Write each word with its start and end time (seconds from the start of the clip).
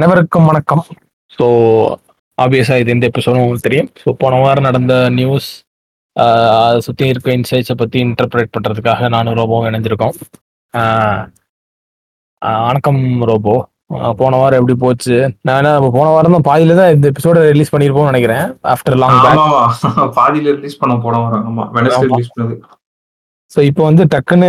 அனைவருக்கும் 0.00 0.46
வணக்கம். 0.48 0.82
ஸோ 1.36 1.46
ஆப்வியஸாக 2.42 2.82
இது 2.82 2.94
இந்த 2.94 3.06
எபிசோடும் 3.10 3.40
உங்களுக்கு 3.42 3.66
தெரியும். 3.66 3.88
ஸோ 4.02 4.08
போன 4.20 4.38
வாரம் 4.42 4.66
நடந்த 4.66 4.94
நியூஸ் 5.16 5.48
அதை 6.60 6.78
சுற்றி 6.86 7.04
இருக்க 7.12 7.28
இன்சைட்ஸை 7.38 7.74
பற்றி 7.82 7.98
இன்டர்பிரேட் 8.06 8.52
பண்ணுறதுக்காக 8.54 9.08
நானும் 9.14 9.36
ரோபோவும் 9.40 9.68
இணைஞ்சிருக்கோம். 9.70 10.14
வணக்கம் 12.68 13.02
ரோபோ. 13.30 13.56
போன 14.22 14.32
வாரம் 14.42 14.60
எப்படி 14.60 14.76
போச்சு? 14.84 15.18
நான் 15.48 15.60
என்ன 15.62 15.74
போன 15.98 16.08
வாரம் 16.14 16.36
தான் 16.36 16.48
பாதியில 16.50 16.78
தான் 16.80 16.92
இந்த 16.96 17.06
எபிசோட 17.12 17.44
ரிலீஸ் 17.52 17.74
பண்ணியிருப்போம்னு 17.74 18.12
நினைக்கிறேன். 18.12 18.46
ஆஃப்டர் 18.74 18.98
லாங் 19.02 19.20
பாதியில 20.20 20.56
ரிலீஸ் 20.58 20.80
பண்ண 20.82 20.96
போன 21.06 21.20
வாரம். 21.24 21.46
ஆமா 21.50 21.66
வெனஸ்டே 21.78 22.00
ஆமா. 22.06 22.12
ரிலீஸ் 22.14 22.34
பண்ணது. 22.36 22.56
ஸோ 23.52 23.60
இப்போ 23.68 23.82
வந்து 23.88 24.02
டக்குன்னு 24.12 24.48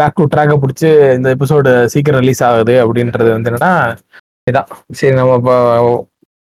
பேக் 0.00 0.18
டு 0.18 0.24
ட்ராக்கை 0.32 0.56
பிடிச்சி 0.62 0.88
இந்த 1.16 1.28
எபிசோடு 1.36 1.70
சீக்கிரம் 1.94 2.22
ரிலீஸ் 2.22 2.42
ஆகுது 2.48 2.74
அப்படின்றது 2.84 3.30
வந்து 3.36 3.50
என்னன்னா 3.50 3.72
இதான். 4.46 4.68
சரி 4.98 5.14
நம்ம 5.18 5.36
இப்போ 5.40 5.54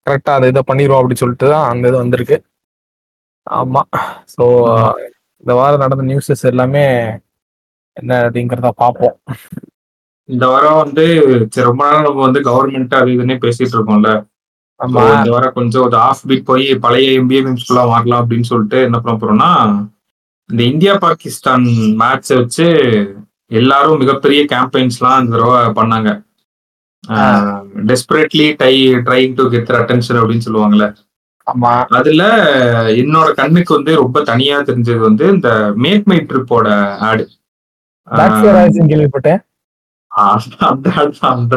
கரெக்டாக 0.07 0.37
அதை 0.37 0.47
இதை 0.51 0.61
பண்ணிடுவோம் 0.69 0.99
அப்படின்னு 0.99 1.23
சொல்லிட்டு 1.23 1.47
தான் 1.53 1.67
அந்த 1.71 1.89
இது 1.89 1.97
வந்திருக்கு. 2.03 2.37
ஆமாம் 3.47 3.89
ஸோ 4.33 4.43
ஆமா. 4.71 4.89
இந்த 5.43 5.53
வாரம் 5.59 5.83
நடந்த 5.83 6.03
நியூஸஸ் 6.09 6.43
எல்லாமே 6.51 6.83
என்ன 7.97 8.11
அப்படிங்கிறத 8.25 8.71
பார்ப்போம். 8.83 9.15
இந்த 10.29 10.45
வாரம் 10.53 10.81
வந்து 10.83 11.05
சரி, 11.53 11.65
ரொம்ப 11.69 11.83
நாள் 11.87 12.05
நம்ம 12.07 12.21
வந்து 12.27 12.41
கவர்மெண்ட் 12.49 12.93
அது 12.99 13.15
இதுன்னே 13.15 13.37
பேசிட்டு 13.45 13.75
இருக்கோம்ல. 13.77 14.11
ஆமாம் 14.79 15.09
இந்த 15.17 15.31
வாரம் 15.35 15.57
கொஞ்சம் 15.57 15.85
ஒரு 15.87 15.97
ஆஃப் 16.07 16.25
பீட் 16.29 16.47
போய் 16.49 16.67
பழைய 16.85 17.17
எம்பிஏ 17.19 17.41
மீம்ஸ்குள்ள 17.47 17.81
மாறலாம் 17.91 18.21
அப்படின்னு 18.23 18.49
சொல்லிட்டு 18.51 18.79
என்ன 18.87 18.99
பண்ண 18.99 19.15
போறோம்னா 19.17 19.49
இந்த 20.51 20.61
இந்தியா 20.71 20.93
பாகிஸ்தான் 21.03 21.65
மேட்சை 22.01 22.35
வச்சு 22.39 22.67
எல்லாரும் 23.59 24.01
மிகப்பெரிய 24.01 24.41
கேம்பெயின்ஸ்லாம் 24.53 25.21
இந்த 25.23 25.35
தடவை 25.35 25.61
பண்ணாங்க. 25.79 26.09
Desperately 27.89 28.47
die 28.63 28.73
trying 29.07 29.33
to 29.39 29.43
get 29.53 29.71
attention 29.79 30.19
அப்படின்னு 30.21 30.45
சொல்லுவாங்கல்ல. 30.47 30.87
அதுல 31.99 32.23
என்னோட 33.01 33.29
கண்ணுக்கு 33.39 33.71
வந்து 33.77 33.93
ரொம்ப 34.01 34.17
தனியா 34.31 34.57
தெரிஞ்சது 34.67 35.01
வந்து 35.07 35.25
இந்த 35.35 35.49
மேக் 35.85 36.09
மை 36.11 36.19
ட்ரிப்போட 36.29 36.67
ஆடு 37.09 37.23
கேள்விப்பட்டேன். 38.91 39.41
அந்த 40.69 40.87
ad 41.01 41.09
தான், 41.17 41.33
அந்த 41.35 41.55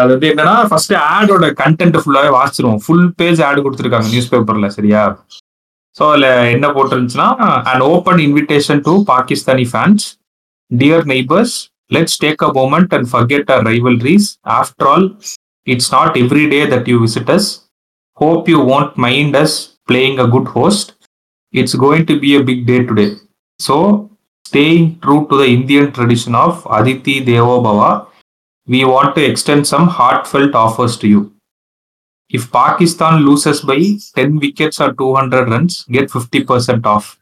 அது 0.00 0.10
வந்து 0.12 0.28
என்னன்னா 0.32 0.54
ஃபர்ஸ்ட் 0.70 0.94
ஆடோட 1.14 1.46
கண்டென்ட் 1.62 1.96
ஃபுல்லாவே 2.02 2.30
வாசிச்சிருவோம். 2.36 2.82
ஃபுல் 2.84 3.08
பேஜ் 3.20 3.42
ஆட் 3.46 3.64
கொடுத்துருக்காங்க 3.64 4.10
நியூஸ் 4.12 4.30
பேப்பர்ல 4.34 4.68
சரியா? 4.76 5.02
ஸோ 5.96 6.04
அதில் 6.08 6.28
என்ன 6.54 6.66
போட்டிருந்துச்சுன்னா 6.74 7.28
and 7.70 7.84
open 7.86 8.20
invitation 8.26 8.82
to 8.86 8.94
Pakistani 9.10 9.66
fans 9.70 10.04
dear 10.70 11.06
neighbours 11.06 11.54
let's 11.90 12.18
take 12.24 12.42
a 12.42 12.50
moment 12.56 12.92
and 12.96 13.08
forget 13.12 13.50
our 13.54 13.62
rivalries 13.66 14.28
after 14.56 14.88
all 14.88 15.06
it's 15.66 15.92
not 15.92 16.16
every 16.22 16.44
day 16.48 16.60
that 16.74 16.88
you 16.92 16.98
visit 17.02 17.32
hope 18.18 18.48
you 18.48 18.58
won't 18.64 18.92
mind 19.06 19.36
us 19.36 19.56
playing 19.88 20.18
a 20.18 20.28
good 20.28 20.50
host 20.56 20.90
it's 21.54 21.76
going 21.76 22.06
to 22.10 22.16
be 22.18 22.32
a 22.36 22.42
big 22.42 22.64
day 22.66 22.76
today 22.90 23.06
so 23.60 23.76
staying 24.44 24.86
true 25.02 25.16
to 25.30 25.36
the 25.38 25.46
Indian 25.56 25.88
tradition 25.96 26.36
of 26.36 26.60
Atithi 26.76 27.14
Devo Bhava 27.28 27.90
we 28.68 28.82
want 28.92 29.14
to 29.16 29.22
extend 29.22 29.68
some 29.72 29.86
heartfelt 30.30 30.58
offers 30.58 30.98
to 31.02 31.08
you 31.08 31.20
if 32.30 32.50
pakistan 32.52 33.20
loses 33.24 33.60
by 33.60 33.78
10 34.14 34.38
wickets 34.38 34.80
or 34.80 34.92
200 34.92 35.48
runs 35.48 35.84
get 35.90 36.10
50% 36.10 36.86
off 36.86 37.18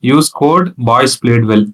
use 0.00 0.28
code 0.28 0.74
boys 0.76 1.16
played 1.16 1.44
well 1.44 1.66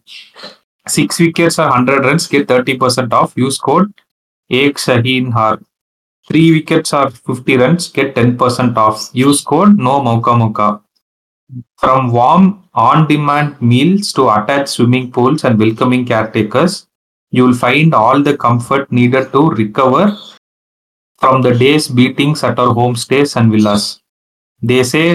6 0.87 1.21
wickets 1.21 1.59
or 1.59 1.69
100 1.69 2.05
runs 2.05 2.27
get 2.27 2.49
30% 2.49 3.13
off 3.13 3.33
use 3.37 3.59
code 3.59 3.93
ek 4.51 4.77
shaheen 4.87 5.33
har 5.33 5.59
Three 6.27 6.53
wickets 6.53 6.95
or 6.95 7.11
50 7.11 7.57
runs, 7.59 7.91
get 7.91 8.15
10% 8.15 8.77
off. 8.79 9.11
Use 9.13 9.43
code 9.43 9.77
no. 9.77 10.01
From 11.77 12.13
warm 12.13 12.65
on-demand 12.73 13.61
meals 13.61 14.11
to 14.15 14.31
attached 14.31 14.71
swimming 14.71 15.13
pools 15.13 15.45
and 15.45 15.59
welcoming 15.59 16.07
caretakers, 16.07 16.87
you 17.31 17.45
will 17.45 17.55
find 17.55 17.95
all 17.95 18.23
the 18.23 18.39
comfort 18.39 18.91
needed 18.91 19.33
to 19.33 19.51
recover 19.51 20.17
from 21.23 21.43
the 21.43 21.53
day's 21.55 21.89
beatings 21.89 22.43
at 22.45 22.59
our 22.59 22.73
homestays 22.75 23.37
and 23.37 23.51
villas. 23.51 23.85
They 24.63 24.83
say 24.85 25.07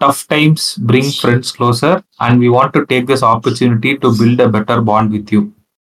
tough 0.00 0.20
times 0.28 0.62
bring 0.90 1.08
friends 1.12 1.52
closer, 1.52 1.94
and 2.20 2.38
we 2.38 2.48
want 2.48 2.72
to 2.74 2.86
take 2.86 3.06
this 3.06 3.22
opportunity 3.22 3.92
to 3.98 4.10
build 4.20 4.40
a 4.40 4.48
better 4.48 4.80
bond 4.80 5.12
with 5.12 5.30
you. 5.30 5.42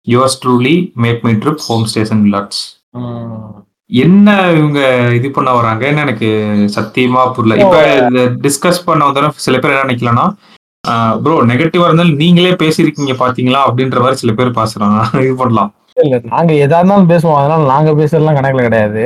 Yours 0.07 0.39
truly, 0.39 0.77
make 0.95 1.23
my 1.23 1.35
trip 1.35 1.59
homestays 1.69 2.11
and 2.15 2.23
villas. 2.27 2.57
என்ன 3.89 4.27
இவங்க 4.57 4.79
இது 5.17 5.27
பண்ண 5.35 5.49
வராங்கன்னு 5.57 6.03
எனக்கு 6.05 6.27
சத்தியமா 6.75 7.21
புரியல 7.35 7.57
இப்ப 7.63 7.79
discuss 8.45 8.79
பண்ண 8.87 9.07
வந்தாலும் 9.07 9.35
சில 9.45 9.57
பேர் 9.61 9.73
என்ன 9.73 9.87
நினைக்கலன்னா 9.87 10.25
ப்ரோ 11.23 11.35
நெகட்டிவா 11.49 11.87
இருந்தாலும் 11.89 12.19
நீங்களே 12.21 12.53
பேசியிருக்கீங்க 12.61 13.13
பாத்தீங்களா 13.23 13.61
அப்படின்ற 13.67 13.99
மாதிரி 14.03 14.21
சில 14.21 14.33
பேர் 14.39 14.57
பேசுறாங்க 14.59 14.99
இது 15.25 15.33
பண்ணலாம் 15.41 15.71
இல்ல 15.97 16.15
நாங்க 16.27 16.51
எதா 16.63 16.77
இருந்தாலும் 16.79 17.11
பேசுவோம். 17.11 17.39
அதனால 17.39 17.67
நாங்க 17.71 17.91
பேசுறதுலாம் 17.99 18.37
கணக்குல 18.37 18.65
கிடையாது. 18.67 19.03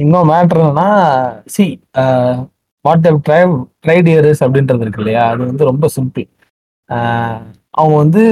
இன்னும் 0.00 0.30
மேட்ரு 0.30 0.62
என்னன்னா 0.62 0.88
see 1.54 1.64
what 2.84 3.04
they've 3.06 3.18
try 3.26 3.40
tried 3.84 4.08
years 4.12 4.42
அப்படின்றது 4.44 4.84
இருக்கு 4.84 5.02
இல்லையா? 5.02 5.24
அது 5.32 5.42
வந்து 5.50 5.70
ரொம்ப 5.70 5.88
சிம்பிள் 5.96 6.26
அவங்க 7.74 7.96
வந்து 7.96 8.22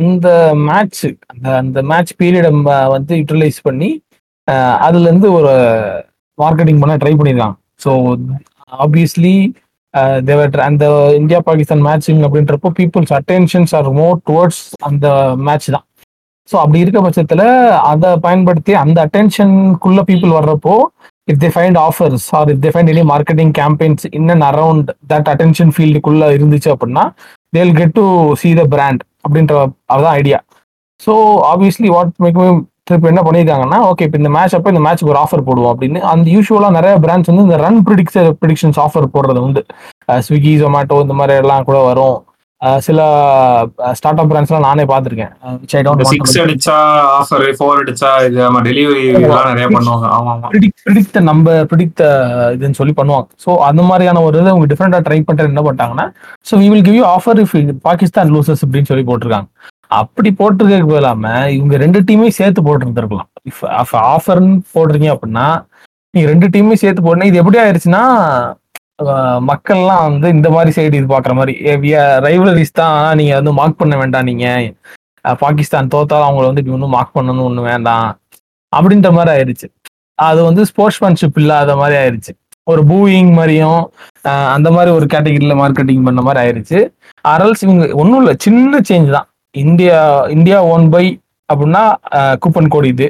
அந்த 0.00 0.28
மேட்ச் 0.68 1.02
அந்த 1.32 1.48
அந்த 1.62 1.78
மேட்ச் 1.90 2.12
பீரியடை 2.20 2.50
வந்து 2.94 3.18
யூட்டிலைஸ் 3.20 3.58
பண்ணி 3.62 3.90
ஆஹ் 4.48 4.76
அதுல 4.86 5.08
இருந்து 5.08 5.28
ஒரு 5.38 5.52
மார்க்கெட்டிங் 6.38 6.80
பண்ண 6.82 6.94
ட்ரை 6.96 7.12
பண்ணியிருக்காங்க 7.14 7.56
ஸோ 7.84 7.90
ஆப்வியஸ்லி 8.78 9.34
தேவர் 10.24 10.60
அந்த 10.66 10.84
இந்தியா 11.20 11.38
பாகிஸ்தான் 11.46 11.86
மேட்சிங் 11.86 12.22
அப்படின்றப்போ 12.26 12.68
people's 12.78 13.14
attentions 13.18 13.72
are 13.78 13.88
more 13.92 14.18
towards 14.28 14.60
அந்த 14.88 15.06
மேட்ச் 15.46 15.68
தான். 15.70 15.86
ஸோ 16.50 16.56
அப்படி 16.62 16.82
இருக்க 16.84 17.00
பட்சத்தில் 17.06 17.44
அதை 17.90 18.10
பயன்படுத்தி 18.26 18.72
அந்த 18.82 18.98
அட்டென்ஷனுக்குள்ள 19.06 20.02
பீப்புள் 20.10 20.32
வர்றப்போ 20.38 20.74
if 21.28 21.42
they 21.44 21.50
find 21.56 21.78
offers 21.86 22.26
or 22.38 22.50
if 22.54 22.62
they 22.64 22.72
find 22.74 22.92
any 22.94 23.04
marketing 23.12 23.52
campaigns 23.60 24.06
in 24.18 24.30
and 24.34 24.46
around 24.50 24.88
that 25.12 25.30
attention 25.34 25.72
ஃபீல்டுக்குள்ள 25.76 26.32
இருந்துச்சு 26.38 26.70
அப்படின்னா 26.74 27.04
they'll 27.56 27.76
get 27.80 27.94
to 28.00 28.06
see 28.42 28.50
the 28.60 28.64
brand 28.74 29.02
அப்படின்ற 29.24 29.54
அதுதான் 29.94 30.16
idea 30.22 30.40
so 31.00 31.14
obviously 31.52 31.88
what 31.96 32.12
make 32.24 32.40
trip 32.88 33.08
என்ன 33.10 33.20
பண்ணியிருக்காங்கன்னா 33.26 33.78
ஓகே 33.88 34.04
இப்போ 34.06 34.18
இந்த 34.20 34.30
மேட்ச் 34.36 34.54
அப்போ 34.56 34.70
இந்த 34.72 34.80
மேட்ச்க்கு 34.84 35.10
ஒரு 35.12 35.20
ஆஃபர் 35.24 35.44
போடுவோம் 35.48 35.72
அப்படின்னு. 35.72 35.98
அந்த 36.12 36.26
யூஸ்வலாக 36.36 36.76
நிறைய 36.78 36.94
பிராண்ட்ஸ் 37.04 37.30
வந்து 37.30 37.44
இந்த 37.48 37.58
ரன் 37.64 37.78
ப்ரிடிக்ஸ் 37.86 38.18
ப்ரிடிக்ஷன்ஸ் 38.40 38.80
ஆஃபர் 38.84 39.06
போடுறது 39.14 39.40
உண்டு. 39.46 39.62
ஸ்விக்கி 40.26 40.52
ஜொமேட்டோ 40.62 40.96
இந்த 41.04 41.14
மாதிரி 41.20 41.40
எல்லாம் 41.42 41.66
கூட 41.68 41.78
வரும். 41.90 42.16
சில 42.86 43.00
ஸ்டார்ட் 43.98 44.20
அப் 44.22 44.30
பிராண்ட்ஸ்லாம் 44.30 44.66
நானே 44.68 44.84
பார்த்துருக்கேன். 44.90 45.32
சிக்ஸ் 46.10 46.36
அடிச்சா 46.42 46.74
ஆஃபர் 47.18 47.44
ஃபோர் 47.58 47.80
அடிச்சா 47.82 48.10
இது 48.26 48.40
ஆமா. 48.46 48.60
டெலிவரி 48.68 49.02
இதெல்லாம் 49.10 49.48
நிறைய 49.52 49.66
பண்ணுவாங்க. 49.76 50.06
ஆமா 50.16 50.30
ஆமா. 50.34 50.48
ப்ரிடிக்ட் 50.52 50.82
ப்ரிடிக்ட் 50.86 51.18
நம்பர் 51.30 51.60
ப்ரிடிக்ட் 51.70 52.02
இதுன்னு 52.56 52.78
சொல்லி 52.80 52.94
பண்ணுவாங்க. 53.00 53.28
ஸோ 53.44 53.52
அந்த 53.68 53.82
மாதிரியான 53.90 54.22
ஒரு 54.28 54.38
இதை 54.42 54.52
அவங்க 54.54 54.68
டிஃப்ரெண்டாக 54.72 55.04
ட்ரை 55.08 55.18
பண்ணுறது 55.28 55.52
என்ன 55.52 55.64
பண்ணிட்டாங்கன்னா 55.66 56.06
so 56.50 56.60
we 56.62 56.68
will 56.72 56.86
give 56.88 56.98
you 57.00 57.06
offer 57.16 57.40
if 57.44 57.56
Pakistan 57.88 58.32
loses 58.36 58.64
அப்படின்னு 58.66 58.90
சொல்லி 58.92 59.06
போட்டிருக்காங்க. 59.10 59.50
அப்படி 60.00 60.30
போட்டிருக்க 60.40 61.00
இல்லாம 61.02 61.26
இவங்க 61.58 61.76
ரெண்டு 61.84 62.00
டீமே 62.08 62.28
சேர்த்து 62.40 62.66
போட்டிருந்துருக்கலாம். 62.68 63.30
இஃப் 63.50 63.96
ஆஃபர்னு 64.14 64.54
போடுறீங்க 64.74 65.08
அப்படின்னா 65.14 65.46
நீங்க 66.14 66.26
ரெண்டு 66.32 66.46
டீமே 66.54 66.76
சேர்த்து 66.82 67.02
போடணும் 67.06 67.30
இது 67.30 67.40
எப்படி 67.40 67.58
ஆயிடுச்சுன்னா 67.62 68.04
மக்கள்லாம் 69.50 70.04
வந்து 70.08 70.26
இந்த 70.36 70.48
மாதிரி 70.54 70.70
சைடு 70.76 70.98
இது 71.00 71.08
பாக்குற 71.14 71.32
மாதிரி. 71.38 71.54
ரைவலரிஸ் 72.26 72.78
தான் 72.80 72.96
நீங்க 73.18 73.34
வந்து 73.40 73.52
மார்க் 73.58 73.80
பண்ண 73.82 73.94
வேண்டாம் 74.00 74.28
நீங்க. 74.30 74.46
பாகிஸ்தான் 75.42 75.90
தோத்தாலும் 75.94 76.28
அவங்கள 76.28 76.46
வந்து 76.48 76.62
இப்படி 76.62 76.76
ஒன்றும் 76.78 76.94
மார்க் 76.96 77.16
பண்ணணும் 77.18 77.46
ஒன்று 77.48 77.62
வேண்டாம். 77.70 78.08
அப்படின்ற 78.72 79.08
மாதிரி 79.16 79.30
ஆயிடுச்சு 79.36 79.66
அது 80.28 80.40
வந்து 80.48 80.62
ஸ்போர்ட்ஸ்மேன்ஷிப் 80.70 81.38
இல்லாத 81.42 81.74
மாதிரி 81.80 81.96
ஆயிடுச்சு 82.02 82.32
ஒரு 82.70 82.82
பூயிங் 82.90 83.32
மாதிரியும் 83.38 83.82
அந்த 84.56 84.68
மாதிரி 84.76 84.90
ஒரு 84.98 85.06
கேட்டகரியில் 85.12 85.60
மார்க்கெட்டிங் 85.62 86.04
பண்ண 86.08 86.20
மாதிரி 86.26 86.40
ஆயிடுச்சு 86.42 86.78
அரல்ஸ் 87.34 87.64
இவங்க 87.66 87.84
ஒன்றும் 88.02 88.20
இல்லை 88.22 88.34
சின்ன 88.46 88.80
சேஞ்ச் 88.88 89.08
தான். 89.16 89.28
இந்தியா 89.54 89.98
இந்தியா 90.36 90.58
ஓன் 90.72 90.86
பை 90.94 91.04
அப்படின்னா 91.48 91.82
கூப்பன் 92.42 92.72
கோடு 92.74 92.88
இது. 92.94 93.06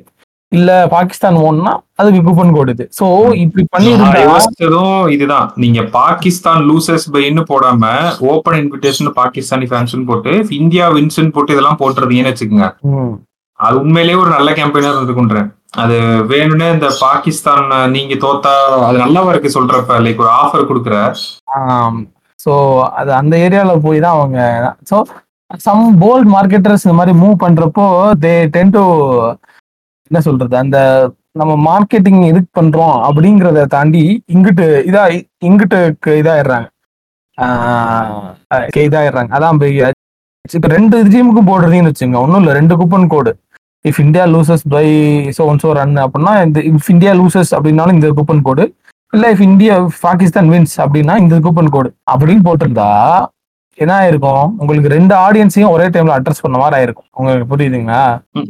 இல்ல 0.52 0.70
பாகிஸ்தான் 0.94 1.37
ஓன்னா 1.47 1.73
அதுக்கு 2.00 2.20
கூப்பன் 2.26 2.55
கோடு 2.55 2.73
இது 2.75 2.85
ஸோ 2.99 3.06
இப்படி 3.43 3.62
நான் 3.62 3.73
பண்ணிருந்தா 3.75 4.23
யோசிச்சதும் 4.25 5.02
இதுதான். 5.14 5.47
நீங்க 5.62 5.81
பாகிஸ்தான் 5.99 6.61
லூசர்ஸ் 6.69 7.06
பைன்னு 7.14 7.43
போடாம 7.50 7.91
ஓபன் 8.31 8.58
இன்விடேஷன் 8.61 9.11
பாகிஸ்தானி 9.20 9.67
ஃபேன்ஸ் 9.70 9.94
போட்டு 10.11 10.32
இந்தியா 10.61 10.87
வின்ஸ்ன்னு 10.97 11.35
போட்டு 11.37 11.55
இதெல்லாம் 11.55 11.81
போட்டுறதீங்கன்னு 11.82 12.32
வச்சுக்கோங்க. 12.32 12.69
அது 13.61 13.76
உண்மையிலேயே 13.82 14.20
ஒரு 14.23 14.31
நல்ல 14.37 14.50
கேம்பெயினா 14.58 14.93
இருந்துக்குன்றேன் 14.93 15.49
அது 15.82 15.97
வேணும்னே 16.31 16.69
இந்த 16.76 16.88
பாகிஸ்தான் 17.02 17.64
நீங்க 17.94 18.14
தோத்தா 18.25 18.52
அது 18.87 18.99
நல்லாவா 19.05 19.32
இருக்கு 19.32 19.56
சொல்றப்ப 19.56 19.99
லைக் 20.06 20.23
ஒரு 20.25 20.32
ஆஃபர் 20.41 20.69
கொடுக்குற. 20.70 20.97
ஸோ 22.41 22.52
அது 23.00 23.11
அந்த 23.20 23.35
ஏரியால 23.47 23.73
போய் 23.87 24.05
தான் 24.06 24.17
அவங்க 24.19 24.38
ஸோ 24.91 24.99
சம் 25.61 25.85
போல்ட் 26.02 26.29
மார்க்கெட்டர்ஸ் 26.35 26.85
இந்த 26.87 26.97
மாதிரி 26.99 27.14
மூவ் 27.23 27.37
பண்றப்போ 27.44 27.87
தே 28.25 28.35
டென் 28.55 28.75
டு 28.76 28.82
என்ன 30.10 30.20
சொல்றது? 30.26 30.54
அந்த 30.56 30.78
நம்ம 31.40 31.52
மார்க்கெட்டிங் 31.68 32.20
எதுக்கு 32.30 32.50
பண்றோம் 32.58 32.96
அப்படிங்கிறத 33.08 33.66
தாண்டி 33.74 34.02
இங்கிட்டு 34.34 34.66
இதா 34.88 35.02
இங்கிட்டு 35.48 35.78
இதாயிடுறாங்க. 36.20 36.68
இதாயிடுறாங்க. 38.84 39.30
அதான் 39.36 39.60
இப்ப 40.54 40.68
ரெண்டு 40.68 40.96
டீமுக்கும் 41.12 41.48
போடுறதுன்னு 41.50 41.90
வச்சுங்க 41.90 42.18
ஒன்றும் 42.20 42.42
இல்லை 42.42 42.52
ரெண்டு 42.58 42.74
coupon 42.80 43.10
code 43.12 43.32
if 43.84 44.00
India 44.04 44.24
loses 44.26 44.64
by 44.68 44.86
so 45.36 45.42
one 45.50 45.60
so 45.64 45.68
run 45.78 45.98
அப்படின்னா 46.04 46.32
இந்த 46.46 46.60
இஃப் 46.70 46.90
இந்தியா 46.94 47.12
லூசஸ் 47.12 47.52
அப்படின்னாலும் 47.56 47.96
இந்த 47.98 48.08
கூப்பன் 48.18 48.42
கோடு 48.48 48.64
இல்லை 49.12 49.28
இஃப் 49.34 49.44
இந்தியா 49.48 49.74
பாகிஸ்தான் 50.02 50.50
வின்ஸ் 50.54 50.74
அப்படின்னா 50.84 51.14
இந்த 51.22 51.36
கூப்பன் 51.46 51.72
கோடு 51.76 51.90
அப்படின்னு 52.12 52.42
போட்டிருந்தா 52.48 52.88
என்ன 53.78 53.93
ஆயிருக்கும் 54.00 54.50
உங்களுக்கு 54.61 54.94
ரெண்டு 54.94 55.14
ஆடியன்ஸையும் 55.26 55.72
ஒரே 55.75 55.87
டைம்ல 55.94 56.17
அட்ரஸ் 56.17 56.43
பண்ண 56.44 56.56
மாதிரி 56.58 56.76
ஆயிருக்கும். 56.78 57.08
உங்களுக்கு 57.19 57.50
புரியுதுங்களா? 57.52 58.02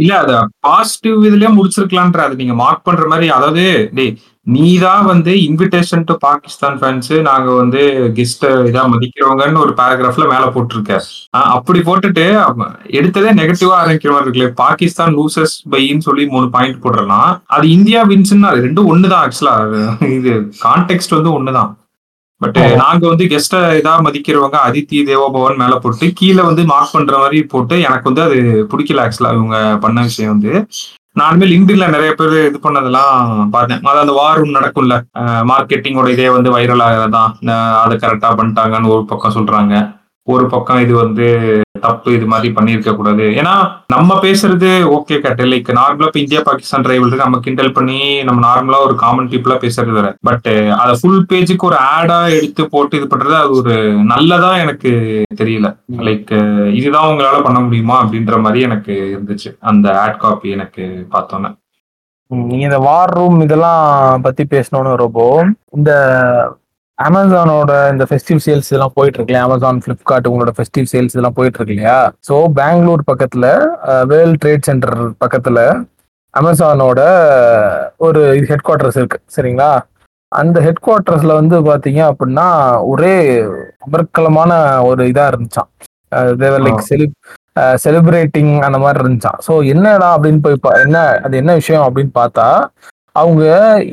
இல்ல 0.03 0.13
அத 0.23 0.33
பாசிட்டிவ் 0.67 1.17
இதுலயே 1.29 1.51
முடிச்சிருக்கலான்ற 1.59 2.21
அது 2.27 2.41
நீங்க 2.43 2.55
மார்க் 2.63 2.87
பண்ற 2.89 3.07
மாதிரி 3.13 3.29
அதாவது 3.37 3.65
டேய் 3.99 4.13
நீதான் 4.47 5.05
வந்து 5.11 5.33
இன்விடேஷன் 5.47 6.05
டு 6.09 6.15
பாகிஸ்தான் 6.25 6.79
ஃபேன்ஸ் 6.81 7.11
நாங்க 7.29 7.49
வந்து 7.61 7.81
கெஸ்ட் 8.19 8.47
இதா 8.69 8.83
மதிக்கிறவங்கன்னு 8.93 9.63
ஒரு 9.65 9.73
பேராகிராஃப்ல 9.81 10.27
மேல 10.33 10.45
போட்டிருக்க. 10.55 10.93
அப்படி 11.57 11.81
போட்டுட்டு 11.89 12.25
எடுத்ததே 12.99 13.33
நெகட்டிவா 13.41 13.75
ஆரம்பிக்கிற 13.81 14.13
மாதிரி 14.15 14.27
இருக்குல்ல. 14.27 14.53
பாகிஸ்தான் 14.65 15.15
லூசஸ் 15.19 15.57
பைன்னு 15.75 16.07
சொல்லி 16.09 16.25
மூணு 16.35 16.49
பாயிண்ட் 16.57 16.83
போடுறலாம் 16.87 17.31
அது 17.57 17.69
இந்தியா 17.77 18.03
வின்ஸ்ன்னு 18.13 18.51
அது 18.53 18.67
ரெண்டும் 18.69 18.91
ஒண்ணுதான் 18.95 19.23
ஆக்சுவலா 19.27 19.55
இது 20.19 20.33
கான்டெக்ட் 20.65 21.17
வந்து 21.19 21.37
ஒண்ணுதான். 21.39 21.71
பட். 22.41 22.59
நாங்க 22.83 23.03
வந்து 23.13 23.25
கெஸ்ட 23.33 23.57
இதா 23.81 23.95
மதிக்கிறவங்க 24.07 24.59
அதித்தி 24.69 24.99
தேவோபவன் 25.09 25.61
மேல 25.63 25.75
போட்டு 25.85 26.07
கீழே 26.21 26.43
வந்து 26.49 26.63
மார்க் 26.71 26.95
பண்ற 26.95 27.15
மாதிரி 27.23 27.41
போட்டு 27.53 27.77
எனக்கு 27.89 28.09
வந்து 28.11 28.23
அது 28.29 28.39
பிடிக்கல 28.73 29.05
ஆக்சுவலா 29.05 29.35
இவங்க 29.39 29.59
பண்ண 29.85 30.01
விஷயம் 30.09 30.33
வந்து. 30.35 30.53
நானுமே 31.21 31.47
லிங்க்டின்ல 31.51 31.87
நிறைய 31.95 32.11
பேர் 32.19 32.35
இது 32.49 32.59
பண்ணதெல்லாம் 32.67 33.15
பார்த்தேன். 33.55 33.81
அதாவது 33.83 34.03
அந்த 34.05 34.15
வார் 34.19 34.41
நடக்கும்ல. 34.59 34.97
மார்க்கெட்டிங்கோட 35.51 36.09
இதே 36.17 36.29
வந்து 36.37 36.51
வைரல் 36.57 36.85
ஆகிறதான் 36.87 37.33
அதை 37.83 37.95
கரெக்டா 38.05 38.31
பண்ணிட்டாங்கன்னு 38.41 38.93
ஒரு 38.97 39.05
பக்கம் 39.13 39.37
சொல்றாங்க. 39.39 39.75
ஒரு 40.27 40.47
பக்கம் 40.55 40.83
இது 40.85 40.95
வந்து 41.05 41.27
தப்பு 41.87 42.11
இது 42.17 42.27
மாதிரி 42.33 42.49
பண்ணியிருக்க 42.57 42.93
கூடாது. 42.97 43.25
ஏன்னா 43.41 43.55
நம்ம 43.95 44.19
பேசுறது 44.25 44.71
ஓகே 44.97 45.19
கட்டு 45.25 45.49
லைக் 45.53 45.71
நார்மலா 45.79 46.09
இப்ப 46.11 46.21
இந்தியா 46.25 46.43
பாகிஸ்தான் 46.49 46.89
ரைவல் 46.91 47.23
நம்ம 47.25 47.41
கிண்டல் 47.47 47.73
பண்ணி 47.79 48.01
நம்ம 48.29 48.41
நார்மலா 48.49 48.81
ஒரு 48.87 48.97
காமன் 49.05 49.31
பீப்புளா 49.33 49.59
பேசுறது 49.65 49.95
வேற. 49.99 50.11
பட் 50.29 50.51
அதை 50.83 50.95
ஃபுல் 51.01 51.25
பேஜுக்கு 51.33 51.69
ஒரு 51.71 51.79
ஆடா 51.95 52.19
எடுத்து 52.39 52.65
போட்டு 52.75 52.99
இது 53.01 53.09
பண்றது 53.13 53.37
அது 53.43 53.55
ஒரு 53.61 53.77
நல்லதா 54.13 54.53
எனக்கு 54.65 54.93
தெரியல. 55.43 55.71
லைக் 56.09 56.35
இதுதான் 56.81 57.09
உங்களால 57.13 57.41
பண்ண 57.49 57.61
முடியுமா 57.67 57.97
அப்படின்ற 58.03 58.41
மாதிரி 58.47 58.61
எனக்கு 58.69 58.95
இருந்துச்சு. 59.15 59.53
அந்த 59.73 59.87
ஆட் 60.03 60.21
காப்பி 60.25 60.51
எனக்கு 60.59 60.85
பார்த்தோன்னே. 61.17 61.51
நீங்க 62.31 62.65
இந்த 62.67 62.79
வார் 62.89 63.13
ரூம் 63.17 63.39
இதெல்லாம் 63.45 64.21
பத்தி 64.27 64.43
பேசணும்னு 64.51 64.93
வரப்போ 64.95 65.25
இந்த 65.77 65.93
அமேசானோட 67.01 67.73
இந்த 67.93 68.05
ஃபெஸ்டிவ் 68.09 68.41
சேல்ஸ் 68.45 68.69
இதெல்லாம் 68.71 68.97
போயிட்டு 68.97 69.19
இருக்கு 69.19 69.37
அமேசான் 69.41 69.79
பிளிப்கார்ட் 69.85 70.29
உங்களோட 70.31 70.53
ஃபெஸ்டிவ் 70.57 70.89
சேல்ஸ் 70.91 71.15
இதெல்லாம் 71.15 71.37
போயிட்டு 71.39 71.59
இருக்கு 71.59 71.75
இல்லையா 71.77 71.99
ஸோ 72.29 72.35
பெங்களூர் 72.59 73.05
பக்கத்துல 73.11 73.47
வேர்ல்ட் 74.11 74.41
ட்ரேட் 74.43 74.69
சென்டர் 74.69 74.95
பக்கத்துல 75.23 75.61
அமேசானோட 76.35 77.01
ஒரு 78.01 78.21
ஹெட் 78.51 78.67
குவார்ட்டர்ஸ் 78.67 78.99
இருக்கு 79.01 79.19
சரிங்களா? 79.35 79.71
அந்த 80.33 80.57
ஹெட் 80.61 80.85
குவார்ட்டர்ஸ்ல 80.85 81.33
வந்து 81.39 81.57
பாத்தீங்க 81.69 82.01
அப்படின்னா 82.11 82.47
ஒரே 82.91 83.15
அமர்க்கலமான 83.87 84.53
ஒரு 84.89 85.03
இதா 85.11 85.25
இருந்துச்சான் 85.31 85.71
தேவர் 86.39 86.65
லைக் 86.67 86.85
செலி 86.89 87.07
செலிப்ரேட்டிங் 87.77 88.53
அந்த 88.67 88.79
மாதிரி 88.79 89.03
இருந்துச்சான் 89.03 89.41
ஸோ 89.47 89.55
என்னடா 89.73 90.09
அப்படின்னு 90.15 90.41
போய் 90.45 90.85
என்ன 90.85 90.99
அது 91.25 91.35
என்ன 91.37 91.55
விஷயம் 91.55 91.87
அப்படின்னு 91.87 92.13
பார்த்தா 92.21 92.47
அவங்க 93.17 93.45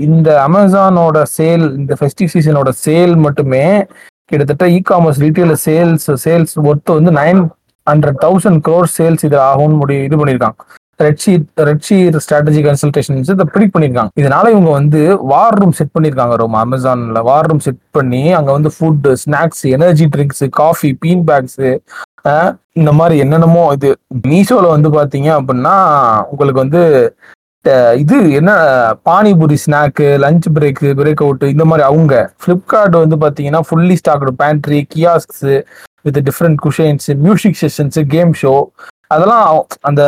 இந்த 0.07 0.29
அமேசானோட 0.47 1.17
சேல் 1.37 1.65
இந்த 1.79 1.93
ஃபெஸ்டிவ் 1.99 2.33
சீசனோட 2.33 2.71
சேல் 2.85 3.15
மட்டுமே 3.25 3.65
கிட்டத்தட்ட 4.31 4.65
e 4.77 4.79
commerce 4.89 5.21
retail 5.25 5.53
sales 5.67 6.09
sales 6.25 6.55
worth 6.69 6.97
வந்து 6.97 7.11
nine 7.21 7.39
hundred 7.87 8.19
thousand 8.25 8.59
crore 8.65 8.89
sales 8.97 9.23
இது 9.27 9.37
ஆகும்னு 9.51 9.79
முடி 9.81 9.95
இது 10.07 10.17
பண்ணியிருக்காங்க. 10.21 10.57
ரெட்ஷீட் 11.05 11.47
ரெட்ஷீட் 11.69 12.15
ஸ்ட்ராட்டஜி 12.23 12.61
கன்சல்டேஷன்ஸ் 12.67 13.29
இதை 13.33 13.45
ப்ரிடிக் 13.53 13.73
பண்ணியிருக்காங்க. 13.73 14.11
இதனால 14.21 14.45
இவங்க 14.53 14.69
வந்து 14.79 15.01
வார் 15.31 15.57
ரூம் 15.61 15.75
செட் 15.79 15.93
பண்ணியிருக்காங்க 15.95 16.35
ரொம்ப 16.43 16.57
அமேசானில். 16.65 17.19
வார் 17.29 17.47
ரூம் 17.49 17.63
செட் 17.65 17.81
பண்ணி 17.97 18.21
அங்கே 18.37 18.51
வந்து 18.57 18.71
food 18.77 19.11
snacks 19.23 19.63
energy 19.77 20.07
drinks 20.15 20.43
coffee 20.61 20.91
bean 21.03 21.23
bags 21.29 21.71
இந்த 22.79 22.91
மாதிரி 22.99 23.15
என்னென்னமோ 23.23 23.61
இது 23.75 23.89
மீஷோவில் 24.25 24.73
வந்து 24.75 24.89
பார்த்தீங்க 24.95 25.29
அப்படின்னா 25.37 25.75
உங்களுக்கு 26.31 26.63
வந்து 26.65 26.81
இது 28.01 28.17
என்ன 28.31 28.51
panipuri 29.05 29.55
snack 29.55 30.07
lunch 30.17 30.47
break 30.53 30.81
break 30.99 31.21
out 31.21 31.43
இந்த 31.45 31.65
மாதிரி 31.65 31.83
அவங்க 31.87 32.13
ஃப்ளிப்கார்ட் 32.41 32.95
வந்து 32.95 33.15
பாத்தீங்கன்னா 33.15 33.61
fully 33.67 33.95
stocked 34.01 34.33
pantry 34.41 34.79
kiosks 34.93 35.47
with 36.05 36.19
different 36.29 36.59
cushions 36.65 37.07
music 37.17 37.59
sessions 37.61 37.99
game 38.07 38.31
show 38.33 38.53
அதெல்லாம் 39.09 39.43
அந்த 39.81 40.01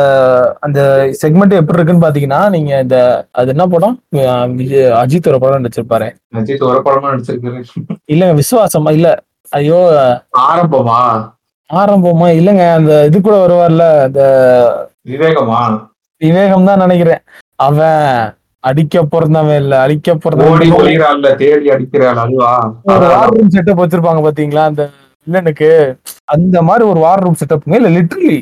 அந்த 0.60 0.80
செக்மெண்ட் 1.22 1.54
எப்படி 1.58 1.78
இருக்குன்னு 1.78 2.06
பாத்தீங்கன்னா 2.06 2.40
நீங்க 2.50 2.80
இந்த 2.80 2.96
அது 3.32 3.50
என்ன 3.50 3.66
படம்? 3.66 3.94
அஜித் 5.02 5.28
ஒரு 5.28 5.38
படம் 5.38 5.62
நடிச்சிருப்பாரு. 5.64 6.08
அஜித் 6.34 6.64
ஒரு 6.70 6.80
படமா 6.86 7.12
நடிச்சிருக்காரு. 7.12 7.60
இல்லங்க 8.12 8.34
விசுவாசமா 8.40 8.92
இல்ல. 8.92 9.10
ஐயோ. 9.52 9.78
ஆரம்பமா? 10.46 10.98
ஆரம்பமா 11.70 12.28
இல்லங்க 12.40 12.64
அந்த 12.74 12.92
இது 13.06 13.20
கூட 13.20 13.36
வருவார்ல 13.36 13.86
அந்த 14.02 14.20
விவேகமா? 15.08 15.60
விவேகம் 16.20 16.68
தான் 16.68 16.82
நினைக்கிறேன். 16.84 17.22
அவன் 17.60 18.02
அடிக்க 18.64 19.02
பிறந்தவன் 19.12 19.60
இல்ல 19.62 19.74
அடிக்க 19.84 20.08
ஓடி 20.48 20.68
பிறந்தவன் 20.72 21.38
தேடி 21.38 21.68
அடிக்கிறாள் 21.74 22.20
அதுவா 22.24 22.52
செட்டப் 23.54 23.80
வச்சிருப்பாங்க 23.82 24.22
பாத்தீங்களா? 24.26 24.64
அந்த 24.70 24.82
வில்லனுக்கு 25.26 25.68
அந்த 26.34 26.58
மாதிரி 26.68 26.84
ஒரு 26.90 27.00
வார் 27.04 27.22
ரூம் 27.24 27.40
செட்டப் 27.40 27.66
இல்ல 27.78 27.88
லிட்ரலி 27.96 28.38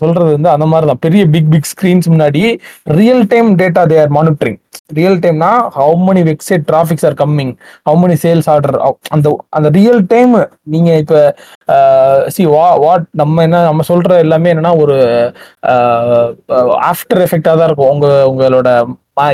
சொல்றது 0.00 0.30
வந்து 0.34 0.50
அந்த 0.52 0.66
மாதிரி 0.72 0.86
தான். 0.90 1.00
பெரிய 1.04 1.22
பிக் 1.34 1.48
பிக் 1.52 1.68
ஸ்கிரீன்ஸ் 1.70 2.08
முன்னாடி 2.12 2.42
real 2.98 3.22
time 3.32 3.48
data 3.60 3.82
they 3.90 3.96
are 4.02 4.12
monitoring 4.16 4.58
real 4.98 5.18
டைம்னா 5.24 5.50
how 5.76 5.96
many 6.06 6.22
website 6.28 6.64
traffics 6.70 7.06
are 7.08 7.16
coming 7.20 7.52
how 7.88 7.98
many 8.02 8.16
sales 8.24 8.48
order 8.54 8.78
அந்த 9.10 9.26
அந்த 9.50 9.68
ரியல் 9.78 10.02
டைம் 10.12 10.32
நீங்க 10.74 10.90
இப்ப 11.02 11.16
சி 12.28 12.44
வா 12.54 12.66
வாட் 12.84 13.06
நம்ம 13.22 13.42
என்ன 13.48 13.62
நம்ம 13.64 13.84
சொல்ற 13.90 14.18
எல்லாமே 14.24 14.52
என்னன்னா 14.54 14.74
ஒரு 14.84 14.96
ஆஃப்டர் 16.90 17.22
எஃபெக்டா 17.26 17.54
தான் 17.54 17.68
இருக்கும். 17.68 17.92
உங்க 17.94 18.08
உங்களோட 18.30 18.68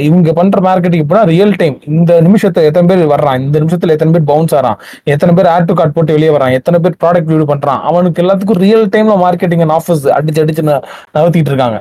இவங்க 0.06 0.33
பண்ற 0.38 0.61
மார்க்கெட்டிங் 0.69 1.03
இப்படின்னா 1.05 1.25
ரியல் 1.32 1.56
டைம் 1.63 1.77
இந்த 1.94 2.13
நிமிஷத்தை 2.27 2.65
எத்தனை 2.69 2.87
பேர் 2.91 3.03
வர்றான்? 3.15 3.41
இந்த 3.46 3.56
நிமிஷத்துல 3.63 3.94
எத்தனை 3.96 4.13
பேர் 4.17 4.29
பவுன்ஸ் 4.32 4.56
ஆறான்? 4.60 4.79
எத்தனை 5.15 5.34
பேர் 5.39 5.51
ஆட் 5.55 5.69
டு 5.70 5.77
கார்ட் 5.81 5.96
போட்டு 5.96 6.17
வெளியே 6.17 6.32
வரான் 6.37 6.56
எத்தனை 6.60 6.81
பேர் 6.84 7.01
ப்ராடக்ட் 7.03 7.31
வியூ 7.32 7.49
பண்றான்? 7.53 7.82
அவனுக்கு 7.91 8.22
எல்லாத்துக்கும் 8.25 8.63
ரியல் 8.67 8.89
டைம்ல 8.94 9.17
மார்க்கெட்டிங் 9.27 9.65
அண்ட் 9.67 9.77
ஆஃபர்ஸ் 9.79 10.06
அடிச்சு 10.19 10.43
அடிச்சு 10.44 10.65
நகர்த்திட்டு 10.70 11.53
இருக்காங்க. 11.55 11.79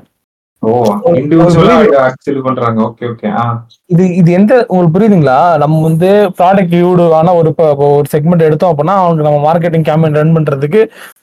இது 3.93 4.03
இது 4.19 4.29
எந்த 4.37 4.53
உங்களுக்கு 4.69 4.95
புரியுதுங்களா? 4.95 5.39
நம்ம 5.63 5.81
வந்து 5.87 6.09
ப்ராடக்ட் 6.39 6.75
வியூடு 6.75 7.03
ஆன 7.17 7.33
ஒரு 7.39 7.49
இப்ப 7.53 7.65
இப்போ 7.73 7.87
ஒரு 7.97 8.07
செக்மெண்ட் 8.13 8.45
எடுத்தோம் 8.47 8.71
அப்படின்னா 8.71 8.95
அவனுக்கு 9.01 9.27
நம்ம 9.27 9.41
மார்க்கெட்டிங் 9.47 9.85
கேம்பெயின் 9.89 10.17
ரன் 10.19 10.35
பண்றதுக்கு 10.37 10.81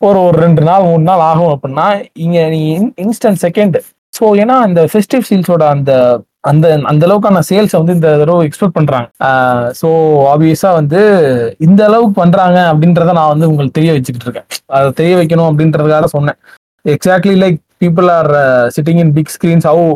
ஒரு 0.09 0.19
ஒரு 0.27 0.39
ரெண்டு 0.45 0.65
நாள் 0.69 0.87
மூணு 0.91 1.05
நாள் 1.11 1.25
ஆகும் 1.31 1.53
அப்படின்னா 1.55 1.87
இங்க 2.27 2.45
நீ 2.55 2.61
இன்ஸ்டன்ட் 3.07 3.43
செகண்ட் 3.47 3.79
ஸோ 4.15 4.27
ஏன்னா 4.43 4.59
அந்த 4.67 4.83
ஃபெஸ்டிவ் 4.93 5.27
சீல்ஸோட 5.31 5.67
அந்த 5.77 5.93
அந்த 6.51 6.67
அந்த 6.91 7.03
அளவுக்கான 7.09 7.43
சேல்ஸை 7.49 7.79
வந்து 7.81 7.97
இந்த 7.97 8.09
தடவை 8.21 8.45
எக்ஸ்பெக்ட் 8.49 8.77
பண்றாங்க. 8.79 9.09
ஸோ 9.81 9.89
ஆப்வியஸா 10.33 10.71
வந்து 10.81 11.01
இந்த 11.67 11.81
அளவுக்கு 11.89 12.15
பண்றாங்க 12.23 12.59
அப்படின்றத 12.71 13.13
நான் 13.19 13.33
வந்து 13.33 13.49
உங்களுக்கு 13.51 13.77
தெரிய 13.79 13.93
வச்சுக்கிட்டு 13.97 14.27
இருக்கேன். 14.29 14.49
அதை 14.77 14.89
தெரிய 15.01 15.15
வைக்கணும் 15.21 15.49
அப்படின்றதுக்காக 15.51 16.09
சொன்னேன். 16.17 16.39
Exactly 16.95 17.35
like 17.43 17.59
people 17.83 18.09
are 18.17 18.31
sitting 18.75 19.01
in 19.05 19.15
big 19.17 19.33
screens 19.35 19.67
how 19.71 19.87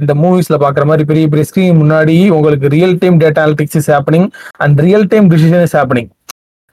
இந்த 0.00 0.12
மூவிஸ்ல 0.22 0.56
பாக்குற 0.64 0.84
மாதிரி 0.90 1.04
பெரிய 1.10 1.26
பெரிய 1.32 1.46
ஸ்கிரீன் 1.50 1.80
முன்னாடி 1.82 2.16
உங்களுக்கு 2.36 2.66
real 2.76 2.96
time 3.02 3.20
data 3.22 3.42
analytics 3.44 3.78
is 3.80 3.90
happening 3.94 4.26
and 4.64 4.82
real 4.86 5.06
time 5.12 5.28
decision 5.34 5.64
is 5.66 5.76
happening 5.78 6.10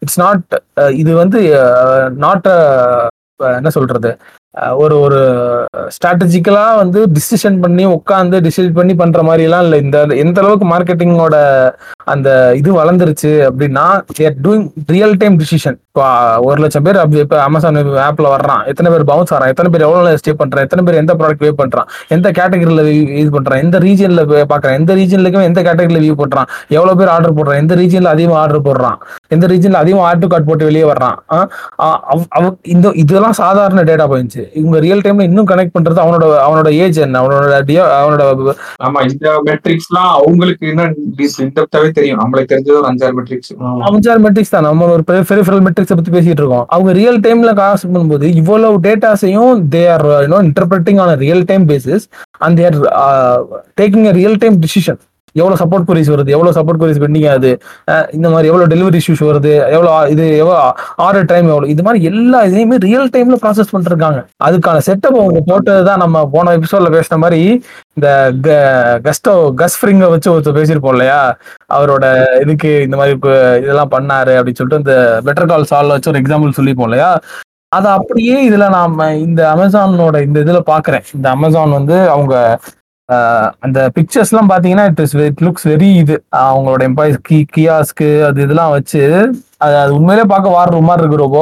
it's 0.02 0.20
not 0.24 0.56
இது 1.02 1.12
வந்து 1.24 1.40
நாட் 2.26 2.50
என்ன 3.60 3.72
சொல்றது? 3.78 4.12
ஒரு 4.56 4.96
ஒரு 5.00 5.20
ஸ்ட்ராட்டஜிக்கலா 5.96 6.76
வந்து 6.76 7.00
டிசிஷன் 7.08 7.60
பண்ணி 7.62 7.86
உட்காந்து 7.86 8.38
டிசைட் 8.48 8.74
பண்ணி 8.74 8.94
பண்ற 8.96 9.24
மாதிரி 9.24 9.44
எல்லாம் 9.44 9.64
இல்லை. 9.64 9.80
இந்த 9.80 9.98
எந்த 10.24 10.42
அளவுக்கு 10.42 10.66
மார்க்கெட்டிங்கோட 10.70 11.36
அந்த 12.14 12.30
இது 12.56 12.84
வளர்ந்துருச்சு 12.84 13.32
அப்படின்னா 13.50 13.86
டூயிங் 14.46 14.68
ரியல் 14.88 15.16
டைம் 15.18 15.40
டிசிஷன் 15.40 15.78
இப்போ 15.92 16.08
ஒரு 16.48 16.60
லட்சம் 16.64 16.84
பேர் 16.86 16.98
அப்படி 17.02 17.20
இப்போ 17.24 17.38
அமேசான் 17.46 17.78
ஆப்ல 18.08 18.28
வர்றான். 18.34 18.60
எத்தனை 18.72 18.90
பேர் 18.94 19.04
பவுன்ஸ் 19.12 19.32
ஆறான்? 19.36 19.52
எத்தனை 19.54 19.70
பேர் 19.74 19.86
எவ்வளவு 19.86 20.20
ஸ்டே 20.22 20.34
பண்றான்? 20.42 20.66
எத்தனை 20.66 20.82
பேர் 20.88 20.98
எந்த 21.00 21.14
ப்ராடக்ட் 21.20 21.42
வியூ 21.46 21.54
பண்றான்? 21.62 21.88
எந்த 22.16 22.28
கேட்டகரியில 22.40 22.84
இது 23.22 23.30
பண்றான்? 23.38 23.62
எந்த 23.66 23.78
ரீஜன்ல 23.86 24.24
பாக்குறான் 24.52 24.76
எந்த 24.80 24.96
ரீஜன்லக்கும் 25.00 25.46
எந்த 25.50 25.60
கேட்டகரியில 25.68 26.02
வியூ 26.04 26.16
பண்றான்? 26.22 26.48
எவ்வளவு 26.76 27.00
பேர் 27.00 27.12
ஆர்டர் 27.14 27.36
போடுறான்? 27.40 27.60
எந்த 27.64 27.76
ரீஜன்ல 27.82 28.12
அதிகமா 28.16 28.38
ஆர்டர் 28.44 28.64
போடுறான்? 28.68 29.00
எந்த 29.36 29.48
ரீஜன்ல 29.54 29.82
அதிகமா 29.84 30.04
ஆட் 30.10 30.22
டு 30.26 30.30
கார்ட் 30.34 30.48
போட்டு 30.50 30.68
வெளியே 30.70 30.86
வர்றான்? 30.92 31.18
இந்த 32.76 32.92
இதெல்லாம் 33.04 33.36
சாதாரண 33.42 33.84
டேட்டா 33.90 34.08
பாயிண்ட்ஸ் 34.14 34.40
இவங்க 34.62 34.84
ரியல் 34.86 35.04
டைம்ல 35.08 35.28
இன்னும் 35.32 35.50
கனெக்ட் 35.54 35.76
பண்றது 35.80 36.02
அவனோட 36.06 36.30
அவனோட 36.46 36.72
ஏஜ் 36.84 37.02
என்ன? 37.08 37.20
அவனோட 37.24 37.58
அவனோட 38.04 38.56
ஆமா 38.88 39.02
இந்த 39.10 39.36
மெட்ரிக்ஸ் 39.50 39.90
எல்லாம் 39.92 40.14
அவங்களுக்கு 40.22 40.72
என்ன 40.76 40.88
இன்டெப்தாவே 41.48 41.92
தெரியும். 42.00 42.22
நம்மளுக்கு 42.24 42.54
தெரிஞ்சது 42.54 42.80
ஒரு 42.84 42.90
அஞ்சாறு 42.94 43.18
மெட்ரிக்ஸ் 43.20 43.54
அஞ்சாறு 43.92 44.24
மெட்ரிக்ஸ் 44.28 44.56
தான். 44.56 44.70
நம்ம 44.70 44.88
ஒரு 44.96 45.06
பெரிஃபரல் 45.34 45.66
மெட்ரிக்ஸ் 45.66 45.89
பத்தி 45.96 46.12
பேசிட்டு 46.12 46.42
இருக்கோம் 46.44 46.66
அவங்க 46.68 46.92
ரியல் 46.92 47.20
டைம்ல 47.20 47.52
காசு 47.54 47.88
பண்ணும்போது 47.88 48.28
இவ்வளவு 48.34 48.78
டேட்டாஸையும் 48.80 49.62
they 49.70 49.84
are 49.90 50.06
you know 50.26 50.40
interpreting 50.44 51.00
on 51.00 51.14
real 51.18 51.46
time 51.46 51.66
basis 51.70 52.06
and 52.38 52.58
their 52.58 52.78
taking 53.82 54.08
a 54.08 54.12
real 54.12 54.38
time 54.38 54.58
decision 54.60 55.00
எவ்வளோ 55.42 55.56
சப்போர்ட் 55.62 55.88
குரீஸ் 55.90 56.12
வருது? 56.14 56.34
எவ்வளோ 56.36 56.52
சப்போர்ட் 56.58 56.82
குரீஸ் 56.82 57.02
பெண்டிங் 57.04 57.28
ஆகுது? 57.32 57.52
இந்த 58.18 58.28
மாதிரி 58.34 58.50
எவ்வளோ 58.52 58.68
டெலிவரி 58.74 59.00
இஷ்யூஸ் 59.02 59.24
வருது? 59.30 59.54
எவ்வளோ 59.76 59.92
இது 60.14 60.26
எவ்வளோ 60.44 60.58
ஆர்டர் 61.08 61.30
டைம் 61.32 61.50
எவ்வளோ 61.54 61.70
இது 61.74 61.86
மாதிரி 61.88 62.04
எல்லா 62.12 62.42
இதையுமே 62.50 62.80
ரியல் 62.88 63.12
டைம்ல 63.16 63.38
ப்ராசஸ் 63.44 63.74
பண்ணிருக்காங்க. 63.74 64.22
அதுக்கான 64.48 64.84
செட்டப் 64.90 65.20
அவங்க 65.24 65.42
போட்டது 65.52 65.84
தான் 65.90 66.04
நம்ம 66.06 66.26
போன 66.36 66.54
எபிசோட்ல 66.60 66.92
பேசின 66.98 67.20
மாதிரி 67.26 67.42
இந்த 67.98 68.10
கஸ்டோ 69.08 69.34
கஸ்ஃப்ரிங்க 69.62 70.08
வச்சு 70.14 70.32
ஒருத்தர் 70.34 70.58
பேசியிருப்போம் 70.60 70.96
இல்லையா? 70.96 71.20
அவரோட 71.78 72.06
இதுக்கு 72.44 72.72
இந்த 72.88 72.98
மாதிரி 73.00 73.14
இதெல்லாம் 73.64 73.94
பண்ணாரு 73.96 74.34
அப்படின்னு 74.40 74.60
சொல்லிட்டு 74.62 74.82
இந்த 74.84 74.96
பெட்டர் 75.28 75.52
கால் 75.52 75.70
சால்ல 75.72 75.96
வச்சு 75.96 76.12
ஒரு 76.12 76.22
எக்ஸாம்பிள் 76.24 76.58
சொல்லிப்போம் 76.60 76.90
இல்லையா? 76.90 77.12
அதை 77.78 77.90
அப்படியே 77.98 78.36
இதுல 78.50 78.68
நாம 78.76 79.08
இந்த 79.26 79.42
அமேசானோட 79.54 80.18
இந்த 80.28 80.38
இதுல 80.46 80.60
பாக்குறேன். 80.72 81.04
இந்த 81.18 81.28
அமேசான் 81.36 81.76
வந்து 81.78 81.98
அவங்க 82.14 82.36
அந்த 83.66 83.80
பிக்சர்ஸ் 83.96 84.32
எல்லாம் 84.32 84.52
பாத்தீங்கன்னா 84.52 84.86
it 84.92 85.02
is 85.06 85.16
it 85.28 85.42
looks 85.46 85.68
very 85.72 85.90
இது. 86.02 86.16
அவங்களோட 86.44 86.82
எம்பாய்ஸ் 86.90 87.18
கி 87.30 87.40
கியாஸ்க்கு 87.56 88.10
அது 88.28 88.44
இதெல்லாம் 88.46 88.74
வச்சு 88.78 89.02
அது 89.66 89.76
அது 89.84 89.92
உண்மையிலே 89.98 90.26
பார்க்க 90.34 90.58
வாடுற 90.58 90.82
மாதிரி 90.90 91.04
இருக்கு 91.04 91.26
ரொம்ப 91.26 91.40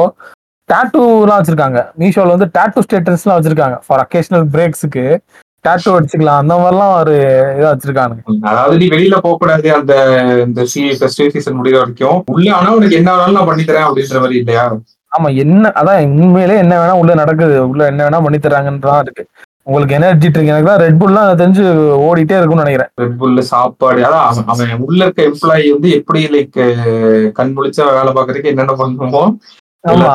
டேட்டூலாம் 0.68 1.38
வச்சிருக்காங்க. 1.40 1.80
மீஷோல 2.00 2.34
வந்து 2.36 2.48
டேட்டூ 2.56 2.80
ஸ்டேட்டஸ்லாம் 2.86 3.38
வச்சிருக்காங்க. 3.38 3.76
ஃபார் 3.86 4.02
அக்கேஷனல் 4.04 4.46
பிரேக்ஸுக்கு 4.54 5.04
டேட்டூ 5.64 5.90
அடிச்சுக்கலாம் 5.96 6.40
அந்த 6.42 6.54
மாதிரிலாம் 6.54 6.94
ஒரு 7.00 7.14
இதா 7.58 7.70
வச்சிருக்காங்க 7.72 8.16
அதாவது 8.50 8.76
நீ 8.82 8.86
வெளியில 8.94 9.16
போக 9.24 9.36
கூடாது 9.36 9.68
அந்த 9.78 9.94
இந்த 10.46 10.60
ஃபெஸ்டிவல் 11.00 11.34
சீசன் 11.36 11.58
முடிகிற 11.58 11.80
வரைக்கும். 11.82 12.18
உள்ள 12.34 12.48
ஆனா 12.58 12.68
உனக்கு 12.76 12.98
என்ன 13.00 13.10
வேணாலும் 13.14 13.38
நான் 13.38 13.50
பண்ணி 13.50 13.64
தரேன் 13.64 13.86
அப்படின்ற 13.88 14.20
மாதிரி 14.24 14.38
இல்லையா? 14.42 14.64
ஆமா 15.12 15.28
என்ன 15.42 15.72
அதான் 15.80 16.00
உண்மையிலே 16.22 16.56
என்ன 16.64 16.74
வேணா 16.80 16.94
உள்ள 17.02 17.12
நடக்குது. 17.14 17.56
உள்ள 17.70 17.82
என்ன 17.92 18.00
வேணா 18.06 18.20
பண்ணி 18.24 18.38
தராங்கன்றதான் 18.38 19.02
இருக்கு. 19.06 19.24
உங்களுக்கு 19.68 19.94
எனர்ஜி 19.94 20.28
ட்ரிங்க் 20.28 20.46
எனக்கு 20.46 20.68
தான் 20.68 20.78
ரெட் 20.78 21.00
புல்லாம் 21.00 21.40
தெரிஞ்சு 21.40 21.64
ஓடிட்டே 22.06 22.36
இருக்கும்னு 22.36 22.64
நினைக்கிறேன். 22.64 22.90
ரெட் 22.94 23.16
புல்ல 23.20 23.38
சாப்பாடு 23.52 24.00
அதான் 24.00 24.26
அவன் 24.46 24.78
உள்ள 24.78 25.04
இருக்க 25.04 25.22
எம்ப்ளாயி 25.22 25.70
வந்து 25.70 25.90
எப்படி 25.90 26.26
லைக் 26.26 26.58
கண் 27.32 27.54
முழிச்சா 27.56 27.86
வேலை 27.96 28.12
பாக்குறதுக்கு 28.12 28.44
என்னென்ன 28.44 28.74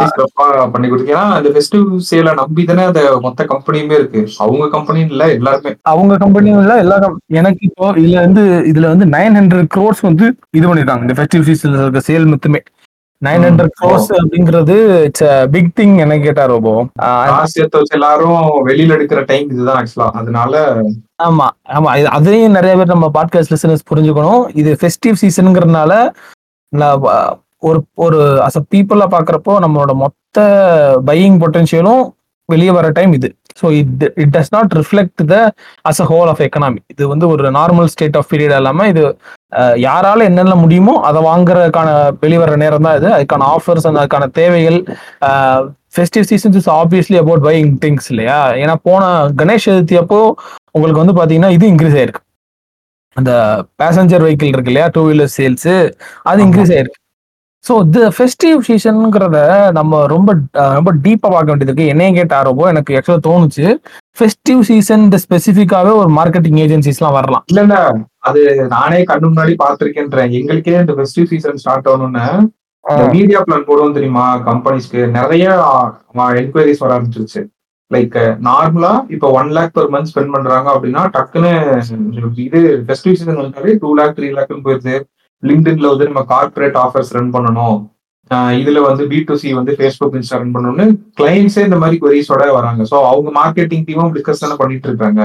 சிறப்பா 0.10 0.46
பண்ணி 0.72 0.88
கொடுத்தீங்க 0.90 1.14
ஏன்னா 1.14 1.28
அந்த 1.38 1.50
ஃபெஸ்டிவ் 1.50 1.86
சேல 2.10 2.34
நம்பி 2.34 2.64
தானே 2.64 2.84
அந்த 2.84 3.20
மொத்த 3.22 3.46
கம்பெனியுமே 3.46 3.92
இருக்கு. 3.92 4.28
அவங்க 4.38 4.68
கம்பெனி 4.68 5.00
இல்ல 5.00 5.30
எல்லாருமே. 5.30 5.72
அவங்க 5.82 6.18
கம்பெனியும் 6.18 6.78
எல்லா 6.78 7.00
com- 7.00 7.18
எனக்கு 7.28 7.58
இப்போ 7.62 7.92
இதுல 7.94 8.16
வந்து 8.16 8.42
இதுல 8.74 8.88
வந்து 8.88 9.06
நைன் 9.06 9.38
ஹண்ட்ரட் 9.40 9.70
க்ரோர்ஸ் 9.76 10.02
வந்து 10.02 10.36
இது 10.52 10.68
பண்ணிருக்காங்க. 10.68 11.02
இந்த 11.02 11.16
ஃபெஸ்டிவ் 11.18 11.48
சீசன்ல 11.50 11.82
இருக்க 11.82 12.00
சேல் 12.00 12.28
மொத்தமே. 12.28 12.62
நைன் 13.24 13.44
ஹண்ட்ரட் 13.48 13.76
க்ரோர்ஸ் 13.80 14.10
அப்படிங்கிறது 14.18 14.76
இட்ஸ் 15.04 15.26
பிக் 15.52 15.70
திங் 15.80 15.96
என்ன 15.98 16.18
கேட்டா 16.18 16.46
ரோபோ. 16.46 16.74
சேர்த்து 17.54 17.78
வச்சு 17.78 17.94
எல்லாரும் 17.94 18.38
வெளியில 18.68 18.96
எடுக்கிற 18.98 19.22
டைம் 19.26 19.48
இதுதான் 19.52 19.80
ஆக்சுவலா 19.82 20.08
அதனால 20.14 20.54
ஆமா 21.20 21.48
ஆமா. 21.74 21.90
அதையும் 22.10 22.52
நிறைய 22.52 22.74
பேர் 22.76 22.94
நம்ம 22.94 23.10
பாட்காஸ்ட் 23.14 23.54
லிசனர்ஸ் 23.54 23.88
புரிஞ்சுக்கணும். 23.92 24.42
இது 24.54 24.74
ஃபெஸ்டிவ் 24.82 25.22
சீசனுங்கிறதுனால 25.22 25.92
ஒரு 27.64 27.80
ஒரு 27.96 28.18
அஸ் 28.48 28.58
அ 28.58 28.64
பீப்புளா 28.72 29.08
பாக்குறப்போ 29.10 29.54
நம்மளோட 29.64 29.94
மொத்த 29.96 30.38
பையிங் 31.06 31.40
பொட்டன்ஷியலும் 31.42 32.02
வெளியே 32.50 32.72
வர 32.72 32.90
டைம் 32.92 33.14
இது. 33.14 33.30
So 33.62 33.66
it 33.80 34.04
it 34.24 34.34
does 34.36 34.52
not 34.56 34.74
reflect 34.80 35.24
the 35.32 35.38
as 35.90 36.02
a 36.06 36.08
whole 36.12 36.30
of 36.34 36.42
economy 36.48 36.82
இது 36.94 37.04
வந்து 37.14 37.28
ஒரு 37.34 37.52
நார்மல் 37.60 37.90
ஸ்டேட் 37.94 38.18
ஆஃப் 38.22 38.30
பீரியட் 38.34 38.58
இல்லாம 38.62 38.88
இது 38.94 39.04
யாரால 39.86 40.24
என்னென்ன 40.30 40.56
முடியுமோ 40.64 40.94
அதை 41.08 41.20
வாங்குறதுக்கான 41.30 41.90
வெளிவர 42.24 42.56
நேரம் 42.64 42.86
தான் 42.88 42.98
இது. 43.00 43.10
அதுக்கான 43.18 43.48
ஆஃபர்ஸ் 43.56 43.88
அந்த 43.90 44.02
அதுக்கான 44.04 44.28
தேவைகள் 44.40 44.78
festive 45.96 46.26
seasons 46.32 46.58
is 46.62 46.70
obviously 46.80 47.18
about 47.24 47.44
buying 47.48 47.72
things 47.84 48.08
இல்லையா? 48.14 48.40
ஏன்னா 48.62 48.76
போன 48.88 49.02
கணேஷ் 49.42 49.68
சதுர்த்தி 49.68 49.98
அப்போ 50.04 50.20
உங்களுக்கு 50.76 51.04
வந்து 51.04 51.18
பாத்தீங்கன்னா 51.20 51.52
இது 51.58 51.66
இன்க்ரீஸ் 51.74 51.98
ஆயிருக்கு. 52.00 52.24
அந்த 53.16 53.32
பேசஞ்சர் 53.82 54.24
வெஹிக்கிள் 54.26 54.54
இருக்கு 54.54 54.72
இல்லையா? 54.74 54.88
டூ 54.96 55.02
வீலர் 55.10 55.34
சேல்ஸ் 55.38 55.72
அது. 56.30 56.40
இன்க்ரீஸ் 56.48 56.74
ஆயிருக்கு. 56.78 57.00
ஸோ 57.68 57.74
தி 57.94 58.02
ஃபெஸ்டிவ் 58.16 58.58
சீசனுங்கிறத 58.68 59.38
நம்ம 59.78 60.00
ரொம்ப 60.14 60.32
ரொம்ப 60.78 60.90
டீப்பா 61.04 61.28
பார்க்க 61.34 61.52
வேண்டியது 61.52 61.70
இருக்கு 61.70 61.92
என்னையும் 61.94 62.18
கேட்ட 62.18 62.34
ஆரம்பம் 62.40 62.72
எனக்கு 62.72 62.96
ஆக்சுவலாக 62.98 63.24
தோணுச்சு. 63.28 63.66
ஃபெஸ்டிவ் 64.20 64.62
சீசன் 64.70 65.04
இந்த 65.06 65.18
ஸ்பெசிஃபிக்காவே 65.26 65.92
ஒரு 66.02 66.10
மார்க்கெட்டிங் 66.18 66.60
ஏஜென்சிஸ்லாம் 66.66 67.16
வரலாம். 67.20 67.46
இல்ல 67.52 67.62
இல்ல 67.68 67.78
அது 68.30 68.42
நானே 68.76 69.00
கண்ணு 69.12 69.30
முன்னாடி 69.32 69.56
பாத்திருக்கேன்றேன் 69.64 70.36
எங்களுக்கே 70.40 70.76
இந்த 70.84 70.96
ஃபெஸ்டிவ் 71.00 71.30
சீசன் 71.32 71.62
ஸ்டார்ட் 71.64 71.90
ஆகணும்னு 71.94 72.26
மீடியா 73.16 73.40
பிளான் 73.48 73.68
போடுவோம் 73.68 73.98
தெரியுமா? 73.98 74.26
கம்பெனிஸ்க்கு 74.50 75.02
நிறைய 75.18 75.46
என்கொயரிஸ் 76.42 76.84
வர 76.84 76.94
ஆரம்பிச்சிருச்சு. 76.96 77.42
லைக் 77.92 78.18
நார்மலா 78.48 78.92
இப்ப 79.16 79.30
one 79.40 79.50
lakh 79.58 79.74
per 79.78 79.86
month 79.94 80.10
spend 80.12 80.34
பண்றாங்க 80.36 80.68
அப்படின்னா 80.74 81.02
டக்குன்னு 81.16 81.52
இது 82.48 82.62
ஃபெஸ்டிவ் 82.88 83.18
சீசன் 83.20 83.42
வந்தாலே 83.42 83.76
டூ 83.84 83.90
லேக் 84.00 84.16
த்ரீ 84.18 84.30
லேக்னு 84.38 84.66
போயிருது. 84.68 84.96
லிங்க்டின்ல 85.50 85.92
வந்து 85.94 86.08
நம்ம 86.10 86.24
கார்பரேட் 86.34 86.78
ஆஃபர்ஸ் 86.86 87.14
ரன் 87.18 87.34
பண்ணணும். 87.36 87.80
இதுல 88.60 88.82
வந்து 88.90 89.04
பி 89.12 89.18
டு 89.30 89.36
சி 89.40 89.50
வந்து 89.58 89.74
ஃபேஸ்புக் 89.80 90.16
இன்ஸ்டா 90.20 90.38
ரன் 90.42 90.54
பண்ணணும்னு 90.54 90.86
கிளைண்ட்ஸே 91.20 91.64
இந்த 91.68 91.78
மாதிரி 91.82 91.98
கொரிஸோட 92.04 92.44
வராங்க. 92.58 92.82
ஸோ 92.92 92.98
அவங்க 93.10 93.32
மார்க்கெட்டிங் 93.40 93.84
டீமும் 93.88 94.14
டிஸ்கஸ் 94.18 94.44
தானே 94.44 94.56
பண்ணிட்டு 94.62 94.88
இருக்காங்க. 94.92 95.22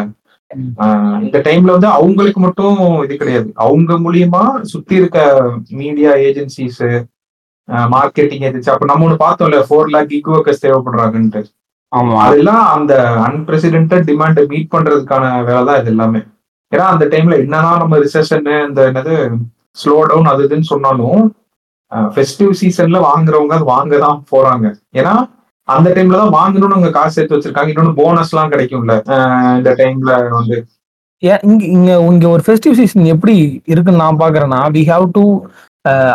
இந்த 1.26 1.38
டைம்ல 1.46 1.70
வந்து 1.76 1.88
அவங்களுக்கு 1.98 2.40
மட்டும் 2.46 2.78
இது 3.04 3.14
கிடையாது. 3.22 3.48
அவங்க 3.64 3.98
மூலியமா 4.06 4.42
சுத்தி 4.72 4.94
இருக்க 5.00 5.18
மீடியா 5.82 6.12
ஏஜென்சிஸ் 6.28 6.82
மார்க்கெட்டிங் 7.94 8.44
ஏஜென்சி 8.48 8.70
அப்ப 8.74 8.86
நம்ம 8.90 9.06
ஒண்ணு 9.06 9.18
பார்த்தோம்ல 9.24 9.58
ஃபோர் 9.68 9.92
லேக் 9.94 10.10
கிக் 10.12 10.30
ஒர்க்கர்ஸ் 10.36 10.64
தேவைப்படுறாங்கன்ட்டு. 10.64 11.42
ஆமா. 11.92 12.14
அதெல்லாம் 12.26 12.64
அந்த 12.76 12.92
அன்பிரசிடென்டட் 13.26 14.08
டிமாண்டை 14.08 14.42
மீட் 14.52 14.72
பண்றதுக்கான 14.74 15.24
வேலை 15.48 15.62
தான் 15.68 15.80
இது 15.82 15.92
எல்லாமே. 15.94 16.20
ஏன்னா 16.72 16.86
அந்த 16.94 17.04
டைம்ல 17.12 17.36
என்னதான் 17.44 17.80
நம்ம 17.82 17.98
ரிசெஷன் 18.06 18.48
இந்த 18.68 18.80
என்னது 18.90 19.14
ஸ்லோ 19.80 19.96
டவுன் 20.10 20.30
அது 20.32 20.46
இதுன்னு 20.46 20.70
சொன்னாலும் 20.74 21.20
ஃபெஸ்டிவ் 22.14 22.52
சீசன்ல 22.60 22.98
வாங்குறவங்க 23.08 23.54
அது 23.58 23.66
வாங்க 23.74 23.98
தான் 24.06 24.18
போறாங்க. 24.32 24.66
ஏன்னா 25.00 25.12
அந்த 25.68 25.88
டைம்ல 25.96 26.18
தான் 26.22 26.34
வாங்கணும்னு 26.38 26.76
அவங்க 26.76 26.90
காசு 26.96 27.14
சேர்த்து 27.16 27.36
வச்சிருக்காங்க. 27.36 27.72
இன்னொன்னு 27.72 27.98
போனஸ் 28.00 28.32
எல்லாம் 28.32 28.52
கிடைக்கும்ல. 28.54 28.94
இந்த 29.58 29.70
டைம்ல 29.80 30.12
வந்து. 30.38 30.58
ஏன் 31.22 31.42
இங்க 31.48 31.62
இங்க 31.76 31.90
இங்க 32.10 32.26
ஒரு 32.34 32.42
ஃபெஸ்டிவ் 32.46 32.76
சீசன் 32.80 33.12
எப்படி 33.14 33.34
இருக்குன்னு 33.72 34.02
நான் 34.04 34.20
பாக்குறேன்னா 34.22 34.60
வி 34.76 34.82
ஹாவ் 34.90 35.06
டு 35.16 35.24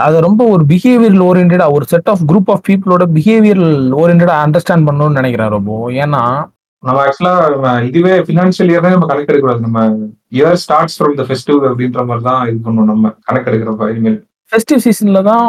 அது 0.06 0.16
ரொம்ப 0.28 0.42
ஒரு 0.54 0.64
பிஹேவியர் 0.72 1.16
ஓரியன்டா 1.28 1.68
ஒரு 1.76 1.86
செட் 1.92 2.10
ஆஃப் 2.14 2.24
குரூப் 2.30 2.50
ஆஃப் 2.54 2.66
பீப்புளோட 2.68 3.04
பிஹேவியர் 3.18 3.62
ஓரியன்டா 4.02 4.36
அண்டர்ஸ்டாண்ட் 4.46 4.88
பண்ணணும்னு 4.88 5.20
நினைக்கிறேன் 5.20 5.56
ரொம்ப 5.58 5.72
ஏன்னா 6.06 6.22
நம்ம 6.84 6.98
ஆக்சுவலா 7.04 7.74
இதுவே 7.90 8.14
ஃபினான்ஷியல் 8.26 8.72
இயர் 8.72 8.88
நம்ம 8.94 9.08
கணக்கு 9.12 9.30
எடுக்கக்கூடாது. 9.32 9.66
நம்ம 9.68 9.82
year 10.38 10.58
starts 10.64 10.98
from 10.98 11.14
the 11.20 11.26
festive 11.30 11.62
அப்படின்ற 11.70 12.02
மாதிரி 12.10 12.26
தான் 12.30 12.42
இது 12.50 12.58
பண்ணணும் 12.66 12.92
நம்ம 12.94 13.12
கணக்கு 13.28 13.50
எடுக்கிறப்ப 13.52 13.88
இனிமேல். 13.94 14.18
ஃபெஸ்டிவ் 14.52 14.82
சீசன்ல 14.86 15.22
தான் 15.30 15.48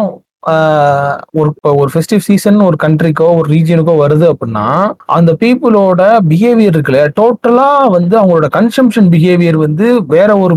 ஒரு 1.41 1.51
ஒரு 1.81 1.91
ஃபெஸ்டிவ் 1.93 2.23
சீசன் 2.27 2.59
ஒரு 2.69 2.77
கண்ட்ரிக்கோ 2.83 3.29
ஒரு 3.39 3.47
ரீஜனுக்கோ 3.55 3.95
வருது 4.03 4.27
அப்படின்னா 4.33 4.67
அந்த 5.17 5.31
பீப்புளோட 5.43 6.01
பிஹேவியர் 6.31 6.75
இருக்குல்ல 6.77 7.03
டோட்டலா 7.21 7.69
வந்து 7.97 8.15
அவங்களோட 8.21 8.49
கன்சம்ஷன் 8.59 9.09
பிஹேவியர் 9.15 9.59
வந்து 9.67 9.87
வேற 10.15 10.31
ஒரு 10.45 10.57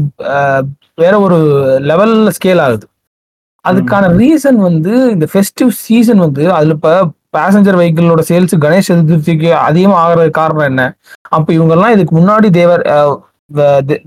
வேற 1.04 1.14
ஒரு 1.26 1.38
லெவல்ல 1.90 2.32
ஸ்கேல் 2.38 2.64
ஆகுது. 2.66 2.86
அதுக்கான 3.66 4.10
ரீசன் 4.22 4.60
வந்து 4.68 4.94
இந்த 5.14 5.26
ஃபெஸ்டிவ் 5.34 5.72
சீசன் 5.86 6.22
வந்து 6.26 6.44
அதுல 6.58 6.76
இப்ப 6.78 6.92
பேசஞ்சர் 7.34 7.78
வெஹிக்கிளோட 7.80 8.22
சேல்ஸ் 8.30 8.56
கணேஷ் 8.66 8.90
சதுர்த்திக்கு 8.90 9.50
அதிகமாக 9.68 10.02
ஆகிறது 10.04 10.32
காரணம் 10.32 10.68
என்ன? 10.72 10.84
அப்போ 11.30 11.50
இவங்கெல்லாம் 11.54 11.94
இதுக்கு 11.96 12.14
முன்னாடி 12.20 12.50
there 12.60 12.84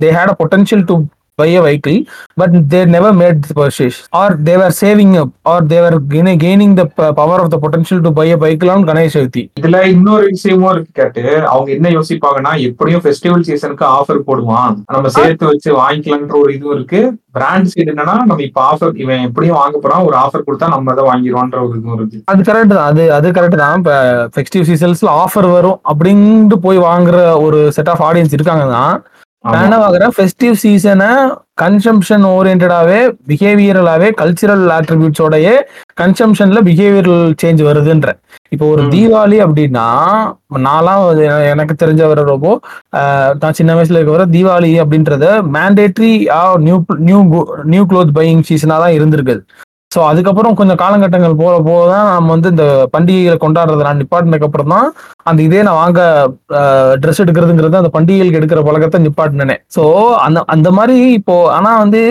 they 0.03 0.09
had 0.19 0.33
a 0.35 0.37
potential 0.43 0.85
to 0.91 0.95
buy 1.41 1.49
a 1.59 1.63
vehicle, 1.67 1.99
but 2.41 2.51
they 2.71 2.83
never 2.97 3.13
made 3.23 3.39
the 3.49 3.55
purchase, 3.61 3.99
or 4.17 4.29
they 4.45 4.57
were 4.63 4.73
saving 4.81 5.13
up, 5.23 5.31
or 5.49 5.59
they 5.69 5.81
were 5.85 5.99
gaining, 6.09 6.39
gaining 6.47 6.77
the 6.77 6.85
p- 6.85 7.23
power 7.23 7.39
of 7.39 7.51
the 7.51 7.59
potential 7.59 8.01
to 8.05 8.11
buy 8.11 8.29
a 8.31 8.37
vehicle 8.37 8.71
on 8.71 8.85
Ganesh 8.85 9.15
Chaturthi. 9.15 9.43
இதுல 9.61 9.85
இன்னொரு 9.85 10.25
விஷயமும் 10.25 10.73
இருக்கு 10.73 10.91
கேட்டு 10.93 11.47
அவங்க 11.49 11.71
என்ன 11.71 11.89
யோசிப்பாங்கன்னா 11.91 12.61
எப்படியும் 12.61 13.01
festival 13.01 13.41
சீசனுக்கு 13.41 13.85
offer 13.87 14.21
போடுவான். 14.27 14.75
நம்ம 14.87 15.09
சேர்த்து 15.09 15.47
வச்சு 15.47 15.77
வாங்கிக்கலான்ற 15.77 16.41
ஒரு 16.43 16.55
இதுவும் 16.55 16.75
இருக்கு. 16.75 17.19
பிராண்ட் 17.31 17.67
சைடு 17.67 17.83
என்னன்னா 17.83 18.17
நம்ம 18.25 18.43
இப்ப 18.43 18.61
ஆஃபர் 18.73 18.97
இவன் 18.97 19.23
எப்படியும் 19.23 19.57
வாங்க 19.57 19.79
போறான் 19.79 20.03
ஒரு 20.03 20.17
ஆஃபர் 20.17 20.49
கொடுத்தா 20.49 20.69
நம்ம 20.69 20.93
அதை 20.93 21.05
வாங்கிடுவான்ற 21.05 21.69
ஒரு 21.69 21.79
இதுவும் 21.79 21.95
இருக்கு. 21.95 22.23
அது 22.25 22.43
கரெக்ட் 22.43 22.75
தான். 22.75 22.87
அது 22.87 23.13
அது 23.13 23.31
கரெக்ட் 23.31 23.61
தான். 23.63 23.77
இப்போ 23.77 24.29
ஃபெஸ்டிவ் 24.37 24.69
சீசன்ஸ்ல 24.71 25.25
ஆஃபர் 25.25 25.53
வரும் 25.53 25.81
அப்படின்ட்டு 25.93 26.55
போய் 26.55 26.79
வாங்குற 26.79 27.41
ஒரு 27.43 27.73
செட் 27.73 27.89
ஆஃப் 27.89 28.03
ஆடியன்ஸ் 28.03 28.33
இருக்காங்க 28.33 28.65
தான் 28.65 29.05
நான். 29.45 29.63
என்ன 29.65 29.77
பார்க்குறேன் 29.79 30.13
ஃபெஸ்டிவ் 30.17 30.55
சீசனை 30.55 31.07
கன்சம்ஷன் 31.57 32.25
ஓரியன்டாவே 32.31 32.99
பிஹேவியரலாவே 33.29 34.09
கல்ச்சுரல் 34.19 34.65
ஆட்ரிபியூட்ஸோடயே 34.71 35.55
கன்சம்ஷன்ல 35.95 36.61
பிஹேவியரல் 36.61 37.25
சேஞ்ச் 37.43 37.63
வருதுன்ற 37.63 38.11
இப்போ 38.53 38.65
ஒரு. 38.67 38.83
தீபாவளி 38.93 39.39
அப்படின்னா 39.45 39.87
நான்லாம் 40.61 41.03
எனக்கு 41.45 41.75
தெரிஞ்ச 41.75 42.03
வர 42.07 42.25
ரொம்ப 42.25 42.49
நான் 43.41 43.59
சின்ன 43.59 43.75
வயசுல 43.75 43.99
இருக்க 43.99 44.17
வர 44.17 44.27
தீபாவளி 44.31 44.73
அப்படின்றத 44.85 45.27
mandatory 45.57 46.13
new 46.67 46.77
new 47.09 47.21
new 47.67 47.85
cloth 47.93 48.15
buying 48.19 48.47
சீசனாக 48.49 48.83
தான் 48.85 48.97
இருந்திருக்குது 48.99 49.43
ஸோ 49.95 50.01
அதுக்கப்புறம் 50.09 50.57
கொஞ்சம் 50.59 50.79
காலகட்டங்கள் 50.81 51.33
போக 51.41 51.55
போக 51.69 51.79
தான் 51.93 52.09
நம்ம 52.17 52.31
வந்து 52.35 52.51
இந்த 52.55 52.65
பண்டிகைகளை 52.93 53.37
கொண்டாடுறத. 53.45 53.85
நான் 53.87 54.01
நிப்பாட்டினதுக்கு 54.01 54.47
அப்புறம் 54.49 54.73
தான் 54.75 54.87
அந்த 55.31 55.41
இதே 55.47 55.63
நான் 55.69 55.81
வாங்க 55.83 56.01
ட்ரெஸ் 57.03 57.23
எடுக்கிறதுங்கிறது 57.25 57.81
அந்த 57.81 57.91
பண்டிகைகளுக்கு 57.97 58.39
எடுக்கிற 58.41 58.61
பழக்கத்தை 58.69 59.01
நிப்பாட்டினேன். 59.07 59.61
ஸோ 59.77 59.83
அந்த 60.27 60.45
அந்த 60.55 60.71
மாதிரி 60.79 60.99
இப்போ 61.21 61.37
ஆனா 61.57 61.71
வந்து 61.85 62.03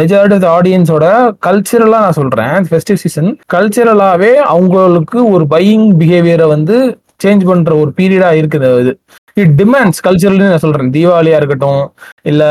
மெஜாரிட்டி 0.00 0.36
ஆஃப் 0.38 0.48
ஆடியன்ஸோட 0.56 1.06
கல்ச்சரலா 1.46 2.00
நான் 2.06 2.18
சொல்றேன். 2.20 2.56
ஃபெஸ்டிவ் 2.70 3.00
சீசன் 3.04 3.30
கல்ச்சரலாவே 3.54 4.32
அவங்களுக்கு 4.54 5.20
ஒரு 5.34 5.46
பையிங் 5.54 5.86
பிஹேவியரை 6.00 6.48
வந்து 6.56 6.76
சேஞ்ச் 7.24 7.44
பண்ற 7.50 7.72
ஒரு 7.82 7.90
பீரியடா 7.98 8.30
இருக்குது. 8.40 8.68
அது 8.80 8.92
இட் 9.42 9.54
டிமாண்ட்ஸ் 9.60 10.02
கல்ச்சரல்னு 10.06 10.50
நான் 10.52 10.64
சொல்றேன். 10.64 10.90
தீபாவளியா 10.96 11.36
இருக்கட்டும் 11.40 11.82
இல்ல 12.30 12.42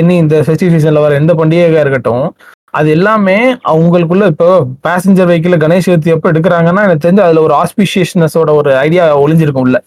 என்ன 0.00 0.16
இந்த 0.22 0.36
ஃபெஸ்டிவ் 0.46 0.72
சீசன்ல 0.74 1.04
வர 1.04 1.20
எந்த 1.22 1.34
பண்டிகையா 1.40 1.82
இருக்கட்டும் 1.84 2.24
அது 2.70 2.90
எல்லாமே 2.90 3.36
அவங்களுக்குள்ள 3.72 4.26
இப்போ 4.26 4.48
பேசஞ்சர் 4.88 5.28
வெஹிக்கிள் 5.30 5.62
கணேஷ் 5.62 5.88
சதுர்த்தி 5.88 6.14
எப்போ 6.14 6.32
எடுக்கிறாங்கன்னா 6.32 6.82
எனக்கு 6.86 7.04
தெரிஞ்சு 7.06 7.24
அதுல 7.26 7.42
ஒரு 7.42 7.54
ஆஸ்பிஷியஸ்னஸோட 7.62 8.50
ஒரு 8.54 8.76
ஐடியா 8.76 9.04
ஒளிஞ்சிருக்கும் 9.24 9.66
உள்ள. 9.66 9.78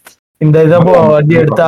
இந்த 0.41 0.63
இதப்போ 0.67 0.93
வண்டி. 1.11 1.35
எடுத்தா 1.35 1.67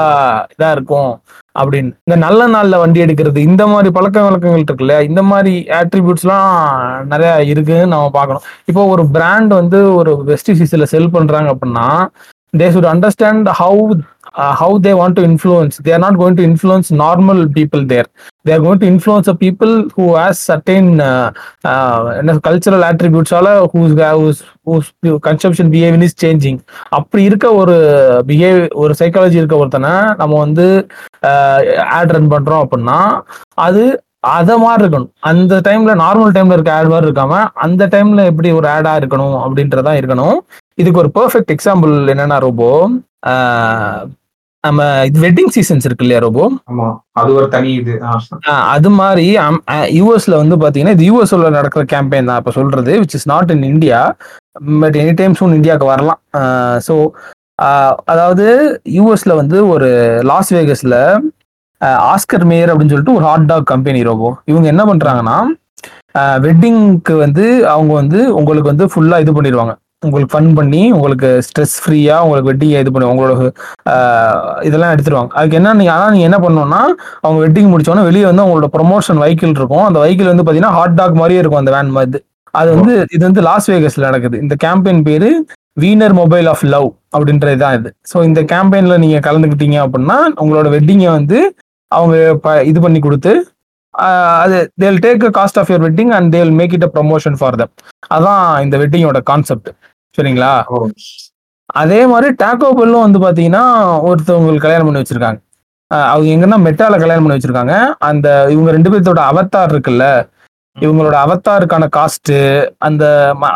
இதா 0.54 0.72
இருக்கும் 0.72 1.12
அப்படின்னு. 1.60 1.92
இந்த 2.08 2.16
நல்ல 2.16 2.48
நாள்ல 2.48 2.78
வண்டி 2.78 3.04
எடுக்கிறது 3.04 3.38
இந்த 3.38 3.68
மாதிரி 3.68 3.92
பழக்க 3.92 4.22
வழக்கங்கள் 4.22 4.66
இருக்குல்ல 4.66 4.96
இந்த 5.04 5.22
மாதிரி 5.22 5.54
ஆட்ரிபியூட்ஸ்லாம் 5.80 6.50
நிறைய 7.06 7.44
இருக்குன்னு 7.44 7.88
நம்ம 7.88 8.10
பார்க்கணும். 8.10 8.46
இப்போ 8.66 8.86
ஒரு 8.86 9.06
பிராண்ட் 9.08 9.54
வந்து 9.54 9.96
ஒரு 9.96 10.24
வெஸ்ட் 10.24 10.52
சீசன்ல 10.52 10.84
செல் 10.84 11.14
பண்றாங்க 11.18 11.54
அப்படின்னா 11.54 11.88
they 12.58 12.68
should 12.74 12.86
understand 12.92 13.48
how 13.60 13.86
how 14.60 14.78
they 14.86 14.92
want 15.00 15.18
to 15.20 15.24
influence 15.30 15.76
they're 15.88 16.02
not 16.06 16.18
going 16.22 16.38
to 16.40 16.46
influence 16.50 16.90
normal 17.04 17.42
people 17.58 17.84
they're 17.92 18.08
they're 18.48 18.62
going 18.66 18.82
to 18.84 18.90
influence 18.94 19.30
a 19.34 19.36
people 19.44 19.74
who 19.98 20.06
has 20.20 20.42
certain 20.52 20.90
என்ன 22.20 22.38
cultural 22.48 22.86
ஆட்ரிபியூட்ஸால 22.90 23.50
whose 23.74 24.42
whose 24.70 24.90
consumption 25.28 25.72
behaviour 25.76 26.06
is 26.08 26.18
changing 26.26 26.60
அப்படி 27.00 27.24
இருக்க 27.30 27.48
ஒரு 27.62 27.78
behave 28.32 28.60
ஒரு 28.84 28.96
psychology 29.02 29.40
இருக்க 29.42 29.58
ஒருத்தனை 29.64 29.94
நம்ம 30.22 30.34
வந்து 30.46 30.68
uh, 31.30 31.60
ad 31.98 32.14
run 32.16 32.34
பண்றோம் 32.34 32.64
அப்படின்னா 32.66 33.00
அது 33.68 33.84
அதை 34.36 34.54
மாதிரி 34.64 34.82
இருக்கணும். 34.84 35.12
அந்த 35.30 35.56
டைம்ல 35.68 35.92
நார்மல் 36.04 36.36
டைம்ல 36.36 36.56
இருக்க 36.58 36.72
ஆட் 36.76 36.92
மாதிரி 36.94 37.08
இருக்காம 37.10 37.42
அந்த 37.66 37.84
டைம்ல 37.94 38.22
எப்படி 38.32 38.50
ஒரு 38.60 38.68
ஆடா 38.76 38.94
இருக்கணும் 39.02 39.36
அப்படின்றதா 39.44 39.94
இருக்கணும். 40.00 40.38
இதுக்கு 40.82 41.02
ஒரு 41.04 41.12
பெர்ஃபெக்ட் 41.18 41.54
எக்ஸாம்பிள் 41.56 41.94
என்னன்னா 42.14 42.38
ரோபோ. 42.46 42.70
நம்ம 44.66 44.82
இது 45.08 45.18
வெட்டிங் 45.26 45.52
சீசன்ஸ் 45.56 45.86
இருக்கு 45.88 46.06
இல்லையா 46.06 46.20
ரோபோ? 46.26 46.44
ஆமா. 46.72 46.88
அது 47.20 47.30
ஒரு 47.40 47.48
தனி 47.56 47.72
இது. 47.82 47.94
அது 48.76 48.90
மாதிரி 49.00 49.26
யூஎஸ்ல 50.00 50.36
வந்து 50.42 50.56
பாத்தீங்கன்னா 50.64 50.96
இது 50.98 51.10
யூஎஸ்ல 51.10 51.50
நடக்கிற 51.58 51.84
கேம்பெயின் 51.94 52.30
தான் 52.32 52.42
இப்ப 52.42 52.54
சொல்றது 52.60 52.94
which 53.04 53.16
is 53.20 53.30
not 53.34 53.54
in 53.56 53.66
India 53.74 54.00
but 54.84 54.98
any 55.04 55.14
time 55.22 55.38
soon 55.40 55.58
இந்தியாவுக்கு 55.60 55.92
வரலாம். 55.94 56.20
ஸோ 56.88 56.96
அதாவது 58.14 58.46
யூஎஸ்ல 58.98 59.34
வந்து 59.42 59.58
ஒரு 59.74 59.90
லாஸ் 60.32 60.52
வேகஸ்ல 60.56 60.96
ஆஸ்கர் 62.14 62.46
மேயர் 62.50 62.72
அப்படின்னு 62.72 62.94
சொல்லிட்டு 62.94 63.18
ஒரு 63.18 63.26
ஹாட் 63.30 63.50
டாக் 63.52 63.72
கம்பெனி 63.74 64.02
ரோபோ. 64.10 64.30
இவங்க 64.52 64.68
என்ன 64.74 64.84
பண்றாங்கன்னா 64.92 65.38
வெட்டிங்க்கு 66.46 67.14
வந்து 67.24 67.46
அவங்க 67.74 67.92
வந்து 68.02 68.20
உங்களுக்கு 68.40 68.72
வந்து 68.72 68.86
ஃபுல்லா 68.92 69.18
இது 69.24 69.32
பண்ணிடுவாங்க. 69.38 69.74
உங்களுக்கு 70.04 70.32
ஃபன் 70.34 70.50
பண்ணி 70.54 70.82
உங்களுக்கு 70.92 71.30
ஸ்ட்ரெஸ் 71.46 71.76
ஃப்ரீயாக 71.82 72.24
உங்களுக்கு 72.26 72.50
வெட்டிங் 72.50 72.74
இது 72.80 72.92
பண்ணி 72.92 73.08
உங்களோட 73.12 73.34
இதெல்லாம் 74.64 74.94
எடுத்துருவாங்க 74.94 75.32
அதுக்கு 75.38 75.58
என்ன 75.60 75.74
நீங்கள் 75.80 75.96
ஆனால் 75.96 76.12
நீங்கள் 76.12 76.30
என்ன 76.30 76.40
பண்ணணும்னா 76.44 76.82
அவங்க 77.24 77.40
வெட்டிங் 77.46 77.72
முடிச்சோன்னா 77.74 78.04
வெளியே 78.04 78.26
வந்து 78.26 78.44
அவங்களோட 78.44 78.70
ப்ரொமோஷன் 78.76 79.22
வெஹிக்கிள் 79.24 79.54
இருக்கும். 79.56 79.86
அந்த 79.88 80.00
வெஹிக்கிள் 80.00 80.32
வந்து 80.32 80.44
பார்த்தீங்கன்னா 80.44 80.76
ஹாட் 80.78 80.98
டாக் 81.00 81.20
மாதிரியே 81.22 81.42
இருக்கும் 81.42 81.62
அந்த 81.62 81.74
வேன் 81.76 81.94
மாதிரி. 81.98 82.22
அது 82.54 82.70
வந்து 82.76 82.94
இது 83.16 83.24
வந்து 83.26 83.42
லாஸ் 83.42 83.70
வேகஸில் 83.72 84.08
நடக்குது. 84.10 84.38
இந்த 84.40 84.56
கேம்பெயின் 84.64 85.02
பேர் 85.04 85.30
வீனர் 85.78 86.14
மொபைல் 86.14 86.48
ஆஃப் 86.48 86.66
லவ் 86.74 86.88
அப்படின்றது 87.18 87.58
தான் 87.58 87.76
இது. 87.78 87.90
ஸோ 88.12 88.18
இந்த 88.24 88.42
கேம்பெயினில் 88.52 89.02
நீங்கள் 89.04 89.26
கலந்துக்கிட்டீங்க 89.28 89.78
அப்படின்னா 89.86 90.18
உங்களோட 90.44 90.68
வெட்டிங்கை 90.76 91.10
வந்து 91.12 91.40
அவங்க 91.92 92.16
ப- 92.44 92.64
இது 92.64 92.80
பண்ணி 92.82 93.00
கொடுத்து 93.00 93.32
அது 94.44 94.58
they'll 94.82 95.02
take 95.06 95.26
cost 95.38 95.60
of 95.62 95.70
your 95.72 95.86
wedding 95.88 96.12
and 96.18 96.30
they'll 96.36 96.54
make 96.60 96.76
it 96.78 96.88
a 96.88 96.92
promotion 96.96 97.38
for 97.40 97.58
them 97.62 97.74
அதான் 98.16 98.44
இந்த 98.66 98.76
வெட்டிங்கோட 98.82 99.22
கான்செப்ட் 99.32 99.70
சரிங்களா. 100.18 100.52
அதே 101.82 102.02
மாதிரி 102.12 102.28
டாக்கோ 102.44 102.68
பெல்லும் 102.80 103.06
வந்து 103.06 103.20
பாத்தீங்கன்னா 103.26 103.64
ஒருத்தவங்களுக்கு 104.10 104.66
கல்யாணம் 104.66 104.88
பண்ணி 104.88 105.02
வச்சிருக்காங்க. 105.02 105.40
அவங்க 106.12 106.30
எங்கன்னா 106.36 106.58
மெட்டால 106.68 106.96
கல்யாணம் 107.02 107.26
பண்ணி 107.26 107.38
வச்சிருக்காங்க. 107.38 107.76
அந்த 108.10 108.28
இவங்க 108.54 108.70
ரெண்டு 108.78 108.92
பேர்த்தோட 108.92 109.22
அவத்தார் 109.32 109.74
இருக்குல்ல 109.74 110.06
இவங்களோட 110.78 111.16
அவத்தாருக்கான 111.26 111.86
காஸ்ட் 111.98 112.34
அந்த 112.88 113.04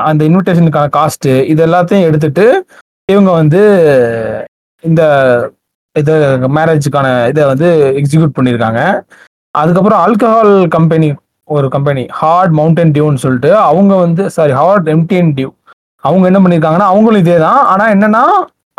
அந்த 0.10 0.22
இன்விடேஷனுக்கான 0.30 0.92
காஸ்ட் 0.98 1.30
இது 1.52 1.62
எல்லாத்தையும் 1.68 2.08
எடுத்துட்டு 2.10 2.46
இவங்க 3.10 3.32
வந்து 3.42 3.62
இந்த 4.84 5.02
இது 5.96 6.14
மேரேஜுக்கான 6.58 7.08
இதை 7.32 7.44
வந்து 7.52 7.70
எக்ஸிக்யூட் 8.02 8.38
பண்ணியிருக்காங்க 8.38 8.82
அதுக்கப்புறம் 9.56 10.02
ஆல்கஹால் 10.06 10.54
கம்பெனி 10.78 11.10
ஒரு 11.48 11.68
கம்பெனி 11.76 12.04
ஹார்ட் 12.20 12.54
மவுண்டன் 12.60 12.94
டியூன்னு 12.96 13.22
சொல்லிட்டு 13.24 13.52
அவங்க 13.70 13.94
வந்து 14.06 14.24
சாரி 14.36 14.54
ஹார்ட் 14.62 14.90
எம்டிஎன் 14.96 15.32
டியூ 15.38 15.50
அவங்க 16.04 16.26
என்ன 16.30 16.40
பண்ணியிருக்காங்கன்னா 16.44 16.90
அவங்களும் 16.94 17.24
இதே 17.24 17.38
தான் 17.46 17.62
ஆனால் 17.72 17.92
என்னன்னா 17.96 18.24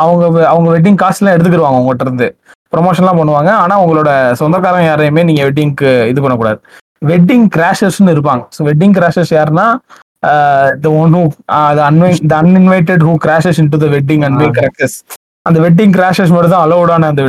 அவங்க 0.02 0.24
அவங்க 0.52 0.68
வெட்டிங் 0.74 1.00
காஸ்ட்லாம் 1.02 1.34
எடுத்துக்கிடுவாங்க 1.36 1.80
உங்கள்கிட்ட 1.80 2.06
இருந்து 2.08 2.28
ப்ரொமோஷன்லாம் 2.74 3.18
பண்ணுவாங்க. 3.20 3.50
ஆனால் 3.62 3.80
உங்களோட 3.84 4.10
சொந்தக்காரங்க 4.40 4.88
யாரையுமே 4.90 5.22
நீங்கள் 5.28 5.46
வெட்டிங்க்கு 5.48 5.90
இது 6.10 6.22
பண்ணக்கூடாது. 6.24 6.60
வெட்டிங் 7.10 7.46
கிராஷர்ஸ்னு 7.56 8.14
இருப்பாங்க. 8.14 8.42
ஸோ 8.56 8.60
வெட்டிங் 8.68 8.94
கிராஷர்ஸ் 8.98 9.32
யாருன்னா 9.38 9.66
the 10.84 10.90
one 11.02 11.14
who 11.16 11.22
அன்வை 11.88 12.10
the 12.30 12.34
uninvited 12.42 13.04
who 13.08 13.14
crashes 13.26 13.60
in 13.62 13.70
to 13.74 13.80
the 13.84 13.88
wedding 13.96 14.24
and 14.28 14.42
crashes 14.58 14.96
அந்த 15.48 15.58
வெட்டிங் 15.64 15.92
கிராஷஸ் 15.96 16.32
மட்டும் 16.34 16.54
தான் 16.54 16.64
அலௌடான 16.66 17.08
அந்த 17.12 17.22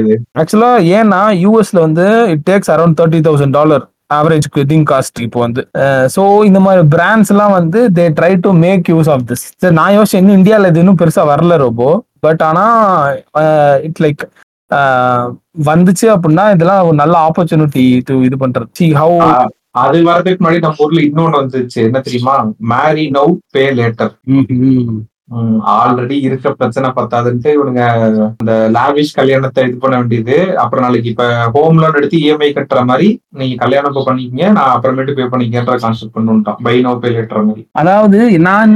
இது 0.00 0.14
ஆக்சுவலா 0.40 0.72
ஏன்னா 0.98 1.20
யூஎஸ்ல 1.44 1.78
வந்து 1.86 2.06
it 2.34 2.44
takes 2.50 2.72
around 2.74 2.96
thirty 3.00 3.20
thousand 3.26 3.56
dollar 3.58 3.84
average 4.18 4.46
wedding 4.58 4.86
cost 4.90 5.18
இப்போ 5.26 5.38
வந்து. 5.44 5.62
ஸோ 6.14 6.22
இந்த 6.48 6.60
மாதிரி 6.64 6.82
பிராண்ட்ஸ் 6.94 7.30
எல்லாம் 7.34 7.52
வந்து 7.58 7.80
they 7.98 8.04
try 8.18 8.32
to 8.46 8.52
make 8.64 8.90
use 8.94 9.10
of 9.14 9.24
this 9.28 9.44
சரி 9.62 9.74
நான் 9.80 9.94
யோசிச்சேன் 9.98 10.22
இன்னும் 10.22 10.38
இந்தியாவில் 10.40 10.70
இது 10.70 10.82
இன்னும் 10.82 11.00
பெருசா 11.02 11.24
வரல 11.32 11.58
ரோபோ. 11.64 11.88
பட் 12.26 12.42
ஆனா 12.48 12.64
இட்ஸ் 13.88 14.02
லைக் 14.06 14.24
வந்துச்சு 15.70 16.06
அப்படின்னா 16.14 16.46
இதெல்லாம் 16.56 16.82
ஒரு 16.88 16.96
நல்ல 17.02 17.14
ஆப்பர்ச்சுனிட்டி 17.28 17.84
டு 18.08 18.16
இது 18.28 18.38
பண்றது. 18.44 18.68
சி 18.80 18.88
ஹவு 19.00 19.16
அது 19.82 19.98
வரதுக்கு 20.08 20.40
முன்னாடி 20.42 20.60
நம்ம 20.64 20.84
ஊர்ல 20.84 21.00
இன்னொன்னு 21.08 21.40
வந்துச்சு. 21.40 21.80
என்ன 21.88 21.98
தெரியுமா? 22.06 22.34
Marry 22.72 23.04
now 23.16 23.32
pay 23.56 23.64
later 23.78 24.12
already 25.74 26.16
இருக்க 26.26 26.52
பிரச்சனை 26.60 26.88
பத்தாதுன்ட்டு 26.96 27.50
இவனுங்க 27.56 27.82
இந்த 28.42 28.54
லாவிஷ் 28.76 29.12
கல்யாணத்தை 29.18 29.64
இது 29.68 29.76
பண்ண 29.82 29.94
வேண்டியது. 30.00 30.36
அப்புறம் 30.62 30.84
நாளைக்கு 30.86 31.12
இப்ப 31.12 31.26
ஹோம் 31.56 31.78
லோன் 31.82 31.98
எடுத்து 32.00 32.22
இஎம்ஐ 32.24 32.50
கட்டுற 32.56 32.80
மாதிரி 32.90 33.08
நீங்க 33.40 33.56
கல்யாணம் 33.62 33.92
இப்ப 33.92 34.04
பண்ணிக்கங்க 34.08 34.46
நான் 34.56 34.72
அப்புறமேட்டு 34.74 35.14
பே 35.18 35.28
பண்ணிக்கன்ற 35.34 35.76
கான்செப்ட் 35.84 36.14
பண்ணிட்டான் 36.16 36.58
பை 36.66 36.76
நோ 36.86 36.94
பே 37.04 37.12
லேட்டர் 37.16 37.46
மாதிரி. 37.50 37.64
அதாவது 37.82 38.18
நான் 38.48 38.74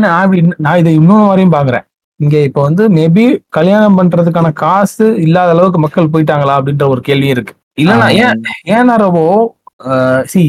நான் 0.67 0.81
இதை 0.83 0.95
இன்னொன்று 1.01 1.33
வரையும் 1.33 1.57
பாக்குறேன் 1.57 1.87
இங்க 2.21 2.37
இப்போ 2.49 2.61
வந்து 2.69 2.85
மேபி 2.97 3.27
கல்யாணம் 3.59 3.99
பண்றதுக்கான 3.99 4.49
காசு 4.65 5.07
இல்லாத 5.27 5.55
அளவுக்கு 5.55 5.81
மக்கள் 5.85 6.13
போயிட்டாங்களா 6.13 6.59
அப்படின்ற 6.59 6.87
ஒரு 6.95 7.01
கேள்வி 7.09 7.29
இருக்கு. 7.35 7.55
இல்லைன்னா 7.83 8.09
ஏன் 8.25 8.43
ஏன்னா 8.77 8.97
ரொம்ப 9.07 9.21
சி 10.33 10.43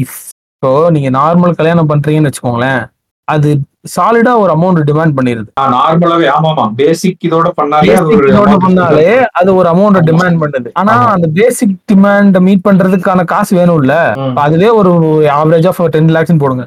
இப்போ 0.54 0.70
நீங்க 0.94 1.08
நார்மல் 1.16 1.56
கல்யாணம் 1.58 1.90
பண்றீங்கன்னு 1.90 2.30
வச்சுக்கோங்களேன் 2.30 2.82
அது 3.28 3.50
சாலிடா 3.94 4.38
ஒரு 4.38 4.52
அமௌண்ட் 4.54 4.80
டிமாண்ட் 4.90 5.16
பண்ணிருது. 5.16 5.48
நார்மலாவே 5.74 6.28
ஆமாமா 6.34 6.64
பேசிக் 6.76 7.24
இதோட 7.24 7.48
பண்ணாலே 7.60 7.94
அது 7.94 8.16
amount 8.32 8.62
பண்ணாலே 8.64 9.06
அது 9.32 9.54
ஒரு 9.54 9.68
அமௌண்ட். 9.68 9.98
டிமாண்ட் 10.10 10.40
பண்ணுது. 10.42 10.70
ஆனா. 10.72 10.94
அந்த 11.06 11.28
பேசிக் 11.34 11.76
டிமாண்ட் 11.92 12.40
மீட் 12.40 12.66
பண்றதுக்கான 12.68 13.24
காசு 13.24 13.56
வேணும்ல 13.56 13.96
அதுவே 14.36 14.68
ஒரு 14.68 14.92
ஆவரேஜ் 15.38 15.66
ஆஃப் 15.66 15.82
டென் 15.90 16.08
லேக்ஸ் 16.08 16.38
போடுங்க. 16.38 16.66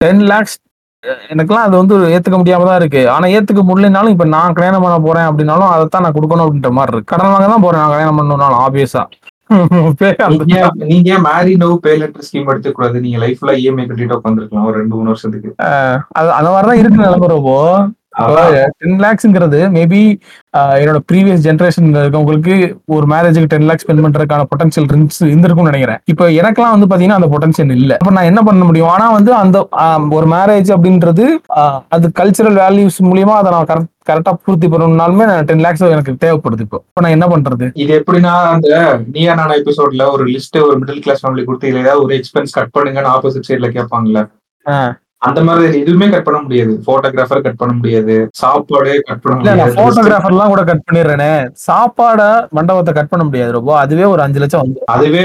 டென் 0.00 0.22
லேக்ஸ் 0.22 0.56
எனக்குலாம் 1.30 1.66
அது 1.66 1.76
வந்து 1.76 1.94
ஏத்துக்க 2.06 2.38
முடியாம 2.38 2.64
தான் 2.64 2.76
இருக்கு. 2.76 3.10
ஆனா 3.10 3.26
ஏத்துக்க 3.26 3.62
முடியலனாலும் 3.68 4.08
இப்ப 4.08 4.24
நான் 4.24 4.52
கல்யாணம் 4.52 4.82
பண்ண 4.82 4.98
போறேன் 5.00 5.28
அப்படின்னாலும் 5.28 5.70
அதைத்தான் 5.70 6.02
நான் 6.02 6.12
கொடுக்கணும் 6.12 6.44
அப்படின்ற 6.46 6.70
மாதிரி 6.70 6.96
இருக்கு. 6.96 7.16
கடன் 7.16 7.32
வாங்க 7.32 7.46
தான் 7.46 7.62
போறேன். 7.62 7.80
நான் 7.80 7.90
கல்யாணம் 7.90 8.18
பண்ணணும்னாலும் 8.18 8.60
ஆப்வியஸா 8.66 9.02
நீங்க 10.84 11.18
marry 11.18 11.56
no 11.56 11.78
pay 11.82 11.96
later 11.96 12.26
scheme 12.26 12.50
எடுத்துக்கூடாது 12.50 13.00
நீங்க 13.00 13.18
லைஃப்ல 13.26 13.54
இஎம்ஐ 13.62 13.86
கட்டிட்டு 13.86 14.18
உட்காந்துருக்கலாம் 14.18 14.64
ஒரு 14.64 14.78
ரெண்டு 14.78 14.94
மூணு 14.94 15.04
வருஷத்துக்கு. 15.04 15.50
அது 16.08 16.32
அந்த 16.32 16.50
மாதிரிதான் 16.50 16.78
இருக்கு 16.78 17.02
நிலவரப்போ 17.02 17.56
அதான். 17.64 17.88
டென் 18.80 19.00
லேக்ஸ்ங்கிறது 19.04 19.60
மேபி 19.76 20.00
என்னோட 20.80 20.98
ப்ரீவியஸ் 21.10 21.44
ஜென்ரேஷன் 21.46 21.88
இருக்கவங்களுக்கு 22.02 22.54
ஒரு 22.96 23.06
மேரேஜுக்கு 23.12 23.50
டென் 23.52 23.68
லேக்ஸ் 23.68 23.86
ஸ்பெண்ட் 23.86 24.04
பண்றதுக்கான 24.06 24.46
பொட்டன்ஷியல் 24.52 24.88
இருந்திருக்கும்னு 25.32 25.72
நினைக்கிறேன். 25.72 26.00
இப்போ 26.12 26.24
எனக்கெல்லாம் 26.40 26.74
வந்து 26.76 26.90
பாத்தீங்கன்னா 26.90 27.20
அந்த 27.20 27.30
பொட்டன்ஷியல் 27.34 27.72
இல்ல. 27.78 27.92
அப்ப 28.00 28.14
நான் 28.18 28.30
என்ன 28.32 28.42
பண்ண 28.48 28.64
முடியும்? 28.70 28.90
ஆனா 28.94 29.06
வந்து 29.18 29.32
அந்த 29.42 29.58
ஒரு 30.18 30.28
மேரேஜ் 30.34 30.70
அப்படின்றது 30.76 31.26
அது 31.96 32.12
கல்ச்சரல் 32.20 32.60
வேல்யூஸ் 32.64 33.00
மூலியமா 33.10 33.36
அதை 33.40 33.50
நான் 33.56 33.70
கரெக்ட் 33.72 33.96
கரெக்டா 34.08 34.32
பூர்த்தி 34.44 34.66
பண்ணணும்னாலுமே 34.72 35.24
டென் 35.48 35.62
லேக்ஸ் 35.64 35.82
எனக்கு 35.96 36.12
தேவைப்படுது 36.22 36.64
இப்போ. 36.66 36.78
இப்போ 36.88 37.00
நான் 37.04 37.14
என்ன 37.16 37.26
பண்றது? 37.32 37.66
இது 37.82 37.92
எப்படின்னா 37.98 38.32
அந்த 38.52 38.68
நீயா 39.14 39.34
நானா 39.40 39.56
எபிசோட்ல 39.60 40.06
ஒரு 40.14 40.24
லிஸ்ட் 40.34 40.58
ஒரு 40.66 40.76
மிடில் 40.80 41.04
கிளாஸ் 41.04 41.22
ஃபேமிலி 41.24 41.44
கொடுத்து 41.48 41.72
ஏதாவது 41.82 42.04
ஒரு 42.06 42.14
எக்ஸ்பென்ஸ் 42.18 42.56
கட் 42.56 42.74
பண்ணுங்கன்னு 42.76 43.12
ஆப்போசிட் 43.16 43.48
சைடுல 43.50 43.70
கேட்பாங்கல்ல. 43.76 44.22
அந்த 45.22 45.40
மாதிரி 45.46 45.80
எதுவுமே 45.80 46.06
கட் 46.10 46.24
பண்ண 46.24 46.38
முடியாது. 46.40 46.72
போட்டோகிராஃபர் 46.86 47.42
கட் 47.46 47.58
பண்ண 47.58 47.72
முடியாது. 47.72 48.14
சாப்பாடு 48.32 48.92
கட் 49.08 49.22
பண்ண 49.22 49.34
முடியாது. 49.38 49.74
போட்டோகிராஃபர்லாம் 49.78 50.52
கூட 50.52 50.62
கட் 50.64 50.86
பண்ணிடுறேனே. 50.86 51.32
சாப்பாட 51.66 52.20
மண்டபத்தை 52.52 52.94
கட் 52.94 53.10
பண்ண 53.10 53.24
முடியாது 53.24 53.52
ரொம்ப. 53.52 53.72
அதுவே 53.78 54.04
ஒரு 54.04 54.22
அஞ்சு 54.22 54.40
லட்சம் 54.40 54.62
வந்து 54.62 54.80
அதுவே 54.88 55.22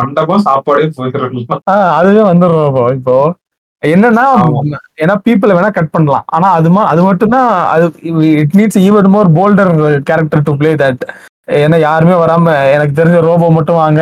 மண்டபம் 0.00 0.44
சாப்பாடே 0.48 0.86
போயிடலாம் 0.98 1.62
ஆஹ் 1.74 1.92
அதுவே 1.98 2.22
வந்துடும் 2.30 2.92
இப்போ. 2.98 3.16
என்னன்னா. 3.82 4.24
ஏன்னா 5.02 5.14
பீப்புளை 5.24 5.54
வேணா 5.56 5.70
கட் 5.72 5.90
பண்ணலாம். 5.90 6.26
ஆனா 6.28 6.48
அது 6.58 6.68
அது 6.84 7.02
மட்டும் 7.02 7.34
தான் 7.36 7.48
அது 7.74 7.86
it 8.42 8.56
needs 8.56 8.80
even 8.86 9.08
more 9.08 9.30
bolder 9.38 9.72
character 10.10 10.42
to 10.42 10.54
play 10.56 10.72
that 10.74 11.04
ஏன்னா 11.48 11.78
யாருமே 11.84 12.14
வராம 12.20 12.52
எனக்கு 12.74 12.94
தெரிஞ்ச 13.00 13.18
ரோபோ 13.26 13.46
மட்டும் 13.56 13.78
வாங்க. 13.80 14.00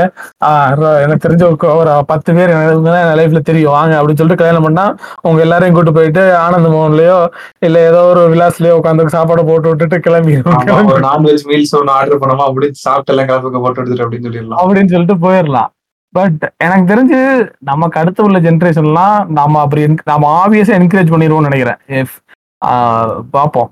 எனக்கு 1.05 1.25
தெரிஞ்ச 1.27 1.43
ஒரு 1.81 1.93
பத்து 2.11 2.31
பேர் 2.37 2.53
எனக்கு 2.57 2.95
லைஃப்ல 3.21 3.41
தெரியும். 3.51 3.75
வாங்க 3.79 3.95
அப்படின்னு 3.99 4.21
சொல்லிட்டு 4.21 4.43
கல்யாணம் 4.43 4.67
பண்ணா 4.67 4.85
உங்க 5.29 5.41
எல்லாரையும் 5.47 5.77
கூட்டு 5.77 5.97
போயிட்டு 5.99 6.25
ஆனந்த 6.45 6.71
மோகன்லயோ 6.75 7.19
இல்ல 7.69 7.85
ஏதோ 7.91 8.03
ஒரு 8.13 8.23
விலாஸ்லயோ 8.35 8.79
உட்காந்து 8.81 9.15
சாப்பாடு 9.17 9.45
போட்டு 9.51 9.71
விட்டுட்டு 9.71 9.99
கிளம்பி 10.07 10.35
நான்வெஜ் 11.09 11.47
மீல்ஸ் 11.51 11.77
ஒன்னு 11.81 11.95
ஆர்டர் 11.99 12.23
பண்ணோமா 12.25 12.49
அப்படி 12.51 12.69
சாப்பிட்டு 12.87 13.13
எல்லாம் 13.15 13.31
கிளம்புக்க 13.31 13.65
போட்டு 13.67 13.81
எடுத்துட்டு 13.83 14.07
அப்படின்னு 14.07 14.29
சொல்லிடலாம். 14.29 14.61
அப்படின்னு 14.65 14.93
சொல்லிட்டு 14.95 15.23
போயிடலாம். 15.27 15.71
பட் 16.15 16.43
எனக்கு 16.65 16.87
தெரிஞ்சு 16.93 17.19
நமக்கு 17.69 18.01
அடுத்து 18.01 18.25
உள்ள 18.25 18.39
ஜென்ரேஷன்லாம் 18.47 19.19
நம்ம 19.39 19.61
அப்படி 19.67 19.83
நம்ம 20.11 20.33
ஆப்வியஸா 20.41 20.75
என்கரேஜ் 20.81 21.13
பண்ணிடுவோம்னு 21.15 21.49
நினைக்கிறேன். 21.49 21.79
பார்ப்போம். 23.37 23.71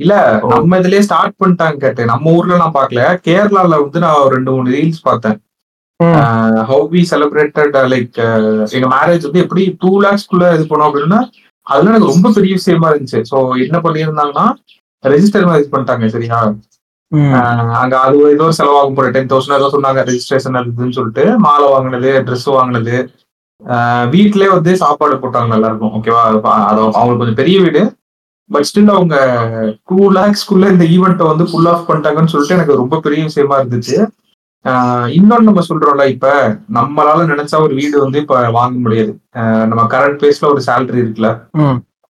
இல்ல. 0.00 0.14
நம்ம 0.52 0.78
இதுலயே 0.80 1.02
ஸ்டார்ட் 1.06 1.34
பண்ணிட்டாங்க 1.42 1.78
கேட்டு 1.84 2.10
நம்ம 2.12 2.32
ஊர்ல 2.38 2.58
நான் 2.62 2.76
பாக்கல 2.78 3.02
கேரளால 3.26 3.78
வந்து 3.84 3.98
நான் 4.04 4.30
ரெண்டு 4.34 4.50
மூணு 4.54 4.74
ரீல்ஸ் 4.76 5.06
பார்த்தேன். 5.08 5.38
ஹவு 6.70 6.84
வி 6.92 7.00
செலிப்ரேட்டட் 7.12 7.76
லைக் 7.92 8.18
எங்க 8.76 8.86
மேரேஜ் 8.96 9.26
வந்து 9.28 9.42
எப்படி 9.44 9.64
டூ 9.82 9.90
லேக்ஸ்க்குள்ள 10.04 10.46
இது 10.56 10.64
பண்ணோம் 10.70 10.88
அப்படின்னா 10.90 11.20
அதெல்லாம் 11.66 11.92
எனக்கு 11.94 12.12
ரொம்ப 12.14 12.28
பெரிய 12.38 12.52
விஷயமா 12.60 12.88
இருந்துச்சு. 12.90 13.20
ஸோ 13.30 13.36
என்ன 13.66 13.78
பண்ணியிருந்தாங்கன்னா 13.86 14.46
ரெஜிஸ்டர் 15.04 15.48
மேரேஜ் 15.50 15.72
பண்ணிட்டாங்க 15.74 16.08
சரியா 16.16 16.38
அங்க 17.82 17.94
அது 18.06 18.16
ஏதோ 18.34 18.44
ஒரு 18.48 18.56
செலவாகும் 18.58 18.96
போற 18.96 19.06
டென் 19.14 19.30
தௌசண்ட் 19.30 19.58
ஏதோ 19.58 19.70
சொன்னாங்க 19.76 20.00
ரெஜிஸ்ட்ரேஷன் 20.08 20.58
அதுன்னு 20.60 20.96
சொல்லிட்டு. 20.98 21.24
மாலை 21.46 21.66
வாங்கினது 21.74 22.10
ட்ரெஸ் 22.26 22.48
வாங்கினது. 22.58 22.96
வீட்லயே 24.12 24.50
வந்து 24.56 24.72
சாப்பாடு 24.82 25.22
போட்டாங்க 25.22 25.56
எல்லாருக்கும் 25.58 25.94
ஓகேவா 25.96 26.22
அது 26.28 26.38
அவங்களுக்கு 26.98 27.22
கொஞ்சம் 27.22 27.40
பெரிய 27.42 27.56
வீடு. 27.64 27.82
பட் 28.50 28.66
ஸ்டில் 28.68 28.94
அவங்க 28.96 29.16
டூ 29.90 29.98
லேக்ஸ்க்குள்ள 30.16 30.70
இந்த 30.74 30.84
ஈவெண்ட்டை 30.94 31.26
வந்து 31.32 31.44
ஃபுல் 31.50 31.68
ஆஃப் 31.72 31.86
பண்ணிட்டாங்கன்னு 31.88 32.32
சொல்லிட்டு 32.32 32.56
எனக்கு 32.58 32.80
ரொம்ப 32.82 33.00
பெரிய 33.04 33.22
விஷயமா 33.28 33.58
இருந்துச்சு. 33.60 33.98
இன்னொன்னு 35.18 35.48
நம்ம 35.48 35.62
சொல்றோம்ல 35.68 36.06
இப்ப 36.14 36.32
நம்மளால 36.78 37.20
நினைச்சா 37.30 37.58
ஒரு 37.66 37.74
வீடு 37.74 37.94
வந்து 38.04 38.18
இப்ப 38.24 38.40
வாங்க 38.58 38.76
முடியாது. 38.78 39.12
நம்ம 39.70 39.84
கரண்ட் 39.94 40.20
பேஸ்ல 40.24 40.50
ஒரு 40.54 40.62
சேலரி 40.66 41.00
இருக்குல்ல. 41.02 41.30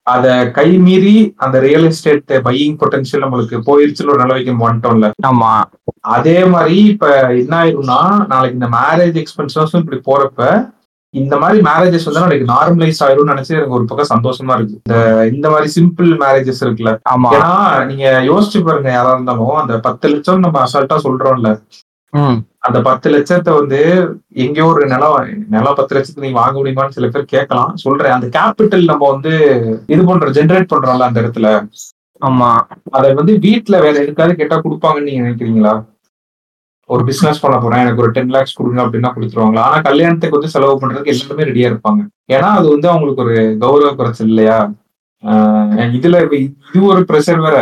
அத 0.07 0.27
கை 0.57 0.69
மீறி 0.85 1.15
அந்த 1.37 1.57
ரியல் 1.67 1.87
எஸ்டேட் 1.89 2.33
பையிங் 2.47 2.77
பொட்டன்ஷியல் 2.81 3.25
நம்மளுக்கு 3.25 3.57
போயிருச்சுன்னு 3.69 4.13
ஒரு 4.15 4.23
நிலைமைக்கு 4.23 4.55
வந்துட்டோம்ல. 4.67 5.09
ஆமா. 5.31 5.51
அதே 6.17 6.39
மாதிரி 6.55 6.77
இப்ப 6.93 7.07
என்ன 7.43 7.55
ஆயிரும்னா 7.63 8.01
நாளைக்கு 8.33 8.59
இந்த 8.59 8.71
மேரேஜ் 8.79 9.19
எக்ஸ்பென்சஸும் 9.23 9.83
இப்படி 9.83 10.01
போறப்ப 10.11 10.49
இந்த 11.15 11.39
மாதிரி 11.39 11.61
மேரேஜஸ் 11.61 12.05
வந்து 12.05 12.21
நாளைக்கு 12.21 12.53
நார்மலைஸ் 12.53 13.01
ஆயிரும்னு 13.07 13.33
நினைச்சு 13.33 13.49
எனக்கு 13.49 13.71
ஒரு 13.71 13.85
பக்கம் 13.85 14.11
சந்தோஷமா 14.15 14.55
இருக்கு. 14.55 14.77
இந்த 14.85 15.27
இந்த 15.33 15.51
மாதிரி 15.51 15.73
சிம்பிள் 15.77 16.11
மேரேஜஸ் 16.25 16.63
இருக்குல்ல. 16.67 16.93
ஆமா. 17.15 17.31
ஏன்னா 17.37 17.87
நீங்க 17.87 18.23
யோசிச்சு 18.29 18.65
பாருங்க 18.65 18.91
யாரா 18.91 19.13
இருந்தாலும் 19.13 19.55
அந்த 19.55 19.79
பத்து 19.79 20.09
லட்சம் 20.09 20.39
நம்ம 20.39 20.63
அசால்ட்டா 20.67 20.99
சொல்றோம்ல. 21.07 21.51
அந்த 22.59 22.81
பத்து 22.81 23.11
லட்சத்தை 23.11 23.53
வந்து 23.55 23.81
எங்கேயோ 24.35 24.67
ஒரு 24.67 24.87
நிலம் 24.87 25.17
நிலம் 25.49 25.75
பத்து 25.75 25.95
லட்சத்துக்கு 25.95 26.27
நீங்க 26.29 26.41
வாங்க 26.41 26.57
முடியுமான்னு 26.61 26.89
சில 26.89 27.09
பேர் 27.09 27.25
கேட்கலாம். 27.25 27.77
சொல்றேன். 27.77 28.13
அந்த 28.13 28.27
கேபிட்டல் 28.39 28.85
நம்ம 28.85 29.11
வந்து 29.11 29.33
இது 29.87 30.03
பண்றோம் 30.03 30.37
ஜென்ரேட் 30.39 30.73
பண்றோம்ல 30.73 31.09
அந்த 31.11 31.21
இடத்துல. 31.21 31.69
ஆமா. 32.21 32.49
அதை 32.91 33.15
வந்து 33.15 33.39
வீட்ல 33.39 33.81
வேற 33.81 34.05
எதுக்காவது 34.05 34.33
கேட்டா 34.33 34.57
கொடுப்பாங்கன்னு 34.57 35.09
நீங்க 35.09 35.23
நினைக்கிறீங்களா? 35.29 35.75
ஒரு 36.95 37.03
பிசினஸ் 37.09 37.43
பண்ண 37.43 37.57
போறேன். 37.63 37.83
எனக்கு 37.85 38.03
ஒரு 38.05 38.13
டென் 38.17 38.35
லேக்ஸ் 38.35 38.59
கொடுங்க 38.59 38.81
அப்படின்னா 38.85 39.11
கொடுத்துருவாங்களா? 39.17 39.65
ஆனா 39.69 39.79
கல்யாணத்துக்கு 39.89 40.39
வந்து 40.39 40.53
செலவு 40.55 40.79
பண்றதுக்கு 40.83 41.15
எல்லாருமே 41.15 41.49
ரெடியா 41.51 41.71
இருப்பாங்க. 41.71 42.03
ஏன்னா 42.37 42.51
அது 42.59 42.67
வந்து 42.75 42.89
அவங்களுக்கு 42.93 43.25
ஒரு 43.27 43.37
கௌரவ 43.65 43.91
குறைச்சல் 44.01 44.31
இல்லையா? 44.35 44.61
இதுல 45.97 46.19
இது 46.35 46.83
ஒரு 46.91 47.01
ப்ரெஷர் 47.09 47.41
வேற. 47.47 47.57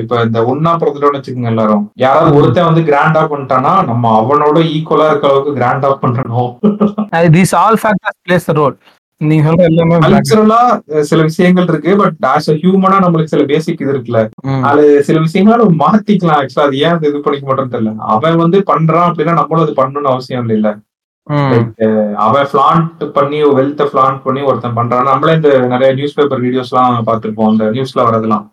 இப்ப 0.00 0.22
இந்த 0.28 0.38
ஒன்னா 0.52 0.72
பிறந்துட்டோம்னு 0.80 1.18
வச்சுக்கோங்க 1.18 1.52
எல்லாரும். 1.52 1.84
யாராவது 2.04 2.36
ஒருத்தன் 2.38 2.68
வந்து 2.68 2.82
கிராண்டா 2.88 3.22
பண்ணிட்டானா 3.30 3.72
நம்ம 3.90 4.12
அவனோட 4.22 4.58
ஈக்குவலா 4.74 5.06
இருக்க 5.10 5.30
அளவுக்கு 5.30 5.52
கிராண்டா 5.60 5.90
பண்ணணும். 6.02 6.52
These 7.36 7.54
all 7.62 7.80
factors 7.82 8.20
plays 8.26 8.48
role 8.60 8.76
நீங்க 9.20 9.44
சொல்ற 9.46 9.64
எல்லாமே. 9.70 9.96
கல்ச்சரலா 10.04 10.60
சில 11.08 11.20
விஷயங்கள் 11.22 11.66
இருக்கு 11.66 11.92
பட் 12.00 12.26
ஆஸ் 12.28 12.48
அ 12.50 12.56
ஹியூமனா 12.60 12.98
நம்மளுக்கு 13.04 13.32
சில 13.32 13.42
பேசிக் 13.50 13.82
இது 13.84 13.92
இருக்குல்ல. 13.94 14.20
அது 14.70 14.84
சில 15.08 15.16
விஷயங்களை 15.26 15.56
நம்ம 15.60 15.78
மாத்திக்கலாம் 15.84 16.38
ஆக்சுவலா 16.38 16.66
அது 16.68 16.78
ஏன் 16.84 17.02
இது 17.02 17.24
பண்ணிக்க 17.26 17.48
மாட்டோம்னு 17.48 17.74
தெரியல 17.74 17.92
அவன் 18.14 18.42
வந்து 18.42 18.60
பண்றான் 18.70 19.08
அப்படின்னா 19.08 19.34
நம்மளும் 19.40 19.64
அது 19.66 19.74
பண்ணணும்னு 19.80 20.12
அவசியம் 20.12 20.54
இல்ல. 20.56 20.68
அவன் 22.24 22.46
ஃபிளான்ட் 22.50 22.86
பண்ணி 23.16 23.40
வெல்த்த 23.58 23.82
ஃபிளான்ட் 23.90 24.22
பண்ணி 24.24 24.40
ஒருத்தன் 24.48 24.78
பண்றான் 24.78 25.10
நம்மளே 25.10 25.34
இந்த 25.38 25.50
நிறைய 25.72 25.90
நியூஸ் 25.94 26.16
பேப்பர் 26.16 26.42
வீடியோஸ் 26.46 26.72
எல்லாம் 26.72 27.08
பார்த்திருப்போம் 27.08 27.50
அந்த 27.50 27.66
நியூஸ்ல 27.74 28.06
வரதெல்லாம். 28.08 28.46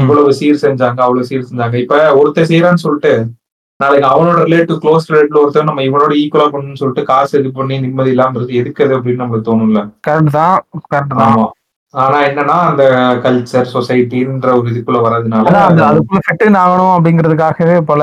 இவ்வளவு 0.00 0.32
சீர் 0.38 0.62
செஞ்சாங்க 0.64 1.00
அவ்வளவு 1.04 1.28
சீர் 1.28 1.48
செஞ்சாங்க 1.50 1.76
இப்ப 1.84 1.98
ஒருத்தன் 2.20 2.50
செய்யறான்னு 2.50 2.84
சொல்லிட்டு 2.84 3.12
நாளைக்கு 3.80 4.08
அவனோட 4.08 4.38
ரிலேட்டிவ் 4.44 4.78
க்ளோஸ் 4.82 5.08
ரிலேட்டிவ் 5.08 5.40
ஒருத்தன் 5.40 5.64
நம்ம 5.64 5.82
இவனோட 5.82 6.12
ஈக்குவலா 6.14 6.48
பண்ணணும்னு 6.50 6.74
சொல்லிட்டு 6.74 7.02
காசு 7.04 7.38
இது 7.38 7.52
பண்ணி 7.52 7.80
நிம்மதி 7.80 8.10
இல்லாம 8.10 8.38
இருக்கு 8.38 8.54
எதுக்கு 8.54 8.84
அது 8.84 8.98
அப்படின்னு 8.98 9.22
நம்மளுக்கு 9.22 9.48
தோணும்ல? 9.50 9.82
கரெக்ட் 10.08 10.30
தான் 10.30 10.56
கரெக்ட் 10.92 11.14
ஆமா. 11.20 11.46
ஆனா 11.94 12.18
என்னன்னா 12.22 12.56
அந்த 12.66 12.82
கல்ச்சர் 13.22 13.72
சொசைட்டின்ற 13.72 14.48
ஒரு 14.58 14.70
இதுக்குள்ள 14.70 14.98
வர்றதுனால 15.00 15.54
அதுக்குள்ள 15.86 16.20
ஃபிட் 16.26 16.56
ஆகணும் 16.56 16.92
அப்படிங்கிறதுக்காகவே 16.96 17.80
பல 17.82 18.02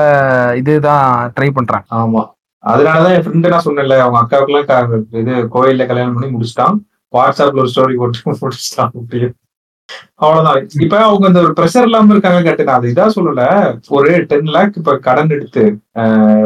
இதுதான் 0.56 1.06
ட்ரை 1.36 1.50
பண்றாங்க. 1.50 1.86
ஆமா. 1.94 2.22
அதனாலதான் 2.64 3.14
என் 3.14 3.24
ஃப்ரெண்டு 3.24 3.48
நான் 3.48 3.64
சொன்னேன்ல 3.64 3.98
அவங்க 3.98 4.20
அக்காவுக்குலாம் 4.20 4.64
க- 4.64 5.18
இது 5.18 5.34
கோயில்ல 5.54 5.86
கல்யாணம் 5.86 6.14
பண்ணி 6.14 6.30
முடிச்சிட்டான். 6.30 6.76
வாட்ஸ்அப்ல 7.12 7.58
ஒரு 7.58 7.70
ஸ்டோரி 7.74 7.94
போட்டு 7.96 8.36
முடிச்சிட்டான் 8.40 8.90
அப்படியே. 8.94 9.28
அவ்வளவுதான். 10.18 10.56
இப்ப 10.84 10.96
அவங்க 11.04 11.26
அந்த 11.26 11.40
ஒரு 11.40 11.52
ப்ரெஷர் 11.58 11.86
இல்லாம 11.88 12.12
இருக்காங்க 12.14 12.40
கேட்டு 12.42 12.66
நான் 12.66 12.78
அது 12.78 12.92
இதா 12.92 13.06
சொல்லல. 13.16 13.42
ஒரு 13.96 14.10
டென் 14.30 14.50
லேக் 14.54 14.78
இப்ப 14.80 14.96
கடன் 15.06 15.30
எடுத்து 15.30 15.64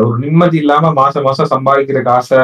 ஒரு 0.02 0.16
நிம்மதி 0.18 0.58
இல்லாம 0.58 0.92
மாசம் 0.92 1.26
மாசம் 1.28 1.52
சம்பாதிக்கிற 1.54 2.02
காசை 2.02 2.40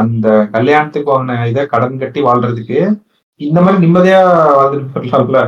அந்த 0.00 0.26
கல்யாணத்துக்கு 0.56 1.12
வாங்கின 1.12 1.38
இதை 1.52 1.64
கடன் 1.66 2.00
கட்டி 2.00 2.22
வாழ்றதுக்கு 2.22 2.80
இந்த 3.40 3.58
மாதிரி 3.60 3.78
நிம்மதியா 3.84 4.20
வாழ்ந்துட்டு 4.58 5.44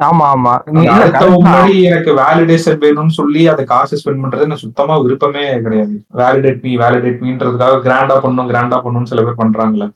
ஆமா 0.00 0.24
ஆமா. 0.30 0.52
அந்த. 0.68 1.02
முன்னாடி 1.36 1.74
எனக்கு 1.88 2.10
வேலிடேஷன் 2.16 2.80
வேணும்னு 2.80 3.18
சொல்லி 3.18 3.42
அதை 3.48 3.64
காசு 3.64 3.98
ஸ்பெண்ட் 4.00 4.22
பண்றது 4.22 4.46
எனக்கு 4.46 4.64
சுத்தமா 4.64 4.94
விருப்பமே 5.04 5.44
கிடையாது. 5.64 5.94
வேலிடேட் 6.14 6.64
மீ 6.64 6.72
வேலிடேட் 6.76 7.22
மீன்றதுக்காக 7.24 7.76
கிராண்டா 7.86 8.16
பண்ணும் 8.24 8.50
கிராண்டா 8.50 8.78
பண்ணணும்னு 8.84 9.10
சில 9.12 9.22
பேர் 9.22 9.40
பண்றாங்கல்ல. 9.42 9.86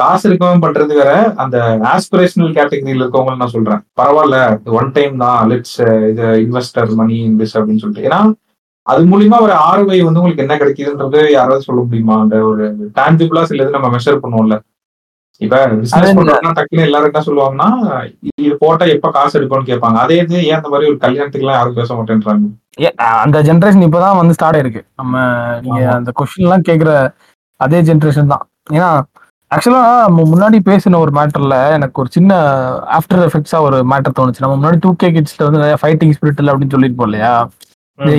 காசு 0.00 0.24
இருக்கவன் 0.28 0.62
பண்றது 0.64 0.92
வேற 1.00 1.10
அந்த 1.42 1.56
ஆஸ்பிரேஷனல் 1.92 2.54
கேட்டகரியில 2.56 3.04
இருக்கவங்க 3.04 3.34
நான் 3.42 3.54
சொல்றேன். 3.56 3.82
பரவாயில்ல 4.00 4.38
ஒன் 4.78 4.90
டைம் 4.96 5.14
தான் 5.24 5.38
லெட்ஸ் 5.50 5.78
இது 6.10 6.24
இன்வெஸ்டர் 6.44 6.92
மணி 7.00 7.16
இன்வெஸ்ட் 7.30 7.58
அப்படின்னு 7.58 7.82
சொல்லிட்டு. 7.82 8.06
ஏன்னா 8.08 8.20
அது 8.86 9.02
மூலியமா 9.10 9.36
ஒரு 9.44 9.54
ஆர்வை 9.68 9.98
வந்து 10.06 10.20
உங்களுக்கு 10.20 10.44
என்ன 10.44 10.56
கிடைக்குதுன்றது 10.60 11.20
யாராவது 11.38 11.66
சொல்ல 11.66 11.80
முடியுமா? 11.84 12.16
அந்த 12.24 12.36
ஒரு 12.50 12.64
டான்ஜிபிளா 12.98 13.44
சில 13.50 13.62
இது 13.64 13.76
நம்ம 13.76 13.90
மெஷர் 13.94 14.22
பண்ணுவோம்ல. 14.24 14.56
இப்ப 15.40 15.60
பிசினஸ்? 15.78 16.16
பண்றோம்னா 16.18 16.50
டக்குன்னு 16.58 16.86
எல்லாரும் 16.88 17.10
என்ன 17.10 17.22
சொல்லுவாங்கன்னா 17.28 17.68
இது 18.42 18.52
போட்டா 18.64 18.84
எப்ப 18.96 19.10
காசு 19.16 19.34
எடுக்கும்னு 19.38 19.70
கேட்பாங்க. 19.70 19.98
அதே 20.04 20.18
இது 20.24 20.36
ஏன் 20.50 20.58
அந்த 20.58 20.70
மாதிரி 20.74 20.90
ஒரு 20.90 20.98
கல்யாணத்துக்கு 21.04 21.46
எல்லாம் 21.46 21.58
யாரும் 21.60 21.78
பேச 21.80 21.90
மாட்டேன்றாங்க? 21.98 22.46
அந்த 23.24 23.38
ஜென்ரேஷன் 23.48 23.86
இப்பதான் 23.88 24.20
வந்து 24.20 24.36
ஸ்டார்ட் 24.38 24.58
ஆயிருக்கு. 24.58 24.82
நம்ம 25.00 25.24
நீங்க. 25.64 25.80
அந்த 25.98 26.12
கொஸ்டின் 26.20 26.46
எல்லாம் 26.48 26.68
கேக்குற 26.68 26.92
அதே 27.60 27.80
ஜென்ரேஷன் 27.90 28.32
தான். 28.34 28.44
ஏன்னா 28.76 28.90
ஆக்சுவலா 29.54 29.82
நம்ம 30.04 30.22
முன்னாடி 30.30 30.58
பேசின 30.68 30.98
ஒரு 31.04 31.12
மேட்டர்ல 31.16 31.56
எனக்கு 31.76 32.00
ஒரு 32.02 32.10
சின்ன 32.16 32.32
ஆஃப்டர் 32.98 33.22
எஃபெக்ட்ஸா 33.26 33.58
ஒரு 33.66 33.76
மேட்டர் 33.90 34.16
தோணுச்சு. 34.18 34.42
நம்ம 34.44 34.54
முன்னாடி 34.56 34.78
டூ 34.84 34.90
கே 35.02 35.08
கிட்ஸ்ல 35.16 35.46
வந்து 35.46 35.62
நிறைய 35.62 35.76
ஃபைட்டிங் 35.82 36.14
ஸ்பிரிட் 36.16 36.40
இல்லை 36.42 36.52
அப்படின்னு 36.52 36.74
சொல்லியிருப்போம் 36.76 37.08
இல்லையா? 37.10 37.32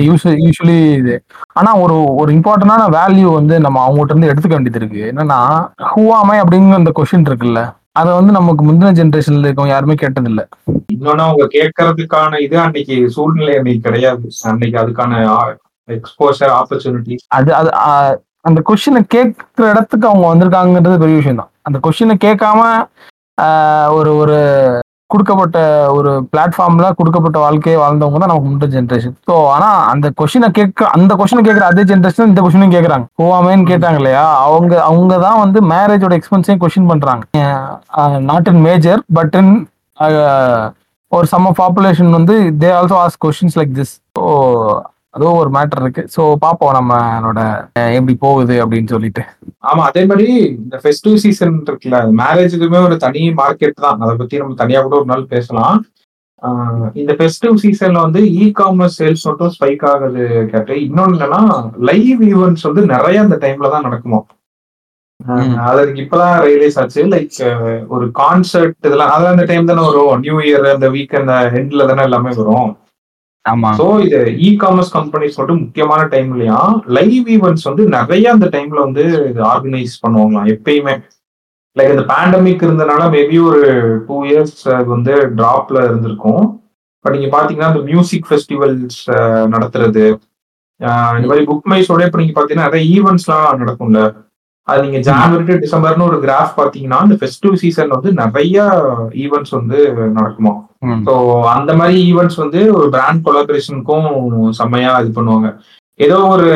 யூஸ்வலி 0.08 0.76
இது 1.00 1.14
ஆனா 1.58 1.70
ஒரு 1.84 1.96
ஒரு 2.20 2.30
இம்பார்ட்டன்டான 2.36 2.84
வேல்யூ 2.96 3.28
வந்து 3.38 3.54
நம்ம 3.66 3.80
அவங்ககிட்ட 3.86 4.14
இருந்து 4.14 4.30
எடுத்துக்க 4.32 4.56
வேண்டியது 4.56 4.80
இருக்கு. 4.80 5.00
என்னன்னா 5.12 5.40
ஹூவாமை 5.90 6.36
அப்படிங்கிற 6.42 6.80
அந்த 6.82 6.92
கொஸ்டின் 6.98 7.28
இருக்குல்ல. 7.30 7.62
அதை 8.00 8.10
வந்து 8.18 8.32
நமக்கு 8.38 8.62
முந்தின 8.64 8.94
ஜென்ரேஷன்ல 9.00 9.46
இருக்கவங்க 9.46 9.74
யாருமே 9.74 9.94
கேட்டது 10.02 10.30
இல்ல 10.32 10.42
இன்னொன்னு 10.94 11.24
அவங்க 11.26 11.44
கேட்கறதுக்கான 11.56 12.40
இது 12.46 12.56
அன்னைக்கு 12.64 12.96
சூழ்நிலை 13.16 13.54
அன்னைக்கு 13.58 13.86
கிடையாது. 13.88 14.26
அன்னைக்கு 14.50 14.78
அதுக்கான 14.82 15.20
எக்ஸ்போஷர் 15.88 16.52
ஆப்பர்ச்சுனிட்டி 16.60 17.16
அது 17.38 17.50
அது 17.54 17.70
அந்த 18.46 18.60
கொஸ்டினை 18.68 19.02
கேட்கிற 19.14 19.68
இடத்துக்கு 19.72 20.08
அவங்க 20.10 20.26
வந்திருக்காங்கன்றது 20.28 21.02
பெரிய 21.04 21.18
விஷயம் 21.20 21.40
தான் 21.40 21.52
அந்த 21.62 21.78
கொஸ்டினை 21.86 22.16
கேட்காம 22.26 22.60
ஒரு 23.98 24.10
ஒரு 24.22 24.36
கொடுக்கப்பட்ட 25.10 25.58
ஒரு 25.96 26.10
பிளாட்ஃபார்ம்ல 26.32 26.86
கொடுக்கப்பட்ட 26.98 27.38
வாழ்க்கையை 27.38 27.76
வாழ்ந்தவங்க 27.80 28.18
தான் 28.18 28.30
நமக்கு 28.30 28.48
முன்னாடி 28.48 28.74
ஜென்ரேஷன் 28.76 29.14
ஸோ 29.28 29.34
ஆனா 29.52 29.68
அந்த 29.92 30.06
கொஸ்டினை 30.20 30.48
கேட்க 30.58 30.88
அந்த 30.96 31.12
கொஸ்டினை 31.18 31.42
கேட்குற 31.44 31.66
அதே 31.70 31.82
ஜென்ரேஷன் 31.90 32.30
இந்த 32.30 32.42
கொஸ்டினும் 32.44 32.74
கேட்குறாங்க. 32.74 33.06
போவாமேன்னு 33.20 33.68
கேட்டாங்க 33.70 34.00
இல்லையா? 34.02 34.24
அவங்க 34.46 34.72
அவங்க 34.88 35.12
தான் 35.26 35.38
வந்து 35.44 35.60
மேரேஜோட 35.72 36.14
எக்ஸ்பென்ஸையும் 36.18 36.62
கொஸ்டின் 36.64 36.90
பண்றாங்க. 36.92 37.22
Not 38.30 38.50
in 38.52 38.62
major 38.68 39.02
but 39.18 39.36
in 39.42 39.52
ஒரு 41.12 41.26
சம்ம 41.32 41.52
பாப்புலேஷன் 41.60 42.10
வந்து 42.18 42.34
they 42.62 42.70
also 42.78 42.96
ask 43.04 43.16
questions 43.24 43.58
like 43.60 43.72
this 43.78 43.94
so 44.16 44.24
அதுவும் 45.16 45.38
ஒரு 45.40 45.50
மேட்டர் 45.52 45.82
இருக்கு. 45.82 46.02
ஸோ 46.14 46.22
பார்ப்போம் 46.42 46.74
நம்மளோட 46.76 47.40
அஹ், 47.78 47.92
எப்படி 47.96 48.14
போகுது 48.24 48.54
அப்படின்னு 48.62 48.92
சொல்லிட்டு. 48.94 49.22
ஆமா 49.64 49.82
அதே 49.88 50.02
மாதிரி 50.04 50.26
இந்த 50.56 50.76
ஃபெஸ்டிவ் 50.82 51.16
சீசன் 51.22 51.54
இருக்குல்ல 51.62 52.00
மேரேஜுக்குமே 52.18 52.80
ஒரு 52.86 52.96
தனி 53.04 53.22
மார்க்கெட் 53.38 53.84
தான். 53.84 54.00
அதை 54.04 54.14
பத்தி 54.16 54.40
நம்ம 54.42 54.58
தனியா 54.60 54.80
கூட 54.82 54.96
ஒரு 54.96 55.10
நாள் 55.12 55.30
பேசலாம். 55.32 55.76
இந்த 57.00 57.12
ஃபெஸ்டிவ் 57.18 57.54
சீசன்ல 57.62 58.00
வந்து 58.02 58.20
இ 58.36 58.46
காமர்ஸ் 58.58 58.98
சேல்ஸ் 58.98 59.26
மட்டும் 59.28 59.52
ஸ்பைக் 59.54 59.84
ஆகுது 59.90 60.22
கேட்டு 60.50 60.74
இன்னொன்னு 60.84 61.16
என்னன்னா 61.18 61.40
லைவ் 61.88 62.20
ஈவெண்ட்ஸ் 62.28 62.66
வந்து 62.68 62.82
நிறைய 62.92 63.22
அந்த 63.22 63.38
டைம்ல 63.44 63.70
தான் 63.72 63.86
நடக்குமா. 63.86 64.20
அது 65.66 65.78
எனக்கு 65.82 66.02
இப்பதான் 66.02 66.34
ரியலைஸ் 66.44 66.78
ஆச்சு. 66.80 67.02
லைக் 67.12 67.36
ஒரு 67.94 68.06
கான்சர்ட் 68.18 68.76
இதெல்லாம் 68.82 69.12
அதான் 69.14 69.34
அந்த 69.34 69.46
டைம் 69.50 69.70
தானே 69.70 69.84
வரும். 69.88 70.20
நியூ 70.24 70.36
இயர் 70.46 70.66
அந்த 70.74 70.88
வீக் 70.94 71.14
அந்த 71.20 71.36
ஹெண்ட்ல 71.54 71.86
தானே 71.90 72.04
எல்லாமே 72.08 72.32
வரும். 72.40 72.68
சோ 73.78 73.86
இது 74.06 74.20
இ 74.46 74.48
காமர்ஸ் 74.62 74.92
கம்பெனிஸ் 74.96 75.38
மட்டும் 75.38 75.60
முக்கியமான 75.64 76.02
டைம்லயா 76.14 76.60
லைவ் 76.98 77.28
ஈவெண்ட்ஸ் 77.34 77.68
வந்து 77.68 77.84
நிறைய 77.88 78.32
அந்த 78.32 78.46
டைம்ல 78.56 78.78
வந்து 78.86 79.04
ஆர்கனைஸ் 79.52 79.94
பண்ணுவாங்களாம் 80.04 80.50
எப்பயுமே. 80.54 80.94
லைக் 81.76 81.94
இந்த 81.94 82.04
பேண்டமிக் 82.12 82.64
இருந்தனால 82.66 83.02
மேபி 83.16 83.38
ஒரு 83.48 83.62
டூ 84.06 84.16
uh, 84.16 84.22
இயர்ஸ் 84.28 84.60
வந்து 84.92 85.14
டிராப்ல 85.40 85.84
இருந்திருக்கும். 85.88 86.44
பட் 87.04 87.14
நீங்க 87.16 87.28
பாத்தீங்கன்னா 87.36 87.72
இந்த 87.72 87.84
மியூசிக் 87.90 88.28
ஃபெஸ்டிவல்ஸ் 88.30 89.00
uh, 89.16 89.44
நடத்துறது 89.54 90.06
ஆஹ் 90.80 91.14
இந்த 91.16 91.28
மாதிரி 91.28 91.44
புக் 91.50 91.68
மைஸோட 91.72 92.06
இப்போ 92.06 92.18
நீங்க 92.22 92.34
பாத்தீங்கன்னா 92.38 92.68
நிறைய 92.68 92.84
ஈவெண்ட்ஸ்லாம் 92.96 93.60
நடக்கும்ல. 93.62 94.00
அது 94.68 94.84
நீங்க 94.84 95.00
ஜான்வரி 95.08 95.44
டு 95.48 95.56
டிசம்பர்னு 95.64 96.08
ஒரு 96.10 96.16
கிராஃப் 96.24 96.56
பாத்தீங்கன்னா 96.60 96.98
இந்த 97.06 97.16
ஃபெஸ்டிவ் 97.20 97.56
சீசன்ல 97.62 97.96
வந்து 97.98 98.12
நிறைய 98.22 98.56
ஈவெண்ட்ஸ் 99.24 99.56
வந்து 99.58 99.78
நடக்குமா. 100.18 100.52
ஸோ 101.08 101.14
அந்த 101.56 101.70
மாதிரி 101.80 101.98
ஈவெண்ட்ஸ் 102.10 102.42
வந்து 102.44 102.60
ஒரு 102.78 102.86
பிராண்ட் 102.94 103.24
கொலாபரேஷனுக்கும் 103.26 104.08
செம்மையா 104.60 104.92
இது 105.02 105.10
பண்ணுவாங்க. 105.18 105.50
ஏதோ 106.00 106.16
ஒரு 106.32 106.48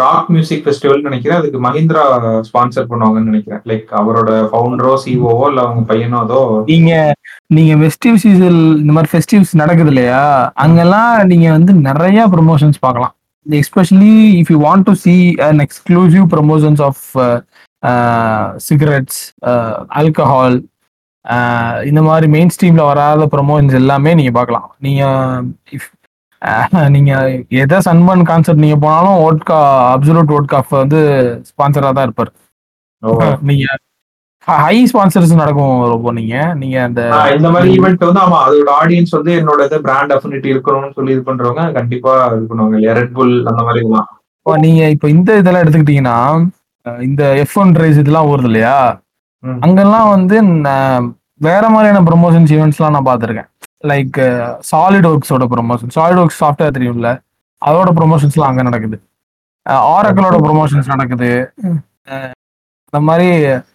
ராக் 0.00 0.26
மியூசிக் 0.34 0.64
ஃபெஸ்டிவல் 0.64 1.06
நினைக்கிறேன். 1.06 1.38
அதுக்கு 1.40 1.58
மஹிந்திரா 1.66 2.02
ஸ்பான்சர் 2.48 2.88
பண்ணுவாங்கன்னு 2.90 3.30
நினைக்கிறேன். 3.30 3.62
லைக் 3.70 3.88
அவரோட 4.00 4.30
ஃபவுண்டரோ 4.50 4.92
சிஓவோ 5.04 5.46
இல்ல 5.50 5.60
அவங்க 5.66 5.84
பையனோ 5.92 6.18
அதோ 6.24 6.40
நீங்க 6.72 6.92
நீங்க 7.58 7.74
ஃபெஸ்டிவ் 7.82 8.18
சீசன் 8.24 8.58
இந்த 8.82 8.94
மாதிரி 8.96 9.12
ஃபெஸ்டிவ்ஸ் 9.12 9.54
நடக்குது 9.62 9.92
இல்லையா? 9.94 10.20
அங்கெல்லாம் 10.64 11.14
நீங்க 11.32 11.48
வந்து 11.56 11.74
நிறைய 11.88 12.26
ப்ரொமோஷன்ஸ் 12.34 12.84
பார்க்கலாம். 12.86 13.14
Especially 13.48 14.10
if 14.40 14.50
you 14.50 14.58
want 14.64 14.86
to 14.86 14.94
see 15.04 15.14
an 15.46 15.60
exclusive 15.60 16.26
promotions 16.34 16.82
of 16.88 17.02
cigarettes 18.68 19.20
alcohol 19.98 20.58
இந்த 21.88 22.00
மாதிரி 22.02 22.26
மெயின் 22.34 22.52
ஸ்ட்ரீம்ல 22.54 22.82
வராத 22.84 23.24
ப்ரொமோஷன்ஸ் 23.34 23.74
எல்லாமே 23.74 24.10
நீங்க 24.14 24.32
பார்க்கலாம். 24.32 24.68
நீங்க 24.78 25.02
if 25.72 25.84
அஹ், 26.42 26.66
நீங்க 26.94 27.12
எதை 27.62 27.78
சன்மன் 27.86 28.22
கான்செப்ட் 28.28 28.62
நீங்க 28.64 28.76
போனாலும் 28.78 29.16
ஓட்கா 29.24 29.56
அப்சல்யூட் 29.94 30.34
ஓட்கா 30.36 30.58
வந்து 30.74 31.00
ஸ்பான்சரா 31.48 31.90
தான் 31.92 32.06
இருப்பார். 32.08 32.30
நீங்க 33.48 33.64
ஹை 34.62 34.76
ஸ்பான்சர்ஸ் 34.90 35.32
நடக்கும் 35.40 35.80
ரொம்ப 35.92 36.12
நீங்க 36.18 36.34
நீங்க 36.60 36.76
அந்த 36.88 37.00
இந்த 37.36 37.48
மாதிரி 37.54 37.72
ஈவெண்ட் 37.76 38.04
வந்து 38.08 38.22
ஆமா 38.24 38.38
அதோட 38.44 38.70
ஆடியன்ஸ் 38.82 39.12
வந்து 39.16 39.32
என்னோட 39.40 39.66
இது 39.68 39.78
பிராண்ட் 39.86 40.14
அஃபினிட்டி 40.16 40.48
இருக்கணும்னு 40.52 40.94
சொல்லி 40.98 41.12
இது 41.16 41.22
பண்றவங்க 41.28 41.64
கண்டிப்பா 41.78 42.12
இது 42.36 42.46
பண்ணுவாங்க 42.50 42.76
இல்லையா? 42.78 42.94
ரெட் 43.00 43.12
புல் 43.18 43.34
அந்த 43.50 43.62
மாதிரி 43.66 43.82
இப்போ 44.40 44.54
நீங்க 44.64 44.82
இப்போ 44.94 45.06
இந்த 45.16 45.30
இதெல்லாம் 45.40 45.62
எடுத்துக்கிட்டீங்கன்னா 45.64 46.16
இந்த 47.08 47.22
எஃப் 47.42 47.56
ஒன் 47.62 47.74
ரைஸ் 47.82 48.00
இதெல்லாம் 48.02 48.30
வருது 48.30 48.48
இல்லையா. 48.50 48.76
அங்கெல்லாம் 49.66 50.08
வந்து 50.14 50.36
வேற 51.48 51.64
மாதிரியான 51.74 52.02
ப்ரொமோஷன்ஸ் 52.08 52.52
ஈவெண்ட்ஸ்லாம் 52.56 52.94
நான் 52.96 53.08
பார்த்துருக்கேன். 53.10 53.48
லைக் 53.90 54.16
சாலிட் 54.70 55.08
ஒர்க்ஸோட 55.10 55.46
ப்ரொமோஷன் 55.54 55.92
சாலிட் 55.98 56.20
ஒர்க்ஸ் 56.22 56.40
சாஃப்ட்வேர் 56.42 56.76
தெரியும்ல? 56.78 57.10
அதோட 57.62 57.90
ப்ரொமோஷன்ஸ்லாம் 58.00 58.50
அங்கே 58.52 58.66
நடக்குது. 58.70 58.98
ஆரக்கிளோட 59.96 60.36
ப்ரொமோஷன்ஸ் 60.46 60.92
நடக்குது. 60.94 61.30
இந்த 62.88 63.00
மாதிரி 63.08 63.28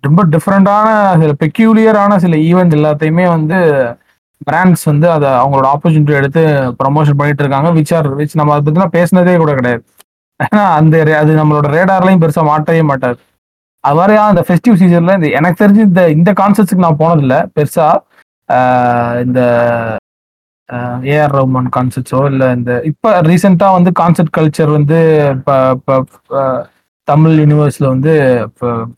ரொம்ப 0.05 0.21
டிஃப்ரெண்டான 0.35 0.87
சில 1.21 1.33
பெக்யூலியரான 1.41 2.15
சில 2.23 2.37
ஈவெண்ட் 2.49 2.77
எல்லாத்தையுமே 2.77 3.25
வந்து 3.35 3.57
பிராண்ட்ஸ் 4.47 4.85
வந்து 4.91 5.07
அதை 5.15 5.27
அவங்களோட 5.41 5.67
ஆப்பர்ச்சுனிட்டி 5.73 6.15
எடுத்து 6.19 6.41
ப்ரொமோஷன் 6.79 7.19
பண்ணிட்டு 7.19 7.43
இருக்காங்க 7.43 7.69
விச் 7.77 7.93
ஆர் 7.97 8.09
விச் 8.21 8.37
நம்ம 8.39 8.53
அதை 8.55 8.63
பற்றிலாம் 8.67 8.95
பேசினதே 8.97 9.35
கூட 9.43 9.51
கிடையாது. 9.59 9.83
ஏன்னா 10.39 10.63
அந்த 10.79 10.95
அது 11.21 11.31
நம்மளோட 11.41 11.67
ரேடார்லையும் 11.77 12.23
பெருசாக 12.23 12.49
மாட்டவே 12.51 12.81
மாட்டாது. 12.91 13.17
அது 13.83 13.97
மாதிரி 13.99 14.13
அந்த 14.31 14.43
ஃபெஸ்டிவ் 14.47 14.79
சீசன்ல 14.81 15.15
இந்த 15.19 15.29
எனக்கு 15.39 15.61
தெரிஞ்சு 15.63 15.83
இந்த 15.89 16.03
இந்த 16.17 16.31
கான்சர்ட்ஸுக்கு 16.41 16.85
நான் 16.87 17.01
போனதில்லை 17.03 17.39
பெருசா. 17.57 17.87
இந்த 19.25 19.39
ஏஆர் 21.13 21.33
ரஹ்மான் 21.37 21.71
கான்சர்ட்ஸோ 21.77 22.19
இல்லை 22.31 22.47
இந்த 22.57 22.71
இப்போ 22.91 23.09
ரீசெண்டாக 23.29 23.77
வந்து 23.77 23.91
கான்சர்ட் 24.01 24.35
கல்ச்சர் 24.37 24.71
வந்து 24.77 24.99
இப்போ 25.37 25.55
இப்போ 25.73 26.41
தமிழ் 27.07 27.35
யூனிவர்ஸ்ல 27.41 27.85
வந்து 27.93 28.11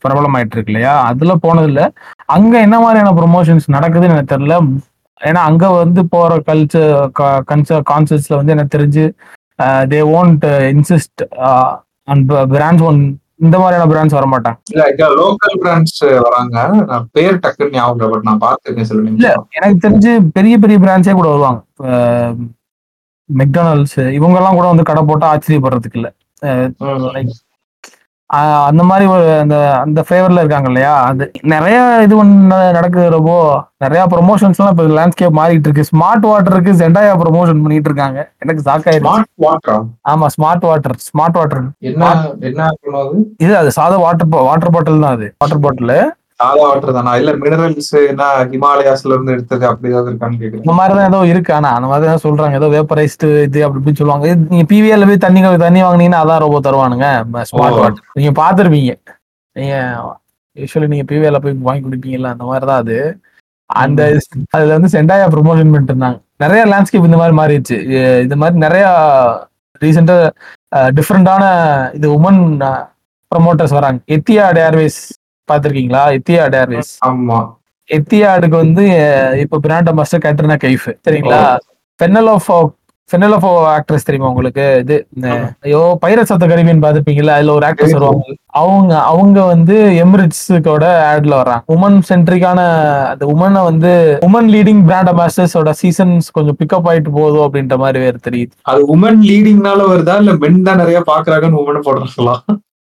பிரபலமாயிட்டு 0.02 0.54
இருக்கு 0.56 0.72
இல்லையா 0.72 0.94
அதுல 1.10 1.34
போனதில்ல. 1.46 1.82
அங்க 2.36 2.54
என்ன 2.66 2.76
மாதிரியான 2.84 3.14
ப்ரொமோஷன்ஸ் 3.20 3.66
நடக்குதுன்னு 3.76 4.14
எனக்கு 4.16 4.34
தெரியல. 4.34 4.56
ஏன்னா 5.20 5.40
அங்க 5.50 5.66
வந்து 5.82 6.00
போற 6.14 6.32
கல்ச்சர் 6.48 6.90
கன்சர் 7.50 7.84
கான்சர்ட்ஸ்ல 7.92 8.38
வந்து 8.40 8.54
எனக்கு 8.56 8.74
தெரிஞ்சு 8.76 9.04
they 9.92 10.00
won't 10.18 10.44
insist 10.72 11.22
and 12.12 12.32
brands 12.54 12.84
one 12.88 13.00
இந்த 13.44 13.56
மாதிரியான 13.60 13.86
பிராண்ட்ஸ் 13.92 14.16
வர 14.16 14.26
மாட்டாங்க 14.32 14.58
இல்ல 14.72 14.82
இங்க 14.92 15.06
லோக்கல் 15.20 15.56
பிராண்ட்ஸ் 15.62 15.98
வராங்க. 16.26 16.56
நான் 16.90 17.08
பேர் 17.16 17.40
டக்குன்னு 17.44 17.76
ஞாபகம் 17.78 17.96
இல்ல 17.96 18.10
பட் 18.12 18.28
நான் 18.28 18.42
பார்த்திருக்கேன் 18.44 18.88
சில 18.90 19.02
நிமிஷம். 19.06 19.46
எனக்கு 19.58 19.78
தெரிஞ்சு 19.86 20.12
பெரிய 20.36 20.54
பெரிய 20.64 20.78
பிராண்ட்ஸே 20.84 21.16
கூட 21.18 21.28
வருவாங்க. 21.32 21.60
மெக்டானல்ட்ஸ் 23.28 23.98
இவங்க 24.18 24.38
எல்லாம் 24.40 24.58
கூட 24.58 24.66
வந்து 24.72 24.88
கடை 24.90 25.02
போட்டா 25.10 25.32
ஆச்சரியப்படுறதுக்கு 25.34 26.00
இல்ல. 26.00 26.10
அந்த 28.68 28.82
மாதிரி 28.82 29.04
அந்த 29.42 29.56
அந்த 29.82 30.00
ஃபேவர்ல 30.06 30.42
இருக்காங்க 30.42 30.68
இல்லையா? 30.70 30.92
அது 31.08 31.24
நிறைய 31.52 31.76
இது 32.04 32.14
ஒன்று 32.16 32.38
நடக்குது 32.76 33.04
ரொம்ப 33.14 33.32
நிறைய 33.84 34.02
ப்ரொமோஷன்ஸ் 34.14 34.58
எல்லாம் 34.60 34.74
இப்போ 34.74 34.86
லேண்ட்ஸ்கேப் 34.98 35.38
மாறிட்டு 35.38 35.68
இருக்கு. 35.68 35.88
ஸ்மார்ட் 35.90 36.26
வாட்டருக்கு 36.30 36.72
செண்டாயா 36.82 37.12
ப்ரொமோஷன் 37.22 37.62
பண்ணிட்டு 37.64 37.90
இருக்காங்க. 37.90 38.18
எனக்கு 38.44 38.64
சாக்காயிருக்கு 38.68 39.78
ஆமா 40.12 40.28
ஸ்மார்ட் 40.36 40.66
வாட்டர் 40.70 40.96
ஸ்மார்ட் 41.08 41.38
வாட்டர் 41.40 41.64
என்ன 41.82 42.70
இது 43.44 43.52
அது 43.62 43.72
சாதா 43.78 43.98
வாட்டர் 44.04 44.30
வாட்டர் 44.50 44.74
பாட்டில் 44.76 45.04
தான் 45.06 45.16
அது. 45.18 45.28
வாட்டர் 45.42 45.64
பாட்டில் 45.66 45.96
சாதா 46.40 46.54
வாட்டர் 46.62 46.92
தானா 46.92 47.12
இல்ல 47.16 47.32
மினரல்ஸ் 47.34 47.90
என்ன 48.08 48.22
ஹிமாலயாஸ்ல 48.52 49.12
இருந்து 49.12 49.32
எடுத்தது 49.32 49.66
அப்படி 49.66 49.92
ஏதாவது 49.92 50.10
இருக்கான்னு 50.10 50.40
கேக்குறேன். 50.40 50.62
இந்த 50.64 50.72
மாதிரி 50.72 50.94
தான் 50.98 51.08
ஏதோ 51.08 51.20
இருக்கு. 51.26 51.54
ஆனா 51.54 51.68
அந்த 51.74 51.88
மாதிரி 51.88 52.06
தான் 52.10 52.24
சொல்றாங்க. 52.24 52.54
ஏதோ 52.54 52.68
வேப்பரைஸ்டு 52.74 53.28
இது 53.42 53.64
அப்படி 53.64 53.80
இப்படின்னு 53.80 54.00
சொல்லுவாங்க. 54.00 54.26
நீங்க 54.50 54.66
பிவிஎல் 54.72 55.06
போய் 55.06 55.24
தண்ணி 55.26 55.40
தண்ணி 55.58 55.82
வாங்குனீங்கன்னா 55.82 56.20
அதான் 56.24 56.44
ரொம்ப 56.44 56.60
தருவானுங்க. 56.60 57.06
ஸ்மார்ட். 57.50 57.78
வாட்டர் 57.78 58.04
நீங்க 58.12 58.32
பாத்துருப்பீங்க 58.40 58.94
நீங்க 59.56 59.74
யூஸ்வலி 60.56 60.86
நீங்க 60.86 61.06
பிவிஎல் 61.10 61.38
போய் 61.38 61.58
வாங்கி 61.60 61.82
குடிப்பீங்கல்ல 61.86 62.30
அந்த 62.34 62.44
மாதிரி 62.44 62.66
தான் 62.66 62.82
அது. 62.84 62.98
அந்த 63.70 64.00
அதுல 64.50 64.76
வந்து 64.78 64.92
செண்டாயா 64.92 65.26
ப்ரொமோஷன் 65.34 65.70
பண்ணிட்டு 65.72 65.92
இருந்தாங்க 65.92 66.18
நிறைய 66.38 66.62
லேண்ட்ஸ்கேப் 66.66 67.08
இந்த 67.08 67.16
மாதிரி 67.16 67.36
மாறிடுச்சு. 67.36 67.76
இ- 67.94 68.20
இது 68.22 68.36
மாதிரி 68.36 68.58
நிறைய 68.58 68.84
ரீசெண்டா 69.82 70.16
டிஃப்ரெண்டான 70.98 71.44
இது 71.94 72.08
உமன் 72.18 72.40
ப்ரொமோட்டர்ஸ் 73.32 73.76
வராங்க. 73.78 74.00
எத்தியாட் 74.08 74.60
ஏர்வேஸ் 74.66 74.98
பாத்திருக்கீங்களா 75.48 76.02
எத்தியாட் 76.18 76.56
ஏர்வேஸ் 76.60 76.92
ஆமா. 77.08 77.38
எத்தியாடுக்கு 77.88 78.56
வந்து 78.64 78.84
இப்ப 79.44 79.60
பிராண்ட் 79.64 79.90
அம்பாஸ்டர் 79.92 80.24
கேட்ரினா 80.24 80.58
கைஃப் 80.64 80.88
சரிங்களா 81.06 81.40
ஃபென்னல் 82.00 82.30
ஆஃப் 83.34 83.44
ஆக்ட்ரஸ் 83.74 84.06
தெரியுமா 84.06 84.30
உங்களுக்கு? 84.30 84.64
இது 84.82 84.94
ஐயோ 85.66 85.82
பைரட்ஸ் 86.02 86.32
ஆஃப் 86.34 86.40
த 86.42 86.48
கரீபியன் 86.52 86.80
பாத்திருப்பீங்களா 86.84 87.34
அதுல 87.36 87.52
ஒரு 87.58 87.66
ஆக்ட்ரஸ். 87.68 87.94
வருவாங்க. 87.96 88.32
அவங்க 88.60 88.92
அவங்க 89.10 89.38
வந்து 89.52 89.74
எமிரேட்ஸுக்கோட 90.04 90.84
ஆட்ல 91.10 91.36
வர்றாங்க. 91.40 91.62
உமன் 91.74 91.98
சென்ட்ரிக்கான 92.08 92.60
அந்த 93.12 93.24
உமனை 93.34 93.62
வந்து 93.68 93.92
உமன் 94.28 94.50
லீடிங் 94.54 94.82
பிராண்ட் 94.88 95.10
அம்பாஸ்டர்ஸோட 95.12 95.72
சீசன்ஸ் 95.82 96.28
கொஞ்சம் 96.36 96.58
பிக்கப் 96.60 96.88
ஆயிட்டு 96.92 97.12
போதும் 97.18 97.44
அப்படின்ற 97.46 97.76
மாதிரி 97.84 98.00
வேற 98.06 98.16
தெரியுது. 98.26 98.52
அது 98.72 98.82
உமன் 98.96 99.20
லீடிங்னால 99.28 99.86
வருதா? 99.92 100.16
இல்ல 100.22 100.34
மென் 100.44 100.60
தான் 100.68 100.82
நிறைய 100.82 101.00
பாக்குறாங்கன்னு 101.12 101.62
உமன் 101.62 101.86
போடுறாங்களா 101.88 102.36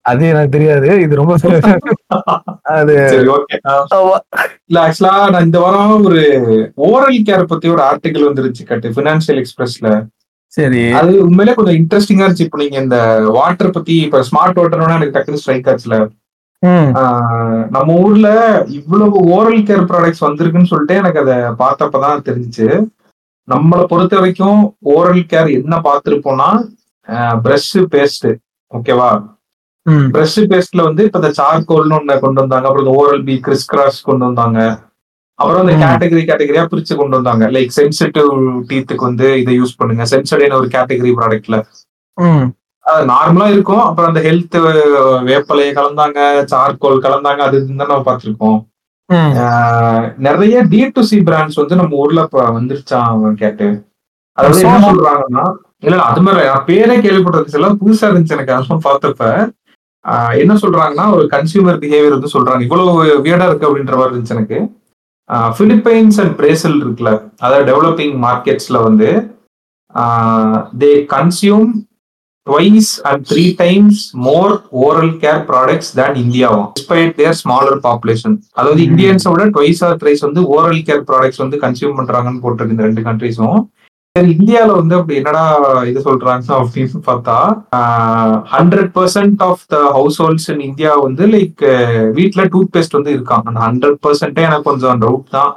அது 0.06 0.24
எனக்கு 0.34 0.54
தெரியாது. 0.54 0.90
இது 1.06 1.14
ரொம்ப 1.22 1.34
அது 2.76 2.94
சரி 3.14 3.30
ஓகே 3.36 3.56
இல்ல 4.68 4.78
ஆக்சுவலா 4.84 5.16
நான் 5.34 5.48
இந்த 5.48 5.60
வாரம் 5.64 6.06
ஒரு 6.10 6.22
ஓரல் 6.90 7.26
கேர் 7.30 7.52
பத்தி 7.52 7.68
ஒரு 7.76 7.82
ஆர்டிகல் 7.90 8.28
வந்துருச்சு 8.30 8.64
கட்டு 8.70 8.96
பினான்சியல் 9.00 9.42
எக்ஸ்பிரஸ்ல 9.42 9.90
சரி. 10.54 10.84
அது 11.00 11.12
உண்மையிலே 11.26 11.54
கொஞ்சம் 11.56 11.78
இன்ட்ரெஸ்டிங்கா 11.80 12.26
இருந்துச்சு. 12.26 12.46
இப்போ 12.48 12.60
நீங்க 12.62 12.78
இந்த 12.84 12.98
வாட்டர் 13.38 13.74
பத்தி 13.76 13.96
இப்ப 14.06 14.22
ஸ்மார்ட் 14.30 14.60
வாட்டர்னா 14.60 14.98
எனக்கு 15.00 15.16
டக்குனு 15.18 15.42
ஸ்ட்ரைக் 15.42 15.68
ஆச்சுல. 15.72 15.96
நம்ம 17.76 17.90
ஊர்ல 18.04 18.30
இவ்வளவு 18.78 19.18
ஓரல் 19.36 19.66
கேர் 19.68 19.84
ப்ராடக்ட்ஸ் 19.90 20.26
வந்திருக்குன்னு 20.28 20.72
சொல்லிட்டு 20.72 20.96
எனக்கு 21.02 21.22
அதை 21.24 21.36
பார்த்தப்பதான் 21.64 22.26
தெரிஞ்சுச்சு. 22.30 22.70
நம்மளை 23.48 23.84
பொறுத்த 23.92 24.16
வரைக்கும் 24.20 24.62
ஓரல் 24.96 25.24
கேர் 25.34 25.50
என்ன 25.60 25.76
பார்த்திருப்போம்னா 25.88 26.50
பிரஷ் 27.46 27.74
பேஸ்ட் 27.94 28.28
ஓகேவா 28.72 29.10
பிரஷ் 29.88 30.40
பேஸ்ட்ல 30.52 30.82
வந்து 30.84 31.04
இப்ப 31.04 31.20
இந்த 31.20 31.32
சார்கோல்னு 31.40 31.98
ஒண்ணு 31.98 32.20
கொண்டு 32.20 32.42
வந்தாங்க. 32.42 32.68
அப்புறம் 32.68 32.98
ஓரல் 32.98 33.24
பி 33.24 33.40
கிறிஸ் 33.40 33.66
கிராஸ் 33.66 34.00
கொண்டு 34.02 34.26
வந்தாங்க. 34.26 34.60
அப்புறம் 35.40 35.62
இந்த 35.64 35.74
ம். 35.76 35.82
கேட்டகரி 35.84 36.22
கேட்டகரியா 36.30 36.64
பிரிச்சு 36.72 36.94
கொண்டு 36.96 37.16
வந்தாங்க. 37.16 37.46
லைக் 37.52 37.74
சென்சிட்டிவ் 37.76 38.32
டீத்துக்கு 38.70 39.08
வந்து 39.10 39.40
இதை 39.42 39.54
யூஸ் 39.60 39.78
பண்ணுங்க. 39.78 40.06
சென்சடின்னு 40.14 40.60
ஒரு 40.62 40.68
கேட்டகரி 40.68 41.12
ப்ராடக்ட்ல 41.20 41.58
அது 42.86 43.06
நார்மலா 43.06 43.48
இருக்கும். 43.48 43.84
அப்புறம் 43.84 44.10
அந்த 44.12 44.22
ஹெல்த் 44.22 44.58
வேப்பலையை 45.24 45.72
கலந்தாங்க 45.74 46.20
சார்கோல் 46.54 47.04
கலந்தாங்க. 47.06 47.42
அது 47.48 47.58
தான் 47.66 47.92
நம்ம 47.92 48.06
பார்த்திருக்கோம். 48.10 48.58
நிறைய 50.18 50.62
டி 50.70 50.80
டு 50.90 51.02
சி 51.02 51.18
பிராண்ட்ஸ் 51.20 51.56
வந்து 51.56 51.76
நம்ம 51.76 51.96
ஊர்ல 51.96 52.22
வந்துருச்சான் 52.58 53.08
அவன் 53.12 53.36
கேட்டு. 53.36 53.68
அதாவது 54.38 54.64
என்ன 54.64 54.80
சொல்றாங்கன்னா 54.88 55.46
இல்ல 55.80 56.02
அது 56.02 56.22
மாதிரி 56.22 56.44
பேரே 56.70 56.96
கேள்விப்பட்டது 57.06 57.58
எல்லாம் 57.60 57.80
புதுசா 57.82 58.08
இருந்துச்சு 58.08 58.36
எனக்கு. 58.38 58.56
அதெல்லாம் 58.56 58.86
பார்த்தப்ப 58.88 59.24
என்ன 60.38 60.54
சொல்றாங்கன்னா 60.54 61.14
ஒரு 61.14 61.28
கன்சியூமர் 61.32 61.82
பிஹேவியர் 61.84 62.16
வந்து 62.18 62.34
சொல்றாங்க. 62.34 62.62
இவ்வளவு 62.62 63.22
வியடா 63.24 63.48
இருக்கு 63.50 63.68
அப்படின்ற 63.70 63.96
மாதிரி 63.98 64.16
இருந்துச்சு 64.16 64.36
எனக்கு. 64.38 64.60
பிலிப்பைன்ஸ் 65.60 66.20
அண்ட் 66.22 66.36
பிரேசில் 66.36 66.84
இருக்குல்ல 66.84 67.12
அதாவது 67.40 67.66
டெவலப்பிங் 67.72 68.16
மார்க்கெட்ஸ்ல 68.28 68.84
வந்து 68.84 69.10
they 70.78 70.94
consume 71.16 71.70
twice 72.48 73.02
and 73.06 73.26
three 73.28 73.56
times 73.56 74.12
more 74.28 74.52
oral 74.84 75.10
care 75.24 75.42
products 75.50 75.88
than 75.98 76.12
இந்தியாவும் 76.16 76.68
despite 76.80 77.12
their 77.18 77.34
smaller 77.44 77.76
population. 77.88 78.38
அதாவது. 78.52 78.82
இந்தியன்ஸை 78.82 79.32
விட 79.32 79.46
ட்வைஸ் 79.46 79.82
ஆர் 79.86 79.96
த்ரைஸ் 79.96 80.20
வந்து 80.20 80.42
ஓரல் 80.56 80.82
கேர் 80.90 81.04
ப்ராடக்ட்ஸ் 81.10 81.38
வந்து 81.38 81.58
கன்சியூம் 81.58 81.98
பண்றாங்கன்னு 81.98 82.42
போட்டிருக்கு 82.44 82.76
இந்த 82.76 82.84
ரெண்டு 82.84 83.02
கண்ட்ரிஸும் 83.02 83.58
இந்தியால 84.34 84.70
வந்து 84.80 84.96
அப்படி 84.98 85.18
என்னடா 85.20 85.44
இது 85.90 86.00
சொல்றாங்க 86.08 86.50
அப்படின்னு 86.58 87.00
பார்த்தா 87.10 87.38
hundred 88.56 88.92
percent 88.98 89.42
of 89.48 89.64
the 89.74 89.78
households 90.22 90.50
in 90.54 90.64
India 90.70 90.92
வந்து 91.06 91.26
லைக் 91.36 91.64
வீட்டுல 92.18 92.44
டூத் 92.54 92.74
பேஸ்ட் 92.76 92.98
வந்து 92.98 93.16
இருக்காங்க. 93.18 93.46
அந்த 93.50 93.62
ஹண்ட்ரட் 93.68 94.00
பர்சன்டே 94.08 94.46
எனக்கு 94.50 94.70
கொஞ்சம் 94.70 95.02
டவுட் 95.06 95.34
தான். 95.38 95.52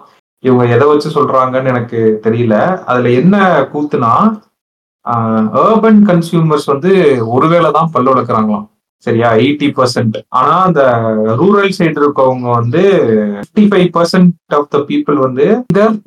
இவங்க 0.44 0.64
எதை 0.74 0.86
வச்சு 0.90 1.08
சொல்றாங்கன்னு 1.18 1.72
எனக்கு 1.74 2.00
தெரியல. 2.26 2.56
அதுல 2.90 3.10
என்ன 3.20 3.36
கூத்துனா 3.72 4.12
ஏர்பன் 5.64 6.00
கன்சியூமர்ஸ் 6.10 6.66
வந்து 6.72 6.92
ஒருவேளை 7.36 7.70
தான் 7.78 7.92
பல்லு 7.92 8.12
வளர்க்குறாங்களாம். 8.12 8.66
சரியா? 9.06 9.28
எயிட்டி 9.42 9.68
பர்சன்ட் 9.78 10.16
ஆனா 10.38 10.54
அந்த 10.68 10.82
ரூரல் 11.40 11.76
சைடு 11.78 11.98
இருக்கவங்க 12.02 12.48
வந்து 12.58 12.82
fifty 13.40 13.64
five 13.72 13.88
percent 13.96 14.56
of 14.58 14.70
the 14.74 14.78
people 14.90 15.18
வந்து 15.26 15.46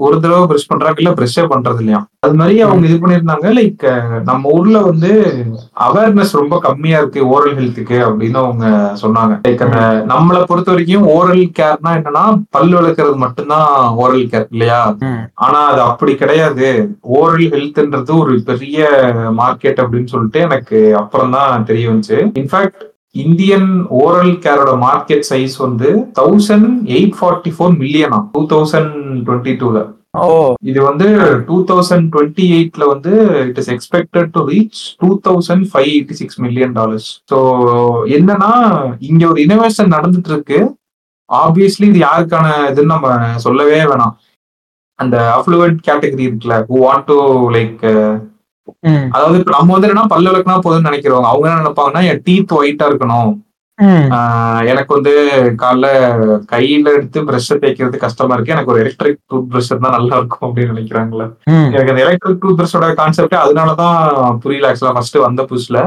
ஒரு 0.06 0.16
தடவை 0.24 0.44
பிரஷ் 0.52 0.70
பண்றாங்க 0.72 1.02
இல்ல 1.02 1.14
பிரஷ்ஷே 1.20 1.46
பண்றது 1.54 1.82
இல்லையா? 1.84 2.02
அது 2.26 2.36
மாதிரி 2.40 2.58
அவங்க 2.66 2.84
இது 2.90 2.98
பண்ணியிருந்தாங்க. 3.04 3.48
லைக் 3.58 3.86
நம்ம 4.28 4.52
ஊர்ல 4.58 4.78
வந்து 4.90 5.10
அவேர்னஸ் 5.88 6.38
ரொம்ப 6.42 6.56
கம்மியா 6.68 7.00
இருக்கு 7.02 7.22
ஓரல் 7.34 7.58
ஹெல்த்துக்கு 7.60 7.98
அப்படின்னு 8.08 8.40
அவங்க 8.44 8.66
சொன்னாங்க. 9.02 9.34
லைக் 9.48 9.64
அந்த 9.68 9.82
நம்மளை 10.12 10.42
பொறுத்த 10.52 10.72
வரைக்கும் 10.74 11.10
ஓரல் 11.16 11.44
கேர்னா 11.60 11.94
என்னன்னா 12.00 12.24
பல் 12.58 12.74
விளக்குறது 12.78 13.18
மட்டும்தான் 13.26 13.68
ஓரல் 14.04 14.30
கேர் 14.34 14.48
இல்லையா? 14.56 14.80
ஆனா 15.46 15.60
அது 15.72 15.82
அப்படி 15.90 16.16
கிடையாது. 16.22 16.70
ஓரல் 17.18 17.50
ஹெல்த்ன்றது 17.56 18.14
ஒரு 18.24 18.36
பெரிய 18.52 18.80
மார்க்கெட் 19.42 19.84
அப்படின்னு 19.84 20.14
சொல்லிட்டு 20.16 20.42
எனக்கு 20.48 20.80
அப்புறம் 21.04 21.36
தான் 21.38 21.68
தெரிய 21.72 21.92
வந்துச்சு. 21.92 22.20
இன்ஃபேக்ட் 22.44 22.83
இந்தியன் 23.16 23.68
ஓரல் 23.98 24.36
கேரோட 24.44 24.72
மார்க்கெட் 24.84 25.26
சைஸ் 25.30 25.56
வந்து 25.62 25.90
தௌசண்ட் 26.18 26.70
எயிட் 26.94 27.18
ஃபார்ட்டி 27.20 27.52
ஃபோர் 27.56 27.74
மில்லியனா 27.82 28.20
டூ 28.34 28.42
தௌசண்ட் 28.54 28.94
டுவெண்ட்டி 29.28 29.54
டூல 29.60 29.82
ஓ. 30.20 30.26
இது 30.62 30.80
வந்து 30.82 31.06
டூ 31.48 31.56
தௌசண்ட் 31.70 32.08
டுவெண்ட்டி 32.14 32.46
எயிட்ல 32.54 32.84
வந்து 32.90 33.14
it 33.44 33.60
is 33.62 33.72
expected 33.72 34.30
to 34.32 34.42
reach 34.50 34.82
two 35.00 35.10
thousand 35.26 35.66
five 35.72 35.90
eighty 35.90 36.16
six 36.20 36.40
million 36.40 36.74
dollars 36.74 37.10
so 37.32 37.38
என்னன்னா 38.18 38.52
இங்க 39.02 39.24
ஒரு 39.28 39.42
இனோவேஷன் 39.46 39.94
நடந்துட்டு 39.96 40.32
இருக்கு 40.34 40.60
ஆப்வியஸ்லி 41.30 41.88
இது 41.88 42.00
யாருக்கான 42.00 42.48
இதுன்னு 42.70 42.94
நம்ம 42.94 43.10
சொல்லவே 43.38 43.80
வேணாம். 43.86 44.14
அந்த 45.00 45.18
அஃப்ளூவன்ட் 45.38 45.80
கேட்டகரி 45.82 46.24
இருக்குல்ல 46.26 46.58
ஹூ 46.68 46.78
வாண்ட் 46.84 47.08
டு 47.08 47.18
லைக் 47.50 47.82
அதாவது 49.16 49.40
இப்ப 49.40 49.54
நம்ம 49.58 49.74
வந்து 49.76 49.88
என்னன்னா 49.88 50.12
பல்லு 50.14 50.32
விளக்குனா 50.32 50.58
போதும்னு 50.66 50.90
நினைக்கிறவங்க. 50.90 51.32
அவங்க 51.32 51.48
என்ன 51.50 51.64
நினைப்பாங்கன்னா 51.64 52.04
என் 52.12 52.24
டீத் 52.28 52.56
ஒயிட்டா 52.60 52.86
இருக்கணும். 52.92 53.34
எனக்கு 54.72 54.92
வந்து 54.96 55.14
காலைல 55.62 55.88
கையில 56.52 56.94
எடுத்து 56.98 57.24
பிரஷ் 57.28 57.60
தேய்க்கிறது 57.64 57.98
கஷ்டமா 58.04 58.34
இருக்கு. 58.34 58.54
எனக்கு 58.56 58.72
ஒரு 58.72 58.82
எலக்ட்ரிக் 58.84 59.20
டூத் 59.34 59.48
பிரஷ் 59.52 59.72
இருந்தா 59.72 59.90
நல்லா 59.98 60.18
இருக்கும் 60.18 60.50
அப்படின்னு 60.50 60.76
நினைக்கிறாங்களே. 60.78 61.28
எனக்கு 61.74 61.94
அந்த 61.94 62.04
எலக்ட்ரிக் 62.06 62.42
டூத் 62.44 62.60
பிரஷோட 62.60 62.94
கான்செப்ட் 63.02 63.36
அதனாலதான் 63.44 64.38
புரியல 64.44 64.72
ஆக்சுவலா 64.72 64.96
ஃபர்ஸ்ட் 64.98 65.18
வந்த 65.28 65.48
புதுசுல. 65.52 65.80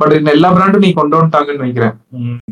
பட் 0.00 0.14
இந்த 0.18 0.30
எல்லா 0.36 0.48
பிராண்டும் 0.56 0.84
நீ 0.86 0.92
கொண்டு 0.92 1.14
வந்துட்டாங்கன்னு 1.18 1.62
நினைக்கிறேன். 1.62 1.94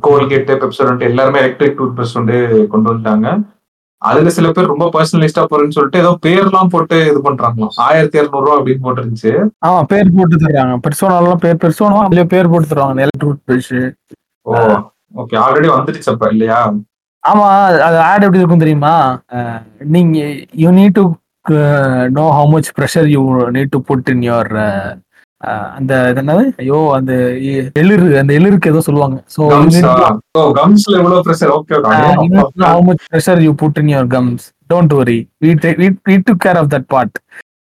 கோல்கேட் 0.07 0.51
பெப்சோடன்ட் 0.63 1.09
எல்லாருமே 1.11 1.39
எலக்ட்ரிக் 1.39 1.79
டூத் 1.81 1.97
பிரஷ் 1.99 2.17
வந்து 2.21 2.39
கொண்டு 2.73 2.89
வந்துட்டாங்க. 2.93 3.29
அதுல 4.03 4.31
சில 4.37 4.49
பேர் 4.53 4.73
ரொம்ப 4.73 4.87
பர்சனலிஸ்டா 4.95 5.43
போறேன்னு 5.51 5.77
சொல்லிட்டு 5.77 6.03
ஏதோ 6.03 6.11
பேர்லாம் 6.27 6.73
போட்டு 6.73 6.97
இது 7.11 7.21
பண்றாங்களாம். 7.29 7.73
ஆயிரத்தி 7.87 8.19
இருநூறு 8.21 8.45
ரூபா 8.45 8.57
அப்படின்னு 8.59 8.85
போட்டுருந்துச்சு. 8.87 9.33
ஆமா 9.67 9.79
பேர் 9.93 10.15
போட்டு 10.19 10.43
தர்றாங்க 10.43 10.75
பெர்சோனாலாம் 10.87 11.43
பேர் 11.45 11.63
பெர்சோனா 11.65 12.03
அதுலயே 12.07 12.27
பேர் 12.35 12.51
போட்டு 12.53 12.71
தருவாங்க. 12.73 13.07
எலக்ட்ரிக் 13.07 13.47
பிரஷ் 13.49 13.73
ஓ 14.47 14.53
ஓகே 15.23 15.37
ஆல்ரெடி 15.45 15.69
வந்துடுச்சு 15.77 16.11
அப்ப 16.13 16.29
இல்லையா? 16.35 16.61
ஆமா 17.25 17.47
அது 17.87 17.97
ஆட் 18.09 18.25
எப்படி 18.25 18.43
இருக்கும் 18.43 18.65
தெரியுமா? 18.65 18.95
நீங்க 19.95 20.19
you 20.63 20.71
need 20.79 20.99
to 20.99 21.05
know 22.19 22.25
how 22.37 22.49
much 22.53 22.71
pressure 22.79 23.09
you 23.15 23.23
need 23.57 23.75
to 23.75 23.81
put 23.89 24.11
in 24.13 24.25
your 24.29 24.53
அந்த 25.79 25.93
என்னது? 26.21 26.45
ஐயோ 26.63 26.79
அந்த 26.99 27.13
எளிரு 27.83 28.07
அந்த 28.21 28.33
எளிருக்கு 28.39 28.73
ஏதோ 28.73 28.83
சொல்லுவாங்க. 28.89 29.17
ஓ 30.39 30.45
கம்ஸ்ல 30.59 30.99
எவ்வளவு 31.01 31.25
pressure 31.27 31.53
okay 31.57 31.81
how 32.67 32.83
much 32.89 33.05
pressure 33.11 33.43
you 33.47 33.53
put 33.63 33.81
in 33.83 33.93
your 33.95 34.11
gums 34.17 34.47
don't 34.73 34.95
worry 35.01 35.19
we 35.45 36.17
to 36.31 36.35
care 36.47 36.61
of 36.63 36.73
that 36.75 36.89
part 36.95 37.17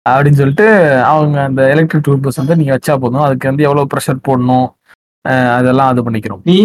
அப்படின்னு 0.06 0.40
சொல்லிட்டு 0.42 0.68
அவங்க 1.12 1.38
அந்த 1.50 1.62
எலக்ட்ரிக் 1.74 2.06
டூத் 2.08 2.24
பிரஷ் 2.24 2.40
வந்து 2.42 2.58
நீங்க 2.62 2.72
வச்சா 2.78 2.96
போதும். 3.04 3.26
அதுக்கு 3.26 3.50
வந்து 3.50 3.66
எவ்வளவு 3.68 3.92
ப்ரெஷர் 3.94 4.26
போடணும்? 4.28 4.66
அதெல்லாம் 5.58 5.90
அது 5.92 6.02
பண்ணிக்கிறோம். 6.06 6.40
நீ 6.44 6.56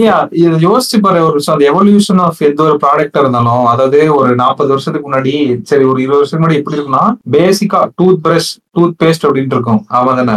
இதை 0.43 0.57
யோசிச்சு 0.67 0.99
பாரு 1.03 1.19
ஒரு 1.25 1.33
விஷயம் 1.33 1.57
அந்த 1.57 1.67
எவல்யூஷன் 1.73 2.21
ஆஃப் 2.25 2.41
எந்த 2.47 2.63
ஒரு 2.63 2.77
ப்ராடக்ட் 2.85 3.19
இருந்தாலும் 3.21 3.67
அதாவது 3.73 4.01
ஒரு 4.15 4.31
நாற்பது 4.35 4.69
வருஷத்துக்கு 4.69 5.09
முன்னாடி 5.09 5.35
சரி 5.63 5.85
ஒரு 5.85 6.01
இருபது 6.03 6.21
வருஷத்துக்கு 6.21 6.45
முன்னாடி 6.45 6.61
எப்படி 6.61 6.79
இருக்குன்னா 6.79 7.05
பேசிக்கா 7.37 7.81
டூத் 8.01 8.23
பிரஷ் 8.27 8.51
டூத் 8.79 8.97
பேஸ்ட் 9.03 9.27
அப்படின்ட்டு 9.27 9.57
இருக்கும். 9.59 9.81
அவன் 9.99 10.19
தானே 10.21 10.35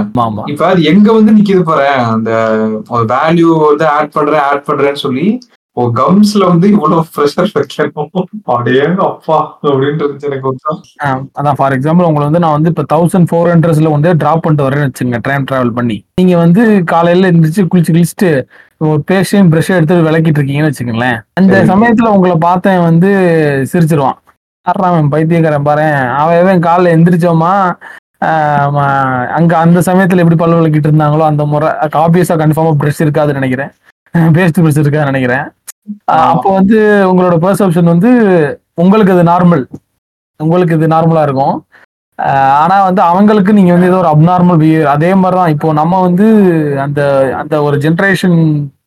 இப்ப 0.54 0.66
அது 0.68 0.84
எங்க 0.92 1.08
வந்து 1.14 1.36
நிக்குது 1.38 1.64
பாரு 1.72 1.88
அந்த 2.14 2.32
வேல்யூ 3.16 3.50
வந்து 3.70 3.88
ஆட் 3.98 4.14
பண்றேன் 4.14 4.46
ஆட் 4.52 4.68
பண்றேன்னு 4.70 5.04
சொல்லி 5.08 5.26
ஓ 5.78 5.82
கம்ஸ்ல 5.98 6.48
வந்து 6.48 6.68
இவ்வளவு 6.68 7.04
ப்ரெஷர் 7.16 7.52
வைக்கணும் 7.54 8.10
அப்படியே 8.46 8.82
அப்பா 9.06 9.38
அப்படின்னு 9.64 10.02
இருந்துச்சு 10.02 10.30
எனக்கு 10.30 10.50
அதான் 11.40 11.58
ஃபார் 11.58 11.76
எக்ஸாம்பிள் 11.78 12.08
உங்களை 12.08 12.26
வந்து 12.26 12.40
நான் 12.40 12.52
வந்து 12.52 12.72
இப்போ 12.74 12.86
தௌசண்ட் 12.94 13.28
ஃபோர் 13.30 13.50
ஹண்ட்ரட்ஸ்ல 13.52 13.92
வந்து 13.92 14.16
டிராப் 14.16 14.44
பண்ணிட்டு 14.44 14.68
வரேன்னு 14.68 14.90
வச்சுங்க 14.90 15.20
ட்ரெயின் 15.28 15.48
டிராவல் 15.52 15.74
பண்ணி. 15.74 15.98
நீங்க 16.16 16.36
வந்து 16.38 16.64
காலையில 16.84 17.32
எந்திரிச்சு 17.32 17.64
குளிச்சு 17.72 17.94
குளிச்சுட்டு 17.94 18.32
ஒரு 18.82 19.04
பேஸ்டையும் 19.12 19.52
ப்ரஷ் 19.52 19.76
எடுத்து 19.78 20.08
விளக்கிட்டு 20.08 20.40
இருக்கீங்கன்னு 20.40 20.72
வச்சுக்கோங்களேன். 20.72 21.18
அந்த. 21.34 21.56
சமயத்துல 21.72 22.12
உங்களை 22.16 22.36
பார்த்தேன் 22.40 22.82
வந்து 22.82 23.10
சிரிச்சிருவான். 23.74 24.18
அறான் 24.66 25.10
பைத்தியக்காரன் 25.10 25.64
பாரு. 25.64 25.88
அவன் 26.22 26.66
காலைல 26.68 26.94
எந்திரிச்சோமா? 26.96 27.54
அங்க 29.38 29.58
அந்த 29.58 29.80
சமயத்துல 29.80 30.24
எப்படி 30.24 30.36
பல்லு 30.36 30.58
விளக்கிட்டு 30.58 30.90
இருந்தாங்களோ 30.90 31.26
அந்த 31.26 31.46
முறை 31.46 31.70
ஆப்வியஸா 32.04 32.36
கன்ஃபார்மா 32.42 32.74
ப்ரஷ் 32.82 33.04
இருக்காதுன்னு 33.06 33.40
நினைக்கிறேன். 33.42 33.72
பேஸ்ட் 34.36 34.60
ப்ரஷ் 34.62 34.80
இருக்காதுன்னு 34.82 35.12
நினைக்கிறேன். 35.12 35.46
அப்போ 36.32 36.50
வந்து 36.60 36.78
உங்களோட 37.10 37.36
பெர்செப்ஷன் 37.46 37.92
வந்து 37.94 38.12
உங்களுக்கு 38.84 39.14
இது 39.16 39.24
நார்மல் 39.32 39.64
உங்களுக்கு 40.40 40.76
இது 40.78 40.88
நார்மலா 40.96 41.24
இருக்கும். 41.28 41.56
ஆனா 42.62 42.76
வந்து 42.88 43.02
அவங்களுக்கு 43.10 43.52
நீங்க 43.58 43.72
வந்து 43.74 43.90
ஏதோ 43.92 44.00
ஒரு 44.02 44.10
அப்நார்மல் 44.14 44.60
பிஹேவியர் 44.62 44.92
அதே 44.96 45.12
மாதிரி 45.22 45.38
தான் 45.40 45.54
இப்போ 45.54 45.68
நம்ம 45.80 46.02
வந்து 46.08 46.28
அந்த 46.86 47.02
அந்த 47.42 47.56
ஒரு 47.68 47.78
ஜென்ரேஷன் 47.86 48.38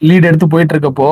லீட் 0.09 0.29
எடுத்து 0.31 0.47
போயிட்டு 0.55 0.75
இருக்கப்போ 0.77 1.11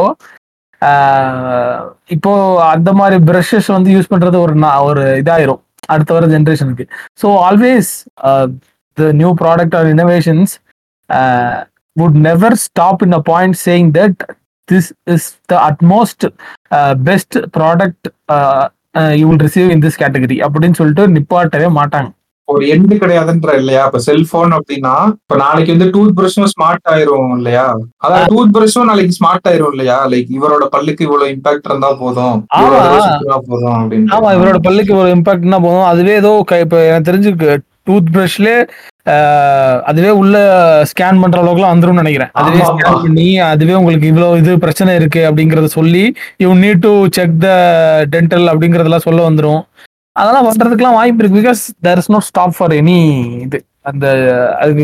இப்போ 2.17 2.33
அந்த 2.75 2.91
மாதிரி 3.01 3.17
பிரஷஸ் 3.31 3.69
வந்து 3.77 3.91
யூஸ் 3.97 4.13
பண்றது 4.13 4.37
ஒரு 4.45 4.55
ஒரு 4.89 5.05
இதாயிரும். 5.23 5.61
அடுத்த 5.95 6.11
வர 6.17 6.27
ஜென்ரேஷனுக்கு 6.35 6.85
so 7.23 7.29
always 7.49 7.91
the 8.99 9.11
new 9.21 9.33
product 9.43 9.77
or 9.81 9.91
innovations 9.97 10.55
would 11.97 12.15
never 12.27 12.51
stop 12.67 13.03
in 13.07 13.13
a 13.17 13.23
point 13.31 13.55
saying 13.63 13.87
that 13.97 14.15
this 14.71 14.87
is 15.15 15.23
the 15.51 15.59
utmost 15.69 16.21
uh, 16.77 16.95
best 17.09 17.33
product 17.57 18.03
uh, 18.35 18.65
uh, 19.01 19.13
you 19.19 19.27
will 19.29 19.43
receive 19.47 19.71
in 19.75 19.81
this 19.85 19.97
category 20.03 20.39
அப்படின்னு 20.47 20.79
சொல்லிட்டு 20.81 21.07
நிப்பாட்டவே 21.17 21.71
மாட்டாங்க. 21.79 22.11
ஒரு 22.53 22.65
எண்டு 22.75 22.95
கிடையாதுன்ற 23.03 23.51
இல்லையா? 23.61 23.83
இப்ப 23.89 23.99
cellphone 24.07 24.53
அப்படின்னா 24.57 24.95
இப்ப 25.13 25.37
நாளைக்கு 25.43 25.75
வந்து 25.75 25.89
டூத் 25.95 26.15
பிரஷும் 26.19 26.49
ஸ்மார்ட் 26.53 26.87
ஆயிரும் 26.93 27.33
இல்லையா? 27.37 27.67
அதாவது 28.05 28.31
டூத் 28.33 28.55
பிரஷும் 28.57 28.89
நாளைக்கு 28.91 29.17
ஸ்மார்ட் 29.19 29.49
ஆயிரும் 29.51 29.73
இல்லையா? 29.75 29.99
லைக் 30.13 30.31
இவரோட 30.37 30.67
பல்லுக்கு 30.75 31.07
இவ்வளவு 31.07 31.33
இம்பாக்ட் 31.35 31.69
இருந்தா 31.71 31.91
போதும். 32.03 32.39
இவ்வளவு 32.61 33.43
போதும் 33.51 33.79
அப்படின்னு 33.81 34.15
ஆமா 34.17 34.31
இவரோட 34.39 34.61
பல்லுக்கு 34.69 34.95
ஒரு 35.03 35.11
இம்பாக்ட்னா 35.17 35.61
போதும். 35.67 35.91
அதுவே 35.93 36.15
ஏதோ 36.23 36.33
இப்ப 36.65 36.85
எனக்கு 36.89 37.11
தெரிஞ்சு 37.11 37.61
டூத் 37.89 38.11
பிரஷ்ல 38.17 38.49
அதுவே 39.91 40.11
உள்ள 40.21 40.37
ஸ்கேன் 40.91 41.21
பண்ற 41.23 41.39
அளவுக்குலாம் 41.43 41.75
வந்துரும் 41.75 42.01
நினைக்கிறேன். 42.03 42.31
அதுவே. 42.41 42.61
ஸ்கேன் 42.69 43.01
பண்ணி 43.05 43.27
அதுவே 43.53 43.75
உங்களுக்கு 43.81 44.11
இவ்வளவு 44.13 44.39
இது 44.43 44.53
பிரச்சனை 44.65 44.95
இருக்கு 45.01 45.23
அப்படிங்கறத 45.29 45.71
சொல்லி 45.79 46.05
you 46.45 46.51
need 46.63 46.85
to 46.87 46.93
check 47.17 47.37
the 47.47 47.51
dental 48.15 48.47
அப்படிங்கறதெல்லாம் 48.53 49.07
சொல்ல 49.09 49.29
வந்துரும். 49.29 49.63
அதெல்லாம் 50.17 50.47
பண்றதுக்குலாம் 50.49 50.99
வாய்ப்பு 51.01 51.23
இருக்கு. 51.23 51.41
Because 51.41 51.63
there 51.87 52.01
is 52.03 52.13
no 52.15 52.21
stop 52.31 52.57
for 52.57 52.75
any 52.81 52.99
இது. 53.47 53.61
அந்த 53.91 54.07
அது 54.65 54.83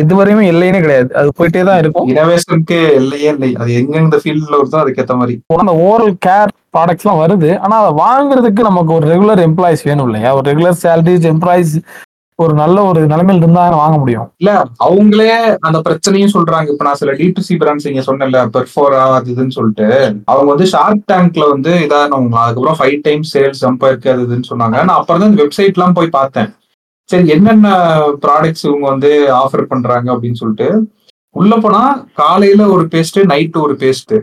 எது 0.00 0.12
வரையுமே 0.18 0.42
எல்லையே 0.50 0.80
கிடையாது. 0.82 1.08
அது 1.20 1.28
போயிட்டே 1.38 1.62
தான் 1.68 1.80
இருக்கும். 1.82 2.08
இனோவேஷனுக்கு 2.12 2.76
இல்லையே 3.00 3.30
இல்லை. 3.34 3.48
அது 3.62 3.70
எங்க 3.80 3.96
இந்த 4.04 4.18
ஃபீல்ட்ல 4.22 4.58
வருதோ 4.60 4.78
அதுக்கேத்த 4.82 5.14
மாதிரி. 5.20 5.34
அந்த 5.62 5.74
ஓரல் 5.88 6.14
கேர் 6.26 6.52
ப்ராடக்ட்ஸ்லாம் 6.76 7.22
வருது. 7.24 7.50
ஆனா 7.64 7.76
அதை 7.82 7.92
வாங்குறதுக்கு 8.04 8.68
நமக்கு 8.70 8.92
ஒரு 8.98 9.06
ரெகுலர் 9.12 9.42
எம்ப்ளாயிஸ் 9.48 9.82
வேணும் 9.88 10.06
இல்லையா? 10.08 10.30
ஒரு 10.38 10.46
ரெகுலர் 10.52 10.78
சேலரிஸ் 10.84 11.26
எம்ப்ளாயிஸ் 11.32 11.74
ஒரு 12.38 12.52
நல்ல 12.60 12.78
ஒரு 12.88 13.00
நிலைமையில 13.10 13.42
இருந்தா 13.42 13.62
வாங்க 13.82 13.96
முடியும். 14.00 14.26
இல்ல 14.40 14.50
அவங்களே 14.86 15.28
அந்த 15.66 15.78
பிரச்சனையும் 15.86 16.32
சொல்றாங்க. 16.34 16.68
இப்ப 16.72 16.84
நான் 16.86 16.98
சில 17.02 17.12
டி 17.20 17.26
டு 17.36 17.42
சி 17.46 17.54
பிராண்ட்ஸ் 17.62 17.86
இங்க 17.90 18.02
சொன்னேன்ல 18.08 18.40
பெர்ஃபோரா 18.56 19.04
அது 19.18 19.30
இதுன்னு 19.34 19.56
சொல்லிட்டு. 19.58 19.86
அவங்க 20.32 20.48
வந்து 20.52 20.66
ஷார்க் 20.74 21.06
டேங்க்ல 21.12 21.44
வந்து 21.54 21.72
இதானவங்க 21.86 22.38
அதுக்கப்புறம் 22.42 22.78
ஃபைவ் 22.80 22.98
டைம்ஸ் 23.06 23.32
சேல்ஸ் 23.36 23.62
ஜம்ப் 23.64 23.86
இருக்கு 23.90 24.10
அது 24.14 24.26
இதுன்னு 24.26 24.50
சொன்னாங்க. 24.52 24.76
நான் 24.88 24.98
அப்புறம் 25.00 25.22
தான் 25.22 25.30
இந்த 25.30 25.40
வெப்சைட் 25.44 25.78
எல்லாம் 25.78 25.96
போய் 25.98 26.16
பார்த்தேன். 26.18 26.50
சரி 27.08 27.26
என்னென்ன 27.36 27.70
ப்ராடக்ட்ஸ் 28.26 28.66
இவங்க 28.68 28.86
வந்து 28.92 29.10
ஆஃபர் 29.42 29.70
பண்றாங்க 29.72 30.08
அப்படின்னு 30.14 30.40
சொல்லிட்டு. 30.42 30.68
உள்ள 31.40 31.54
போனா 31.64 31.80
காலையில 32.20 32.62
ஒரு 32.74 32.84
பேஸ்ட் 32.92 33.18
நைட்டு 33.32 33.58
ஒரு 33.64 33.74
பேஸ்ட் 33.80 34.14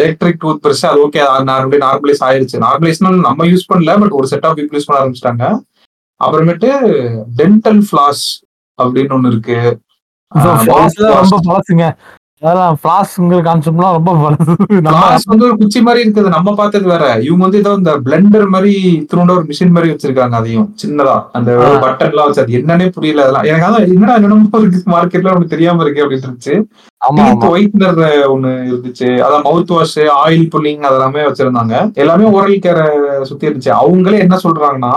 எலக்ட்ரிக் 0.00 0.42
டூத் 0.42 0.60
பிரஷ் 0.64 0.84
அது 0.90 1.00
ஓகே 1.06 1.22
நார்மலி 1.50 1.80
நார்மலைஸ் 1.86 2.22
ஆயிருச்சு. 2.28 2.58
நார்மலைஸ்னா 2.66 3.10
நம்ம 3.28 3.46
யூஸ் 3.52 3.70
பண்ணல 3.72 3.94
பட் 4.02 4.14
ஒரு 4.18 4.28
செட் 4.32 4.46
ஆஃப் 4.48 4.58
பீப்புள் 4.58 4.78
யூஸ் 4.78 4.88
பண்ண 4.90 5.00
ஆரம்பிச்சிட்டாங்க. 5.02 5.46
அப்புறமேட்டு 6.24 6.68
டென்டல் 7.36 7.82
ஃபிளாஸ் 7.88 8.24
அப்படின்னு 8.82 9.16
ஒண்ணு 9.16 9.26
இருக்கு. 9.26 9.78
ரொம்ப 10.32 11.38
பழசுங்க 11.48 11.94
அதெல்லாம் 12.42 13.92
ரொம்ப 13.92 14.12
பழசு 14.14 14.54
நம்ம 14.68 14.98
கிளாஸ் 14.98 15.24
வந்து 15.24 15.44
ஒரு 15.44 15.56
குச்சி 15.56 15.82
மாதிரி 15.82 16.10
இருக்குது. 16.10 16.28
நம்ம 16.28 16.54
பார்த்தது 16.54 16.84
வேற. 16.84 17.18
இவங்க 17.20 17.42
வந்து 17.42 17.58
ஏதோ 17.58 17.72
இந்த 17.72 17.98
பிளெண்டர் 17.98 18.48
மாதிரி 18.48 19.06
திருண்ட 19.12 19.30
ஒரு 19.30 19.46
மிஷின் 19.48 19.70
மாதிரி 19.70 19.92
வச்சிருக்காங்க 19.92 20.30
அதையும். 20.30 20.76
சின்னதா. 20.82 21.24
அந்த. 21.32 21.52
பட்டன் 21.84 22.08
எல்லாம் 22.08 22.26
வச்சு 22.26 22.42
அது 22.42 22.58
என்னன்னே 22.58 22.88
புரியல 22.88 23.22
அதெல்லாம். 23.22 23.42
எனக்கு 23.42 23.66
அதான் 23.68 23.94
என்னடா 23.94 24.14
என்னமோ 24.14 24.58
இருக்கு? 24.58 24.82
மார்க்கெட்ல 24.90 25.32
ஒண்ணு 25.34 25.44
தெரியாம 25.44 25.82
இருக்கு 25.82 26.04
அப்படின்னு 26.04 26.28
இருந்துச்சு. 26.28 26.56
ஒயிட்னர் 27.54 28.02
ஒண்ணு 28.34 28.52
இருந்துச்சு. 28.70 29.08
அதான் 29.26 29.44
மவுத் 29.44 29.74
வாஷ் 29.74 29.98
ஆயில் 29.98 30.48
புல்லிங் 30.54 30.84
அதெல்லாமே 30.90 31.24
வச்சிருந்தாங்க. 31.28 31.94
எல்லாமே 31.94 32.24
ஓரல் 32.24 32.64
கேரை 32.66 32.86
சுத்தி 33.22 33.48
இருந்துச்சு. 33.48 33.72
அவங்களே 33.82 34.18
என்ன 34.18 34.38
சொல்றாங்கன்னா 34.42 34.94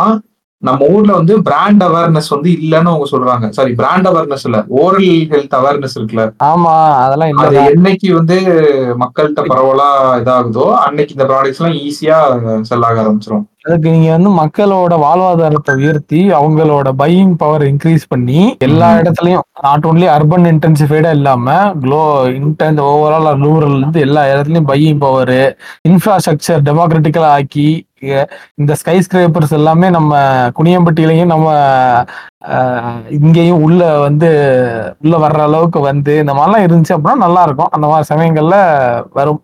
நம்ம 0.64 0.86
ஊர்ல 0.86 1.12
வந்து 1.14 1.42
பிராண்ட் 1.42 1.84
அவேர்னஸ் 1.84 2.30
வந்து 2.30 2.50
இல்லன்னு 2.64 2.92
அவங்க 2.92 3.06
சொல்றாங்க. 3.12 3.50
சாரி 3.50 3.72
பிராண்ட் 3.74 4.08
அவேர்னஸ் 4.08 4.44
இல்ல 4.44 4.58
ஓரல் 4.80 5.12
ஹெல்த் 5.34 5.56
அவேர்னஸ் 5.60 5.96
இருக்குல்ல. 5.98 6.24
ஆமா 6.50 6.74
அதெல்லாம் 7.04 7.42
அது 7.44 7.56
என்னைக்கு 7.76 8.10
வந்து 8.14 8.38
மக்கள்கிட்ட 9.04 9.44
பரவலா 9.52 9.90
இதாகுதோ 10.22 10.66
அன்னைக்கு 10.86 11.16
இந்த 11.18 11.28
ப்ராடக்ட்ஸ் 11.32 11.62
எல்லாம் 11.62 11.80
ஈஸியா 11.88 12.18
செல் 12.62 12.88
ஆக 12.90 13.02
ஆரம்பிச்சிரும். 13.04 13.46
அதுக்கு 13.66 13.88
நீங்க 13.90 14.10
வந்து 14.12 14.30
மக்களோட 14.38 14.94
வாழ்வாதாரத்தை 15.02 15.74
உயர்த்தி 15.76 16.20
அவங்களோட 16.36 16.90
பையிங் 17.00 17.34
பவர் 17.36 17.64
இன்க்ரீஸ் 17.68 18.04
பண்ணி 18.10 18.38
எல்லா. 18.68 18.88
இடத்துலயும் 19.00 19.44
நாட் 19.66 19.86
ஓன்லி 19.86 20.08
அர்பன் 20.14 20.48
இன்டென்சிஃபைடா 20.52 21.12
இல்லாம 21.18 21.48
குளோ 21.82 22.04
இன்டென்ட் 22.38 22.82
ஓவரால் 22.86 23.30
ரூரல் 23.44 23.76
இருந்து 23.76 24.00
எல்லா 24.00 24.22
இடத்துலயும் 24.32 24.70
பையிங் 24.70 25.02
பவர் 25.02 25.34
இன்ஃப்ராஸ்ட்ரக்சர் 25.90 26.64
டெமோக்ராட்டிக்கலா 26.68 27.32
ஆக்கி 27.36 27.68
இந்த 28.58 28.74
ஸ்கை 28.80 28.98
ஸ்கிரேப்பர்ஸ் 29.06 29.58
எல்லாமே 29.58 29.88
நம்ம 29.96 30.12
குனியம்பட்டியிலையும் 30.60 31.34
நம்ம 31.34 31.48
இங்கேயும் 33.18 33.64
உள்ள 33.66 33.82
வந்து 34.00 34.30
உள்ள 35.02 35.16
வர்ற 35.18 35.42
அளவுக்கு 35.48 35.82
வந்து 35.88 36.16
இந்த 36.22 36.36
மாதிரிலாம் 36.36 36.66
இருந்துச்சு 36.68 36.96
அப்படின்னா 36.96 37.24
நல்லா 37.26 37.44
இருக்கும் 37.44 37.74
அந்த 37.74 37.88
மாதிரி 37.88 38.10
சமயங்கள்ல 38.12 38.58
வரும் 39.14 39.42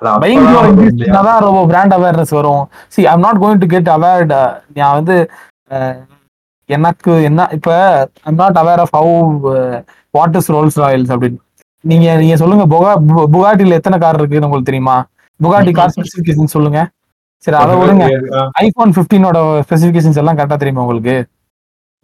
பையிங் 0.00 0.46
ரொம்ப 1.42 1.60
பிராண்ட் 1.66 1.94
அவேர்னஸ் 1.94 2.32
வரும். 2.32 2.62
See 2.88 3.06
I'm 3.06 3.20
not 3.20 3.40
going 3.42 3.60
to 3.60 3.68
get 3.68 3.90
award 3.90 4.34
நான் 4.76 4.94
வந்து 4.94 5.16
அஹ், 5.70 6.00
எனக்கு 6.68 7.12
என்ன 7.24 7.46
இப்ப 7.52 7.70
I'm 8.24 8.40
not 8.42 8.58
aware 8.58 8.82
of 8.82 8.94
how 8.96 9.12
what 10.14 10.36
is 10.36 10.50
Rolls 10.52 10.78
Royce 10.80 11.12
அப்படின்னு. 11.14 11.38
நீங்க 11.84 12.16
நீங்க 12.16 12.36
சொல்லுங்க 12.36 12.64
புகா 12.66 12.90
பு- 13.08 13.28
புகாட்டில 13.32 13.78
எத்தனை 13.78 13.96
கார் 13.98 14.18
இருக்குன்னு 14.18 14.46
உங்களுக்கு 14.46 14.70
தெரியுமா? 14.70 14.96
புகாட்டி 15.40 15.72
கார் 15.72 15.94
ஸ்பெசிபிகேஷன் 15.94 16.52
சொல்லுங்க. 16.56 16.80
சரி 17.44 17.56
அதை 17.56 17.72
விடுங்க. 17.76 18.04
ஐபோன் 18.60 18.92
15ஓட 18.92 19.38
ஸ்பெசிபிகேஷன்ஸ் 19.64 20.20
எல்லாம் 20.20 20.36
கரெக்டா 20.38 20.56
தெரியுமா 20.56 20.84
உங்களுக்கு? 20.84 21.16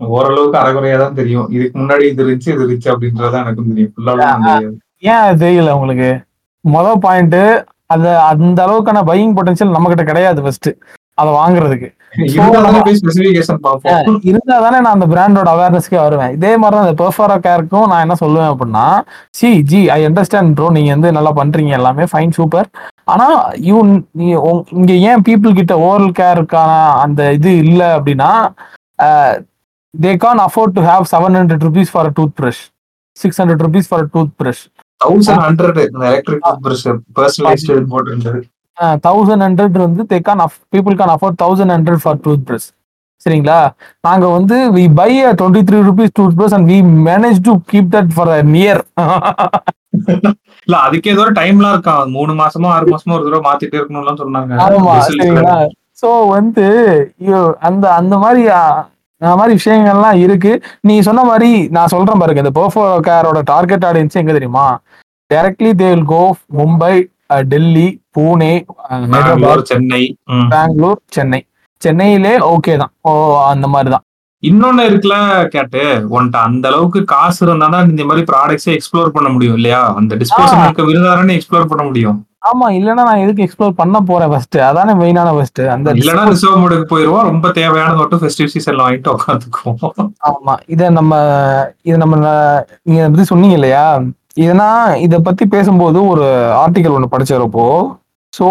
ஓரளவுக்கு 0.00 0.58
தான் 0.98 1.14
தெரியும். 1.14 1.46
இதுக்கு 1.50 1.78
முன்னாடி 1.78 2.04
இது 2.10 2.22
இருந்துச்சு 2.24 2.50
இது 2.50 2.60
இருந்துச்சு 2.60 2.90
அப்படின்றதான் 2.92 3.42
எனக்கும் 3.44 3.70
தெரியும். 3.70 3.92
ஃபுல்லாவும் 3.94 4.22
தெரியாது 4.46 4.70
ஏன் 5.12 5.40
தெரியல 5.42 5.74
உங்களுக்கு? 5.76 6.10
மொதல் 6.64 7.00
பாயிண்ட் 7.00 7.38
அது 7.90 8.08
அந்த 8.32 8.58
அளவுக்கான 8.66 9.02
பையிங் 9.10 9.36
பொட்டன்ஷியல் 9.38 9.76
நம்ம 9.76 9.90
கிட்ட 9.92 10.04
கிடையாது 10.10 10.42
ஃபர்ஸ்ட் 10.44 10.70
அதை 11.18 11.30
வாங்குறதுக்கு. 11.38 11.88
இருந்தா 14.30 14.56
தானே 14.64 14.78
நான் 14.84 14.94
அந்த 14.96 15.06
பிராண்டோட 15.12 15.48
அவேர்னஸ்க்கே 15.54 15.98
வருவேன். 16.04 16.32
இதே 16.36 16.52
மாதிரி 16.60 16.74
தான் 16.76 16.86
அந்த 16.86 16.96
பெர்ஃபாரா 17.02 17.36
கேருக்கும் 17.46 17.88
நான் 17.90 18.04
என்ன 18.04 18.16
சொல்லுவேன் 18.22 18.50
அப்படின்னா 18.52 18.86
C 19.38 19.50
G 19.72 19.80
I 19.96 19.98
understand 20.08 20.54
bro 20.58 20.68
நீங்க 20.76 20.90
வந்து 20.96 21.10
நல்லா 21.18 21.32
பண்றீங்க 21.40 21.74
எல்லாமே 21.80 22.06
ஃபைன் 22.12 22.34
சூப்பர் 22.38 22.68
ஆனா 23.12 23.26
யூ 23.68 23.76
இங்க 24.78 24.92
ஏன் 25.10 25.24
பீப்புள் 25.28 25.58
கிட்ட 25.60 25.76
ஓரல் 25.88 26.12
கேருக்கான 26.20 26.72
அந்த 27.04 27.30
இது 27.38 27.52
இல்ல 27.64 27.82
அப்படின்னா 27.98 28.30
they 29.94 30.12
can 30.24 30.42
afford 30.48 30.76
to 30.78 30.84
have 30.90 31.06
seven 31.14 31.38
hundred 31.40 31.66
rupees 31.68 31.92
for 31.94 32.10
toothbrush 32.40 32.62
six 33.16 33.40
hundred 33.42 33.64
rupees 33.66 33.90
for 33.90 34.06
toothbrush 34.40 34.64
thousand 35.00 35.42
hundred 35.46 35.78
electric 35.82 36.46
personalized 37.16 37.76
போட்டு 37.92 38.42
தௌசண்ட் 39.06 39.44
ஹண்ட்ரட் 39.46 39.78
வந்து 39.84 40.02
they 40.10 40.18
can 40.28 40.42
people 40.74 40.98
can 41.00 41.14
afford 41.14 41.38
thousand 41.42 41.74
hundred 41.74 42.02
for 42.04 42.20
toothbrush 42.48 42.68
சரிங்களா? 43.26 43.58
நாங்க 44.06 44.26
வந்து 44.34 44.56
we 44.76 44.84
buy 44.98 45.08
a 45.22 45.32
twenty 45.38 45.62
three 45.68 45.78
rupees 45.88 46.14
toothbrush 46.38 46.54
and 46.56 46.68
we 46.70 46.76
manage 47.08 47.40
to 47.48 47.54
keep 47.70 47.90
that 47.94 48.12
for 48.14 48.30
near 48.54 48.80
இல்ல 50.66 50.76
அதுக்கு 50.86 51.10
ஏதோ 51.12 51.22
ஒரு 51.24 51.32
டைம்லாம் 51.38 51.74
இருக்கா? 51.74 51.94
மூணு 52.14 52.32
மாசமோ 52.40 52.68
ஆறு 52.74 52.86
மாசமோ 52.92 53.14
ஒரு 53.16 53.26
தடவை 53.26 53.42
மாத்திட்டே 53.46 53.78
இருக்கணும்லாம் 53.78 54.20
சொன்னாங்க. 54.22 54.52
ஆமா. 54.66 54.94
சரிங்களா? 55.08 55.56
சோ 56.02 56.10
வந்து 56.34 56.66
அந்த 57.60 57.84
அந்த 57.98 58.14
மாதிரி 58.18 58.42
ஆ, 59.20 59.24
அந்த 59.24 59.36
மாதிரி 59.36 59.54
விஷயங்கள்லாம் 59.58 60.18
இருக்கு. 60.20 60.52
நீ 60.82 60.94
சொன்ன 61.00 61.24
மாதிரி 61.24 61.48
நான் 61.70 61.92
சொல்றேன் 61.94 62.20
பாருங்க 62.20 62.44
இந்த 62.44 62.54
பர்ஃபோ 62.58 62.84
கேரோட 63.08 63.40
டார்கெட் 63.44 63.86
ஆடியன்ஸ் 63.88 64.20
எங்க 64.20 64.32
தெரியுமா? 64.32 64.66
Directly 65.30 65.72
they 65.80 65.88
will 65.90 66.06
go 66.08 66.22
Mumbai 66.58 66.94
Delhi 67.48 67.86
Pune 68.16 68.52
Chennai. 69.70 70.02
Bangalore 70.52 71.00
Chennai 71.10 71.40
சென்னையிலே 71.82 72.32
ஓகே 72.48 72.72
தான். 72.76 72.92
ஓ 73.02 73.10
அந்த 73.50 73.66
மாதிரி 73.68 73.90
தான். 73.90 74.04
இன்னொன்னு 74.42 74.82
இருக்குல்ல 74.88 75.16
கேட்டு 75.54 75.80
உன்ட்ட 76.14 76.36
அந்த 76.46 76.64
அளவுக்கு 76.68 77.00
காசு 77.06 77.40
இருந்தாதான் 77.46 77.88
இந்த 77.90 78.04
மாதிரி 78.04 78.24
ப்ராடக்ட்ஸே 78.30 78.74
எக்ஸ்ப்ளோர் 78.76 79.14
பண்ண 79.16 79.28
முடியும் 79.28 79.56
இல்லையா? 79.58 79.80
அந்த 79.98 80.12
டிஸ்போசபிளுக்கு 80.22 80.86
விருதாரன்னு 80.88 81.36
எக்ஸ்ப்ளோர் 81.38 81.70
பண்ண 81.70 81.82
முடியும். 81.84 82.18
ஆமா 82.42 82.66
இல்லைன்னா 82.76 83.02
நான் 83.08 83.22
எதுக்கு 83.22 83.44
எக்ஸ்ப்ளோர் 83.44 83.72
பண்ண 83.80 83.96
போறேன் 84.02 84.30
ஃபர்ஸ்ட் 84.32 84.56
அதானே 84.68 84.92
மெயினான 85.00 85.32
ஃபர்ஸ்ட் 85.36 85.60
அந்த 85.74 85.88
இல்லைன்னா 85.98 86.22
ரிசர்வ் 86.30 86.60
மோடுக்கு 86.62 86.86
போயிருவோம். 86.92 87.26
ரொம்ப 87.30 87.48
தேவையானது 87.58 87.98
மட்டும் 87.98 88.20
ஃபெஸ்டிவ் 88.22 88.52
சீசன்ல 88.54 88.84
வாங்கிட்டு 88.84 89.12
உட்காந்துக்குவோம் 89.14 90.08
ஆமா 90.30 90.54
இத 90.74 90.88
நம்ம 90.90 91.12
இத 91.82 91.96
நம்ம 91.96 92.14
நீங்க 92.86 93.02
பத்தி 93.10 93.26
சொன்னீங்க 93.32 93.58
இல்லையா? 93.60 93.84
ஏன்னா 94.46 94.68
இத 95.06 95.14
பத்தி 95.20 95.44
பேசும்போது 95.54 95.98
ஒரு 96.12 96.26
ஆர்டிக்கல் 96.62 96.96
ஒண்ணு 96.98 97.12
படிச்சறப்போ 97.14 97.66
ஸோ 98.32 98.46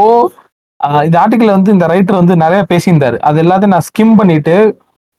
இந்த 1.06 1.16
ஆர்டிக்கல் 1.22 1.56
வந்து 1.56 1.74
இந்த 1.76 1.86
ரைட்டர் 1.92 2.20
வந்து 2.20 2.36
நிறைய 2.44 2.62
பேசியிருந்தாரு. 2.70 3.18
அது 3.28 3.38
எல்லாத்தையும் 3.44 3.76
நான் 3.76 3.88
ஸ்கிம் 3.90 4.14
பண்ணிட்டு 4.20 4.56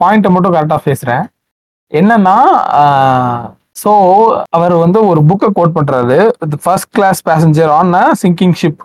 பாயிண்ட்டை 0.01 0.31
மட்டும் 0.35 0.55
கரெக்டாக 0.55 0.83
பேசுறேன். 0.87 1.25
என்னன்னா 1.93 2.37
ஸோ 3.77 3.93
அவர் 4.51 4.77
வந்து 4.77 5.01
ஒரு 5.07 5.23
புக்கை 5.29 5.51
கோட் 5.53 5.77
பண்றாரு. 5.77 6.19
First 6.65 6.93
class 6.95 7.21
passenger 7.29 7.73
on 7.77 7.93
a 7.97 8.07
sinking 8.23 8.57
ship 8.61 8.81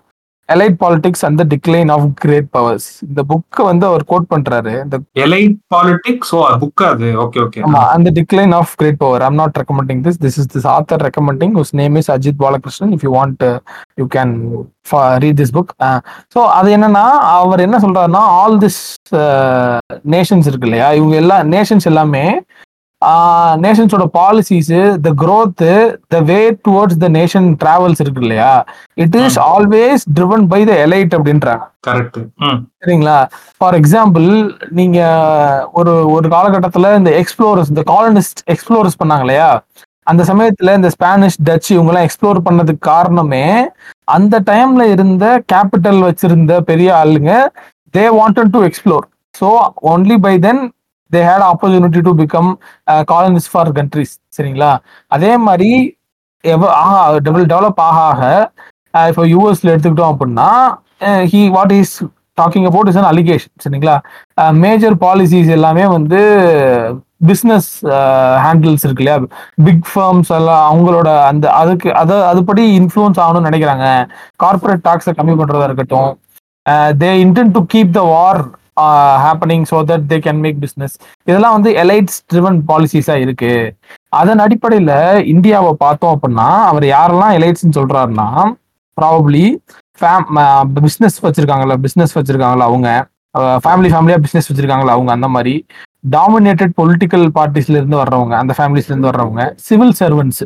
elite 0.50 0.76
politics 0.82 1.24
and 1.28 1.42
decline 1.52 1.92
of 1.94 2.04
great 2.24 2.50
powers 2.56 2.88
இந்த 3.06 3.22
புக்கை 3.30 3.64
வந்து 3.70 3.86
அவர் 3.90 4.04
கோட் 4.12 4.28
பண்றாரு. 4.34 4.74
இந்த 4.84 4.98
எலைட் 5.24 5.56
பாலிடிக்ஸ் 5.74 6.32
ஓ 6.38 6.42
புக் 6.64 6.84
அது? 6.90 7.08
ஓகே 7.24 7.40
ஓகே 7.46 7.62
ஆமா 7.68 7.82
அந்த 7.96 8.10
decline 8.18 8.54
of 8.60 8.74
great 8.82 9.00
power 9.02 9.26
I'm 9.28 9.40
not 9.42 9.58
recommending 9.62 10.04
this 10.06 10.20
this 10.24 10.38
is 10.42 10.50
this 10.54 10.68
author 10.76 11.04
recommending 11.08 11.56
us 11.62 11.74
name 11.82 11.98
is 12.02 12.12
Ajit 12.16 12.40
Balakrishnan 12.44 12.94
if 12.98 13.06
you 13.08 13.14
want 13.18 13.44
you 14.02 14.08
can 14.16 14.36
read 15.24 15.40
this 15.42 15.56
book 15.58 15.72
so 16.36 16.42
அது 16.58 16.70
என்னன்னா 16.78 17.06
அவர் 17.38 17.66
என்ன 17.68 17.80
சொல்றாருன்னா 17.86 18.24
all 18.40 18.60
this 18.66 18.82
Nations 20.14 20.50
இருக்கு 20.52 20.70
இல்லையா? 20.70 20.90
இவங்க 21.00 21.16
எல்லா 21.24 21.40
நேஷன்ஸ் 21.54 21.90
எல்லாமே 21.92 22.26
நேஷன்ஸோட 23.64 24.04
policies 24.18 24.72
the 25.06 25.10
growth 25.22 25.62
the 26.14 26.20
way 26.30 26.38
towards 26.68 27.00
the 27.04 27.08
nation 27.18 27.48
travels 27.62 28.02
இருக்கு 28.04 28.22
இல்லையா? 28.22 28.52
It 29.04 29.16
is 29.22 29.38
always 29.52 30.04
driven 30.18 30.46
by 30.54 30.60
the 30.70 30.74
elite 30.86 31.16
அப்படின்றாங்க. 31.18 31.64
கரெக்ட் 31.88 32.20
சரிங்களா? 32.82 33.18
ஃபார் 33.58 33.78
எக்ஸாம்பிள் 33.82 34.28
நீங்க 34.72 35.00
ஒரு 35.74 35.94
ஒரு 36.16 36.30
காலகட்டத்துல 36.36 36.94
இந்த 36.98 37.14
எக்ஸ்ப்ளோரர்ஸ் 37.22 37.72
இந்த 37.74 37.84
காலனிஸ்ட் 37.94 38.44
எக்ஸ்ப்ளோரர்ஸ் 38.54 39.00
பண்ணாங்க 39.02 39.26
இல்லையா? 39.28 39.50
அந்த 40.08 40.22
சமயத்துல 40.30 40.74
இந்த 40.76 40.90
ஸ்பானிஷ் 40.96 41.38
டச் 41.48 41.70
இவங்க 41.76 41.92
எல்லாம் 41.92 42.08
எக்ஸ்ப்ளோர் 42.08 42.40
பண்ணதுக்கு 42.48 42.84
காரணமே 42.90 43.46
அந்த 44.16 44.36
டைம்ல 44.50 44.84
இருந்த 44.96 45.26
கேபிட்டல் 45.54 46.02
வச்சிருந்த 46.08 46.54
பெரிய 46.70 46.90
ஆளுங்க 47.00 47.32
they 47.94 48.04
wanted 48.18 48.54
to 48.56 48.62
explore 48.68 49.06
so 49.36 49.48
only 49.92 50.18
by 50.26 50.34
then 50.40 50.62
they 51.12 51.22
had 51.30 51.46
opportunity 51.52 52.02
to 52.08 52.14
become 52.22 52.50
colonies 53.12 53.50
for 53.52 53.72
countries 53.78 54.14
சரிங்களா? 54.38 54.72
அதே 55.12 55.32
மாதிரி 55.48 55.72
டெவலப் 57.54 57.82
ஆக 57.88 57.98
ஆக 58.12 58.24
இப்போ 59.12 59.24
யூஎஸ்ல 59.34 59.72
எடுத்துக்கிட்டோம் 59.74 60.14
அப்படின்னா 60.14 60.50
he 61.32 61.42
what 61.56 61.74
is 61.80 61.96
talking 62.38 62.68
about 62.70 62.90
is 62.92 63.00
an 63.02 63.10
allegation 63.12 63.54
சரிங்களா? 63.64 63.96
Uh, 64.42 64.52
மேஜர் 64.66 64.96
பாலிசிஸ் 65.04 65.50
எல்லாமே 65.58 65.86
வந்து 65.96 66.20
பிஸ்னஸ் 67.30 67.70
ஹேண்டில்ஸ் 68.46 68.84
uh, 68.84 68.88
இருக்கு 68.88 69.04
இல்லையா? 69.04 69.18
பிக் 69.68 69.86
ஃபர்ம்ஸ் 69.92 70.32
எல்லாம் 70.40 70.64
அவங்களோட 70.70 71.10
அந்த 71.30 71.46
அதுக்கு 71.62 71.90
அதை 72.02 72.18
அதுபடி 72.32 72.64
இன்ஃப்ளூயன்ஸ் 72.80 73.22
ஆகணும்னு 73.26 73.50
நினைக்கிறாங்க. 73.50 73.86
கார்பரேட் 74.44 74.86
டாக்ஸை 74.90 75.14
கம்மி 75.20 75.36
பண்றதா 75.42 75.68
இருக்கட்டும் 75.70 76.12
they 77.02 77.12
intend 77.26 77.56
to 77.58 77.64
keep 77.74 77.96
the 78.00 78.04
war 78.14 78.42
happening 79.24 79.66
so 79.70 79.78
that 79.90 80.06
they 80.08 80.18
can 80.20 80.40
make 80.40 80.60
business 80.62 80.96
இதெல்லாம் 81.28 81.56
வந்து 81.58 81.72
எலைட்ஸ் 81.84 82.20
ட்ரிவன் 82.32 82.60
பாலிசிஸாக 82.68 83.24
இருக்கு. 83.26 83.52
அதன் 84.14 84.40
அடிப்படையில் 84.40 84.94
இந்தியாவை 85.34 85.74
பார்த்தோம் 85.80 86.14
அப்படின்னா 86.16 86.50
அவர் 86.70 86.86
யாரெல்லாம் 86.90 87.36
எலைட்ஸ்ன்னு 87.38 87.78
சொல்கிறாருன்னா 87.80 88.28
ப்ராபப்ளி 88.98 89.46
ஃபேம் 90.02 90.26
பிஸ்னஸ் 90.80 91.18
uh, 91.18 91.24
வச்சுருக்காங்களா 91.26 91.76
பிஸ்னஸ் 91.86 92.16
வச்சுருக்காங்களா 92.18 92.66
அவங்க. 92.66 92.90
ஃபேமிலி 93.64 93.90
ஃபேமிலியாக 93.94 94.22
பிஸ்னஸ் 94.26 94.48
வச்சுருக்காங்களா 94.50 94.94
அவங்க 94.96 95.12
அந்த 95.12 95.28
மாதிரி. 95.28 95.54
டாமினேட்டட் 96.10 96.74
பொலிட்டிக்கல் 96.80 97.26
பார்ட்டிஸ்லேருந்து 97.38 97.98
வர்றவங்க 98.02 98.34
அந்த 98.36 98.54
ஃபேமிலிஸ்லேருந்து 98.58 99.10
வர்றவங்க 99.10 99.44
சிவில் 99.66 99.96
சர்வன்ஸ் 100.02 100.42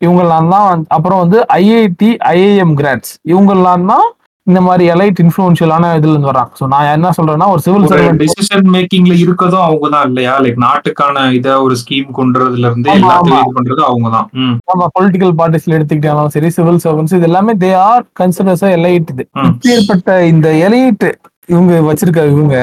இவங்கெல்லாம் 0.00 0.48
தான் 0.48 0.66
வந்து- 0.70 0.88
அப்புறம் 0.88 1.20
வந்து 1.20 1.38
ஐஐடி 1.56 2.08
ஐஏஎம் 2.32 2.74
கிராட்ஸ் 2.80 3.12
இவங்கெல்லாம் 3.32 3.84
தான் 3.92 4.06
இந்த 4.46 4.60
மாதிரி 4.64 4.84
எலைட் 4.94 5.20
இன்ஃபுளுன்ஷியலான 5.22 5.90
இதுல 5.98 6.12
இருந்து 6.14 6.30
வர்றாங்க. 6.30 6.52
ஸோ 6.58 6.64
நான் 6.72 6.88
என்ன 6.96 7.10
சொல்றேன்னா 7.18 7.46
ஒரு 7.52 7.60
சிவில் 7.64 7.78
ஒரு 7.80 7.90
சர்வன்ட் 7.92 8.22
டிசிஷன் 8.22 8.66
மேக்கிங்ல 8.74 9.14
இருக்கதும் 9.24 9.64
அவங்க 9.66 9.88
தான் 9.94 10.06
இல்லையா? 10.10 10.34
லைக் 10.44 10.58
நாட்டுக்கான 10.66 11.24
இத 11.38 11.54
ஒரு 11.66 11.76
ஸ்கீம் 11.82 12.10
கொண்டுறதுல 12.18 12.68
இருந்து 12.70 12.90
எல்லாத்தையும். 12.94 13.40
இது 13.40 13.56
பண்றது 13.58 13.82
அவங்க 13.90 14.10
தான் 14.16 14.26
நம்ம 14.70 14.88
பொலிட்டிக்கல் 14.96 15.34
பார்ட்டிஸ்ல 15.40 15.76
எடுத்துக்கிட்டாலும் 15.78 16.34
சரி 16.36 16.50
சிவில் 16.56 16.82
சர்வன்ஸ் 16.86 17.16
இது 17.18 17.28
எல்லாமே 17.30 17.54
தே 17.64 17.70
ஆர் 17.86 18.04
கன்சிடர்ஸ் 18.22 18.66
எலைட் 18.78 19.12
இது. 19.14 19.26
இப்பேற்பட்ட 19.50 20.18
இந்த 20.32 20.48
எலைட் 20.68 21.06
இவங்க 21.52 21.72
வச்சிருக்க 21.86 22.20
இவங்க 22.32 22.56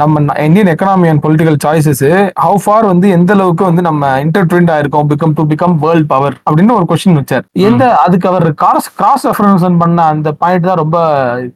நம்ம 0.00 0.34
Indian 0.46 0.70
economy 0.72 1.06
and 1.10 1.22
political 1.24 1.58
choices 1.64 2.02
how 2.44 2.58
far 2.64 2.86
வந்து 2.90 3.06
எந்த 3.16 3.30
அளவுக்கு 3.36 3.64
வந்து 3.68 3.82
நம்ம 3.88 4.10
intertwined 4.24 4.72
ஆயிருக்கோம் 4.74 5.08
become 5.12 5.34
to 5.38 5.44
become 5.52 5.76
world 5.84 6.08
power 6.12 6.36
அப்படின்னு 6.46 6.76
ஒரு 6.78 6.86
கொஸ்டின் 6.90 7.18
வச்சார். 7.20 7.44
எந்த 7.68 7.84
அதுக்கு 8.04 8.28
அவர் 8.32 8.46
கிராஸ் 8.62 8.88
கிராஸ் 9.00 9.24
ரெஃபரன்ஸ் 9.30 9.64
பண்ண 9.84 10.04
அந்த 10.14 10.32
பாயிண்ட் 10.42 10.68
தான் 10.70 10.80
ரொம்ப 10.82 10.98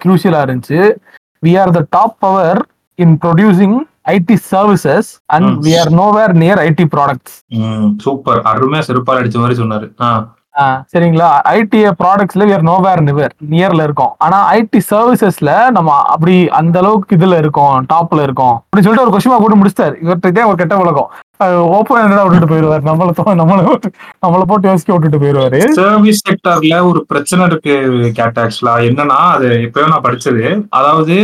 குரூசியலா 0.05 0.41
இருந்துச்சு. 0.47 0.81
We 1.47 1.53
are 1.63 1.75
the 1.79 1.83
top 1.97 2.17
power 2.25 2.61
in 3.05 3.15
producing 3.25 3.77
IT 4.15 4.39
services 4.53 5.11
and. 5.37 5.53
We 5.67 5.75
are 5.83 5.93
nowhere 6.01 6.35
near 6.43 6.63
IT 6.69 6.87
products 6.97 7.37
super. 8.07 8.41
அருமையா 8.53 8.83
செருப்பால் 8.89 9.21
அடிச்ச 9.23 9.39
மாதிரி 9.45 9.61
சொன்னாரு. 9.63 9.89
சரிங்களா? 10.93 11.29
ஐடி 11.57 11.81
ப்ராடக்ட்ஸ்ல 12.01 12.47
வியர் 12.49 12.65
நோவேர் 12.69 13.03
நிவர் 13.09 13.33
நியர்ல 13.53 13.87
இருக்கோம். 13.89 14.13
ஆனா 14.19 14.39
ஐடி 14.57 14.81
சர்வீசஸ்ல 14.91 15.53
நம்ம 15.77 15.91
அப்படி 16.15 16.35
அந்த 16.61 16.77
அளவுக்கு 16.83 17.17
இதுல 17.17 17.39
இருக்கோம் 17.43 17.75
டாப்ல 17.93 18.23
இருக்கோம். 18.23 18.57
அப்படின்னு 18.59 18.87
சொல்லிட்டு 18.87 19.07
ஒரு 19.07 19.15
கொஸ்டின் 19.15 19.43
போட்டு 19.43 19.61
முடிச்சிட்டாரு. 19.61 19.97
இவர்கிட்ட 20.05 20.47
ஒரு 20.51 20.59
கெட்ட 20.63 20.77
உலகம் 20.85 21.11
ஓப்பன் 21.77 22.03
என்னடா 22.03 22.23
விட்டுட்டு 22.25 22.51
போயிருவாரு 22.53 22.83
நம்மள 22.89 23.11
நம்மள 23.41 23.59
நம்மள 24.25 24.43
போட்டு 24.51 24.69
யோசிக்க 24.71 24.93
விட்டுட்டு 24.93 25.21
போயிருவாரு 25.23 25.61
சர்வீஸ் 25.81 26.23
செக்டர்ல 26.29 26.77
ஒரு 26.91 27.01
பிரச்சனை 27.07 27.45
இருக்கு 27.47 27.75
கேட் 28.21 28.41
ஆக்சுவலா 28.45 28.77
என்னன்னா 28.89 29.19
அது 29.35 29.49
இப்பயும் 29.67 29.93
நான் 29.95 30.07
படிச்சது. 30.07 30.45
அதாவது 30.79 31.17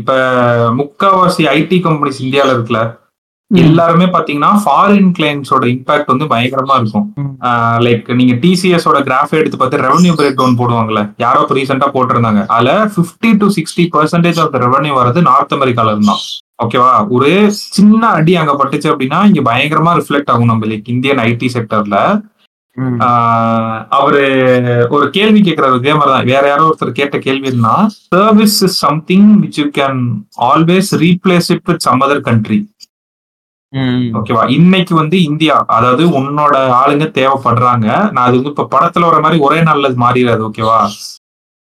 இப்ப 0.00 0.12
முக்காவாசி 0.80 1.42
ஐடி 1.58 1.78
கம்பெனிஸ் 1.86 2.20
இந்தியால 2.24 2.54
இருக்குல்ல. 2.54 2.82
எல்லாருமே 3.60 4.06
பாத்தீங்கன்னா 4.14 4.50
ஃபாரின் 4.64 5.10
கிளைண்ட்ஸோட 5.16 5.64
இம்பாக்ட் 5.72 6.10
வந்து 6.12 6.26
பயங்கரமா 6.32 6.76
இருக்கும். 6.80 7.06
லைக் 7.86 8.08
நீங்க 8.20 8.34
டிசிஎஸ் 8.44 8.86
ஓட 8.90 8.98
கிராஃப் 9.08 9.34
எடுத்து 9.40 9.60
பார்த்து 9.60 9.82
ரெவன்யூ 9.86 10.12
பிரேக் 10.18 10.38
டவுன் 10.40 10.58
போடுவாங்கல்ல 10.60 11.02
யாரோ 11.24 11.40
இப்போ 11.44 11.56
ரீசெண்டா 11.58 11.88
போட்டிருந்தாங்க. 11.96 12.42
அதுல 12.56 12.72
50 12.96 13.32
to 13.42 13.48
sixty 13.58 13.84
percentage 13.96 14.40
of 14.44 14.52
the 14.54 14.60
revenue 14.66 14.94
வரது 15.00 15.22
நார்த் 15.30 15.56
அமெரிக்கால 15.58 15.94
இருந்தான் 15.96 16.22
ஓகேவா 16.64 16.92
ஒரு 17.16 17.30
சின்ன 17.76 18.02
அடி 18.18 18.34
அங்க 18.40 18.52
பட்டுச்சு 18.60 18.90
அப்படின்னா 18.92 19.20
இங்க 19.30 19.40
பயங்கரமா 19.50 19.94
ரிஃப்ளெக்ட் 20.00 20.32
ஆகும் 20.34 20.52
நம்ம 20.52 20.66
லைக் 20.72 20.92
இந்தியன் 20.96 21.22
ஐடி 21.30 21.48
செக்டர்ல 21.56 21.98
அவரு 23.96 24.20
ஒரு 24.94 25.06
கேள்வி 25.10 25.40
கேட்கிறாரு 25.40 25.80
இதே 25.80 25.94
மாதிரி 25.94 26.12
தான் 26.12 26.28
வேற 26.30 26.44
யாரோ 26.48 26.68
ஒருத்தர் 26.68 26.98
கேட்ட 27.00 27.18
கேள்வி 27.18 27.48
என்ன 27.50 27.72
service 28.14 28.56
is 28.66 28.78
something 28.86 29.28
which 29.42 29.58
you 29.62 29.66
can 29.80 30.00
always 30.50 30.90
replace 31.04 31.50
it 31.54 31.66
with 31.70 31.84
some 31.86 32.04
other 32.06 32.22
country. 32.28 32.58
ஓகேவா? 34.14 34.48
இன்னைக்கு 34.50 34.94
வந்து 34.94 35.22
இந்தியா 35.22 35.64
அதாவது 35.66 36.08
உன்னோட 36.20 36.54
ஆளுங்க 36.72 37.04
தேவைப்படுறாங்க. 37.18 37.86
நான் 38.10 38.26
அது 38.26 38.36
வந்து 38.36 38.48
இப்ப 38.48 38.68
படத்துல 38.70 39.00
வர 39.00 39.20
மாதிரி 39.20 39.40
ஒரே 39.40 39.60
நாள்ல 39.60 39.84
அது 39.84 39.98
மாறிடாது 39.98 40.42
ஓகேவா? 40.48 40.78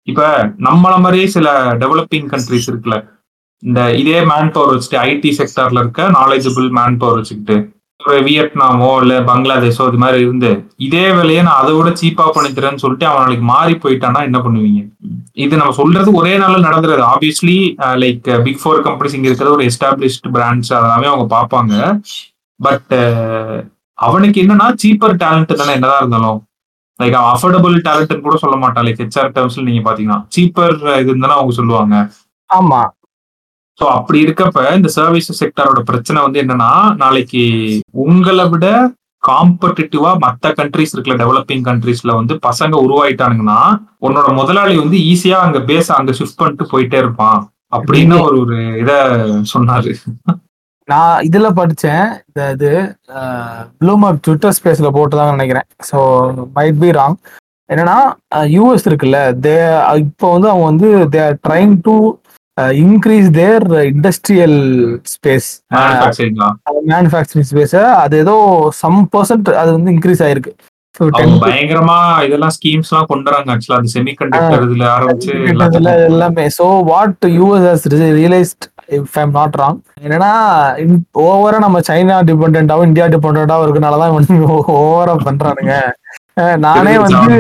இப்ப 0.07 0.23
நம்மள 0.59 1.01
மாதிரியே 1.01 1.27
சில 1.27 1.47
டெவலப்பிங் 1.75 2.29
கண்ட்ரிஸ் 2.33 2.69
இருக்குல்ல. 2.71 2.99
இந்த 3.63 3.95
இதே 3.95 4.25
மேன் 4.25 4.53
பவர் 4.53 4.75
வச்சுட்டு 4.75 4.99
ஐடி 5.03 5.31
செக்டர்ல 5.39 5.79
இருக்க 5.79 6.11
நாலேஜபிள் 6.11 6.71
மேன் 6.71 6.99
பவர் 6.99 7.15
வச்சுக்கிட்டு. 7.15 7.57
வியட்நாமோ 8.27 8.91
இல்ல 9.03 9.15
பங்களாதேஷோ 9.29 9.85
இது 9.89 9.99
மாதிரி 10.03 10.23
இருந்து 10.27 10.51
இதே 10.87 11.05
வேலையை 11.17 11.43
நான் 11.43 11.61
அதை 11.63 11.73
விட 11.75 11.91
சீப்பா 12.01 12.27
பண்ணிக்கிறேன்னு 12.37 12.83
சொல்லிட்டு 12.83 13.07
அவன் 13.07 13.23
நாளைக்கு 13.25 13.47
மாறி 13.53 13.75
போயிட்டான்னா 13.85 14.21
என்ன 14.29 14.39
பண்ணுவீங்க? 14.39 14.81
இது 15.45 15.55
நம்ம 15.57 15.73
சொல்றது 15.81 16.13
ஒரே 16.21 16.39
நாள்ல 16.39 16.59
நடந்துருது. 16.67 17.05
Obviously 17.13 17.57
like 18.03 18.29
big 18.47 18.61
four 18.63 18.83
companies 18.89 19.17
இங்க 19.19 19.29
இருக்கிறது 19.29 19.57
ஒரு 19.59 19.67
எஸ்டாப்ளிஷ்டு 19.71 20.33
பிராண்ட்ஸ் 20.37 20.73
அதெல்லாமே 20.79 21.09
அவங்க 21.13 21.27
பார்ப்பாங்க. 21.37 21.75
பட் 22.61 22.95
அவனுக்கு 23.99 24.43
என்னன்னா 24.45 24.69
சீப்பர் 24.83 25.17
டேலண்ட் 25.25 25.61
தானே 25.63 25.73
என்னதான் 25.79 26.03
இருந்தாலும். 26.03 26.41
லைக் 27.01 27.17
அஃபோர்டபுள் 27.33 27.75
டேலண்ட்னு 27.89 28.27
கூட 28.27 28.37
சொல்ல 28.45 28.57
மாட்டான். 28.57 28.87
லைக் 28.89 29.03
ஹெச்ஆர் 29.05 29.35
டேர்ம்ஸ்ல 29.37 29.67
நீங்க 29.69 29.83
பாத்தீங்கன்னா 29.89 30.21
சீப்பர் 30.37 30.77
இது 31.01 31.11
இருந்தாலும் 31.13 31.39
அவங்க 31.39 31.55
சொல்லுவாங்க. 31.61 31.97
ஆமா. 32.51 32.83
ஸோ 33.79 33.85
அப்படி 33.97 34.19
இருக்கப்ப 34.25 34.61
இந்த 34.77 34.89
சர்வீஸ் 34.99 35.39
செக்டரோட 35.41 35.81
பிரச்சனை 35.91 36.19
வந்து 36.23 36.41
என்னன்னா 36.43 36.71
நாளைக்கு 37.03 37.43
உங்களை 38.05 38.47
விட 38.53 38.67
காம்படிட்டிவா 39.23 40.11
மத்த 40.25 40.53
கண்ட்ரிஸ் 40.59 40.93
இருக்குல்ல 40.95 41.21
டெவலப்பிங் 41.23 41.65
கண்ட்ரீஸ்ல 41.69 42.13
வந்து 42.17 42.35
பசங்க 42.47 42.75
உருவாயிட்டானுங்கன்னா 42.85 43.61
உன்னோட 44.07 44.29
முதலாளி 44.41 44.75
வந்து 44.83 44.99
ஈஸியா 45.13 45.39
அங்க 45.47 45.61
பேச 45.71 45.87
அங்க 45.95 46.13
ஷிஃப்ட் 46.13 46.41
பண்ணிட்டு 46.41 46.71
போயிட்டே 46.73 46.99
இருப்பான் 47.05 47.41
அப்படின்னு 47.73 48.17
ஒரு 48.27 48.37
ஒரு 48.43 48.59
இத 48.83 48.93
சொன்னாரு. 49.53 49.93
நான் 50.89 51.23
இதுல 51.29 51.49
படிச்சேன் 51.53 52.05
இந்த 52.29 52.43
இது 52.55 52.71
ப்ளூமர் 53.81 54.21
ட்விட்டர் 54.25 54.57
ஸ்பேஸ்ல 54.59 54.91
போட்டுதாங்க 54.97 55.35
நினைக்கிறேன். 55.37 55.67
ஸோ 55.91 55.99
மைட் 56.59 56.79
பி 56.83 56.91
ராங் 56.99 57.17
என்னன்னா 57.71 57.99
யூஎஸ் 58.57 58.87
இருக்குல்ல 58.89 59.21
தே 59.47 59.57
இப்போ 60.05 60.27
வந்து 60.35 60.49
அவங்க 60.51 60.67
வந்து 60.71 60.91
they 61.15 61.21
are 61.25 61.39
trying 61.47 61.75
to 61.87 61.95
increase 62.83 63.29
their 63.41 63.67
industrial 63.93 64.59
space 65.15 65.49
manufacturing 66.93 67.49
ஸ்பேஸை 67.51 67.85
அது 68.05 68.17
ஏதோ 68.25 68.37
சம் 68.85 69.01
பர்சன்ட் 69.17 69.51
அது 69.63 69.71
வந்து 69.77 69.95
இன்க்ரீஸ் 69.97 70.25
ஆயிருக்கு. 70.29 70.55
So, 70.95 71.07
10 71.07 71.23
அவங்க 71.23 71.39
பயங்கரமா 71.43 71.97
இதெல்லாம் 72.27 72.53
ஸ்கீம்ஸ் 72.55 72.91
எல்லாம் 72.91 73.09
கொண்டு 73.11 73.29
வராங்க 73.29 73.51
ஆக்சுவலா 73.55 73.79
அந்த 73.81 73.91
செமி 73.95 74.13
கண்டக்டர் 74.21 74.63
இதுல 74.67 74.85
ஆரம்பிச்சு 74.93 75.33
எல்லாமே. 76.11 76.45
So 76.57 76.67
what 76.91 77.27
US 77.39 77.67
has 77.69 77.85
realised 78.21 78.65
if 78.99 79.19
I'm 79.23 79.35
not 79.39 79.59
wrong 79.61 79.79
என்னன்னா 80.05 80.31
ஓவரா 81.27 81.59
நம்ம 81.67 81.83
சைனா 81.89 82.17
டிபெண்டாவும் 82.31 82.89
இந்தியா 82.91 83.09
டிபெண்டாவும் 83.15 83.67
இருக்கனால 83.67 83.99
தான் 84.03 84.15
ஓவரா 84.79 85.17
பண்றானுங்க. 85.29 85.75
நானே 86.67 86.95
வந்து? 87.05 87.37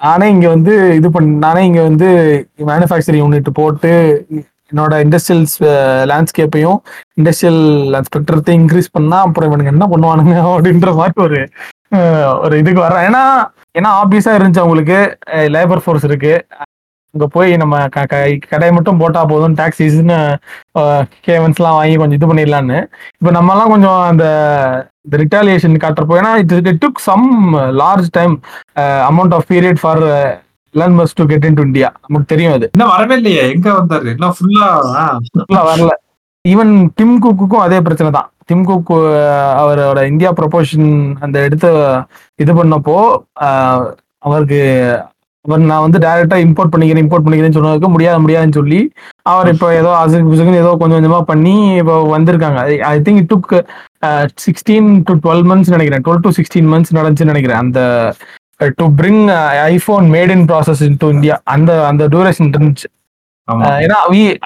நானே 0.00 0.26
இங்க 0.28 0.46
வந்து 0.48 0.72
இது 0.94 1.08
பண்ண 1.10 1.38
நானே 1.46 1.62
இங்க 1.64 1.80
வந்து 1.82 2.08
மேனுஃபேக்சரிங் 2.66 3.22
யூனிட் 3.24 3.50
போட்டு 3.52 3.92
என்னோட 4.72 4.94
இண்டஸ்ட்ரியல் 5.04 5.44
லேண்ட்ஸ்கேப்பையும் 6.10 6.78
இண்டஸ்ட்ரியல் 7.16 7.62
ஸ்பெக்ட்ரத்தையும் 8.08 8.60
இன்க்ரீஸ் 8.60 8.90
பண்ணா 8.92 9.18
அப்புறம் 9.20 9.48
இவனுக்கு 9.50 9.74
என்ன 9.74 9.86
பண்ணுவானுங்க 9.92 10.34
அப்படின்ற 10.54 10.90
மாதிரி 10.94 11.22
ஒரு 11.26 11.38
ஒரு 12.40 12.54
இதுக்கு 12.58 12.80
வர்றேன். 12.80 13.06
ஏன்னா 13.08 13.22
ஏன்னா 13.74 13.90
ஆப்வியஸா 14.00 14.32
இருந்துச்சு 14.34 14.62
அவங்களுக்கு. 14.62 14.98
லேபர் 15.54 15.82
ஃபோர்ஸ் 15.84 16.04
இருக்கு. 16.04 16.34
அங்க 17.18 17.28
போய் 17.34 17.52
நம்ம 17.60 17.76
கடையை 18.50 18.72
மட்டும் 18.74 18.98
போட்டா 19.00 19.20
போதும் 19.30 19.56
டாக்ஸிஸ்னு 19.58 20.18
கேவன்ஸ்லாம் 21.26 21.76
வாங்கி 21.78 21.96
கொஞ்சம் 21.96 22.18
இது 22.18 22.28
பண்ணிடலான்னு. 22.30 22.78
இப்போ 23.16 23.30
நம்மலாம் 23.36 23.72
கொஞ்சம் 23.72 24.00
அந்த 24.10 24.24
இந்த 25.04 25.16
ரிட்டாலியேஷன் 25.22 25.74
காட்டுறப்போ 25.82 26.18
ஏன்னா 26.20 26.32
it 26.42 26.52
it 26.62 26.82
took 26.84 27.00
some 27.06 27.26
large 27.80 28.08
time 28.16 28.34
amount 29.08 29.34
of 29.36 29.48
period 29.50 29.80
for 29.82 30.02
Elon 30.74 30.96
Musk 30.98 31.16
to 31.18 31.26
get 31.30 31.46
into 31.58 31.66
India 31.68 31.88
நமக்கு 32.04 32.30
தெரியும் 32.32 32.54
அது. 32.56 32.66
இன்னும் 32.74 32.92
வரவே 32.94 33.16
இல்லையே. 33.20 33.42
எங்க 33.54 33.68
வந்தாரு? 33.78 34.08
இன்னும் 34.14 34.34
ஃபுல்லா 34.36 34.68
full-ஆ 35.28 35.62
வரல. 35.70 35.92
ஈவன் 36.44 36.72
டிம் 36.98 37.16
குக்குக்கும் 37.24 37.64
அதே 37.64 37.78
பிரச்சனை 37.86 38.10
தான். 38.12 38.28
டிம் 38.50 38.64
குக் 38.64 38.92
அஹ், 38.98 39.54
அவரோட 39.60 40.00
இந்தியா 40.10 40.30
ப்ரொபோஷன் 40.38 40.90
அந்த 41.24 41.36
எடுத்து 41.46 41.70
இது 42.38 42.52
பண்ணப்போ 42.54 42.96
அவருக்கு 44.26 44.60
அவர் 45.44 45.68
நான் 45.70 45.84
வந்து 45.84 45.98
டைரக்டா 46.04 46.36
இம்போர்ட் 46.46 46.72
பண்ணிக்கிறேன் 46.72 47.02
இம்போர்ட் 47.04 47.24
பண்ணிக்கிறேன்னு 47.24 47.56
சொன்னதுக்கு 47.58 47.88
முடியாது 47.94 48.22
முடியாதுன்னு 48.24 48.56
சொல்லி 48.58 48.80
அவர் 49.32 49.48
இப்போ 49.52 49.66
ஏதோ 49.80 49.90
அசுக்கு 50.00 50.30
புசுக்குன்னு 50.30 50.62
ஏதோ 50.64 50.72
கொஞ்சம் 50.80 50.98
கொஞ்சமா 50.98 51.20
பண்ணி 51.30 51.54
இப்போ 51.82 51.94
வந்திருக்காங்க. 52.14 52.60
I 52.92 52.96
think 53.06 53.20
it 53.22 53.30
took 53.32 53.52
sixteen 54.46 54.88
to 55.08 55.14
twelve 55.24 55.44
months 55.50 55.74
நினைக்கிறேன். 55.76 56.04
டுவெல் 56.06 56.24
டு 56.26 56.32
சிக்ஸ்டீன் 56.38 56.68
மந்த்ஸ் 56.72 56.96
நடந்துச்சுன்னு 56.98 57.34
நினைக்கிறேன். 57.34 57.62
அந்த 57.64 57.80
to 58.80 58.86
bring 59.00 59.24
iPhone 59.72 60.06
made 60.16 60.32
in 60.36 60.46
process 60.50 60.82
into 61.02 61.08
India 61.16 61.36
அந்த 61.54 61.70
அந்த 61.90 62.04
டியூரேஷன் 62.14 62.54
இருந்துச்சு. 62.54 62.88
ஏன்னா 63.84 63.98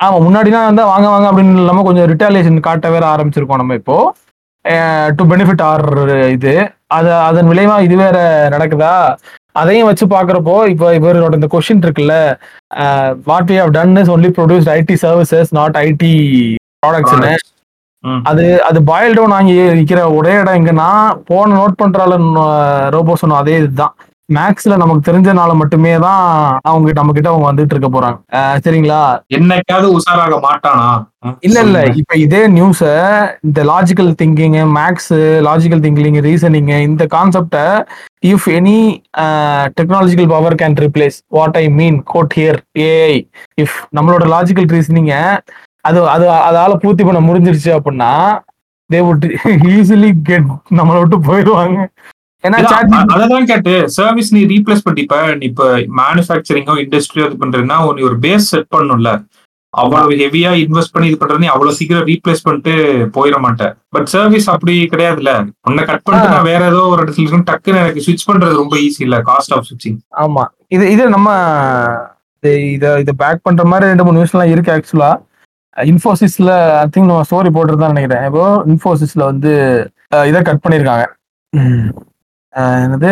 ஆமா 0.07 0.19
முன்னாடிலாம் 0.27 0.69
வந்து 0.71 0.85
வாங்க 0.93 1.07
வாங்க 1.15 1.27
அப்படின்னு 1.31 1.63
இல்லாம 1.63 1.85
கொஞ்சம் 1.89 2.09
ரிட்டாலியேஷன் 2.13 2.67
காட்ட 2.69 2.91
வேற 2.97 3.05
ஆரம்பிச்சிருக்கோம் 3.15 3.63
நம்ம 3.63 3.79
இப்போ. 3.81 3.97
டு 5.19 5.23
பெனிஃபிட் 5.33 5.63
ஆர் 5.71 5.87
இது. 6.37 6.55
அது 6.97 7.11
அதன் 7.29 7.49
விளைவா 7.51 7.77
இது 7.87 7.97
வேற 8.03 8.19
நடக்குதா? 8.55 8.95
அதையும் 9.61 9.89
வச்சு 9.89 10.05
பாக்குறப்போ 10.15 10.55
இப்போ 10.73 10.87
இவரோட 10.99 11.33
இந்த 11.39 11.49
கொஸ்டின் 11.55 11.85
இருக்குல்ல 11.87 12.15
what 13.31 13.51
we 13.53 13.57
have 13.63 13.75
done 13.79 13.97
is 14.03 14.13
only 14.15 14.31
produced 14.39 14.73
IT 14.77 14.97
services 15.05 15.51
not 15.59 15.77
IT 15.87 16.13
ப்ராடக்ட்ஸ்னு. 16.85 17.33
அது 18.31 18.45
அது 18.69 18.79
பாயில் 18.91 19.17
டவுன் 19.19 19.35
ஆகி 19.39 19.53
நிக்கிற 19.79 20.01
ஒரே 20.19 20.33
இடம் 20.39 20.59
எங்கன்னா 20.61 20.89
போன 21.29 21.53
நோட் 21.59 21.81
பண்றால 21.83 22.15
ரோபோ 22.95 23.15
சொன்ன 23.23 23.39
அதே 23.43 23.57
இதுதான். 23.63 23.95
மேக்ஸ்ல 24.37 24.77
நமக்கு 24.83 25.07
தெரிஞ்சனால 25.09 25.53
மட்டுமே 25.61 25.93
தான் 26.05 26.23
அவங்க 26.71 26.93
நம்ம 26.99 27.13
கிட்ட 27.17 27.29
அவங்க 27.33 27.47
வந்துட்டு 27.49 27.75
இருக்க 27.75 27.89
போறாங்க. 27.95 28.19
சரிங்களா? 28.65 29.01
என்னைக்காவது 29.39 29.89
உஷாராக 29.97 30.37
மாட்டானா? 30.47 30.89
இல்ல 31.47 31.59
இல்ல. 31.67 31.79
இப்ப 32.01 32.17
இதே 32.25 32.43
நியூஸ 32.57 32.81
இந்த 33.49 33.61
logical 33.73 34.11
thinking 34.21 34.57
makes 34.79 35.13
logical 35.49 35.83
thinking 35.85 36.21
reasoning 36.29 36.71
இந்த 36.89 37.07
கான்செப்ட 37.17 37.59
if 38.31 38.47
any 38.59 38.79
technological 39.81 40.31
power 40.35 40.59
can 40.63 40.79
replace 40.85 41.19
what 41.39 41.59
I 41.63 41.67
mean 41.81 41.99
code 42.13 42.35
here 42.39 42.61
AI 42.89 43.19
if 43.65 43.77
நம்மளோட 43.99 44.27
லாஜிக்கல் 44.37 44.71
ரீசனிங்க 44.77 45.17
அது 45.89 46.01
அது 46.15 46.27
அதால 46.49 46.73
பூர்த்தி 46.83 47.05
பண்ண 47.05 47.21
முடிஞ்சிருச்சு 47.29 47.71
அப்படின்னா 47.77 48.11
தே 48.91 48.99
வுட் 49.07 49.25
ஈஸிலி 49.75 50.11
கெட் 50.29 50.49
நம்மளை 50.79 50.99
விட்டு 51.01 51.19
போயிடுவாங்க. 51.29 51.79
ஏன்னா 52.45 52.57
இல்ல, 52.57 52.71
chat 52.71 52.95
அ- 52.95 53.07
அததான் 53.15 53.45
கேட்டு 53.45 53.89
சர்வீஸ் 53.91 54.35
நீ 54.35 54.45
ரீப்ளேஸ் 54.45 54.85
பண்ணிப்ப 54.89 55.37
நீ 55.37 55.47
இப்ப 55.47 55.67
மேனுஃபேக்சரிங்கோ 55.97 56.75
இண்டஸ்ட்ரியோ 56.81 57.27
இது 57.27 57.41
பண்றதுன்னா 57.41 57.95
நீ 57.95 58.03
ஒரு 58.03 58.19
பேஸ் 58.19 58.49
செட் 58.51 58.67
பண்ணும்ல. 58.77 59.11
அவ்வளவு 59.75 60.11
ஹெவியா 60.13 60.51
இன்வெஸ்ட் 60.63 60.93
பண்ணி 60.93 61.09
இது 61.09 61.19
பண்றது 61.21 61.39
நீ 61.39 61.47
அவ்வளவு 61.47 61.77
சீக்கிரம் 61.77 62.07
ரீப்ளேஸ் 62.07 62.43
பண்ணிட்டு 62.43 62.73
போயிட 63.15 63.39
மாட்டேன் 63.39 63.75
பட் 63.89 64.07
சர்வீஸ் 64.07 64.51
அப்படி 64.51 64.89
கிடையாதுல்ல. 64.93 65.31
உன்னை 65.63 65.85
கட் 65.85 66.03
பண்ணிட்டு 66.03 66.31
நான் 66.31 66.43
வேற 66.43 66.67
ஏதோ 66.67 66.81
ஒரு 66.87 67.03
இடத்துல 67.03 67.21
இருக்கும் 67.21 67.45
டக்குன்னு 67.45 67.81
எனக்கு 67.81 68.05
ஸ்விட்ச் 68.07 68.27
பண்றது 68.27 68.55
ரொம்ப 68.55 68.77
ஈஸி 68.77 69.01
இல்ல 69.01 69.23
காஸ்ட் 69.23 69.55
ஆஃப் 69.55 69.67
ஸ்விட்சிங் 69.69 69.99
ஆமா. 70.19 70.45
இது 70.69 70.91
இது 70.91 71.09
நம்ம 71.09 71.29
இது- 72.43 72.99
இத 72.99 73.13
பேக் 73.17 73.43
பண்ற 73.43 73.65
மாதிரி 73.65 73.89
ரெண்டு 73.89 74.05
மூணு 74.05 74.17
நியூஸ் 74.17 74.35
எல்லாம் 74.35 74.51
இருக்கு 74.51 74.73
ஆக்சுவலா 74.73 75.11
இன்ஃபோசிஸ்ல 75.77 76.51
ஐ 76.79 76.87
திங்க் 76.87 77.11
நம்ம 77.11 77.23
ஸ்டோரி 77.23 77.51
போட்டுருதான் 77.51 77.93
நினைக்கிறேன். 77.93 78.25
இப்போ 78.25 78.45
இன்ஃபோசிஸ்ல 78.67 79.25
வந்து 79.25 79.53
இதை 80.27 80.43
கட் 80.43 80.65
பண்ணிருக்காங்க. 80.65 81.05
என்னது? 82.79 83.11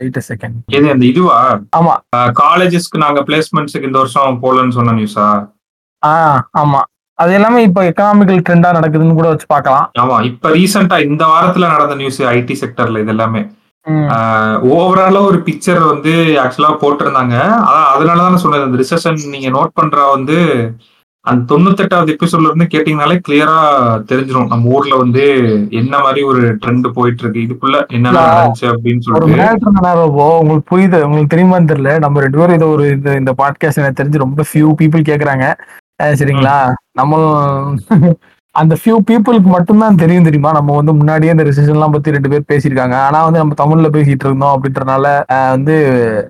எயிட் 0.00 0.18
செகண்ட் 0.28 0.56
எது 0.76 0.90
அந்த 0.92 1.04
இதுவா? 1.06 1.38
ஆமா. 1.78 1.94
காலேஜஸ்க்கு 2.40 3.04
நாங்க 3.04 3.20
பிளேஸ்மெண்ட்ஸ்க்கு 3.22 3.88
இந்த 3.88 3.98
வருஷம் 3.98 4.40
போலன்னு 4.42 4.76
சொன்ன 4.78 4.94
நியூஸா 4.98 5.26
ஆ? 6.02 6.12
ஆமா. 6.62 6.80
அது 7.18 7.30
எல்லாமே 7.32 7.60
இப்போ 7.62 7.82
எக்கனாமிக்கல் 7.90 8.42
ட்ரெண்டா 8.46 8.70
நடக்குதுன்னு 8.76 9.14
கூட 9.14 9.28
வச்சு 9.28 9.46
பார்க்கலாம். 9.48 9.86
ஆமா 10.00 10.16
இப்ப 10.22 10.50
ரீசெண்டா 10.50 10.96
இந்த 11.06 11.24
வாரத்துல 11.26 11.68
நடந்த 11.68 11.94
நியூஸ் 11.94 12.20
ஐடி 12.32 12.56
செக்டர்ல 12.62 13.00
இது 13.00 13.12
எல்லாமே. 13.14 13.42
ஓவராலா 14.74 15.20
ஒரு 15.22 15.38
பிக்சர் 15.46 15.80
வந்து 15.84 16.12
ஆக்சுவலா 16.42 16.72
போட்டிருந்தாங்க. 16.80 17.34
அதான் 17.66 17.90
அதனாலதான் 17.92 18.42
சொன்னது 18.44 18.66
அந்த 18.68 18.78
ரிசெஷன் 18.82 19.18
நீங்க 19.34 19.50
நோட் 19.50 19.72
பண்ற 19.74 19.98
வந்து 20.14 20.36
அந்த 21.30 21.42
தொண்ணூத்தெட்டாவது 21.54 22.12
எபிசோட்ல 22.14 22.48
இருந்து 22.48 22.66
கேட்டீங்கனாலே 22.74 23.16
கிளியரா 23.28 23.56
தெரிஞ்சிரும். 24.10 24.50
நம்ம 24.52 24.70
ஊர்ல 24.76 24.94
வந்து 24.96 25.24
என்ன 25.80 25.98
மாதிரி 26.04 26.22
ஒரு 26.30 26.42
ட்ரெண்ட் 26.54 26.88
போயிட்டு 26.98 27.22
இருக்கு 27.22 27.44
இதுக்குள்ள 27.46 27.78
என்ன. 27.86 28.12
நடந்துச்சு 28.16 28.66
அப்படின்னு 28.72 29.04
சொல்லிட்டு. 29.06 29.54
உங்களுக்கு 30.40 30.68
புரியுது 30.72 31.00
உங்களுக்கு 31.08 31.32
தெரியுமான்னு 31.36 31.70
தெரியல. 31.72 31.98
நம்ம 31.98 32.20
ரெண்டு 32.20 32.38
பேரும் 32.38 32.58
இதை 32.58 32.68
ஒரு 32.68 32.86
இந்த 32.96 33.14
இந்த 33.22 33.34
பாட்காஸ்ட் 33.42 33.82
எனக்கு 33.82 34.00
தெரிஞ்சு 34.02 34.24
ரொம்ப 34.26 34.44
ஃபியூ 34.52 34.70
பீப்புள் 34.82 35.08
கேக்குறாங்க. 35.10 35.46
சரிங்களா? 36.20 36.56
நம்ம 37.00 37.20
அந்த 38.56 38.74
ஃபியூ 38.80 38.94
பீப்புளுக்கு 39.08 39.48
மட்டும்தான் 39.54 39.98
தெரியும் 40.02 40.24
தெரியுமா? 40.24 40.50
நம்ம 40.52 40.74
வந்து 40.74 40.92
முன்னாடியே 40.92 41.30
இந்த 41.30 41.44
ரிசெஷன் 41.44 41.76
எல்லாம் 41.76 41.90
பத்தி 41.90 42.14
ரெண்டு 42.14 42.28
பேர் 42.32 42.48
பேசியிருக்காங்க. 42.52 42.96
ஆனா 43.06 43.18
வந்து 43.24 43.40
நம்ம 43.42 43.56
தமிழ்ல 43.62 43.88
பேசிட்டு 43.96 44.26
இருந்தோம் 44.28 44.54
அப்படின்றனால 44.56 45.06
வந்து 45.54 45.76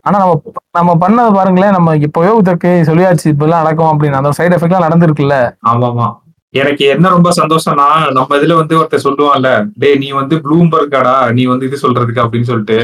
ஆனா 0.03 0.17
நம்ம 0.19 0.35
நம்ம 0.71 0.95
பண்ணது 1.03 1.35
பாருங்களேன் 1.35 1.71
நம்ம 1.71 1.97
இப்பவே 1.97 2.37
இதற்கு 2.37 2.83
சொல்லியாச்சு 2.87 3.33
இப்பெல்லாம் 3.33 3.63
நடக்கும் 3.63 3.93
அப்படின்னு. 3.93 4.21
அந்த 4.21 4.33
சைடு 4.39 4.57
எஃபெக்ட்லாம் 4.59 4.87
நடந்திருக்குல்ல? 4.87 5.37
ஆமாமா. 5.67 6.09
எனக்கு 6.55 6.85
என்ன 6.87 7.09
ரொம்ப 7.09 7.31
சந்தோஷம்னா 7.37 7.87
நம்ம 8.13 8.37
இதுல 8.37 8.55
வந்து 8.55 8.75
ஒருத்தர் 8.79 9.07
சொல்லுவான்ல 9.07 9.49
டேய் 9.79 9.99
நீ 9.99 10.11
வந்து 10.11 10.37
ப்ளூம்பர்காடா 10.37 11.33
நீ 11.33 11.45
வந்து 11.45 11.67
இது 11.67 11.79
சொல்றதுக்கு 11.83 12.25
அப்படின்னு 12.25 12.51
சொல்லிட்டு. 12.53 12.79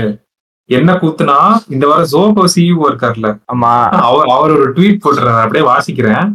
என்ன 0.70 0.92
கூத்துனா 0.92 1.38
இந்த 1.68 1.86
வாரம் 1.86 2.10
ஜோகோ 2.12 2.44
சிஇஓ 2.54 2.84
இருக்கார்ல. 2.90 3.28
ஆமா. 3.52 3.72
அவர் 4.08 4.26
அவர் 4.36 4.52
ஒரு 4.56 4.72
ட்வீட் 4.76 5.02
போட்டுறாரு 5.04 5.40
அப்படியே 5.40 5.64
வாசிக்கிறேன். 5.70 6.26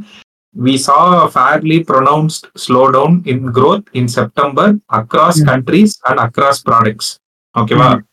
We 0.55 0.77
saw 0.77 1.01
a 1.17 1.29
fairly 1.29 1.83
pronounced 1.83 2.43
slowdown 2.55 3.13
in 3.25 3.51
growth 3.51 3.87
in 3.93 4.07
September 4.07 4.67
across 4.91 5.35
Mm. 5.39 5.47
countries 5.47 5.91
and 6.09 6.19
across 6.19 6.57
products. 6.61 7.09
ஓகேவா 7.55 7.89
Mm. 7.91 8.03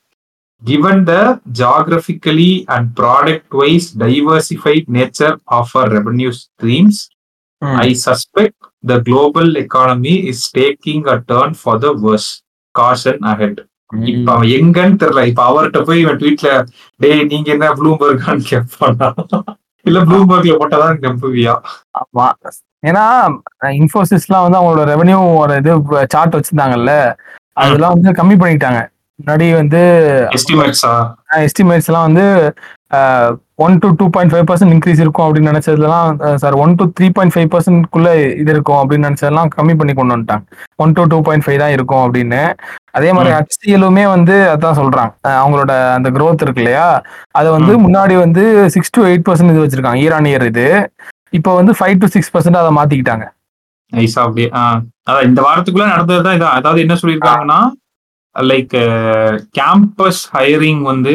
Given 0.62 1.04
the 1.04 1.22
geographically 1.52 2.52
and 2.68 2.84
product-wise 2.96 3.86
diversified 4.02 4.84
nature 4.90 5.34
of 5.58 5.68
our 5.74 5.88
revenue 5.90 6.32
streams, 6.32 6.96
ம். 7.62 7.76
I 7.78 7.92
suspect 8.06 8.56
the 8.84 8.98
global 9.00 9.56
economy 9.56 10.16
is 10.30 10.40
taking 10.52 11.00
a 11.06 11.18
turn 11.32 11.52
for 11.64 11.74
the 11.78 11.92
worse. 12.06 12.30
Caution 12.74 13.18
ahead. 13.32 13.56
இப்ப 14.10 14.28
அவன் 14.34 14.52
எங்கன்னு 14.58 14.96
தெரியல 15.02 15.22
இப்ப 15.30 15.42
அவர்கிட்ட 15.50 15.80
போய் 15.88 16.00
இவன் 16.04 16.18
ட்வீட்ல 16.22 16.50
டேய் 17.02 17.24
நீங்க 17.32 17.50
என்ன 17.56 17.66
ப்ளூம்பர்கான்னு 17.80 18.46
கேட்பானா 18.52 19.08
இல்ல 19.84 19.98
ப்ளூம்பர்க்ல 20.06 20.54
போட்டாதான் 20.60 21.00
நம்புவியா? 21.04 21.54
ஆமா. 21.98 22.26
ஏன்னா 22.82 23.04
இன்ஃபோசிஸ்லாம் 23.78 24.44
வந்து 24.46 24.58
அவங்களோட 24.60 24.82
ரெவன்யூ 24.92 25.18
இது 25.60 25.72
சார்ட் 26.14 26.36
வச்சிருந்தாங்கல்ல 26.36 26.94
அதெல்லாம் 27.62 27.94
வந்து 27.96 28.12
கம்மி 28.20 28.36
பண்ணிட்டாங்க 28.40 28.80
முன்னாடி 29.18 29.46
வந்து 29.54 29.80
எஸ்டிமேட்ஸா 30.36 30.92
எஸ்டிமேட்ஸ் 31.44 31.88
எல்லாம் 31.90 32.06
வந்து 32.08 32.24
one 33.64 33.74
to 33.82 33.88
two 33.98 34.06
point 34.14 34.32
five 34.32 34.46
percent 34.48 34.72
increase 34.74 35.00
இருக்கும் 35.02 35.26
அப்படின்னு 35.26 35.50
நினைச்சதுலாம் 35.52 36.08
sir 36.42 36.54
one 36.62 36.72
to 36.78 36.84
three 36.96 37.08
point 37.16 37.34
five 37.34 37.50
பர்சன்ட்குள்ள 37.52 38.08
இது 38.40 38.50
இருக்கும் 38.54 38.80
அப்படின்னு 38.80 39.08
நினைச்சதெல்லாம் 39.08 39.50
கம்மி 39.56 39.74
பண்ணி 39.80 39.92
கொண்டு 39.94 40.14
வந்துட்டாங்க. 40.14 40.44
One 40.84 40.94
to 40.96 41.04
two 41.12 41.18
point 41.26 41.44
five 41.46 41.60
தான் 41.62 41.74
இருக்கும் 41.76 42.02
அப்படின்னு. 42.06 42.40
அதே 42.98 43.10
மாதிரி. 43.12 43.32
ஹச்சிஎலுமே 43.36 44.04
வந்து 44.14 44.34
அதான் 44.54 44.78
சொல்றாங்க. 44.80 45.12
அவங்களோட 45.42 45.72
அந்த 45.98 46.10
growth 46.16 46.42
இருக்கு 46.46 46.62
இல்லையா? 46.64 46.88
அதை 47.38 47.48
வந்து. 47.56 47.74
முன்னாடி 47.84 48.16
வந்து 48.24 48.44
சிக்ஸ் 48.76 48.94
டு 48.96 49.04
எயிட் 49.10 49.26
பர்சன்ட் 49.28 49.52
இது 49.54 49.64
வச்சிருக்காங்க 49.64 50.02
இயர் 50.02 50.16
ஆன் 50.18 50.30
இயர் 50.32 50.46
இது. 50.52 50.66
இப்போ 51.38 51.52
வந்து 51.60 51.72
ஃபைவ் 51.78 51.96
டு 52.02 52.08
சிக்ஸ் 52.16 52.32
பர்சன்ட் 52.34 52.60
அதை 52.62 52.72
மாத்திக்கிட்டாங்க. 52.80 53.26
நைஸா 53.92 54.20
அப்படியே. 54.26 54.50
அதான் 55.08 55.26
இந்த 55.30 55.40
வாரத்துக்குள்ள 55.46 55.86
நடந்ததுதான் 55.94 56.36
இதான் 56.38 56.56
அதாவது 56.58 56.82
என்ன 56.84 56.94
சொல்லியிருக்காங்கன்னா 57.02 57.60
லைக் 58.50 58.74
கேம்பஸ் 59.58 60.22
ஹையரிங் 60.36 60.80
வந்து 60.82 61.12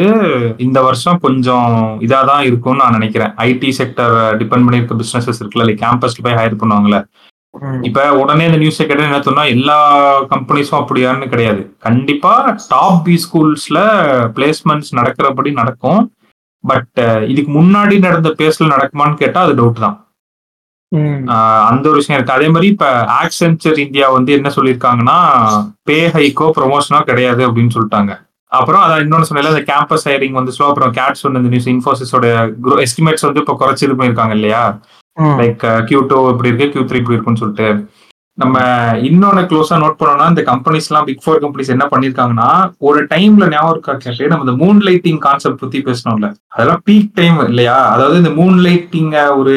இந்த 0.66 0.78
வருஷம் 0.82 1.18
கொஞ்சம் 1.24 1.72
இதாக 2.06 2.28
தான் 2.30 2.42
இருக்கும்னு 2.42 2.82
நான் 2.82 2.96
நினைக்கிறேன். 2.98 3.32
ஐடி 3.48 3.70
செக்டர் 3.78 4.14
டிபெண்ட் 4.42 4.66
பண்ணியிருக்க 4.66 5.00
பிசினஸஸ் 5.02 5.40
இருக்குல்ல 5.42 5.66
லைக் 5.70 5.82
கேம்பஸ்ல 5.84 6.24
போய் 6.26 6.38
ஹையர் 6.40 6.60
பண்ணுவாங்கல்ல. 6.62 7.00
இப்ப 7.82 8.00
உடனே 8.20 8.44
இந்த 8.46 8.58
நியூஸ் 8.62 8.78
கேட்ட 8.78 9.08
என்ன 9.08 9.22
சொன்னா 9.28 9.44
எல்லா 9.54 9.78
கம்பெனிஸும் 10.32 10.80
அப்படியான்னு 10.80 11.32
கிடையாது. 11.32 11.62
கண்டிப்பா 11.78 12.34
டாப் 12.68 13.00
பி 13.04 13.14
ஸ்கூல்ஸ்ல 13.24 13.78
பிளேஸ்மெண்ட்ஸ் 14.36 14.92
நடக்கிறபடி 14.98 15.52
நடக்கும். 15.52 16.02
பட் 16.64 17.00
இதுக்கு 17.32 17.50
முன்னாடி 17.60 17.98
நடந்த 18.06 18.30
பேஸ்ல 18.40 18.70
நடக்குமான்னு 18.74 19.20
கேட்டா 19.22 19.42
அது 19.46 19.54
டவுட் 19.60 19.84
தான். 19.84 19.98
அந்த 21.68 21.84
ஒரு 21.90 21.98
விஷயம் 22.00 22.18
இருக்கு. 22.18 22.36
அதே 22.36 22.48
மாதிரி 22.54 22.68
இப்ப 22.74 22.86
ஆக்சென்ச்சர் 23.22 23.78
இந்தியா 23.84 24.06
வந்து 24.16 24.30
என்ன 24.38 24.48
சொல்லியிருக்காங்கன்னா 24.56 25.18
பே 25.88 25.98
ஹைக்கோ 26.16 26.48
ப்ரொமோஷனோ 26.58 27.00
கிடையாது 27.10 27.42
அப்படின்னு 27.48 27.74
சொல்லிட்டாங்க. 27.76 28.12
அப்புறம் 28.52 28.82
அதான் 28.84 29.02
இன்னொன்னு 29.04 29.28
சொன்னல 29.28 29.52
இந்த 29.54 29.64
கேம்பஸ் 29.72 30.06
ஹைரிங் 30.10 30.38
வந்து 30.38 30.54
ஸ்லோ 30.54 30.68
அப்புறம் 30.70 30.94
கேட்ஸ் 30.96 31.24
வந்து 31.26 31.40
இந்த 31.42 31.50
நியூஸ் 31.52 31.68
இன்ஃபோசிஸோட 31.74 32.26
எஸ்டிமேட்ஸ் 32.86 33.26
வந்து 33.28 33.42
இப்போ 33.42 33.54
குறைச்சி 33.60 33.84
இது 33.86 33.96
பண்ணியிருக்காங்க 33.98 34.36
இல்லையா 34.38 34.62
லைக் 35.40 35.64
கியூ 35.88 36.00
டூ 36.12 36.18
இப்படி 36.32 36.50
இருக்கு 36.50 36.68
கியூ 36.74 36.84
த்ரீ 36.88 37.00
இப்படி 37.02 37.16
இருக்குன்னு 37.16 37.42
சொல்லிட்டு. 37.42 37.68
நம்ம 38.38 38.58
இன்னொன்னு 39.08 39.42
க்ளோஸா 39.50 39.76
நோட் 39.82 39.96
பண்ணோம்னா 40.00 40.26
இந்த 40.32 40.42
கம்பெனிஸ் 40.50 40.86
எல்லாம் 40.90 41.06
பிக் 41.08 41.22
ஃபோர் 41.24 41.40
கம்பெனிஸ் 41.44 41.72
என்ன 41.74 41.86
பண்ணிருக்காங்கன்னா 41.92 42.50
ஒரு 42.88 43.00
டைம்ல 43.14 43.48
ஞாபகம் 43.54 43.72
இருக்கா 43.74 43.94
கேட்டு? 44.04 44.30
நம்ம 44.32 44.44
இந்த 44.46 44.54
மூன் 44.62 44.80
லைட்டிங் 44.88 45.20
கான்செப்ட் 45.26 45.62
பத்தி 45.62 45.78
பேசணும்ல 45.88 46.28
அதெல்லாம் 46.54 46.82
பீக் 46.88 47.10
டைம் 47.20 47.40
இல்லையா? 47.50 47.78
அதாவது 47.94 48.16
இந்த 48.22 48.32
மூன் 48.38 48.58
லைட்டிங்க 48.66 49.16
ஒரு 49.40 49.56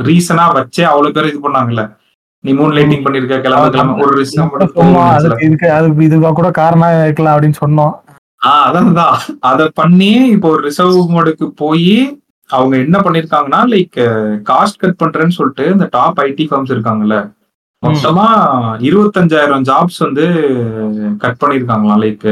ரீசனா 0.00 0.44
வச்சே 0.52 0.82
அவ்வளவு 0.82 1.12
பேர் 1.12 1.28
இது 1.28 1.50
பண்ணாங்கல்ல. 1.50 1.92
நீ 2.40 2.52
மூன் 2.52 2.74
லைட்டிங் 2.76 3.04
பண்ணிருக்க 3.04 3.40
கிளம்ப 3.40 3.70
கிளம்ப 3.70 4.04
ஒரு 4.04 4.16
அதுக்கு 5.70 6.04
இதுவா 6.04 6.30
கூட 6.30 6.50
காரணம் 6.50 7.02
இருக்கலாம் 7.02 7.36
அப்படின்னு 7.36 7.60
சொன்னோம். 7.66 7.92
ஆஹ் 8.46 8.64
அதான் 8.66 8.92
தான் 8.92 9.18
அதை 9.40 9.70
பண்ணி 9.74 10.28
இப்போ 10.28 10.48
ஒரு 10.48 10.62
ரிசர்வ் 10.62 11.10
மோடுக்கு 11.10 11.44
போய் 11.44 12.20
அவங்க 12.46 12.76
என்ன 12.76 12.98
பண்ணிருக்காங்கன்னா 12.98 13.60
லைக் 13.66 13.98
காஸ்ட் 14.48 14.78
கட் 14.78 15.00
பண்றேன்னு 15.04 15.28
சொல்லிட்டு 15.28 15.72
இந்த 15.72 15.88
டாப் 15.90 16.20
ஐடி 16.20 16.46
ஃபார்ம்ஸ் 16.50 16.72
இருக்காங்கல்ல. 16.72 17.32
மொத்தமா 17.86 18.26
இருபத்தஞ்சாயிரம் 18.78 19.64
ஜாப்ஸ் 19.70 19.98
வந்து 19.98 20.24
கட் 21.18 21.42
பண்ணிருக்காங்களாம் 21.44 22.02
லைக் 22.04 22.26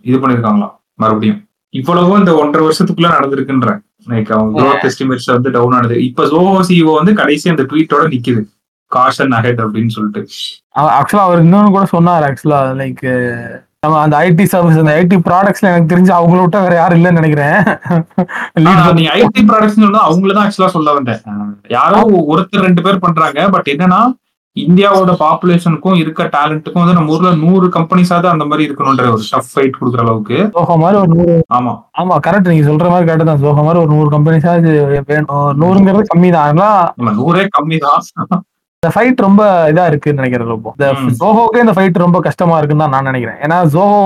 இது 0.00 0.18
பண்ணிருக்காங்களாம் 0.18 0.74
மறுபடியும். 0.94 1.48
இவ்வளவும் 1.70 2.18
இந்த 2.18 2.34
ஒன்றரை 2.34 2.66
வருஷத்துக்குள்ள 2.66 3.08
நடந்திருக்குன்ற. 3.08 3.78
லைக் 4.12 4.30
அவங்க 4.36 4.62
க்ரோத் 4.62 4.86
எஸ்டிமேட்ஸ் 4.90 5.30
வந்து 5.34 5.50
டவுன் 5.56 5.76
ஆனது. 5.78 5.98
இப்ப 6.08 6.26
ஜோஹோ 6.32 6.54
சிஓ 6.70 6.94
வந்து 7.00 7.14
கடைசி 7.20 7.46
அந்த 7.52 7.66
ட்வீட்டோட 7.70 8.04
நிக்குது. 8.14 8.42
காஷன் 8.92 9.36
அஹெட் 9.38 9.62
அப்படின்னு 9.66 9.94
சொல்லிட்டு. 9.94 10.20
ஆக்சுவலா 10.98 11.26
அவர் 11.28 11.44
இன்னொன்னு 11.44 11.74
கூட 11.76 11.86
சொன்னார் 11.94 12.26
ஆக்சுவலா 12.26 12.60
லைக் 12.80 13.06
நம்ம 13.84 13.98
அந்த 14.02 14.16
ஐடி 14.26 14.44
சர்வீஸ் 14.52 14.78
அந்த 14.82 14.92
ஐடி 15.00 15.16
ப்ராடக்ட்ஸ்ல 15.26 15.70
எனக்கு 15.72 15.90
தெரிஞ்சு 15.92 16.12
அவங்கள 16.18 16.38
விட்ட 16.42 16.60
வேற 16.64 16.74
யாரும் 16.78 16.98
இல்லைன்னு 16.98 17.20
நினைக்கிறேன். 17.20 17.56
நீ 18.98 19.04
ஐடி 19.18 19.42
ப்ராடக்ட்ஸ் 19.50 19.80
அவங்கள 20.06 20.34
தான் 20.36 20.46
ஆக்சுவலா 20.46 20.70
சொல்ல 20.76 20.92
வந்தேன். 20.98 21.20
யாரோ 21.76 22.00
ஒருத்தர் 22.32 22.66
ரெண்டு 22.68 22.84
பேர் 22.86 23.04
பண்றாங்க 23.04 23.48
பட் 23.56 23.70
என்னன்னா 23.74 24.00
இந்தியாவோட 24.64 25.12
பாப்புலேஷனுக்கும் 25.22 25.98
இருக்க 26.02 26.24
டேலண்ட்டுக்கும் 26.34 26.82
வந்து 26.82 26.96
நம்ம 26.98 27.12
ஊர்ல 27.14 27.30
நூறு 27.44 27.66
கம்பெனிஸாவது 27.76 28.28
அந்த 28.32 28.44
மாதிரி 28.50 28.66
இருக்கணும்ன்ற 28.66 29.06
ஒரு 29.16 29.24
டஃப் 29.32 29.50
ஃபைட் 29.52 29.78
கொடுக்குற 29.78 30.02
அளவுக்கு. 30.04 30.38
சோகா 30.56 30.76
மாதிரி 30.82 30.98
ஒரு 31.02 31.10
நூறு 31.16 31.34
ஆமா. 31.56 31.72
ஆமா 32.02 32.16
கரெக்ட் 32.26 32.50
நீங்க 32.52 32.66
சொல்ற 32.70 32.88
மாதிரி 32.92 33.08
கரெக்ட் 33.08 33.30
தான். 33.30 33.42
சோகா 33.44 33.64
மாதிரி 33.66 33.82
ஒரு 33.84 33.90
நூறு 33.94 34.08
கம்பெனிஸாவது 34.16 34.72
வேணும். 35.10 35.50
நூறுங்கிறது 35.62 36.10
கம்மி 36.12 36.30
தான் 36.36 36.62
நூறே 37.20 37.44
கம்மி 37.58 37.78
தான் 37.86 38.00
இந்த 38.82 38.90
ஃபைட் 38.94 39.20
ரொம்ப 39.26 39.42
இதா 39.72 39.84
இருக்குன்னு 39.90 40.20
நினைக்கிறேன் 40.20 40.52
ரொம்ப 40.54 40.72
இந்த. 40.74 40.88
ஜோஹோக்கே 41.20 41.62
இந்த 41.64 41.74
ஃபைட் 41.76 42.02
ரொம்ப 42.06 42.18
கஷ்டமா 42.26 42.56
இருக்குன்னு 42.58 42.84
தான் 42.84 42.94
நான் 42.96 43.08
நினைக்கிறேன். 43.10 43.38
ஏன்னா 43.44 43.58
ஜோஹோ 43.74 44.00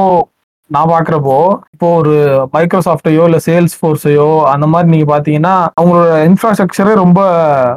நான் 0.71 0.91
பாக்குறப்போ 0.93 1.37
இப்போ 1.75 1.87
ஒரு 2.01 2.13
மைக்ரோசாஃப்டையோ 2.55 3.23
இல்ல 3.29 3.39
சேல்ஸ் 3.47 3.75
ஃபோர்ஸையோ 3.79 4.27
அந்த 4.53 4.67
மாதிரி 4.73 4.93
நீங்க 4.93 5.07
பாத்தீங்கன்னா 5.13 5.55
அவங்களோட 5.79 6.11
இன்ஃப்ராஸ்ட்ரக்சரே 6.29 6.93
ரொம்ப 7.03 7.21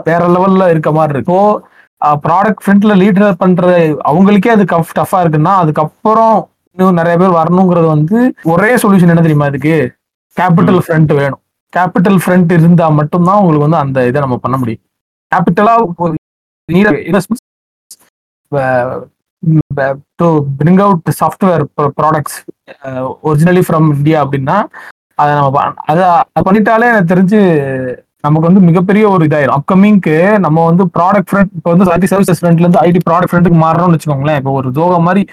வேற 0.10 0.22
லெவல்ல 0.36 0.68
இருக்க 0.74 0.92
மாதிரி 1.00 1.16
இருக்கு. 1.18 1.40
ப்ராடக்ட் 2.26 2.64
ஃப்ரண்ட்ல 2.64 2.94
லீடர் 3.02 3.40
பண்ற 3.44 3.68
அவங்களுக்கே 4.12 4.52
அது 4.56 4.64
கஃப் 4.74 4.96
டஃபா 5.00 5.20
இருக்குன்னா 5.24 5.54
அதுக்கப்புறம் 5.64 6.36
இன்னும் 6.78 7.00
நிறைய 7.00 7.16
பேர் 7.22 7.38
வரணுங்கிறது 7.40 7.88
வந்து 7.96 8.18
ஒரே 8.54 8.72
சொல்யூஷன் 8.84 9.12
என்ன 9.14 9.24
தெரியுமா 9.26 9.48
இதுக்கு? 9.52 9.76
கேபிட்டல் 10.38 10.80
ஃப்ரண்ட் 10.86 11.12
வேணும். 11.20 11.42
கேபிட்டல் 11.74 12.20
ஃப்ரண்ட் 12.24 12.52
இருந்தா 12.58 12.86
மட்டும்தான் 13.00 13.40
உங்களுக்கு 13.42 13.66
வந்து 13.68 13.82
அந்த 13.84 14.08
இதை 14.10 14.22
நம்ம 14.22 14.38
பண்ண 14.46 14.58
முடியும். 14.58 14.84
கேபிட்டலா 15.32 15.76
to 20.20 20.28
bring 20.60 20.82
out 20.86 21.10
software 21.22 21.64
products 22.00 22.38
originally 23.30 23.64
from 23.68 23.88
India 23.96 24.20
அப்படின்னா 24.24 24.58
அதை 25.20 25.32
நம்ம 25.36 25.64
அது 25.92 26.04
பண்ணிட்டாலே 26.48 26.90
எனக்கு 26.92 27.12
தெரிஞ்சு 27.14 27.40
நமக்கு 28.24 28.48
வந்து 28.50 28.62
மிகப்பெரிய 28.68 29.04
ஒரு 29.14 29.24
இதாயிரும். 29.28 29.58
அப்கமிங்க்கு 29.60 30.16
நம்ம 30.46 30.66
வந்து 30.70 30.84
ப்ராடக்ட் 30.98 31.30
ஃப்ரண்ட் 31.30 31.52
இப்போ 31.58 31.70
வந்து 31.74 31.88
ஐடி 31.96 32.08
சர்வீசஸ் 32.12 32.40
ஃப்ரண்ட்ல 32.42 32.66
இருந்து 32.66 32.82
ஐடி 32.88 33.00
ப்ராடக்ட் 33.08 33.32
ஃப்ரண்ட்டுக்கு 33.32 33.60
மாறணும்னு 33.66 33.96
வச்சுக்கோங்களேன். 33.96 34.40
இப்போ 34.42 34.52
ஒரு 34.60 34.70
ஜோகா 34.78 34.98
மாதிரி 35.08 35.24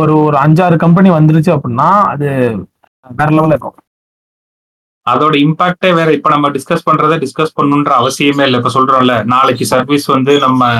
ஒரு 0.00 0.12
ஒரு 0.26 0.36
அஞ்சாறு 0.44 0.76
கம்பெனி 0.84 1.08
வந்துருச்சு 1.18 1.50
அப்படின்னா 1.56 1.88
அது 2.12 2.26
வேற 3.18 3.28
லெவலில் 3.36 3.54
இருக்கும். 3.56 3.76
அதோட 5.06 5.34
இம்பாக்டே 5.46 5.90
வேற. 5.98 6.08
இப்ப 6.18 6.28
நம்ம 6.34 6.50
டிஸ்கஸ் 6.56 6.86
பண்றதை 6.88 7.16
டிஸ்கஸ் 7.24 7.56
பண்ணணுன்ற 7.58 7.92
அவசியமே 8.02 8.44
இல்லை. 8.48 8.58
இப்ப 8.62 8.72
சொல்றோம்ல 8.78 9.16
நாளைக்கு 9.34 9.64
சர்வீஸ் 9.72 10.06
வந்து 10.16 10.34
நம்ம 10.46 10.70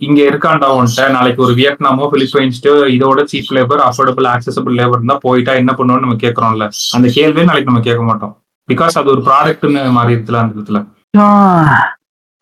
இங்க 0.00 0.20
இருக்காண்டா 0.30 0.68
உன்ட்ட 0.76 1.02
நாளைக்கு 1.16 1.40
ஒரு 1.46 1.54
வியட்நாமோ 1.58 2.06
பிலிப்பைன்ஸ்டோ 2.12 2.72
இதோட 2.94 3.20
cheap 3.32 3.52
labour 3.56 3.82
affordable 3.88 4.28
accessible 4.34 4.78
labour 4.80 5.10
தான் 5.12 5.24
போயிட்டா 5.26 5.54
என்ன 5.62 5.72
பண்ணுவோம்னு 5.80 6.06
நம்ம 6.06 6.20
கேட்கறோம்ல 6.24 6.66
அந்த 6.98 7.08
கேள்வியே 7.18 7.48
நாளைக்கு 7.50 7.70
நம்ம 7.70 7.84
கேட்க 7.88 8.04
மாட்டோம். 8.10 8.34
பிகாஸ் 8.68 8.98
அது 9.00 9.10
ஒரு 9.14 9.22
ப்ராடக்ட்னு 9.28 9.82
மாறி 9.96 10.14
இருக்குல்ல 10.14 10.42
அந்த 10.42 10.54
இடத்துல. 10.56 10.78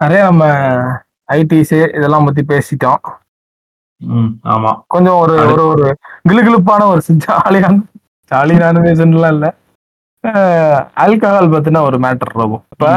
நிறைய 0.01 0.21
நம்ம 0.29 0.45
ஐடிஸ் 1.37 1.75
இதெல்லாம் 1.97 2.27
பத்தி 2.29 2.43
பேசிட்டோம். 2.53 3.01
ம் 4.01 4.31
ஆமா. 4.55 4.71
கொஞ்சம் 4.93 5.19
ஒரு 5.23 5.35
ஒரு 5.53 5.63
ஒரு 5.73 5.87
கிளுகிளுப்பான 6.29 6.87
ஒரு 6.93 7.03
ஜாலியான 7.25 7.75
ஜாலியான 8.31 8.83
பேசன்லாம் 8.87 9.35
இல்ல. 9.37 9.47
ஆல்கஹால் 11.03 11.53
பத்தின 11.53 11.83
ஒரு 11.89 11.99
மேட்டர் 12.05 12.31
இருக்கும் 12.31 12.63
இப்ப 12.75 12.89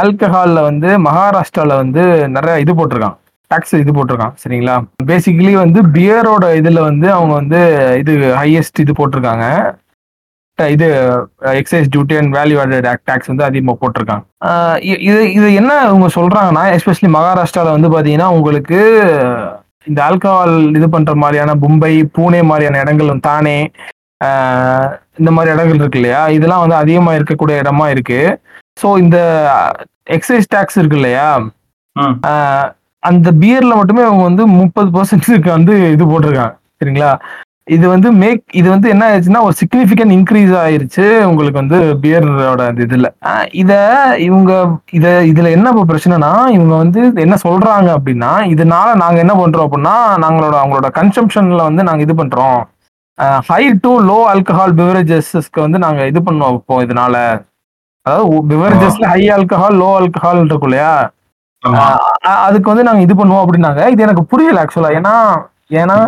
ஆல்கஹால்ல 0.00 0.62
வந்து 0.68 0.88
மகாராஷ்டிரால 1.06 1.76
வந்து 1.82 2.02
நிறைய 2.36 2.54
இது 2.64 2.72
போட்டிருக்கான் 2.78 3.16
டாக்ஸ் 3.50 3.74
இது 3.82 3.92
போட்டிருக்கான் 3.92 4.34
சரிங்களா? 4.42 4.74
பேசிக்கலி 5.10 5.52
வந்து 5.62 5.80
பியரோட 5.96 6.44
இதுல 6.60 6.80
வந்து 6.88 7.06
அவங்க 7.16 7.34
வந்து 7.40 7.60
இது 8.00 8.12
ஹையஸ்ட் 8.40 8.82
இது 8.84 8.92
போட்டிருக்காங்க. 8.92 9.46
இது 10.74 10.86
excise 11.60 11.88
duty 11.92 12.14
and 12.18 12.32
value 12.38 12.56
added 12.62 12.88
tax 13.08 13.30
வந்து 13.30 13.44
அதிகமாக 13.48 13.76
போட்டிருக்காங்க. 13.80 14.24
இது 15.08 15.20
இது 15.38 15.46
என்ன 15.60 15.72
அவங்க 15.86 16.06
சொல்றாங்கன்னா 16.16 16.64
எஸ்பெஷலி 16.76 17.10
மகாராஷ்டிரால 17.16 17.74
வந்து 17.76 17.88
பாத்தீங்கன்னா 17.94 18.28
உங்களுக்கு 18.36 18.78
இந்த 19.90 20.00
ஆல்கஹால் 20.08 20.54
இது 20.78 20.86
பண்ற 20.94 21.14
மாதிரியான 21.22 21.54
மும்பை 21.64 21.92
பூனே 22.16 22.40
மாதிரியான 22.50 22.80
இடங்கள் 22.84 23.26
தானே 23.30 23.58
இந்த 25.20 25.30
மாதிரி 25.36 25.52
இடங்கள் 25.54 25.80
இருக்கு 25.80 25.98
இல்லையா? 26.00 26.20
இதெல்லாம் 26.36 26.62
வந்து 26.64 26.78
அதிகமா 26.82 27.10
இருக்கக்கூடிய 27.18 27.56
இடமா 27.62 27.86
இருக்கு. 27.94 28.20
ஸோ 28.82 28.88
இந்த 29.02 29.18
எக்ஸைஸ் 30.16 30.50
டேக்ஸ் 30.54 30.78
இருக்கு 30.80 30.98
இல்லையா? 31.00 31.26
அந்த 33.02 33.28
பியர்ல 33.42 33.72
மட்டுமே 33.80 34.04
அவங்க 34.08 34.22
வந்து 34.28 34.44
முப்பது 34.60 34.88
பர்சன்ட்டுக்கு 34.96 35.50
வந்து 35.56 35.74
இது 35.96 36.04
போட்டிருக்காங்க. 36.12 36.54
சரிங்களா? 36.80 37.10
இது 37.66 37.84
வந்து 37.92 38.08
மேக் 38.22 38.42
இது 38.60 38.66
வந்து 38.72 38.88
என்ன 38.94 39.04
ஆயிடுச்சுன்னா 39.08 39.42
ஒரு 39.46 39.54
சிக்னிஃபிகன்ட் 39.60 40.14
இன்க்ரீஸ் 40.16 40.50
ஆயிருச்சு 40.62 41.04
உங்களுக்கு 41.28 41.60
வந்து 41.60 41.78
பியரோட 42.02 42.62
இதுல. 42.84 43.08
இத 43.62 43.72
இவங்க 44.26 44.50
இத 44.98 45.06
இதுல 45.30 45.50
என்ன 45.56 45.70
இப்ப 45.74 45.84
பிரச்சனைனா 45.90 46.32
இவங்க 46.56 46.74
வந்து 46.82 47.00
என்ன 47.24 47.38
சொல்றாங்க 47.44 47.88
அப்படின்னா 47.98 48.32
இதனால 48.54 48.88
நாங்க 49.02 49.18
என்ன 49.24 49.36
பண்றோம் 49.40 49.66
அப்படின்னா 49.68 49.94
நாங்களோட 50.24 50.54
அவங்களோட 50.62 50.90
கன்சம்ஷன்ல 50.98 51.62
வந்து 51.68 51.86
நாங்க 51.88 52.04
இது 52.06 52.16
பண்றோம். 52.20 52.60
ஹை 53.48 53.62
டு 53.86 53.92
லோ 54.10 54.18
ஆல்கஹால் 54.32 54.76
பிவரேஜஸ்க்கு 54.80 55.64
வந்து 55.66 55.80
நாங்க 55.86 56.02
இது 56.12 56.22
பண்ணுவோம் 56.28 56.58
இப்போ 56.60 56.76
இதனால. 56.86 57.16
அதாவது 58.06 58.44
பிவரேஜஸ்ல 58.52 59.06
ஹை 59.14 59.22
ஆல்கஹால் 59.38 59.76
லோ 59.82 59.90
ஆல்கஹால் 60.00 60.40
இருக்கும் 60.42 60.70
இல்லையா? 60.70 60.94
அதுக்கு 62.46 62.70
வந்து 62.72 62.86
நாங்க 62.88 63.02
இது 63.06 63.14
பண்ணுவோம் 63.20 63.44
அப்படின்னாங்க. 63.44 63.82
இது 63.94 64.06
எனக்கு 64.06 64.24
புரியல 64.32 64.62
ஆக்சுவலா 64.64 64.92
ஏன்னா 65.00 65.16
ஏன்னா 65.82 65.98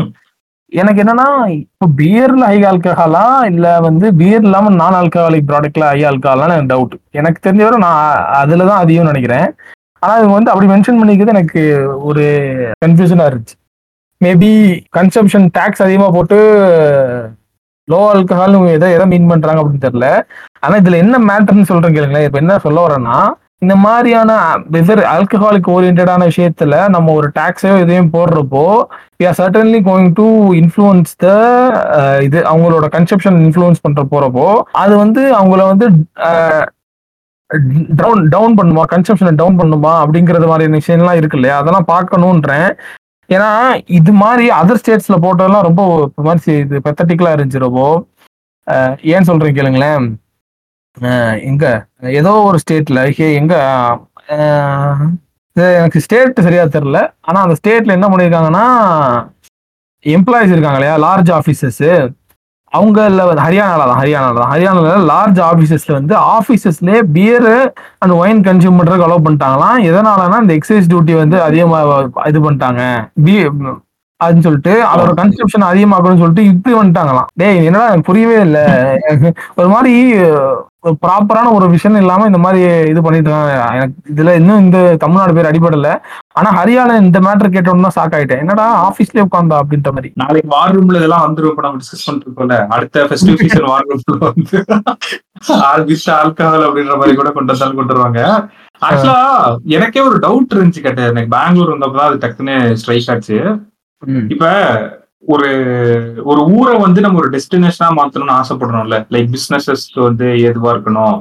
எனக்கு 0.72 1.00
என்னன்னா 1.02 1.26
இப்போ 1.56 1.86
பியர்ல 1.98 2.44
ஹை 2.50 2.58
ஆல்கஹாலா 2.70 3.26
இல்ல 3.50 3.66
வந்து 3.86 4.06
பியர் 4.20 4.44
இல்லாம 4.46 4.70
நான் 4.80 4.96
ஆல்கஹாலிக் 5.00 5.48
ப்ராடக்ட்ல 5.50 5.84
ஹை 5.90 6.00
ஆல்கஹாலான்னு 6.10 6.56
எனக்கு 6.56 6.72
டவுட் 6.72 6.94
எனக்கு 7.20 7.44
தெரிஞ்சவரை 7.46 7.78
நான் 7.86 8.00
அதுல 8.40 8.66
தான் 8.70 8.82
அதிகம் 8.84 9.10
நினைக்கிறேன். 9.10 9.46
ஆனா 10.02 10.14
இவங்க 10.20 10.34
வந்து 10.38 10.52
அப்படி 10.52 10.68
மென்ஷன் 10.72 11.00
பண்ணிக்கிறது 11.00 11.34
எனக்கு 11.36 11.62
ஒரு 12.08 12.24
கன்ஃபியூஷனா 12.84 13.26
இருந்துச்சு. 13.30 13.56
மேபி 14.20 14.50
கன்சம்ஷன் 14.98 15.46
டேக்ஸ் 15.56 15.84
அதிகமா 15.86 16.08
போட்டு 16.16 16.38
லோ 17.88 18.00
ஆல்கஹால் 18.12 18.54
எதை 18.76 18.88
எதை 18.96 19.06
மீன் 19.12 19.30
பண்றாங்க 19.32 19.60
அப்படின்னு 19.62 19.86
தெரியல. 19.86 20.08
ஆனா 20.64 20.74
இதுல 20.82 21.02
என்ன 21.04 21.16
மேட்டர்னு 21.30 21.70
சொல்றேன் 21.70 21.96
கேளுங்களேன். 21.96 22.26
இப்ப 22.28 22.38
என்ன 22.44 22.58
சொல்ல 22.66 22.86
வரேன்னா 22.86 23.18
இந்த 23.62 23.74
மாதிரியான 23.84 24.30
வெதர் 24.74 25.00
ஆல்கஹாலிக் 25.12 25.68
ஓரியன்டான 25.74 26.24
விஷயத்துல 26.30 26.74
நம்ம 26.94 27.12
ஒரு 27.18 27.28
டாக்ஸையோ 27.38 27.76
இதையும் 27.84 28.10
போடுறப்போ 28.16 28.64
we 29.20 29.24
are 29.28 29.38
certainly 29.38 29.80
going 29.88 30.10
to 30.18 30.26
influence 30.60 31.12
the 31.24 31.28
இது 32.26 32.38
அவங்களோட 32.50 32.88
கன்செப்ஷன் 32.96 33.38
இன்ஃப்ளூயன்ஸ் 33.46 33.84
பண்ற 33.84 34.02
போறப்போ 34.12 34.48
அது 34.82 34.94
வந்து 35.04 35.22
அவங்கள 35.40 35.62
வந்து 35.72 35.86
டவுன் 38.00 38.22
டவுன் 38.34 38.56
பண்ணுமா 38.58 38.84
கன்செப்ஷனை 38.92 39.32
டவுன் 39.40 39.58
பண்ணுமா 39.60 39.92
அப்படிங்கிறது 40.04 40.46
மாதிரியான 40.50 40.80
விஷயம்லாம் 40.82 41.18
இருக்கு 41.20 41.38
இல்லையா? 41.38 41.56
அதெல்லாம் 41.62 41.90
பார்க்கணுன்றேன். 41.92 42.68
ஏன்னா 43.28 43.50
இது 43.98 44.12
மாதிரி 44.22 44.46
அதர் 44.60 44.80
ஸ்டேட்ஸ்ல 44.80 45.16
போட்டதெல்லாம் 45.24 45.66
ரொம்ப 45.68 45.82
மாதிரி 46.28 46.54
இது 46.64 46.84
பெத்தட்டிக்கலா 46.86 47.34
இருந்துச்சு 47.36 47.66
ரொம்ப 47.66 47.82
ஏன் 49.14 49.28
சொல்றேன் 49.30 49.56
கேளுங்களேன். 49.58 50.06
எங்க? 51.50 51.64
ஏதோ 52.20 52.32
ஒரு 52.48 52.58
ஸ்டேட்ல 52.62 53.00
எங்க 53.40 53.54
எனக்கு 55.80 56.02
ஸ்டேட் 56.04 56.44
சரியா 56.46 56.62
தெரியல. 56.76 57.00
ஆனா 57.28 57.38
அந்த 57.44 57.54
ஸ்டேட்ல 57.58 57.96
என்ன 57.96 58.06
பண்ணிருக்காங்கன்னா 58.12 58.64
எம்ப்ளாயிஸ் 60.04 60.54
இருக்காங்க 60.54 60.78
இல்லையா? 60.78 60.96
லார்ஜ் 61.04 61.30
ஆபீசர்ஸ் 61.38 61.86
அவங்கள 62.72 63.24
வந்து 63.28 63.44
ஹரியானால 63.46 63.84
தான் 63.90 64.00
ஹரியானால 64.02 64.38
தான். 64.38 64.50
ஹரியானால 64.52 64.94
லார்ஜ் 65.10 65.40
ஆபீசஸ்ல 65.50 65.92
வந்து 65.98 66.14
ஆபீசஸ்லயே 66.34 67.00
பியர் 67.16 67.48
அண்ட் 68.02 68.14
ஒயின் 68.20 68.42
கன்சியூம் 68.48 68.78
பண்றதுக்கு 68.78 69.06
அலோவ் 69.06 69.24
பண்ணிட்டாங்களாம் 69.26 69.78
எதனாலனா 69.90 70.38
இந்த 70.44 70.54
எக்ஸைஸ் 70.58 70.90
டியூட்டி 70.92 71.14
வந்து 71.22 71.38
அதிகமா 71.48 71.78
இது 72.30 72.40
பண்ணிட்டாங்க. 72.46 72.82
பி 73.26 73.36
அப்படின்னு 74.20 74.46
சொல்லிட்டு 74.46 74.74
அதோட 74.90 75.10
கன்சப்ஷன் 75.20 75.68
அதிகமாக்கணும்னு 75.70 76.22
சொல்லிட்டு 76.22 76.44
இப்படி 76.52 76.74
வந்துட்டாங்களாம். 76.80 77.30
டேய் 77.40 77.58
என்னடா 77.68 77.88
எனக்கு 77.90 78.08
புரியவே 78.10 78.38
இல்லை. 78.46 78.64
ஒரு 79.60 79.68
மாதிரி 79.74 79.94
ப்ராப்பரான 81.04 81.52
ஒரு 81.56 81.66
விஷயம் 81.74 81.98
இல்லாம 82.00 82.26
இந்த 82.30 82.38
மாதிரி 82.44 82.60
இது 82.90 83.00
பண்ணிட்டு 83.04 83.28
இருக்காங்க 83.30 83.54
எனக்கு 83.78 83.96
இதுல 84.12 84.34
இன்னும் 84.40 84.62
இந்த 84.64 84.78
தமிழ்நாடு 85.02 85.36
பேர் 85.36 85.48
அடிபடல. 85.50 85.90
ஆனா 86.38 86.48
ஹரியானா 86.58 86.94
இந்த 87.04 87.18
மேட்டர் 87.26 87.54
கேட்டோன்னு 87.54 87.86
தான் 87.86 87.96
ஷாக் 87.98 88.16
ஆயிட்டேன். 88.18 88.42
என்னடா 88.44 88.66
ஆபீஸ்லயே 88.88 89.24
உட்காந்தா 89.26 89.60
அப்படின்ற 89.62 89.92
மாதிரி. 89.96 90.10
நாளைக்கு 90.22 90.52
வார் 90.56 90.74
ரூம்ல 90.76 91.00
இதெல்லாம் 91.00 91.24
வந்துரும். 91.26 91.52
இப்ப 91.54 91.64
நம்ம 91.66 91.80
டிஸ்கஸ் 91.82 92.04
பண்ணிட்டு 92.06 92.28
இருக்கோம்ல 92.28 92.58
அடுத்த 92.76 93.06
ஃபெஸ்டிவ் 93.08 93.40
சீசன் 93.42 93.70
வார் 93.72 93.88
ரூம்ல 93.92 94.18
வந்து 94.30 94.58
ஆல்பிஸ்ட் 95.72 96.12
ஆல்கஹால் 96.18 96.66
அப்படின்ற 96.68 96.96
மாதிரி 97.00 97.16
கூட 97.20 97.32
கொண்டு 97.38 97.52
வந்தாலும் 97.52 97.80
கொண்டு 97.80 97.94
வருவாங்க. 97.94 98.20
ஆக்சுவலா 98.88 99.18
எனக்கே 99.76 100.00
ஒரு 100.08 100.18
டவுட் 100.26 100.54
இருந்துச்சு 100.56 100.84
கேட்டேன். 100.86 101.10
எனக்கு 101.12 101.34
பெங்களூர் 101.36 101.74
வந்தப்பதான் 101.74 102.08
அது 102.10 102.22
டக்குன்னு 102.24 102.56
ஸ்ட்ரைக் 102.82 103.10
ஆச்சு. 103.14 103.38
இப்ப 104.34 104.46
ஒரு 105.28 105.48
ஒரு 106.24 106.40
ஊரை 106.54 106.74
வந்து 106.80 107.00
நம்ம 107.00 107.18
ஒரு 107.18 107.30
டெஸ்டினேஷனா 107.32 107.88
மாத்தணும்னு 107.96 108.36
ஆசைப்படுறோம்ல. 108.36 108.98
லைக் 109.12 109.32
பிசினஸஸ்க்கு 109.34 110.00
வந்து 110.02 110.26
எதுவா 110.48 110.70
இருக்கணும். 110.74 111.16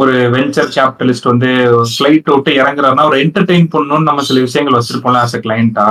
ஒரு 0.00 0.14
வெஞ்சர் 0.32 0.70
கேபிட்டலிஸ்ட் 0.74 1.28
வந்து 1.30 1.48
ஃபிளைட் 1.90 2.30
விட்டு 2.30 2.52
இறங்குறாருன்னா 2.60 3.04
ஒரு 3.10 3.18
என்டர்டெயின் 3.24 3.68
பண்ணணும்னு 3.74 4.08
நம்ம 4.08 4.22
சில 4.28 4.40
விஷயங்கள் 4.46 4.76
வச்சிருப்போம்ல 4.76 5.20
ஆஸ் 5.20 5.36
அ 5.36 5.42
கிளைண்டா 5.44 5.86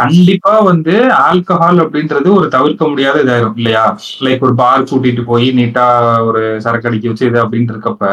கண்டிப்பா 0.00 0.52
வந்து 0.68 0.94
ஆல்கஹால் 1.24 1.82
அப்படின்றது 1.84 2.28
ஒரு 2.36 2.48
தவிர்க்க 2.54 2.90
முடியாத 2.92 3.22
இதாயிரும் 3.24 3.58
இல்லையா? 3.60 3.84
லைக் 4.24 4.44
ஒரு 4.46 4.54
பார் 4.60 4.88
கூட்டிட்டு 4.90 5.24
போய் 5.30 5.48
நீட்டா 5.58 5.86
ஒரு 6.28 6.42
சரக்கு 6.64 6.88
அடிக்க 6.90 7.12
வச்சு 7.12 7.30
இது 7.30 7.40
அப்படின்னு 7.44 7.74
இருக்கப்ப 7.74 8.04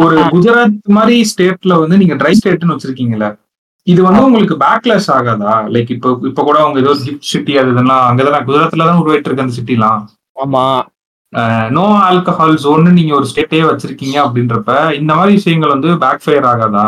ஒரு 0.00 0.16
குஜராத் 0.34 0.76
மாதிரி 0.96 1.16
ஸ்டேட்ல 1.30 1.78
வந்து 1.80 1.96
நீங்க 2.00 2.14
ட்ரை 2.20 2.32
ஸ்டேட்னு 2.38 2.74
வச்சிருக்கீங்கல்ல 2.74 3.28
இது 3.86 4.00
வந்து 4.02 4.20
உங்களுக்கு 4.26 4.56
பேக்லாஷ் 4.62 5.08
ஆகாதா? 5.14 5.54
லைக் 5.74 5.90
இப்போ 5.94 6.10
இப்ப 6.30 6.42
கூட 6.42 6.56
அவங்க 6.62 6.78
ஏதோ 6.84 6.92
கிஃப்ட் 7.02 7.30
சிட்டி 7.32 7.54
அது 7.60 7.72
இதெல்லாம் 7.74 8.04
அங்கதான் 8.08 8.46
குஜராத்ல 8.46 8.86
தான் 8.90 9.00
உருவாயிட்டு 9.02 9.28
இருக்கு 9.28 9.44
அந்த 9.44 9.56
சிட்டிலாம் 9.58 10.00
ஆமா 10.36 10.64
நோ 11.76 11.84
ஆல்கஹால் 12.08 12.60
ஜோன்னு 12.64 12.90
நீங்க 12.98 13.12
ஒரு 13.18 13.26
ஸ்டேட்டே 13.30 13.60
வச்சிருக்கீங்க 13.68 14.16
அப்படின்றப்ப 14.24 14.70
இந்த 14.98 15.12
மாதிரி 15.18 15.32
விஷயங்கள் 15.38 15.74
வந்து 15.74 15.90
பேக் 16.04 16.22
ஃபயர் 16.24 16.46
ஆகாதா? 16.52 16.84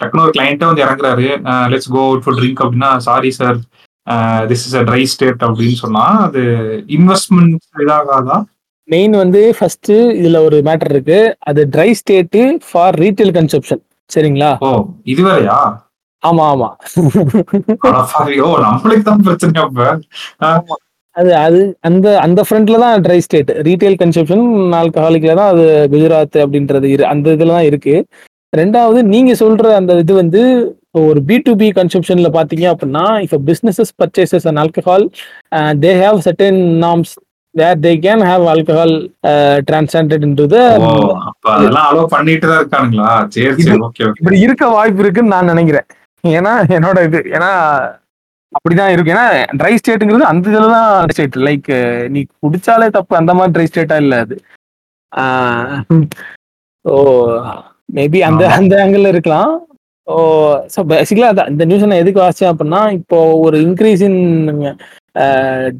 டக்குனு 0.00 0.24
ஒரு 0.24 0.32
கிளைண்ட்டே 0.36 0.68
வந்து 0.68 0.84
இறங்குறாரு. 0.84 1.26
Let's 1.72 1.90
go 1.94 2.02
out 2.06 2.24
for 2.24 2.36
drink 2.38 2.62
அப்படின்னா 2.64 2.90
sorry 3.06 3.30
sir 3.38 3.58
this 4.50 4.64
is 4.68 4.76
a 4.80 4.84
dry 4.88 5.02
state 5.12 5.42
அப்படின்னு 5.46 5.76
சொன்னா 5.82 6.04
அது 6.26 6.42
இன்வெஸ்ட்மெண்ட் 6.96 7.54
இதாகாதா? 7.84 8.36
மெயின் 8.88 9.14
வந்து 9.22 9.42
ஃபர்ஸ்ட் 9.58 9.92
இதுல 10.20 10.40
ஒரு 10.46 10.56
மேட்டர் 10.68 10.92
இருக்கு. 10.94 11.18
அது 11.50 11.60
dry 11.74 11.90
state 12.00 12.38
for 12.68 12.96
retail 13.02 13.34
consumption 13.38 13.82
சரிங்களா? 14.10 14.50
ஓ 14.62 14.70
இது 15.12 15.22
வேறயா? 15.28 15.58
ஆமா 16.24 16.44
ஆமா. 16.52 16.68
அது 21.16 21.32
அது 21.40 21.58
அந்த 21.88 22.06
அந்த 22.22 22.40
ஃப்ரண்ட்ல 22.46 22.78
தான் 22.84 23.02
ட்ரை 23.04 23.18
ஸ்டேட் 23.26 23.50
ரீட்டைல் 23.66 23.98
கன்சப்ஷன் 24.00 24.44
ஆல்கஹாலிக்ல 24.78 25.34
தான் 25.40 25.50
அது 25.52 25.64
குஜராத் 25.92 26.38
அப்படின்றது 26.44 26.86
இரு 26.94 27.04
அந்த 27.12 27.34
இதுல 27.36 27.54
தான் 27.56 27.68
இருக்கு. 27.70 27.94
ரெண்டாவது 28.52 28.98
நீங்க 29.12 29.32
சொல்ற 29.42 29.70
அந்த 29.78 29.92
இது 30.02 30.12
வந்து 30.18 30.40
இப்போ 30.86 31.00
ஒரு 31.10 31.20
பி 31.28 31.36
டு 31.46 31.52
பி 31.60 31.68
கன்சப்ஷன்ல 31.78 32.28
பாத்தீங்க 32.36 32.66
அப்படின்னா 32.72 33.04
இப்போ 33.24 33.38
businesses 33.48 33.94
purchases 34.00 34.46
and 34.50 34.60
alcohol 34.64 35.04
they 35.84 35.92
have 36.02 36.18
certain 36.26 36.60
norms 36.84 37.14
where 37.54 37.80
they 37.80 37.92
can 38.04 38.22
have 38.28 38.44
alcohol 38.52 38.94
டிரான்ஸ்டாண்டட் 39.68 40.24
in 40.28 40.36
to 40.40 40.46
the 40.52 40.58
அதெல்லாம் 41.52 41.88
அலோவ் 41.90 42.12
பண்ணிட்டு 42.14 42.46
தான் 42.50 42.60
இருக்கானுங்களா? 42.62 43.10
சரி 43.34 43.50
சரி 43.60 43.80
ஓகே 43.88 44.04
ஓகே 44.08 44.20
இப்படி 44.20 44.38
இருக்க 44.46 44.64
வாய்ப்பு 44.76 45.02
இருக்குன்னு 45.04 45.34
நான் 45.34 45.52
நினைக்கிறேன். 45.52 45.88
ஏன்னா 46.24 46.52
என்னோட 46.76 46.98
இது 47.08 47.20
ஏன்னா 47.36 47.50
அப்படிதான் 48.56 48.92
இருக்கு. 48.94 49.12
ஏன்னா 49.14 49.26
ட்ரை 49.60 49.72
ஸ்டேட்டுங்கிறது 49.78 50.30
அந்த 50.30 50.50
இதுல 50.50 50.66
தான் 50.74 50.90
ஸ்டேட் 51.12 51.38
லைக் 51.46 51.68
நீ 52.14 52.20
குடிச்சாலே 52.44 52.88
தப்பு. 52.96 53.14
அந்த 53.20 53.32
மாதிரி 53.38 53.54
ட்ரை 53.54 53.66
ஸ்டேட்டா 53.70 53.96
இல்ல 54.04 54.16
அது. 54.24 54.36
ஓ 56.84 56.94
மேபி 57.96 58.20
அந்த. 58.28 58.42
அந்த 58.58 58.74
ஆங்கிள் 58.84 59.10
இருக்கலாம். 59.12 59.52
ஓ 60.06 60.14
ஸோ 60.74 60.80
பேசிக்கலா 60.92 61.32
அதான். 61.32 61.50
இந்த 61.52 61.64
நியூஸ் 61.68 61.86
நான் 61.90 62.02
எதுக்கு 62.04 62.22
வாசிச்சேன் 62.22 62.52
அப்படின்னா 62.52 62.80
இப்போ 62.98 63.18
ஒரு 63.46 63.58
இன்க்ரீஸ் 63.66 64.02
இன் 64.08 64.20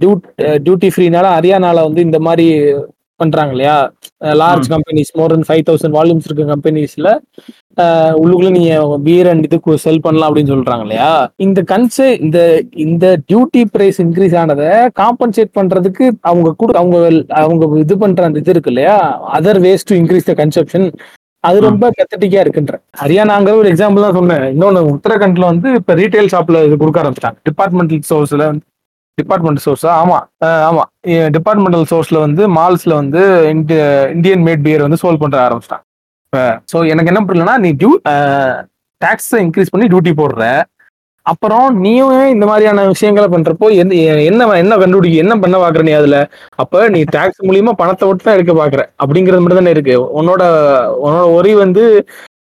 டியூட் 0.03 0.25
டியூட்டி 0.67 0.91
ஃப்ரீனால 0.95 1.31
ஹரியானால 1.37 1.85
வந்து 1.89 2.01
இந்த 2.09 2.19
மாதிரி 2.29 2.47
பண்றாங்க 3.23 3.53
இல்லையா 3.55 3.77
large 4.43 4.69
companies 4.75 5.13
more 5.19 5.35
than 5.35 5.47
five 5.49 5.63
thousand 5.69 5.97
volumes 5.99 6.29
இருக்க 6.29 6.45
கம்பெனிஸ்ல 6.53 7.09
உள்ளுக்குள்ள 8.23 8.51
நீங்க 8.57 8.75
பியர் 9.07 9.31
அண்ட் 9.31 9.47
இதுக்கு 9.49 9.79
செல் 9.85 10.03
பண்ணலாம் 10.07 10.29
அப்படின்னு 10.31 10.53
சொல்றாங்க 10.55 10.85
இல்லையா 10.87 11.11
இந்த 11.47 11.63
கன்சே 11.73 12.09
இந்த 12.27 12.39
இந்த 12.87 13.07
டியூட்டி 13.31 13.63
பிரைஸ் 13.75 14.01
இன்க்ரீஸ் 14.07 14.37
ஆனதை 14.43 14.71
காம்பன்சேட் 15.03 15.53
பண்றதுக்கு 15.59 16.07
அவங்க 16.31 16.55
கூட 16.63 16.73
அவங்க 16.83 16.97
அவங்க 17.43 17.81
இது 17.85 17.97
பண்ற 18.05 18.25
அந்த 18.29 18.43
இது 18.45 18.55
இருக்கு 18.55 18.73
இல்லையா? 18.75 18.97
Other 19.39 19.61
ways 19.67 19.89
to 19.91 19.97
increase 20.03 20.31
the 20.31 20.35
consumption 20.43 20.87
அது 21.45 21.59
ரொம்ப 21.69 21.87
பெத்தட்டிக்கா 21.97 22.39
இருக்குன்ற. 22.45 22.75
ஹரியானாங்கிற 23.01 23.55
ஒரு 23.63 23.69
எக்ஸாம்பிள் 23.73 24.05
தான் 24.05 24.17
சொன்னேன். 24.19 24.45
இன்னொன்னு 24.55 24.83
உத்தரகண்ட்ல 24.93 25.49
வந்து 25.53 25.69
இப்ப 25.81 25.95
ரீட்டைல் 26.01 26.31
ஷாப்ல 26.35 26.63
இது 26.67 26.77
கொடுக்க 26.83 27.03
ஆரம்பிச்சிட்டாங்க. 27.03 27.39
டிபார்ட்மெண்டல் 27.49 28.05
ஸ்டோர்ஸ்ல 28.07 28.47
டிபார்ட்மெண்ட் 29.19 29.63
சோர்ஸா 29.65 29.91
ஆமா. 30.03 30.19
ஆமா. 30.69 30.85
டிபார்ட்மெண்டல் 31.37 31.87
சோர்ஸ்ல 31.91 32.19
வந்து 32.27 32.43
மால்ஸ்ல 32.59 32.95
வந்து 33.03 33.21
இந்தியன் 34.15 34.45
மேட் 34.47 34.65
பியர் 34.67 34.87
வந்து 34.87 35.01
சோல் 35.03 35.21
பண்ற 35.23 35.39
ஆரம்பிச்சிட்டான். 35.47 35.85
ஸோ 36.73 36.77
எனக்கு 36.93 37.11
என்ன 37.13 37.21
புரியலன்னா 37.27 37.57
நீ 37.65 37.71
டியூ 37.83 37.91
டேக்ஸை 39.01 39.41
இன்க்ரீஸ் 39.47 39.73
பண்ணி 39.73 39.87
டியூட்டி 39.93 40.13
போடுற. 40.21 40.43
அப்புறம் 41.27 41.67
நீயும் 41.85 42.15
இந்த 42.33 42.45
மாதிரியான 42.49 42.81
விஷயங்களை 42.95 43.29
பண்றப்போ 43.35 43.67
எந்த 43.83 43.95
என்ன 44.31 44.49
என்ன 44.63 44.75
கண்டுபிடிக்க 44.83 45.23
என்ன 45.25 45.35
பண்ண 45.45 45.57
பாக்குற 45.63 45.85
நீ 45.89 45.93
அதுல? 46.01 46.17
அப்ப 46.63 46.83
நீ 46.95 47.01
டாக்ஸ் 47.17 47.41
மூலியமா 47.49 47.73
பணத்தை 47.81 48.09
விட்டு 48.09 48.27
தான் 48.27 48.37
எடுக்க 48.39 48.55
பாக்குற. 48.59 48.83
அப்படிங்கிறது 49.03 49.43
மட்டும் 49.43 49.61
தானே 49.61 49.75
இருக்கு. 49.77 49.95
உன்னோட 50.19 50.43
உன்னோட 51.05 51.25
ஒரி 51.39 51.53
வந்து 51.65 51.85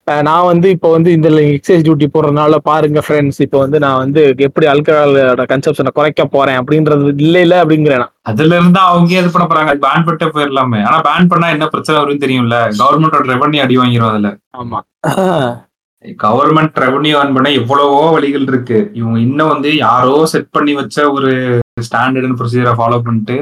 நான் 0.06 0.46
வந்து 0.50 0.68
இப்போ 0.70 0.88
வந்து 0.90 1.10
இந்த 1.16 1.28
எக்ஸைஸ் 1.56 1.84
டியூட்டி 1.86 2.06
போடுறதுனால 2.14 2.56
பாருங்க 2.68 3.00
ஃப்ரெண்ட்ஸ் 3.06 3.38
இப்போ 3.44 3.58
வந்து 3.58 3.78
நான் 3.84 4.00
வந்து 4.04 4.22
எப்படி 4.46 4.66
அல்கஹாலோட 4.66 5.44
கன்சப்ஷனை 5.52 5.90
குறைக்க 5.98 6.24
போறேன் 6.26 6.58
அப்படின்றது 6.60 7.12
இல்ல 7.24 7.40
இல்ல 7.40 7.56
அப்படிங்கிறேன். 7.62 8.04
அதுல 8.30 8.56
இருந்து 8.58 8.80
அவங்க 8.80 9.12
இது 9.20 9.30
பண்ண 9.34 9.46
போறாங்க? 9.46 9.74
பேன் 9.86 10.04
பண்ணிட்டே 10.06 10.28
போயிடலாமே. 10.34 10.80
ஆனா 10.88 10.98
பேன் 11.08 11.30
பண்ணா 11.32 11.48
என்ன 11.48 11.68
பிரச்சனை 11.74 11.98
வரும்னு 12.00 12.24
தெரியும்ல? 12.24 12.58
கவர்மெண்டோட 12.80 13.24
ரெவன்யூ 13.34 13.62
அடி 13.66 13.76
வாங்கிரும் 13.82 14.10
அதுல. 14.12 14.30
ஆமா. 14.54 14.80
கவர்மெண்ட் 16.24 16.78
ரெவன்யூ 16.84 17.16
ஆன் 17.18 17.34
பண்ண 17.34 17.48
எவ்வளவோ 17.60 17.98
வழிகள் 18.16 18.46
இருக்கு. 18.52 18.78
இவங்க 18.94 19.18
இன்னும் 19.28 19.52
வந்து 19.54 19.70
யாரோ 19.76 20.14
செட் 20.32 20.54
பண்ணி 20.56 20.72
வச்ச 20.74 21.10
ஒரு 21.10 21.30
ஸ்டாண்டர்ட் 21.80 22.38
ப்ரொசீஜரை 22.40 22.72
ஃபாலோ 22.78 22.98
பண்ணிட்டு 23.06 23.36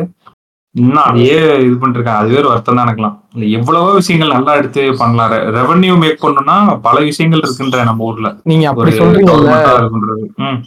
இன்னும் 0.74 1.04
அதையே 1.04 1.36
இது 1.64 1.76
பண்ணிருக்காங்க. 1.80 2.20
அதுவே 2.22 2.36
ஒரு 2.40 2.50
வருத்தம் 2.50 2.76
தான் 2.76 2.86
எனக்குலாம் 2.86 3.14
இல்ல 3.34 3.46
எவ்வளவோ 3.58 3.88
விஷயங்கள் 3.96 4.34
நல்லா 4.34 4.52
எடுத்து 4.60 4.82
பண்ணலாம் 5.00 5.32
ரெவன்யூ 5.56 5.94
மேக் 6.02 6.22
பண்ணணும்னா 6.24 6.56
பல 6.84 6.96
விஷயங்கள் 7.08 7.42
இருக்குன்ற 7.42 7.80
நம்ம 7.88 8.06
ஊர்ல. 8.10 8.28
நீங்க 8.50 8.66
அப்படி 8.68 8.92
ம். 10.44 10.60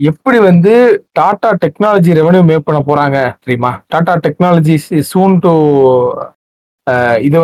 எப்படி 0.00 0.38
வந்து 0.46 0.72
டாடா 1.18 1.50
டெக்னாலஜி 1.64 2.12
ரெவன்யூ 2.18 2.42
மேக் 2.46 2.66
பண்ண 2.68 2.80
போறாங்க 2.86 3.18
தெரியுமா? 3.44 3.72
டாடா 3.92 4.14
டெக்னாலஜி 4.24 4.76
சூன் 5.10 5.36
டு 5.44 5.52
இது 7.26 7.38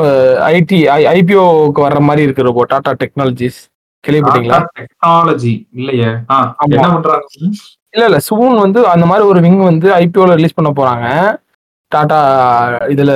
ஐடி 0.50 0.78
ஐபிஓக்கு 1.12 1.80
வர்ற 1.84 2.00
மாதிரி 2.02 2.24
இருக்கு 2.26 2.48
ரொம்ப 2.48 2.64
டாடா 2.72 2.92
டெக்னாலஜிஸ் 3.02 3.60
கேள்விப்பட்டீங்களா? 4.04 4.58
டெக்னாலஜி 4.78 5.54
இல்லையே. 5.78 6.10
என்ன 6.68 6.88
பண்றாங்க? 6.88 7.24
இல்ல 7.94 8.02
இல்ல. 8.08 8.18
சூன் 8.26 8.56
வந்து 8.64 8.80
அந்த 8.88 9.06
மாதிரி 9.06 9.24
ஒரு 9.30 9.40
விங் 9.40 9.62
வந்து 9.64 9.88
ஐபிஓல 10.00 10.36
ரிலீஸ் 10.38 10.58
பண்ண 10.58 10.72
போறாங்க. 10.72 11.06
டாடா 11.92 12.18
இதுல 12.92 13.12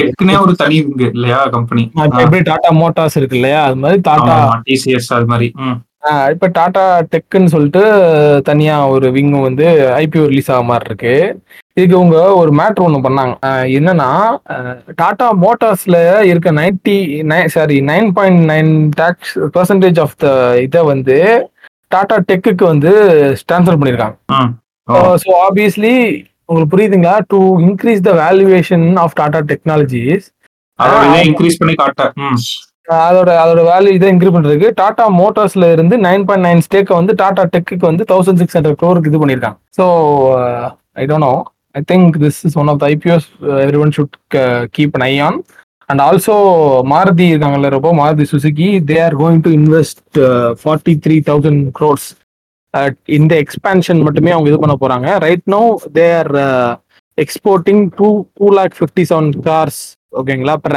டெக்னே 0.00 0.36
ஒரு 0.42 0.54
தனி 0.62 0.76
இல்லையா 1.10 1.40
கம்பெனி 1.54 1.84
எப்படி 2.22 2.42
டாடா 2.50 2.70
மோட்டார்ஸ் 2.80 3.18
இருக்கு 3.20 3.38
இல்லையா 3.40 3.60
அது 3.66 3.78
மாதிரி 3.82 4.00
டாடா 4.08 4.36
டிசிஎஸ் 4.68 5.10
அது 5.16 5.28
மாதிரி. 5.32 5.48
இப்ப 6.32 6.46
டாடா 6.56 6.82
டெக்குன்னு 7.12 7.52
சொல்லிட்டு 7.52 7.82
தனியா 8.48 8.74
ஒரு 8.94 9.06
விங் 9.14 9.36
வந்து 9.46 9.66
ஐபிஓ 10.00 10.24
ரிலீஸ் 10.30 10.50
ஆக 10.54 10.64
மாதிரி 10.70 10.88
இருக்கு. 10.90 11.14
இதுக்கு 11.76 11.96
இவங்க 11.96 12.18
ஒரு 12.40 12.50
மேட்ரு 12.58 12.84
ஒன்று 12.86 13.06
பண்ணாங்க. 13.06 13.34
என்னன்னா 13.78 14.08
டாடா 15.00 15.28
மோட்டார்ஸ்ல 15.44 15.96
இருக்க 16.30 16.50
ninety 16.58 16.98
sorry 17.54 17.78
nine 17.90 18.10
point 18.18 18.44
nine 18.52 18.72
tax 19.00 19.32
percentage 19.56 20.00
of 20.04 20.16
the 20.16 20.28
இதை 20.66 20.82
வந்து 20.92 21.16
டாடா 21.90 22.18
டெக்குக்கு 22.28 22.66
வந்து 22.72 22.92
ட்ரான்ஸ்ஃபர் 23.48 23.80
பண்ணியிருக்காங்க 23.80 24.16
ஸோ 25.22 25.30
ஆப்வியஸ்லி 25.46 25.94
உங்களுக்கு 26.48 26.72
புரியுதுங்களா? 26.72 27.14
To 27.30 27.38
increase 27.66 28.02
the 28.06 28.12
valuation 28.20 28.86
of 29.02 29.16
Tata 29.20 29.40
technologies 29.50 30.26
increase 31.24 31.58
பண்ணி 31.60 31.74
காட்ட 31.76 32.04
அதோட 33.04 33.30
அதோட 33.42 33.60
வேல்யூ 33.68 33.90
இதை 33.96 34.08
இன்க்ரீஸ் 34.12 34.34
பண்றதுக்கு 34.34 34.68
டாடா 34.80 35.04
மோட்டார்ஸ்ல 35.18 35.66
இருந்து 35.74 35.94
நைன் 36.06 36.24
பாயிண்ட் 36.28 36.46
நைன் 36.46 36.64
ஸ்டேக்கை 36.66 36.94
வந்து 36.98 37.12
டாடா 37.20 37.44
டெக்கு 37.54 37.84
வந்து 37.90 38.04
தௌசண்ட் 38.10 38.40
சிக்ஸ் 38.40 38.56
ஹண்ட்ரட் 38.58 38.78
க்ரோருக்கு 38.82 39.10
இது 39.10 39.20
பண்ணியிருக்காங்க. 39.22 39.58
So 39.78 39.84
I 41.00 41.06
don't 41.10 41.26
know 41.26 41.34
I 41.74 41.82
think 41.92 42.16
this 42.24 42.40
is 42.48 42.56
one 42.62 42.70
of 42.72 42.80
the 42.82 42.88
IPS 42.90 43.28
every 43.64 43.80
one 43.84 43.94
should 43.96 44.16
keep 44.76 44.96
an 44.98 45.06
eye 45.06 45.14
on 45.28 45.38
and 45.90 46.02
also 46.02 46.34
Maruti 46.92 47.26
இருக்காங்கல்ல 47.32 47.70
ரொம்ப 47.76 47.88
Maruti 48.00 48.26
Suzuki 48.32 48.68
they 48.90 48.98
are 49.06 49.16
going 49.22 49.42
to 49.46 49.52
invest 49.58 50.02
forty 50.62 50.94
three 51.06 51.16
thousand 51.30 51.64
crores 51.78 52.06
இந்த 53.18 53.32
expansion 53.42 54.00
மட்டுமே 54.06 54.34
அவங்க 54.34 54.50
இது 54.50 54.62
பண்ண 54.62 54.76
போறாங்க. 54.82 55.08
Right 55.26 55.46
no 55.56 55.62
they 55.98 56.06
are 56.20 56.32
exporting 57.18 57.82
two 57.98 58.08
two 58.38 58.46
lakh 58.58 58.74
fifty 58.78 59.04
seven 59.12 59.30
cars 59.48 59.82
ஓகேங்களா 60.20 60.54
per 60.64 60.72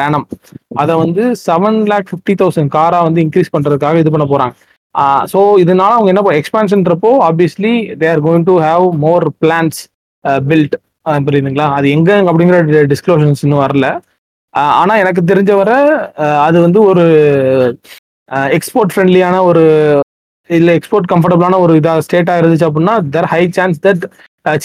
அதை 0.81 0.93
வந்து 1.01 1.23
செவன் 1.47 1.77
லேக் 1.91 2.07
ஃபிஃப்டி 2.11 2.33
தௌசண்ட் 2.41 2.71
காரா 2.75 2.99
வந்து 3.07 3.19
இன்க்ரீஸ் 3.25 3.53
பண்றதுக்காக 3.55 3.99
இது 4.03 4.13
பண்ண 4.15 4.25
போறாங்க. 4.31 4.53
ஸோ 5.31 5.39
இதனால 5.63 5.91
அவங்க 5.97 6.11
என்ன 6.13 6.35
எக்ஸ்பான்ஷன்றப்போ 6.41 7.11
obviously 7.29 7.73
they 8.01 8.07
are 8.13 8.21
going 8.27 8.47
to 8.49 8.55
have 8.67 8.85
more 9.05 9.25
plans 9.43 9.79
build 10.49 10.75
புரியுதுங்களா? 11.27 11.67
அது 11.77 11.87
எங்க 11.97 12.11
அப்படிங்கிற 12.29 12.85
டிஸ்க்ளோஷன்ஸ் 12.93 13.43
இன்னும் 13.45 13.63
வரல. 13.65 13.87
ஆனால் 14.53 14.75
ஆனா 14.81 14.93
எனக்கு 15.03 15.21
தெரிஞ்ச 15.31 15.51
வரை 15.61 15.77
அது 16.47 16.57
வந்து 16.65 16.79
ஒரு 16.89 17.05
எக்ஸ்போர்ட் 18.57 18.93
ஃப்ரெண்ட்லியான 18.93 19.35
ஒரு 19.49 19.63
இல்ல 20.55 20.73
எக்ஸ்போர்ட் 20.77 21.07
கம்ஃபர்டபுளான 21.11 21.59
ஒரு 21.63 21.73
இதா 21.79 21.93
ஸ்டேட்டா 22.05 22.33
இருந்துச்சு 22.39 22.67
அப்படின்னா 22.67 22.95
there 23.13 23.29
high 23.33 23.41
chance 23.57 23.79
that 23.85 24.03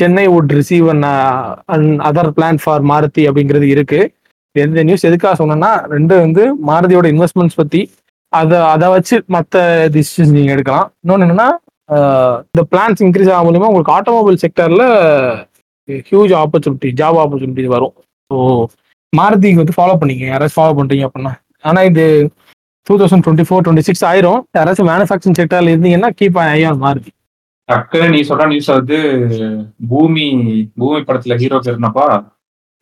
Chennai 0.01 0.25
would 0.35 0.53
receive 0.59 0.87
another 2.09 2.31
plan 2.37 2.61
for 2.65 2.85
Maruti 2.91 3.23
அப்படிங்கிறது 3.29 3.67
இருக்கு. 3.75 4.01
எந்த 4.57 4.83
நியூஸ் 4.89 5.09
எதுக்காக 5.09 5.35
சொன்னேன்னா 5.41 5.71
ரெண்டு 5.95 6.15
வந்து 6.25 6.43
மாருதியோட 6.71 7.07
இன்வெஸ்ட்மெண்ட்ஸ் 7.15 7.59
பத்தி 7.61 7.81
அதை 8.33 8.59
அதை 8.75 8.87
வச்சு 8.95 9.17
மற்ற 9.37 9.63
டிசிஷன்ஸ் 9.95 10.37
நீங்க 10.37 10.53
எடுக்கலாம். 10.57 10.87
இன்னொன்று 11.03 11.27
என்னன்னா 11.27 11.49
இந்த 12.53 12.63
பிளான்ஸ் 12.73 13.03
இன்க்ரீஸ் 13.07 13.33
ஆக 13.33 13.45
மூலியமா 13.47 13.71
உங்களுக்கு 13.71 13.95
ஆட்டோமொபைல் 13.97 14.39
செக்டர்ல 14.45 14.85
ஹியூஜ் 16.09 16.33
ஆப்பர்ச்சுனிட்டி 16.43 16.91
ஜாப் 17.01 17.19
ஆப்பர்ச்சுனிட்டி 17.23 17.65
வரும். 17.77 17.95
ஸோ 18.31 18.37
மாருதிக்கு 19.13 19.63
வந்து 19.63 19.77
ஃபாலோ 19.79 19.97
பண்ணிக்க 20.03 20.31
யாராச்சும் 20.33 20.59
ஃபாலோ 20.61 20.77
பண்ணுறீங்க 20.79 21.07
அப்படின்னா. 21.09 21.33
ஆனா 21.69 21.81
இது 21.91 22.05
two 22.87 22.95
thousand 22.99 23.25
twenty 23.25 23.47
four 23.49 23.65
twenty 23.65 23.87
six 23.89 24.05
ஆயிரும். 24.05 24.41
யாராச்சும் 24.57 24.89
மேனுஃபேக்சரிங் 24.91 25.39
செக்டர்ல 25.39 25.73
இருந்தீங்கன்னா 25.75 26.11
கீப் 26.19 26.39
ஐ 26.47 26.63
ஆன் 26.65 26.81
மாருதி 26.83 27.11
டக்குன்னு 27.69 28.09
நீ 28.09 28.21
சொல்ற 28.29 28.47
நியூஸ் 28.47 28.71
வந்து 28.73 28.97
பூமி 29.89 30.25
பூமி 30.77 31.01
படத்துல 31.03 31.37
ஹீரோ 31.37 31.59
பேருனப்பா 31.67 32.07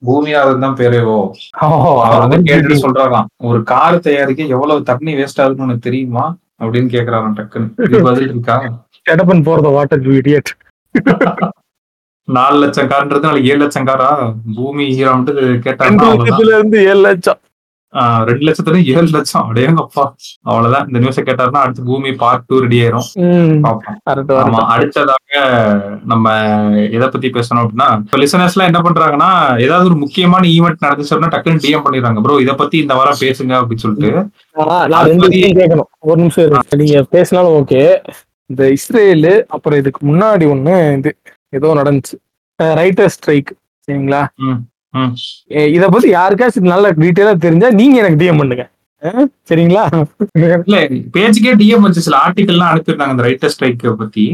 பூமியாவது 0.03 0.61
தான் 0.61 0.76
பேரு 0.78 0.98
ஓ. 1.07 1.16
அவர் 2.05 2.22
வந்து 2.24 2.38
கேட்டுட்டு 2.46 2.84
சொல்றாராம். 2.84 3.26
ஒரு 3.42 3.59
கார் 3.64 3.98
தயாரிக்க 4.01 4.55
எவ்வளவு 4.55 4.86
தண்ணி 4.90 5.12
வேஸ்ட் 5.18 5.40
ஆகுதுன்னு 5.42 5.66
உனக்கு 5.66 5.86
தெரியுமா? 5.88 6.24
அப்படின்னு 6.61 6.88
கேக்குறாராம் 6.94 7.36
டக்குன்னு. 7.38 7.68
பதில் 8.07 8.28
இருக்கா? 8.28 8.57
எடப்பன் 9.07 9.44
போறத 9.46 9.68
வாட்டர் 9.76 10.09
இடியட் 10.14 10.51
நாலு 12.28 12.57
லட்சம் 12.62 12.90
கார்ன்றது 12.90 13.26
நாளைக்கு 13.26 13.51
ஏழு 13.53 13.62
லட்சம் 13.62 13.86
காரா 13.86 14.09
பூமி 14.57 14.84
ஹீரோ 14.90 15.12
வந்துட்டு. 15.12 15.44
லட்சத்துல 15.44 16.51
இருந்து 16.57 16.78
ஏழு 16.90 17.01
லட்சம். 17.07 17.40
ரெண்டு 18.28 18.45
லட்சத்துல 18.47 18.80
ஏழு 18.95 19.09
லட்சம். 19.12 19.47
அடையங்கப்பா 19.51 20.03
அவ்வளவுதான். 20.43 20.86
இந்த 20.88 20.99
நியூஸை 20.99 21.22
கேட்டாருன்னா 21.28 21.61
அடுத்து 21.62 21.82
பூமி 21.84 22.12
பார்ட் 22.22 22.45
டூ 22.47 22.59
ரெடி 22.64 22.78
ஆயிரும். 22.82 23.09
ஆமா. 23.68 24.61
அடுத்ததாக 24.74 25.41
நம்ம 26.12 26.34
எதை 26.97 27.09
பத்தி 27.09 27.30
பேசணும் 27.36 27.62
அப்படின்னா 27.62 27.88
இப்ப 28.05 28.18
லிசனர்ஸ் 28.18 28.57
எல்லாம் 28.57 28.70
என்ன 28.70 28.82
பண்றாங்கன்னா 28.86 29.30
ஏதாவது 29.66 29.88
ஒரு 29.91 29.99
முக்கியமான 30.05 30.49
ஈவெண்ட் 30.49 30.84
நடந்துச்சுன்னா 30.86 31.30
டக்குன்னு 31.34 31.64
டிஎம் 31.66 31.84
பண்ணிடுறாங்க. 31.86 32.22
ப்ரோ 32.26 32.41
இதை 32.47 32.55
பத்தி 32.55 32.78
இந்த 32.78 32.95
வாரம் 32.95 33.20
பேசுங்க 33.20 33.53
அப்படின்னு 33.61 33.84
சொல்லிட்டு. 33.86 34.11
கேட்கணும். 35.61 35.91
ஒரு 35.99 36.18
நிமிஷம். 36.20 36.59
நீங்க 36.76 37.03
பேசினாலும் 37.16 37.57
ஓகே 37.61 37.84
இந்த 38.47 38.62
இஸ்ரேலு 38.76 39.34
அப்புறம் 39.49 39.78
இதுக்கு 39.78 40.01
முன்னாடி 40.07 40.47
ஒண்ணு 40.55 40.76
இது 40.99 41.11
ஏதோ 41.59 41.68
நடந்துச்சு. 41.80 42.16
ரைட்டர் 42.80 43.12
ஸ்ட்ரைக் 43.16 43.51
சரிங்களா? 43.88 44.22
இத 45.76 45.84
பத்தி 45.95 46.09
யாருக்காச்சும் 46.18 46.72
நல்ல 46.74 46.86
டீட்டெயிலா 47.03 47.32
தெரிஞ்சா 47.47 47.70
நீங்க 47.80 47.97
எனக்கு 48.03 48.20
டிஎம் 48.22 48.41
பண்ணுங்க. 48.43 48.64
சரிங்களா? 49.49 49.84
இல்ல 50.66 50.78
பேஜுக்கே 51.14 51.53
டிஎம் 51.61 51.86
வந்து 51.86 52.05
சில 52.07 52.16
ஆர்டிகல்லாம் 52.24 52.72
அனுப்பியிருந்தாங்க 52.72 53.14
அந்த 53.14 53.24
ரைட்டர் 53.28 53.53
ஸ்ட்ரைக் 53.55 53.84
பத்தி. 54.03 54.24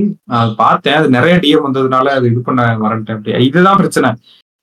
பார்த்தேன். 0.63 0.97
அது 1.01 1.09
நிறைய 1.17 1.35
டிஎம் 1.45 1.67
வந்ததுனால 1.67 2.15
அது 2.19 2.27
இது 2.33 2.41
பண்ண 2.49 2.65
வரட்டேன் 2.87 3.45
இதுதான் 3.49 3.81
பிரச்சனை. 3.83 4.11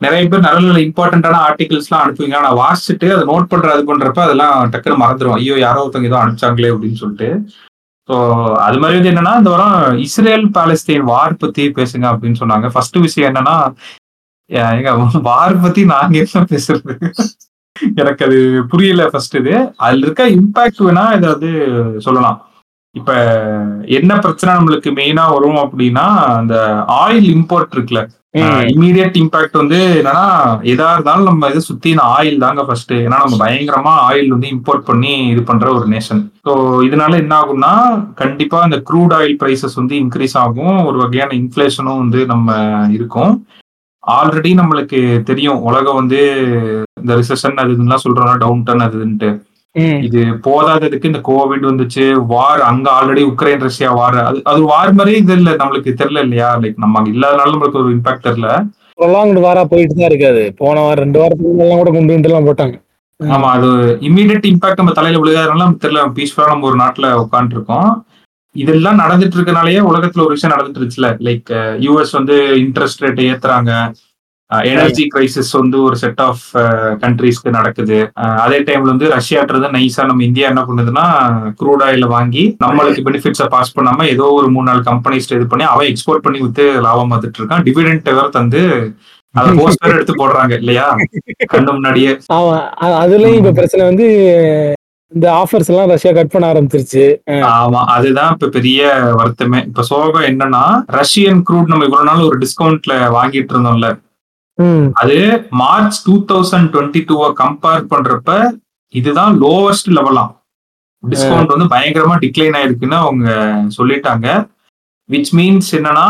நிறைய 0.02 0.24
பேர் 0.32 0.46
நல்ல 0.48 0.60
நல்ல 0.68 0.80
இம்பார்ட்டன்டான 0.88 1.38
ஆர்டிகல்ஸ் 1.48 1.88
எல்லாம் 1.90 2.04
அனுப்புவீங்க. 2.06 2.40
நான் 2.46 2.60
வாசிச்சுட்டு 2.64 3.08
அதை 3.16 3.24
நோட் 3.32 3.50
பண்ற 3.52 3.70
அது 3.76 3.84
பண்றப்ப 3.92 4.22
அதெல்லாம் 4.28 4.56
டக்குன்னு 4.74 5.02
மறந்துடும் 5.04 5.38
ஐயோ 5.38 5.56
யாரோ 5.66 5.84
ஒருத்தவங்க 5.84 6.12
ஏதோ 6.12 6.20
அனுப்பிச்சாங்களே 6.24 6.72
அப்படின்னு 6.74 7.02
சொல்லிட்டு. 7.04 7.30
ஸோ 8.10 8.16
அது 8.68 8.78
மாதிரி 8.82 8.98
வந்து 8.98 9.12
என்னன்னா 9.12 9.34
இந்த 9.42 9.52
வாரம் 9.54 9.78
இஸ்ரேல் 10.08 10.48
பாலஸ்தீன் 10.58 11.10
வார் 11.12 11.42
பத்தி 11.44 11.66
பேசுங்க 11.78 12.08
அப்படின்னு 12.14 12.42
சொன்னாங்க. 12.42 12.68
ஃபர்ஸ்ட் 12.74 13.00
விஷயம் 13.06 13.30
என்னன்னா 13.32 13.56
ஏங்க 14.50 14.92
வார் 15.28 15.62
பத்தி 15.66 15.82
நாங்க 15.94 16.18
என்ன 16.24 16.46
பேசுறது? 16.54 16.94
எனக்கு 18.02 18.26
அது 18.28 18.40
புரியல 18.72 19.04
ஃபர்ஸ்ட் 19.12 19.38
இது. 19.42 19.54
அதுல 19.86 20.06
இருக்க 20.06 20.24
இம்பாக்ட் 20.40 20.82
வேணா 20.88 21.06
இதை 21.18 21.28
வந்து 21.34 21.52
சொல்லலாம். 22.08 22.40
இப்ப 22.96 23.12
என்ன 23.98 24.12
பிரச்சனை 24.24 24.52
நம்மளுக்கு 24.58 24.90
மெயினா 24.98 25.24
வரும் 25.36 25.62
அப்படின்னா 25.62 26.04
அந்த 26.40 26.56
ஆயில் 27.04 27.30
இம்போர்ட் 27.38 27.74
இருக்குல்ல 27.76 28.02
இமீடியட் 28.74 29.18
இம்பாக்ட் 29.22 29.58
வந்து 29.62 29.80
என்னன்னா 30.00 30.26
எதா 30.74 30.88
இருந்தாலும் 30.96 31.30
நம்ம 31.30 31.50
இதை 31.52 31.62
சுத்தி 31.70 31.92
ஆயில் 32.14 32.44
தாங்க 32.44 32.62
ஃபர்ஸ்ட் 32.68 32.94
ஏன்னா 33.00 33.18
நம்ம 33.24 33.38
பயங்கரமா 33.44 33.94
ஆயில் 34.10 34.34
வந்து 34.36 34.48
இம்போர்ட் 34.56 34.86
பண்ணி 34.90 35.14
இது 35.34 35.42
பண்ற 35.50 35.68
ஒரு 35.78 35.88
நேஷன் 35.96 36.22
ஸோ 36.48 36.54
இதனால 36.88 37.20
என்ன 37.24 37.36
ஆகும்னா 37.42 37.74
கண்டிப்பா 38.22 38.60
இந்த 38.70 38.80
க்ரூட் 38.90 39.16
ஆயில் 39.20 39.36
பிரைசஸ் 39.42 39.80
வந்து 39.82 39.96
இன்க்ரீஸ் 40.04 40.38
ஆகும். 40.44 40.78
ஒரு 40.86 40.98
வகையான 41.04 41.34
இன்ஃபிளேஷனும் 41.42 42.02
வந்து 42.04 42.22
நம்ம 42.26 42.50
இருக்கும். 42.98 43.34
ஆல்ரெடி 44.04 44.52
நம்மளுக்கு 44.60 45.00
தெரியும். 45.24 45.60
உலகம் 45.68 46.00
வந்து 46.00 46.20
இந்த 47.02 47.14
ரிசெஷன் 47.20 47.62
அது 47.62 47.74
இதுலாம் 47.76 48.04
சொல்றோம்னா 48.04 48.36
டவுன் 48.42 48.64
டர்ன் 48.68 48.86
அது 48.86 48.98
இதுன்ட்டு 49.00 49.30
ம். 49.76 50.00
இது 50.08 50.20
போதாததுக்கு 50.46 51.10
இந்த 51.10 51.22
கோவிட் 51.28 51.70
வந்துச்சு 51.70 52.04
வார் 52.32 52.62
அங்க 52.68 52.88
ஆல்ரெடி 52.96 53.22
உக்ரைன் 53.30 53.64
ரஷ்யா 53.66 53.92
வார் 54.00 54.18
அது 54.24 54.40
அது 54.52 54.62
வார் 54.68 54.92
மாதிரி 54.98 55.14
இது 55.22 55.36
இல்ல 55.38 55.52
நம்மளுக்கு 55.62 55.92
தெரியல 56.02 56.24
இல்லையா? 56.26 56.50
லைக் 56.62 56.84
நம்ம 56.84 57.00
அங்க 57.00 57.12
இல்லாதனால 57.16 57.54
நம்மளுக்கு 57.54 57.82
ஒரு 57.82 57.94
இம்பாக்ட் 57.96 58.28
தெரியல. 58.28 58.50
prolonged 59.00 59.38
வாரா 59.44 59.62
போயிட்டு 59.70 59.96
தான் 59.96 60.10
இருக்காது 60.10 60.42
போன 60.60 60.82
வாரம் 60.82 61.04
ரெண்டு 61.04 61.20
வாரத்துக்கு 61.20 61.54
கூட 61.74 61.92
கொண்டு 61.92 62.14
வந்து 62.14 62.30
எல்லாம் 62.30 62.48
போட்டாங்க. 62.48 62.76
ஆமா 63.20 63.48
அது 63.56 63.70
இமீடியட் 64.08 64.46
இம்பாக்ட் 64.50 64.82
நம்ம 64.82 64.94
தலையில 64.98 65.22
விழுகாதனால 65.22 65.64
நமக்கு 65.64 65.84
தெரியல. 65.86 66.04
பீஸ்ஃபுல்லா 66.18 66.52
நம்ம 66.52 66.68
ஒரு 66.70 66.78
நாட்டுல 66.82 67.10
உட்காந்துட்டு 67.24 67.58
இருக்கோம் 67.58 67.90
இதெல்லாம் 68.54 69.00
நடந்துட்டு 69.00 69.38
இருக்கனாலயே 69.38 69.82
உலகத்துல 69.82 70.20
ஒரு 70.20 70.30
விஷயம் 70.30 70.58
நடந்துட்டு 70.58 70.78
இருந்துச்சுல 70.78 71.10
லைக் 71.24 71.52
யூஎஸ் 71.80 72.12
வந்து 72.12 72.34
இன்ட்ரெஸ்ட் 72.56 73.02
ரேட்டை 73.02 73.24
ஏத்துறாங்க. 73.32 73.94
எனர்ஜி 74.64 75.08
கிரைசிஸ் 75.16 75.52
வந்து 75.52 75.82
ஒரு 75.82 75.96
செட் 75.96 76.22
ஆஃப் 76.22 76.40
கண்ட்ரீஸ்க்கு 77.04 77.50
நடக்குது. 77.50 78.12
அஹ் 78.20 78.36
அதே 78.38 78.62
டைம்ல 78.62 78.82
வந்து 78.82 79.08
ரஷ்யான்றது 79.08 79.70
நைஸா 79.72 80.06
நம்ம 80.06 80.24
இந்தியா 80.24 80.48
என்ன 80.48 80.62
பண்ணுதுன்னா 80.62 81.06
க்ரூட் 81.62 81.82
ஆயில 81.84 82.08
வாங்கி 82.08 82.58
நம்மளுக்கு 82.66 83.04
பெனிஃபிட்ஸை 83.06 83.46
பாஸ் 83.46 83.78
பண்ணாம 83.78 84.06
ஏதோ 84.06 84.24
ஒரு 84.24 84.50
மூணு 84.52 84.72
நாலு 84.72 84.82
கம்பெனிஸ் 84.82 85.32
இது 85.32 85.48
பண்ணி 85.48 85.66
அவன் 85.66 85.88
எக்ஸ்போர்ட் 85.88 86.22
பண்ணி 86.22 86.40
வித்து 86.40 86.82
லாபம் 86.82 87.12
பார்த்துட்டு 87.12 87.42
இருக்கான். 87.42 87.64
டிவிடெண்ட் 87.64 88.14
வேற 88.14 88.30
தந்து 88.30 88.94
எடுத்து 89.82 90.14
போடுறாங்க 90.14 90.58
இல்லையா? 90.58 90.96
கண்ணு 91.54 91.72
முன்னாடியே. 91.72 92.18
அதுலயும் 92.82 93.36
இப்ப 93.36 93.52
பிரச்சனை 93.52 93.86
வந்து 93.86 94.08
இந்த 95.16 95.28
ஆஃபர்ஸ் 95.42 95.70
எல்லாம் 95.72 95.90
ரஷ்யா 95.94 96.12
கட் 96.18 96.32
பண்ண 96.34 96.46
ஆரம்பிச்சிருச்சு. 96.54 97.04
ஆமா 97.58 97.82
அதுதான் 97.96 98.32
இப்ப 98.36 98.50
பெரிய 98.58 98.82
வருத்தமே. 99.20 99.60
இப்ப 99.70 99.84
சோகம் 99.90 100.28
என்னன்னா 100.30 100.64
ரஷ்யன் 101.00 101.42
க்ரூட் 101.48 101.72
நம்ம 101.72 101.88
இவ்வளவு 101.90 102.10
நாள் 102.10 102.28
ஒரு 102.30 102.38
டிஸ்கவுண்ட்ல 102.44 102.96
வாங்கிட்டு 103.18 103.54
இருந்தோம்ல. 103.56 103.90
அது 105.02 105.18
மார்ச் 105.62 106.00
டூ 106.06 106.16
தௌசண்ட் 106.32 106.72
டுவெண்ட்டி 106.74 107.02
டூவை 107.10 107.30
கம்பேர் 107.44 107.84
பண்றப்ப 107.94 108.32
இதுதான் 108.94 109.34
லோவஸ்ட் 109.44 109.92
லெவலாம் 109.98 110.34
டிஸ்கவுண்ட் 111.04 111.54
வந்து 111.54 111.70
பயங்கரமா 111.76 112.18
டிக்ளைன் 112.24 112.58
ஆயிருக்குன்னு 112.60 112.98
அவங்க 113.06 113.28
சொல்லிட்டாங்க. 113.78 114.28
விச் 115.10 115.32
மீன்ஸ் 115.40 115.72
என்னன்னா 115.78 116.08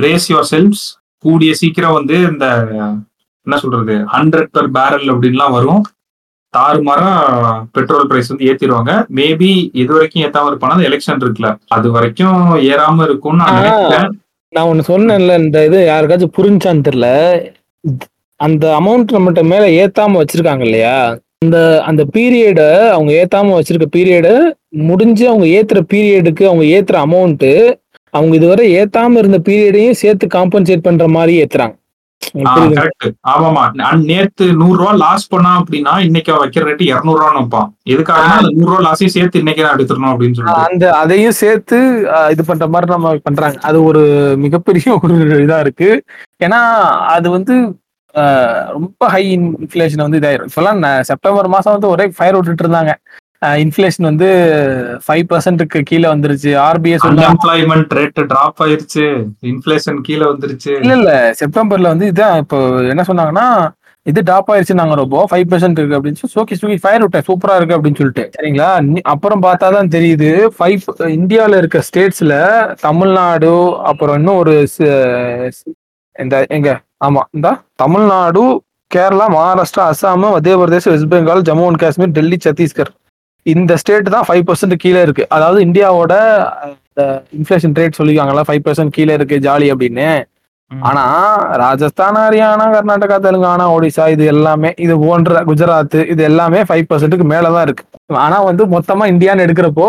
பிரேஸ் 0.00 0.26
யுவர் 0.32 0.50
செல்ஸ் 0.54 0.82
கூடிய 1.24 1.52
சீக்கிரம் 1.60 1.96
வந்து 1.98 2.16
இந்த 2.32 2.46
என்ன 3.46 3.56
சொல்றது 3.62 3.94
ஹண்ட்ரட் 4.12 4.50
per 4.56 4.66
பேரல் 4.76 5.08
அப்படின்லாம் 5.12 5.56
வரும். 5.56 5.82
தாறுமாறா 6.54 7.08
பெட்ரோல் 7.72 8.06
பிரைஸ் 8.06 8.30
வந்து 8.32 8.46
ஏத்திடுவாங்க. 8.50 8.92
மேபி 9.18 9.50
இது 9.72 9.90
வரைக்கும் 9.94 10.22
ஏத்தாம 10.26 10.50
இருப்பானா 10.50 10.76
அந்த 10.76 10.88
எலெக்ஷன் 10.88 11.22
இருக்குல்ல. 11.24 11.50
அது 11.68 11.90
வரைக்கும் 11.90 12.38
ஏறாம 12.70 13.04
இருக்கும்னு 13.08 13.42
நான். 13.42 13.58
நினைக்கிறேன். 13.58 14.08
நான் 14.52 14.68
ஒண்ணு 14.70 14.84
சொன்னேன்ல 14.92 15.34
இந்த 15.44 15.64
இது 15.64 15.80
யாருக்காச்சும் 15.90 16.36
புரிஞ்சான்னு 16.38 16.86
தெரியல. 16.88 17.08
அந்த 18.40 18.64
அமௌண்ட் 18.80 19.14
நம்மகிட்ட 19.16 19.42
மேல 19.52 19.64
ஏத்தாம 19.82 20.18
வச்சிருக்காங்க 20.20 20.60
இல்லையா? 20.60 20.96
அந்த 21.44 21.58
அந்த 21.86 22.02
பீரியட 22.14 22.62
அவங்க 22.94 23.12
ஏத்தாம 23.12 23.54
வச்சிருக்க 23.58 23.86
பீரியட 23.96 24.28
முடிஞ்சு 24.90 25.28
அவங்க 25.28 25.46
ஏத்துற 25.58 25.80
பீரியடுக்கு 25.92 26.44
அவங்க 26.50 26.64
ஏத்துற 26.76 26.96
அமௌண்ட் 27.06 27.48
அவங்க 28.14 28.34
இதுவரை 28.36 28.64
ஏத்தாம 28.80 29.18
இருந்த 29.18 29.38
பீரியடையும் 29.38 30.00
சேர்த்து 30.02 30.26
காம்பன்சேட் 30.34 30.86
பண்ற 30.88 31.08
மாதிரி 31.08 31.34
ஏத்துறாங்க. 31.42 31.74
ஆமாமா 33.32 33.62
நேத்து 34.04 34.44
நூறு 34.58 34.76
ரூபா 34.78 34.92
லாஸ் 35.00 35.30
பண்ணா 35.30 35.52
அப்படின்னா 35.60 35.94
இன்னைக்கு 36.04 36.32
வைக்கிற 36.36 36.64
ரேட்டு 36.68 36.84
இருநூறு 36.90 37.20
ரூபான்னு 37.20 37.40
வைப்பான் 37.40 37.68
எதுக்காகனா 37.86 38.34
அந்த 38.36 38.52
நூறு 38.56 38.70
ரூபா 38.70 38.82
லாஸையும் 38.86 39.14
சேர்த்து 39.16 39.42
இன்னைக்கு 39.42 39.64
நான் 39.64 39.76
எடுத்துடணும் 39.76 40.12
அப்படின்னு 40.12 40.36
சொல்லிட்டு. 40.36 40.64
அந்த 40.66 40.84
அதையும் 41.00 41.38
சேர்த்து 41.40 41.78
அஹ், 42.14 42.30
இது 42.34 42.44
பண்ற 42.44 42.66
மாதிரி 42.68 42.92
நம்ம 42.92 43.14
பண்றாங்க. 43.26 43.58
அது 43.62 43.78
ஒரு 43.84 44.02
மிகப்பெரிய 44.44 44.68
ஒரு 45.00 45.14
இதா 45.44 45.58
இருக்கு. 45.60 45.90
ஏன்னா 46.40 46.60
அது 47.14 47.28
வந்து 47.30 47.54
ரொம்ப 48.74 49.08
ஹை 49.10 49.24
இன்ஃபிளேஷன் 49.34 50.04
வந்து 50.04 50.20
இதாயிரும். 50.20 50.48
இப்பெல்லாம் 50.48 50.80
செப்டம்பர் 51.10 51.48
மாசம் 51.48 51.74
வந்து 51.74 51.90
ஒரே 51.90 52.06
ஃபயர் 52.16 52.36
விட்டுட்டு 52.38 52.64
இருந்தாங்க. 52.64 52.92
இன்ஃபிளேஷன் 53.42 54.02
வந்து 54.02 54.28
ஃபைவ் 55.06 55.24
பர்சன்ட்டுக்கு 55.30 55.80
கீழே 55.80 56.08
வந்துருச்சு. 56.08 56.50
ஆர்பிஐ 56.68 56.96
அன்எம்ப்ளாய்மெண்ட் 57.08 57.92
ரேட் 57.98 58.26
டிராப் 58.26 58.62
ஆயிருச்சு. 58.62 59.04
இன்ஃபிளேஷன் 59.42 60.00
கீழே 60.00 60.24
வந்துருச்சு. 60.24 60.72
இல்ல 60.80 60.94
இல்ல. 60.94 61.34
செப்டம்பர்ல 61.40 61.82
வந்து 61.82 62.06
இதான் 62.12 62.36
இப்போ 62.36 62.58
என்ன 62.82 63.04
சொன்னாங்கன்னா 63.08 63.46
இது 64.06 64.22
டாப் 64.22 64.50
ஆயிருச்சு 64.52 64.74
நாங்க 64.74 64.94
ரொம்ப 64.94 65.26
ஃபைவ் 65.30 65.46
பர்சன்ட் 65.50 65.78
இருக்கு 65.78 65.96
அப்படின்னு 65.96 66.20
சொல்லி 66.20 66.34
சோகி 66.36 66.54
சோகி 66.60 66.76
ஃபயர் 66.82 67.00
விட்டேன். 67.00 67.26
சூப்பரா 67.28 67.56
இருக்கு 67.56 67.76
அப்படின்னு 67.76 67.96
சொல்லிட்டு. 67.96 68.30
சரிங்களா? 68.36 68.68
அப்புறம் 69.02 69.42
பார்த்தா 69.42 69.72
தான் 69.72 69.88
தெரியுது. 69.88 70.30
ஃபைவ் 70.58 70.80
இந்தியாவில் 71.08 71.56
இருக்க 71.56 71.82
ஸ்டேட்ஸ்ல 71.88 72.36
தமிழ்நாடு 72.80 73.52
அப்புறம் 73.82 74.16
இன்னும் 74.16 74.36
ஒரு 74.36 74.54
இந்த 76.16 76.46
எங்க? 76.48 76.70
ஆமா 77.04 77.20
இந்த. 77.32 77.48
Tamil Nadu 77.74 78.62
Kerala 78.94 79.26
Maharashtra 79.34 79.82
Assam 79.90 80.24
Madhya 80.34 80.56
Pradesh 80.56 80.88
west 80.90 81.12
Bengal 81.14 81.46
Jammu 81.50 81.66
and 81.66 81.78
Kashmir 81.78 82.10
Delhi 82.10 82.38
Chhattisgarh. 82.44 82.90
இந்த 83.46 83.72
ஸ்டேட் 83.82 84.14
தான் 84.14 84.26
ஃபைவ் 84.28 84.44
பர்சன்ட் 84.48 84.82
கீழே 84.84 85.00
இருக்கு. 85.06 85.24
அதாவது 85.36 85.60
இந்தியாவோட 85.66 86.14
இன்ஃபிளேஷன் 87.38 87.76
ரேட் 87.78 87.98
சொல்லிருக்காங்களா 87.98 88.46
ஃபைவ் 88.48 88.64
பர்சன்ட் 88.66 88.94
கீழே 88.96 89.12
இருக்கு 89.18 89.36
ஜாலி 89.46 89.68
அப்படின்னு. 89.74 90.08
ஆனா 90.70 91.04
ராஜஸ்தான் 91.62 92.18
ஹரியானா 92.22 92.66
கர்நாடகா 92.74 93.16
தெலுங்கானா 93.24 93.64
ஒடிசா 93.76 94.04
இது 94.14 94.24
எல்லாமே 94.32 94.70
இது 94.84 94.94
போன்ற 95.04 95.40
குஜராத் 95.48 95.96
இது 96.12 96.22
எல்லாமே 96.30 96.60
ஃபைவ் 96.68 96.84
பர்சன்ட்டுக்கு 96.90 97.26
மேலதான் 97.32 97.64
இருக்கு. 97.68 97.84
ஆனா 98.24 98.36
வந்து 98.48 98.66
மொத்தமா 98.74 99.06
இந்தியான்னு 99.12 99.46
எடுக்கிறப்போ 99.46 99.88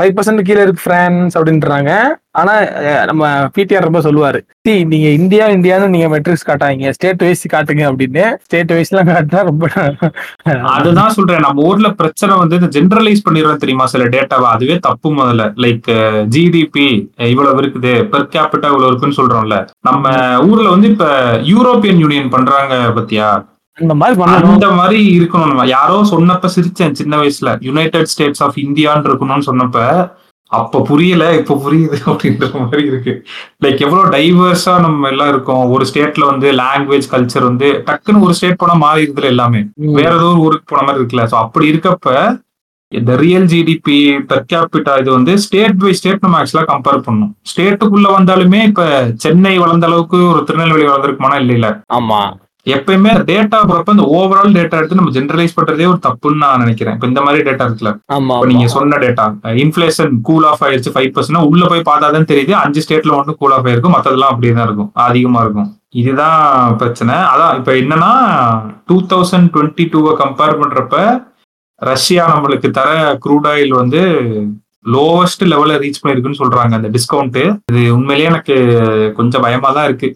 ஃபைவ் 0.00 0.12
பர்சன்ட் 0.16 0.46
கீழே 0.48 0.62
இருக்கு 0.62 0.82
பிரான்ஸ் 0.84 1.38
அப்படின்றாங்க. 1.38 1.90
ஆனா 2.40 2.52
நம்ம 3.08 3.28
பிடிஆர் 3.56 3.86
ரொம்ப 3.86 4.00
சொல்லுவாரு. 4.00 4.38
சி 4.66 4.84
நீங்க 4.84 5.08
இந்தியா 5.08 5.48
இந்தியான்னு 5.48 5.86
நீங்க 5.88 6.08
மெட்ரிக்ஸ் 6.08 6.46
காட்டாங்க 6.48 6.90
ஸ்டேட் 6.90 7.22
வைஸ் 7.26 7.46
காட்டுங்க 7.54 7.84
அப்படின்னு. 7.90 8.24
ஸ்டேட் 8.44 8.72
வைஸ் 8.72 8.92
எல்லாம் 8.92 9.10
காட்டினா 9.10 9.40
ரொம்ப 9.42 9.66
அதுதான் 10.76 11.10
சொல்றேன். 11.10 11.44
நம்ம 11.46 11.62
ஊர்ல 11.62 11.90
பிரச்சனை 11.90 12.36
வந்து 12.36 12.58
இந்த 12.60 12.70
ஜென்ரலைஸ் 12.78 13.24
பண்ணிடுறோம் 13.28 13.56
தெரியுமா? 13.56 13.86
சில 13.86 14.04
டேட்டாவை 14.04 14.48
அதுவே 14.54 14.78
தப்பு 14.78 15.10
முதல்ல. 15.10 15.46
லைக் 15.64 15.90
ஜிடிபி 16.36 16.88
இவ்வளவு 17.32 17.60
இருக்குது. 17.62 17.94
பெர் 18.14 18.30
கேபிட்டா 18.36 18.70
இவ்வளவு 18.72 18.90
இருக்குன்னு 18.90 19.20
சொல்றோம்ல. 19.20 19.68
நம்ம 19.80 20.38
ஊர்ல 20.48 20.68
வந்து 20.68 20.88
இப்ப 20.88 21.06
யூரோப்பியன் 21.52 22.02
யூனியன் 22.04 22.28
பண்றாங்க 22.28 22.74
பத்தியா? 23.00 23.28
அந்த 23.78 23.94
மாதிரி 23.94 24.14
பண்ணணும். 24.20 24.54
அந்த 24.54 24.68
மாதிரி 24.74 24.98
இருக்கணும் 25.18 25.50
நம்ம. 25.50 25.66
யாரோ 25.70 25.96
சொன்னப்ப 26.10 26.48
சிரிச்சேன் 26.54 26.98
சின்ன 27.00 27.14
வயசுல. 27.20 27.50
யுனைடெட் 27.68 28.10
ஸ்டேட்ஸ் 28.12 28.42
ஆஃப் 28.42 28.58
இந்தியான்னு 28.64 29.08
இருக்கணும்னு 29.10 29.48
சொன்னப்ப 29.50 29.78
அப்ப 30.52 30.80
புரியல 30.82 31.24
இப்ப 31.36 31.56
புரியுது 31.64 31.96
அப்படின்ற 32.10 32.46
மாதிரி 32.54 32.82
இருக்கு. 32.88 33.12
லைக் 33.64 33.82
எவ்வளவு 33.84 34.12
டைவர்ஸா 34.14 34.72
நம்ம 34.80 35.08
எல்லாம் 35.08 35.28
இருக்கோம். 35.28 35.64
ஒரு 35.74 35.84
ஸ்டேட்ல 35.90 36.24
வந்து 36.30 36.48
லாங்குவேஜ் 36.60 37.06
கல்ச்சர் 37.12 37.46
வந்து 37.46 37.68
டக்குன்னு 37.88 38.24
ஒரு 38.26 38.34
ஸ்டேட் 38.34 38.58
போனா 38.58 38.74
மாறிடுதுல 38.80 39.28
எல்லாமே. 39.28 39.60
வேற 39.98 40.10
ஏதோ 40.16 40.28
ஒரு 40.32 40.40
ஊருக்கு 40.40 40.70
போன 40.72 40.82
மாதிரி 40.82 41.00
இருக்குல்ல. 41.00 41.26
சோ 41.30 41.38
அப்படி 41.44 41.66
இருக்கப்ப 41.72 42.08
இந்த 42.92 43.12
ரியல் 43.16 43.48
ஜிடிபி 43.48 43.98
பெர் 44.28 44.44
கேபிட்டா 44.52 44.94
இது 45.00 45.10
வந்து 45.12 45.32
ஸ்டேட் 45.38 45.78
பை 45.78 45.92
ஸ்டேட் 45.92 46.24
நம்ம 46.24 46.38
ஆக்சுவலா 46.40 46.64
கம்பேர் 46.70 47.04
பண்ணணும். 47.06 47.32
ஸ்டேட்டுக்குள்ள 47.50 48.08
வந்தாலுமே 48.16 48.62
இப்ப 48.68 48.84
சென்னை 49.18 49.54
வளர்ந்த 49.58 49.86
அளவுக்கு 49.86 50.20
ஒரு 50.30 50.42
திருநெல்வேலி 50.44 50.88
வளர்ந்துருக்குமானா 50.88 51.38
இல்ல 51.42 51.52
இல்ல 51.52 51.68
ஆமா. 51.94 52.20
எப்பயுமே 52.66 53.12
டேட்டா 53.30 53.58
போறப்ப 53.68 53.94
இந்த 53.96 54.06
ஓவரால் 54.16 54.54
டேட்டா 54.56 54.78
எடுத்து 54.80 54.98
நம்ம 54.98 55.10
ஜெனரலைஸ் 55.10 55.54
பண்றதே 55.58 55.86
ஒரு 55.90 55.98
தப்புன்னு 56.06 56.42
நான் 56.42 56.58
நினைக்கிறேன். 56.58 56.94
இப்ப 56.94 57.06
இந்த 57.06 57.20
மாதிரி 57.26 57.50
டேட்டா 57.50 57.66
இருக்குல்ல? 57.68 57.92
நீங்க 58.50 58.66
சொன்ன 58.66 58.98
டேட்டா 59.04 59.26
இன்ஃபிளேஷன் 59.64 60.14
கூல் 60.22 60.46
ஆஃப் 60.50 60.64
ஆயிருச்சு 60.64 60.94
ஃபைவ் 60.94 61.10
பர்சன்ட் 61.16 61.48
உள்ள 61.52 61.66
போய் 61.68 61.88
பார்த்தாதான் 61.90 62.30
தெரியுது. 62.32 62.50
அஞ்சு 62.50 62.84
ஸ்டேட்ல 62.86 63.16
மட்டும் 63.16 63.38
கூல் 63.38 63.52
ஆஃப் 63.52 63.66
ஆயிருக்கும். 63.66 63.96
மத்ததெல்லாம் 63.96 64.32
அப்படியே 64.34 64.52
தான் 64.52 64.66
இருக்கும். 64.66 64.90
அதிகமா 65.06 65.40
இருக்கும். 65.40 65.70
இதுதான் 66.02 66.76
பிரச்சனை. 66.76 67.14
அதான் 67.32 67.56
இப்ப 67.56 67.72
என்னன்னா 67.72 68.12
டூ 68.86 68.98
தௌசண்ட் 69.12 69.50
டுவெண்ட்டி 69.54 69.86
டூவை 69.94 70.14
கம்பேர் 70.22 70.60
பண்றப்ப 70.62 70.96
ரஷ்யா 71.82 72.24
நம்மளுக்கு 72.32 72.70
தர 72.70 73.18
க்ரூட் 73.26 73.46
ஆயில் 73.50 73.74
வந்து 73.82 74.00
லோவஸ்ட் 74.94 75.42
லெவல்ல 75.52 75.74
ரீச் 75.82 76.00
பண்ணிருக்குன்னு 76.02 76.40
சொல்றாங்க. 76.40 76.72
அந்த 76.78 76.88
டிஸ்கவுண்ட் 76.96 77.38
இது 77.70 77.82
உண்மையிலேயே 77.96 78.30
எனக்கு 78.32 78.54
கொஞ்சம் 79.18 79.44
பயமா 79.44 79.70
தான் 79.76 79.86
இருக்கு. 79.88 80.08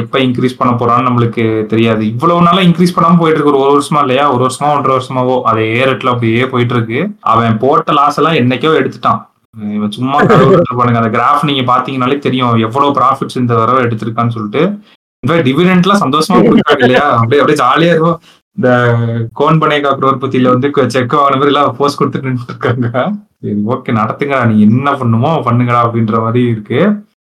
எப்போ 0.00 0.18
எப்ப 0.18 0.20
இன்க்ரீஸ் 0.26 0.56
பண்ண 0.60 0.72
போறான்னு 0.80 1.08
நம்மளுக்கு 1.08 1.44
தெரியாது. 1.72 2.02
இவ்வளவு 2.12 2.44
நாளா 2.46 2.60
இன்க்ரீஸ் 2.68 2.94
பண்ணாம 2.96 3.18
போயிட்டு 3.20 3.38
இருக்கு. 3.38 3.52
ஒரு 3.52 3.62
ஒரு 3.64 3.72
வருஷமா 3.76 4.00
இல்லையா? 4.04 4.24
ஒரு 4.34 4.42
வருஷமா 4.46 4.68
ஒன்றரை 4.76 4.94
வருஷமாவோ. 4.96 5.36
அதே 5.50 5.66
ரேட்ல 5.88 6.12
அப்படியே 6.14 6.46
போயிட்டு 6.52 6.74
இருக்கு. 6.76 7.00
அவன் 7.32 7.58
போட்ட 7.64 7.92
லாஸ் 7.98 8.18
எல்லாம் 8.22 8.38
என்னைக்கோ 8.40 8.72
எடுத்துட்டான். 8.80 9.20
இவன் 9.76 9.94
சும்மா 9.96 10.16
பண்ணுங்க 10.78 11.00
அந்த 11.02 11.12
கிராஃப் 11.16 11.48
நீங்க 11.50 11.64
பாத்தீங்கன்னாலே 11.72 12.18
தெரியும். 12.26 12.56
எவ்வளவு 12.66 12.96
ப்ராஃபிட்ஸ் 13.00 13.40
இந்த 13.42 13.52
தடவை 13.60 13.82
எடுத்திருக்கான்னு 13.86 14.36
சொல்லிட்டு. 14.36 14.62
டிவிடெண்ட்லாம் 15.46 16.02
சந்தோஷமா 16.02 16.36
கொடுக்குறாங்க 16.42 16.82
இல்லையா? 16.86 17.06
அப்படியே 17.20 17.40
அப்படியே 17.42 17.60
ஜாலியா 17.62 17.92
இருக்கும் 17.94 18.18
இந்த 18.58 18.70
கோன் 19.40 19.60
பனேகா 19.62 19.90
குரோர்பத்தியில 19.98 20.52
வந்து 20.54 20.68
செக் 20.94 21.14
மாதிரி 21.40 21.52
எல்லாம் 21.52 21.76
போஸ்ட் 21.80 22.00
கொடுத்துட்டு 22.00 22.48
இருக்காங்க 22.52 22.88
சரி 23.42 23.60
ஓகே 23.74 23.90
நடத்துங்கடா 23.98 24.46
நீ 24.52 24.56
என்ன 24.68 24.90
பண்ணுமோ 25.00 25.30
பண்ணுங்கடா 25.48 25.80
அப்படின்ற 25.86 26.16
மாதிரி 26.24 26.42
இருக்கு. 26.52 26.80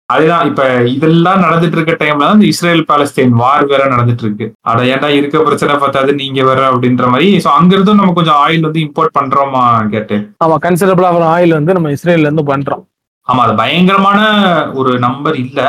அதுதான் 0.09 0.45
இப்ப 0.49 0.65
இதெல்லாம் 0.95 1.41
நடந்துட்டு 1.45 1.77
இருக்க 1.77 1.95
டைம்ல 2.03 2.27
தான் 2.27 2.37
இந்த 2.39 2.49
இஸ்ரேல் 2.51 2.83
பாலஸ்தீன் 2.91 3.33
வார் 3.41 3.65
வேற 3.71 3.83
நடந்துட்டு 3.93 4.25
இருக்கு 4.27 4.47
அட 4.71 4.85
ஏன்டா 4.91 5.09
இருக்க 5.17 5.39
பிரச்சனை 5.49 5.75
பார்த்தாது 5.83 6.11
நீங்க 6.21 6.41
வேற 6.49 6.61
அப்படின்ற 6.73 7.07
மாதிரி. 7.13 7.29
சோ 7.45 7.49
அங்க 7.59 7.75
இருந்தும் 7.77 8.01
நம்ம 8.01 8.15
கொஞ்சம் 8.19 8.39
ஆயில் 8.45 8.67
வந்து 8.69 8.85
இம்போர்ட் 8.87 9.17
பண்றோமா 9.19 9.63
கேட்டு 9.95 10.19
ஆமா 10.45 10.59
கன்சிடபிள் 10.67 11.07
ஆயில் 11.37 11.57
வந்து 11.59 11.77
நம்ம 11.79 11.91
இஸ்ரேல்ல 11.97 12.29
இருந்து 12.29 12.45
பண்றோம். 12.53 12.85
ஆமா 13.29 13.43
அது 13.47 13.55
பயங்கரமான 13.63 14.21
ஒரு 14.81 14.93
நம்பர் 15.07 15.39
இல்ல. 15.45 15.61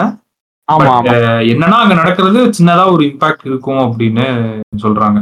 என்னன்னா 1.54 1.80
அங்க 1.84 1.96
நடக்கிறது 2.02 2.40
சின்னதா 2.58 2.86
ஒரு 2.96 3.04
இம்பாக்ட் 3.10 3.48
இருக்கும் 3.50 3.82
அப்படின்னு 3.86 4.26
சொல்றாங்க. 4.84 5.20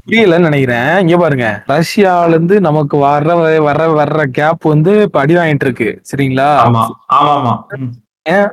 புரியலன்னு 0.00 0.48
நினைக்கிறேன். 0.48 0.90
இங்க 0.98 1.16
பாருங்க. 1.16 1.48
ரஷ்யால 1.68 2.28
இருந்து 2.28 2.56
நமக்கு 2.60 2.96
வர்ற 3.04 3.30
வர 3.60 3.80
வர்ற 3.98 4.22
கேப் 4.30 4.64
வந்து 4.66 5.02
இப்ப 5.02 5.20
அடி 5.20 5.34
வாங்கிட்டு 5.36 5.66
இருக்கு. 5.68 5.88
சரிங்களா? 6.10 6.48
ஆமா 6.64 6.84
ஆமா 7.16 7.32
ஆமா. 7.36 7.54
ம். 7.78 7.92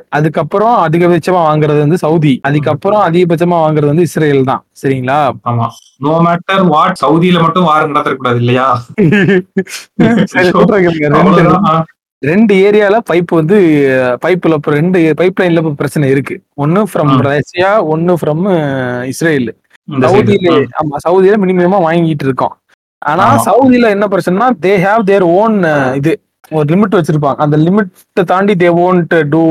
அதுக்கப்புறம் 0.09 0.75
அதிகபட்சமா 0.83 1.39
வாங்குறது 1.45 1.79
வந்து 1.79 1.97
சவுதி. 1.97 2.33
அதுக்கப்புறம் 2.43 3.01
அதிகபட்சமா 3.03 3.57
வாங்குறது 3.63 3.91
வந்து 3.91 4.01
இஸ்ரேல் 4.01 4.43
தான். 4.43 4.61
சரிங்களா? 4.81 5.19
ஆமா. 5.49 5.67
நோ 5.99 6.13
மேட்டர் 6.25 6.63
வாட் 6.67 6.99
சவுதியில 7.01 7.39
மட்டும் 7.41 7.63
வாரம் 7.63 7.95
நடத்தக்கூடாது 7.95 8.39
இல்லையா. 8.43 8.67
ரெண்டு 12.21 12.53
ஏரியால 12.65 12.97
பைப் 13.09 13.31
வந்து 13.31 13.57
பைப்ல 14.21 14.57
ரெண்டு 14.73 14.99
பைப் 15.19 15.39
லைன்ல 15.41 15.61
பிரச்சனை 15.73 16.09
இருக்கு. 16.09 16.35
ஒன்னு 16.55 16.81
ஃப்ரம். 16.83 17.11
ரஷ்யா 17.27 17.71
ஒன்னு 17.93 18.13
ஃப்ரம் 18.15 18.45
இஸ்ரேல். 19.05 19.49
சவுதியில. 19.87 20.49
ஆமா 20.81 20.97
சவுதியில 21.07 21.39
மினிமமா 21.43 21.79
வாங்கிட்டு 21.87 22.25
இருக்கோம். 22.29 22.53
ஆனா. 23.01 23.25
சவுதியில 23.45 23.89
என்ன 23.89 24.07
பிரச்சனைனா 24.07 24.49
தே 24.61 24.73
ஹேவ் 24.85 25.03
தேர் 25.03 25.25
ஓன் 25.37 25.57
இது 25.95 26.11
ஒரு 26.51 26.67
லிமிட் 26.75 26.97
வச்சிருப்பாங்க. 26.97 27.35
அந்த 27.37 27.57
லிமிட் 27.57 27.91
தாண்டி 28.25 28.53
தே 28.53 28.69
ஓன்ட் 28.85 29.15
டூ 29.29 29.41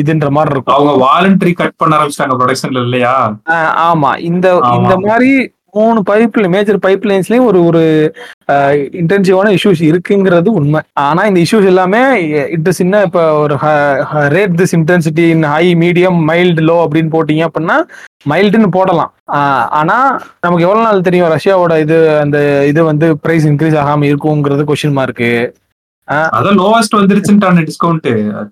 இதுன்ற 0.00 0.28
மாதிரி 0.30 0.54
இருக்கும். 0.54 0.74
அவங்க 0.74 0.92
வாலண்டரி 1.04 1.52
கட் 1.52 1.76
பண்ண 1.76 1.96
ஆரம்பிச்சிட்டாங்க 1.96 2.36
ப்ரொடக்ஷன்ல 2.40 2.82
இல்லையா? 2.82 3.14
ஆமா. 3.88 4.18
இந்த. 4.30 4.46
இந்த 4.76 4.96
மாதிரி 5.06 5.30
மூணு 5.76 6.00
பைப்ல 6.10 6.48
மேஜர் 6.54 6.78
பைப் 6.86 7.04
லைன்ஸ்லயும் 7.10 7.46
ஒரு 7.50 7.58
ஒரு 7.68 7.82
இன்டென்சிவான 9.00 9.52
இஷ்யூஸ் 9.56 9.82
இருக்குங்கிறது 9.90 10.50
உண்மை. 10.60 10.80
ஆனா 11.06 11.22
இந்த 11.30 11.40
இஷ்யூஸ் 11.44 11.68
எல்லாமே 11.72 12.02
இட் 12.56 12.70
சின்ன 12.80 13.02
இப்ப 13.08 13.22
ஒரு 13.42 13.56
rate 14.36 14.56
this 14.60 14.76
intensity 14.78 15.26
in 15.34 15.46
high 15.54 15.64
medium 15.84 16.18
mild 16.30 16.64
low 16.70 16.76
அப்படின்னு 16.84 17.12
போட்டீங்க 17.16 17.44
அப்படின்னா 17.48 17.78
மைல்டுன்னு 18.32 18.70
போடலாம். 18.78 19.12
ஆனா 19.80 19.96
நமக்கு 20.44 20.66
எவ்வளவு 20.66 20.86
நாள் 20.86 21.06
தெரியும் 21.08 21.34
ரஷ்யாவோட 21.36 21.74
இது 21.84 21.98
அந்த 22.22 22.38
இது 22.70 22.80
வந்து 22.90 23.08
பிரைஸ் 23.24 23.48
இன்க்ரீஸ் 23.50 23.78
ஆகாம 23.82 24.08
இருக்குங்கிறது 24.12 24.64
கொஸ்டின் 24.70 24.98
மார்க்கு 25.00 25.30
அதான் 26.36 26.58
லோவஸ்ட் 26.62 26.96
வந்துருச்சுட்டான 26.98 27.62
டிஸ்கவுண்ட் 27.68 28.08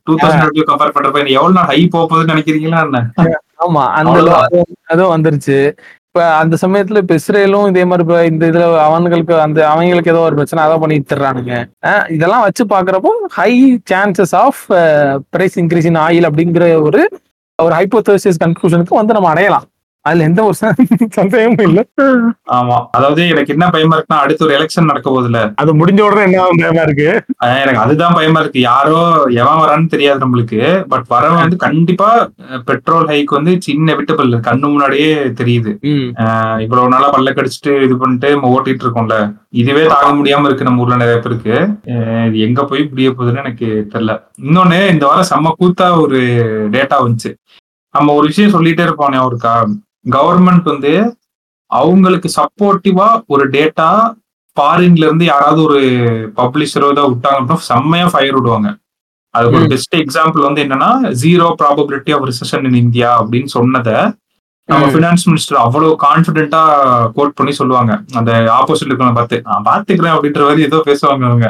டூ 0.07 0.13
தௌசண்ட் 0.21 0.69
கம்பேர் 0.71 0.95
பண்றப்ப 0.95 1.25
எவ்வளவு 1.39 1.57
நாள் 1.59 1.71
ஹை 1.73 1.81
போக 1.95 2.05
போகுதுன்னு 2.05 2.35
நினைக்கிறீங்களா 2.35 2.83
என்ன 2.87 3.01
ஆமா 3.65 3.83
அந்த 3.99 4.15
அதுவும் 4.93 5.13
வந்துருச்சு. 5.15 5.59
இப்ப 6.15 6.25
அந்த 6.39 6.55
சமயத்துல 6.63 7.01
இப்ப 7.03 7.15
இஸ்ரேலும் 7.19 7.69
இதே 7.69 7.85
மாதிரி 7.91 8.27
இந்த 8.31 8.43
இதுல 8.51 8.65
அவன்களுக்கு 8.87 9.35
அந்த 9.45 9.59
அவங்களுக்கு 9.69 10.11
ஏதோ 10.13 10.23
ஒரு 10.25 10.35
பிரச்சனை 10.39 10.65
அதான் 10.65 10.83
பண்ணி 10.83 10.97
தர்றானுங்க. 11.13 11.53
இதெல்லாம் 12.17 12.43
வச்சு 12.47 12.65
பாக்குறப்போ 12.73 13.13
high 13.37 13.53
chances 13.91 14.35
of 14.43 14.61
price 15.35 15.57
increase 15.63 15.89
in 15.91 15.99
oil 16.07 16.27
அப்படிங்கிற 16.31 16.67
ஒரு 16.89 17.01
ஒரு 17.59 17.75
ஹைப்போதசிஸ் 17.79 18.43
கன்க்ளூஷனுக்கு 18.45 18.99
வந்து 19.01 19.17
நம்ம 19.17 19.31
அடையலாம். 19.33 19.67
அதுல 20.05 20.25
எந்த 20.29 20.41
ஒரு 20.47 20.57
சந்தேகமும் 21.17 21.67
இல்ல. 21.69 21.81
ஆமா. 22.57 22.77
அதாவது 22.97 23.23
எனக்கு 23.33 23.53
என்ன 23.55 23.67
பயமா 23.75 23.97
இருக்குன்னா 23.97 24.23
அடுத்து 24.25 24.47
ஒரு 24.47 24.55
எலெக்ஷன் 24.57 24.89
நடக்க 24.91 25.07
போகுதுல 25.09 25.41
அது 25.63 25.71
முடிஞ்ச 25.81 26.01
உடனே 26.07 26.23
என்ன 26.29 26.47
பயமா 26.63 26.83
இருக்கு? 26.87 27.09
எனக்கு 27.63 27.83
அதுதான் 27.85 28.17
பயமா 28.19 28.41
இருக்கு. 28.43 28.61
யாரோ 28.71 28.97
எவன் 29.43 29.61
வரான்னு 29.63 29.93
தெரியாது 29.95 30.23
நம்மளுக்கு. 30.25 30.61
பட் 30.93 31.07
வரவன் 31.15 31.43
வந்து 31.43 31.59
கண்டிப்பா 31.67 32.09
பெட்ரோல் 32.71 33.09
ஹைக் 33.13 33.37
வந்து 33.39 33.55
சின்ன 33.67 33.95
விட்டபிள் 33.99 34.35
கண்ணு 34.49 34.73
முன்னாடியே 34.73 35.13
தெரியுது. 35.41 35.73
இவ்வளவு 36.65 36.93
நாளா 36.95 37.11
பல்ல 37.17 37.35
கடிச்சிட்டு 37.39 37.75
இது 37.87 37.97
பண்ணிட்டு 38.03 38.35
நம்ம 38.35 38.51
ஓட்டிட்டு 38.57 38.87
இருக்கோம்ல. 38.87 39.19
இதுவே 39.63 39.85
தாங்க 39.93 40.13
முடியாம 40.19 40.47
இருக்கு 40.49 40.69
நம்ம 40.69 40.83
ஊர்ல 40.85 41.01
நிறைய 41.03 41.21
பேருக்கு. 41.25 41.55
இது 42.29 42.39
எங்க 42.49 42.61
போய் 42.71 42.89
முடிய 42.91 43.11
போகுதுன்னு 43.11 43.45
எனக்கு 43.45 43.69
தெரியல. 43.95 44.15
இன்னொன்னு 44.47 44.81
இந்த 44.95 45.05
வாரம் 45.11 45.31
செம்ம 45.33 45.55
கூத்தா 45.63 45.89
ஒரு 46.05 46.21
டேட்டா 46.77 46.99
வந்துச்சு. 47.07 47.33
நம்ம 47.95 48.13
ஒரு 48.19 48.27
விஷயம் 48.31 48.55
சொல்லிட்டே 48.55 48.85
இருப்போம் 48.87 49.23
அவருக்கா? 49.23 49.55
கவர்மெண்ட் 50.05 50.67
வந்து 50.73 50.93
அவங்களுக்கு 51.71 52.29
சப்போர்ட்டிவா 52.39 53.09
ஒரு 53.27 53.45
டேட்டா 53.51 53.89
ஃபாரின்ல 54.57 55.05
இருந்து 55.07 55.25
யாராவது 55.25 55.61
ஒரு 55.63 55.81
பப்ளிஷரோ 56.37 56.89
ஏதோ 56.91 57.05
விட்டாங்க 57.13 57.39
அப்படின்னா 57.39 57.67
செம்மையா 57.69 58.07
ஃபயர் 58.13 58.37
விடுவாங்க 58.39 58.69
அதுக்கு 59.35 59.57
ஒரு. 59.57 59.69
பெஸ்ட் 59.73 59.95
எக்ஸாம்பிள் 59.97 60.47
வந்து 60.47 60.63
என்னன்னா 60.65 60.91
zero 61.23 61.47
probability 61.61 62.13
of 62.17 62.27
recession 62.31 62.67
in 62.69 62.81
India 62.85 63.11
அப்படின்னு 63.21 63.51
சொன்னதை 63.59 63.95
நம்ம. 64.69 64.89
ஃபினான்ஸ் 64.93 65.25
மினிஸ்டர் 65.29 65.61
அவ்வளவு 65.63 65.93
கான்பிடென்ட்டா 66.05 66.61
கோட் 67.17 67.35
பண்ணி 67.35 67.53
சொல்லுவாங்க 67.61 67.93
அந்த 68.19 68.33
ஆப்போசிட் 68.59 68.91
இருக்கவங்க 68.91 69.17
பார்த்து 69.21 69.39
நான் 69.47 69.67
பாத்துக்கிறேன் 69.71 70.15
அப்படின்ற 70.17 70.43
மாதிரி 70.49 70.63
ஏதோ 70.63 70.81
பேசுவாங்க 70.91 71.25
அவங்க 71.31 71.49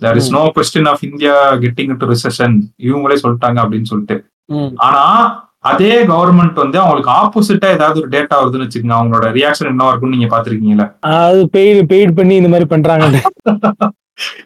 there 0.00 0.18
is. 0.20 0.32
No 0.36 0.42
question 0.56 0.88
of 0.92 1.04
India 1.08 1.34
getting 1.64 1.94
to 2.00 2.08
recession 2.12 2.56
இவங்களே 2.88 3.18
சொல்லிட்டாங்க 3.22 3.58
அப்படின்னு 3.64 3.90
சொல்லிட்டு. 3.92 4.16
ஆனா 4.86 5.04
அதே 5.64 5.94
கவர்மெண்ட் 6.10 6.60
வந்து 6.62 6.78
அவங்களுக்கு 6.82 7.10
ஆப்போசிட்டா 7.20 7.68
ஏதாவது 7.76 7.98
ஒரு 8.02 8.10
டேட்டா 8.14 8.34
வருதுன்னு 8.40 8.66
வச்சுக்கோங்க. 8.66 8.98
அவங்களோட 8.98 9.26
ரியாக்ஷன் 9.38 9.70
என்ன 9.72 9.88
இருக்கும்னு 9.90 10.16
நீங்க 10.16 10.30
பாத்திருக்கீங்களா 10.34 10.86
அது 11.16 11.42
பெய்டு 11.56 11.82
பெய்டு 11.92 12.12
பண்ணி 12.18 12.34
இந்த 12.40 12.50
மாதிரி 12.52 12.68
பண்றாங்க. 12.72 13.18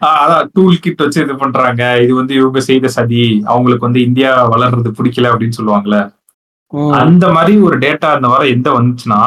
அதான் 0.09 0.49
டூல் 0.57 0.82
கிட் 0.85 1.03
வச்சு 1.05 1.20
இது 1.24 1.35
பண்றாங்க. 1.45 1.82
இது 2.05 2.12
வந்து 2.20 2.35
இவங்க 2.41 2.61
செய்த 2.70 2.89
சதி. 2.97 3.23
அவங்களுக்கு 3.53 3.89
வந்து 3.89 4.03
இந்தியா 4.09 4.31
வளர்றது 4.55 4.91
பிடிக்கல 4.99 5.31
அப்படின்னு 5.32 5.59
சொல்லுவாங்கல்ல. 5.59 5.99
அந்த 7.03 7.24
மாதிரி 7.36 7.55
ஒரு 7.66 7.77
டேட்டா 7.85 8.09
இந்த 8.19 8.28
வாரம் 8.32 8.53
எந்த 8.57 8.69
வந்துச்சுன்னா 8.78 9.20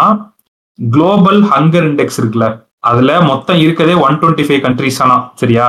குளோபல் 0.79 1.41
ஹங்கர் 1.51 1.87
இண்டெக்ஸ் 1.89 2.19
இருக்குல்ல. 2.21 2.47
அதுல 2.89 3.11
மொத்தம் 3.31 3.61
இருக்கதே 3.65 3.95
ஒன் 4.07 4.19
டுவெண்ட்டி 4.21 4.45
ஃபைவ் 4.47 4.61
கண்ட்ரிஸ் 4.65 4.99
ஆனா 5.05 5.15
சரியா? 5.41 5.67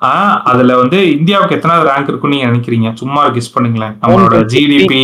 ஆஹ் 0.00 0.36
அதுல 0.50 0.76
வந்து 0.76 0.98
இந்தியாவுக்கு 1.16 1.56
எத்தனாவது 1.56 1.88
ரேங்க் 1.90 2.10
இருக்குன்னு 2.10 2.36
நீங்க 2.36 2.50
நினைக்கிறீங்க? 2.50 2.88
சும்மா 2.94 3.22
கெஸ் 3.28 3.54
பண்ணுங்களேன். 3.54 3.94
நம்மளோட 4.02 4.34
125. 4.34 4.52
ஜிடிபி 4.54 5.00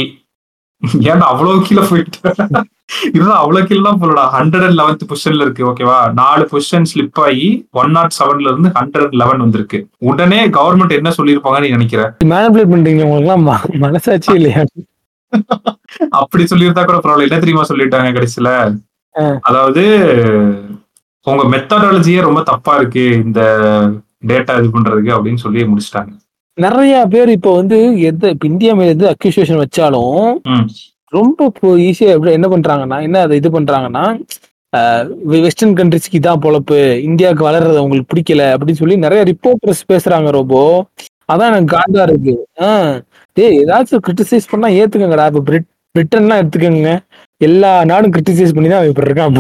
ஏன்டா 1.09 1.27
அவ்வளவு 1.33 1.63
கீழே 1.63 1.83
போயிட்டு? 1.91 2.19
இதுதான் 3.13 3.41
அவ்வளவு 3.43 3.67
கீழே 3.67 3.83
தான் 3.83 4.01
போலடா 4.01 4.25
ஹண்ட்ரட் 4.35 4.65
அண்ட் 4.67 4.79
லெவன்த் 4.81 5.05
பொசிஷன்ல 5.11 5.45
இருக்கு 5.47 5.63
ஓகேவா 5.71 5.99
நாலு 6.13 6.45
பொசிஷன் 6.53 6.89
ஸ்லிப் 6.91 7.21
ஆகி 7.27 7.47
ஒன் 7.71 7.91
நாட் 7.91 8.17
செவன்ல 8.19 8.51
இருந்து 8.51 8.69
ஹண்ட்ரட் 8.69 9.07
அண்ட் 9.07 9.19
லெவன் 9.23 9.43
வந்திருக்கு. 9.45 9.79
உடனே 9.99 10.41
கவர்மெண்ட் 10.59 10.99
என்ன 10.99 11.13
சொல்லியிருப்பாங்கன்னு 11.19 11.67
நீ 11.67 11.69
நினைக்கிற? 11.69 12.03
மேனிபுலேட் 12.33 12.73
பண்றீங்க 12.75 13.05
உங்களுக்கு 13.09 13.79
மனசாட்சி 13.87 14.33
இல்லையா? 14.33 14.63
அப்படி 16.21 16.45
சொல்லியிருந்தா 16.45 16.85
கூட 16.85 16.99
பரவாயில்ல. 16.99 17.29
என்ன 17.29 17.39
தெரியுமா 17.39 17.65
சொல்லிட்டாங்க 17.69 18.13
கடைசியில. 18.17 18.51
அதாவது 19.41 19.83
உங்க 21.27 21.43
மெத்தடாலஜியே 21.53 22.21
ரொம்ப 22.21 22.41
தப்பா 22.43 22.73
இருக்கு. 22.77 23.05
இந்த 23.25 23.41
டேட்டா 24.31 24.55
இது 24.61 24.69
பண்றதுக்கு 24.75 25.15
அப்படின்னு 25.17 25.43
சொல்லி 25.45 25.63
முடிச்சிட்டாங்க. 25.73 26.13
நிறைய 26.59 26.95
பேர் 27.13 27.31
இப்போ 27.37 27.51
வந்து 27.61 27.79
எந்த 28.09 28.25
இப்ப 28.35 28.47
இந்தியா 28.53 28.73
மேல 28.79 28.95
எது 28.97 29.07
அக்யூசியேஷன் 29.13 29.63
வச்சாலும். 29.63 30.27
ரொம்ப 31.17 31.51
ஈஸியா 31.89 32.13
எப்படி 32.17 32.33
என்ன 32.39 32.49
பண்றாங்கன்னா 32.53 32.99
என்ன 33.07 33.21
அதை 33.27 33.35
இது 33.41 33.51
பண்றாங்கன்னா 33.57 34.05
வெஸ்டர்ன் 35.33 35.75
கண்ட்ரிஸ்க்கு 35.79 36.19
இதான் 36.21 36.41
பொழப்பு 36.45 36.79
இந்தியாவுக்கு 37.09 37.49
வளர்றது 37.49 37.81
அவங்களுக்கு 37.81 38.11
பிடிக்கல 38.13 38.47
அப்படின்னு 38.55 38.81
சொல்லி 38.81 38.97
நிறைய 39.05 39.21
ரிப்போர்ட்டர்ஸ் 39.31 39.83
பேசுறாங்க 39.93 40.31
ரோபோ. 40.37 40.63
அதான் 41.33 41.51
எனக்கு 41.51 41.75
காண்டா 41.77 42.03
இருக்கு. 42.09 42.35
ஆஹ் 42.69 42.97
டேய் 43.37 43.61
ஏதாச்சும் 43.65 44.03
கிரிட்டிசைஸ் 44.07 44.51
பண்ணா 44.51 44.69
ஏத்துக்கங்கடா. 44.81 45.27
இப்ப 45.31 45.43
பிரிட் 45.51 45.69
பிரிட்டன்லாம் 45.95 46.41
எடுத்துக்கோங்க. 46.43 46.93
எல்லா 47.49 47.71
நாடும் 47.91 48.15
கிரிட்டிசைஸ் 48.17 48.57
பண்ணி 48.57 48.71
தான் 48.73 48.89
இப்ப 48.89 49.03
இருக்கான். 49.07 49.39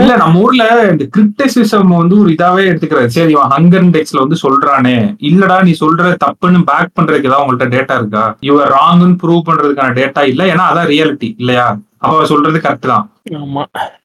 இல்ல 0.00 0.12
நம்ம 0.22 0.40
ஊர்ல 0.44 0.64
இந்த 0.92 1.04
கிரிட்டிசிசம் 1.14 1.94
வந்து 2.00 2.16
ஒரு 2.22 2.30
இதாவே 2.36 2.64
எடுத்துக்கிறாரு. 2.70 3.10
சரி 3.16 3.32
இவன் 3.36 3.52
ஹங்கர் 3.54 3.84
இண்டெக்ஸ்ல 3.86 4.22
வந்து 4.24 4.38
சொல்றானே. 4.44 4.96
இல்லடா 5.30 5.56
நீ 5.68 5.72
சொல்ற 5.82 6.12
தப்புன்னு 6.24 6.60
பேக் 6.70 6.94
பண்றதுக்கு 6.98 7.30
ஏதாவது 7.30 7.44
உங்கள்ட்ட 7.44 7.68
டேட்டா 7.76 7.96
இருக்கா? 8.00 8.24
இவர் 8.48 8.72
ராங்னு 8.78 9.16
ப்ரூவ் 9.22 9.46
பண்றதுக்கான 9.48 9.96
டேட்டா 10.00 10.22
இல்ல. 10.32 10.42
ஏன்னா 10.54 10.66
அதான் 10.72 10.90
ரியாலிட்டி 10.92 11.30
இல்லையா? 11.42 11.66
அவ 12.06 12.24
சொல்றது 12.30 12.58
கரெக்ட் 12.62 12.88
தான். 12.92 13.04
ஆமா. 13.40 13.62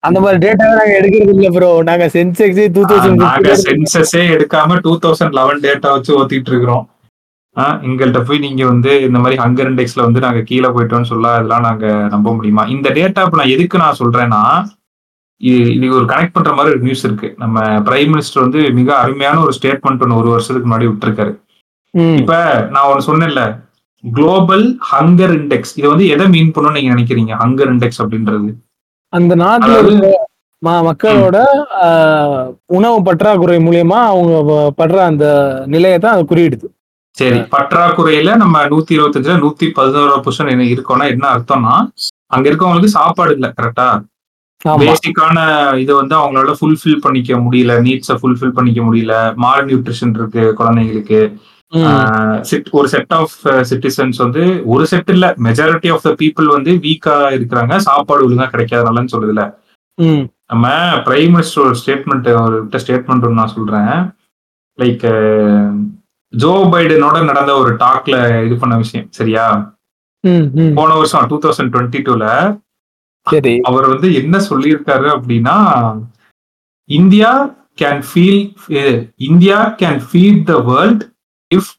அந்த 0.07 0.17
மாதிரி 0.23 0.39
டேட்டாவை 0.43 0.73
நாங்க 0.79 0.93
எடுக்கிறது 0.99 1.33
இல்ல 1.35 1.47
ப்ரோ 1.55 1.69
நாங்க 1.87 2.05
சென்செக்ஸ் 2.15 2.59
டூ 2.75 2.81
நாங்க 2.89 3.39
தௌசண்ட் 3.47 3.63
சென்சஸே 3.67 4.21
எடுக்காம 4.35 4.77
டூ 4.85 4.93
தௌசண்ட் 5.05 5.37
லெவன் 5.39 5.63
டேட்டா 5.65 5.91
வச்சு 5.95 6.11
ஓத்திட்டு 6.19 6.51
இருக்கிறோம். 6.53 6.85
எங்கள்கிட்ட 7.87 8.19
போய் 8.25 8.43
நீங்க 8.43 8.63
வந்து 8.65 8.91
இந்த 9.05 9.17
மாதிரி 9.21 9.37
ஹங்கர் 9.43 9.69
இண்டெக்ஸ்ல 9.71 10.01
வந்து 10.05 10.19
நாங்க 10.25 10.41
கீழே 10.49 10.69
போயிட்டோம்னு 10.75 11.09
சொல்ல 11.11 11.31
அதெல்லாம் 11.37 11.65
நாங்க 11.67 11.85
நம்ப 12.13 12.27
முடியுமா? 12.35 12.63
இந்த 12.75 12.87
டேட்டா 12.97 13.23
இப்ப 13.25 13.39
நான் 13.39 13.53
எதுக்கு 13.55 13.81
நான் 13.83 13.99
சொல்றேன்னா 14.01 14.41
இது 15.41 15.65
இது 15.75 15.87
ஒரு 15.97 16.05
கனெக்ட் 16.11 16.35
பண்ற 16.35 16.51
மாதிரி 16.57 16.73
ஒரு 16.75 16.83
நியூஸ் 16.85 17.03
இருக்கு. 17.07 17.27
நம்ம 17.41 17.57
பிரைம் 17.87 18.11
மினிஸ்டர் 18.13 18.43
வந்து 18.45 18.61
மிக 18.79 18.89
அருமையான 19.01 19.41
ஒரு 19.45 19.53
ஸ்டேட்மெண்ட் 19.57 20.03
ஒன்று 20.05 20.19
ஒரு 20.21 20.29
வருஷத்துக்கு 20.33 20.69
முன்னாடி 20.69 20.87
விட்டுருக்காரு. 20.89 21.33
இப்ப 22.21 22.33
நான் 22.73 22.87
ஒன்னு 22.91 23.07
சொன்னேன்ல 23.09 23.43
குளோபல் 24.03 24.65
ஹங்கர் 24.91 25.35
இண்டெக்ஸ் 25.39 25.75
இது 25.79 25.87
வந்து 25.91 26.07
எதை 26.13 26.25
மீன் 26.35 26.53
பண்ணணும்னு 26.55 26.77
நீங்க 26.79 26.93
நினைக்கிறீங்க? 26.95 27.33
ஹங்கர் 27.43 27.71
இண்டெக்ஸ் 27.73 28.01
அப்படின்றது. 28.03 28.49
அந்த 29.13 29.33
நாட்டுல 29.43 30.09
மக்களோட 30.87 31.37
உணவு 32.77 32.97
பற்றாக்குறை 33.07 33.57
மூலியமா 33.65 33.99
அவங்க 34.11 34.33
படுற 34.79 34.97
அந்த 35.09 35.25
நிலையை 35.73 35.97
தான் 35.97 36.15
அது 36.15 36.23
குறியிடுது. 36.31 36.67
சரி 37.15 37.39
பற்றாக்குறையில 37.53 38.31
நம்ம 38.41 38.63
நூத்தி 38.71 38.91
இருபத்தஞ்சுல 38.97 39.37
நூத்தி 39.43 39.67
பதினோரு 39.77 40.51
என்ன 40.53 40.67
இருக்கோம்னா 40.73 41.07
என்ன 41.13 41.25
அர்த்தம்னா 41.35 41.75
அங்க 42.35 42.45
இருக்கவங்களுக்கு 42.49 42.97
சாப்பாடு 42.99 43.33
இல்ல 43.37 43.47
கரெக்டா 43.59 43.87
பேசிக்கான 44.65 45.37
இது 45.83 45.91
வந்து 45.95 46.15
அவங்களால 46.19 46.53
ஃபுல்ஃபில் 46.59 47.03
பண்ணிக்க 47.05 47.33
முடியல. 47.45 47.73
நீட்ஸை 47.87 48.15
ஃபுல்ஃபில் 48.21 48.55
பண்ணிக்க 48.57 48.81
முடியல. 48.87 49.13
மால் 49.43 49.65
நியூட்ரிஷன் 49.69 50.13
இருக்கு 50.19 50.43
குழந்தைங்களுக்கு 50.59 51.19
ஒரு 52.79 52.87
செட் 52.93 53.13
ஆஃப் 53.19 53.35
சிட்டிசன்ஸ் 53.69 54.17
வந்து 54.23 54.43
ஒரு 54.73 54.83
செட் 54.91 55.09
இல்ல. 55.15 55.25
மெஜாரிட்டி 55.47 55.89
ஆஃப் 55.93 56.05
த 56.07 56.11
பீப்புள் 56.21 56.47
வந்து 56.55 56.73
வீக்கா 56.85 57.15
இருக்கிறாங்க. 57.37 57.75
சாப்பாடு 57.87 58.27
ஒழுங்கா 58.27 58.47
கிடைக்காதனாலன்னு 58.53 59.13
சொல்லுதுல 59.15 59.45
நம்ம 60.51 60.67
பிரைம் 61.05 61.33
மினிஸ்டர் 61.35 61.63
ஒரு 61.67 61.75
ஸ்டேட்மெண்ட் 61.81 62.27
ஒரு 62.43 62.57
ஸ்டேட்மெண்ட் 62.83 63.37
நான் 63.39 63.53
சொல்றேன். 63.55 63.95
லைக் 64.79 65.05
ஜோ 66.33 66.51
பைடனோட 66.73 67.17
நடந்த 67.29 67.51
ஒரு 67.61 67.71
டாக்ல 67.83 68.15
இது 68.45 68.55
பண்ண 68.61 68.75
விஷயம். 68.83 69.07
சரியா. 69.17 69.45
போன 70.77 70.89
வருஷம் 70.99 71.27
டூ 71.31 71.39
தௌசண்ட் 71.45 71.73
டுவெண்ட்டி 71.73 72.01
டூல 72.07 72.25
சரி. 73.33 73.53
அவர் 73.69 73.87
வந்து 73.91 74.07
என்ன 74.21 74.37
சொல்லியிருக்காரு 74.49 75.07
அப்படின்னா 75.15 75.57
India 76.89 77.31
can 77.81 78.03
feel 78.09 78.41
India 79.29 79.57
can 79.81 80.01
feed 80.07 80.43
the 80.51 80.55
world 80.69 81.03
if 81.51 81.71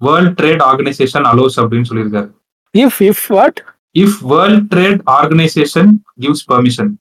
world 0.00 0.34
trade 0.40 0.62
organisation 0.70 1.26
allows 1.32 1.56
அப்படின்னு 1.62 1.88
சொல்லியிருக்காரு. 1.90 2.28
If 2.74 3.00
if 3.10 3.24
what 3.36 3.60
if 3.94 4.18
world 4.32 4.66
trade 4.74 5.00
organisation 5.18 5.90
gives 6.22 6.44
permission 6.52 6.92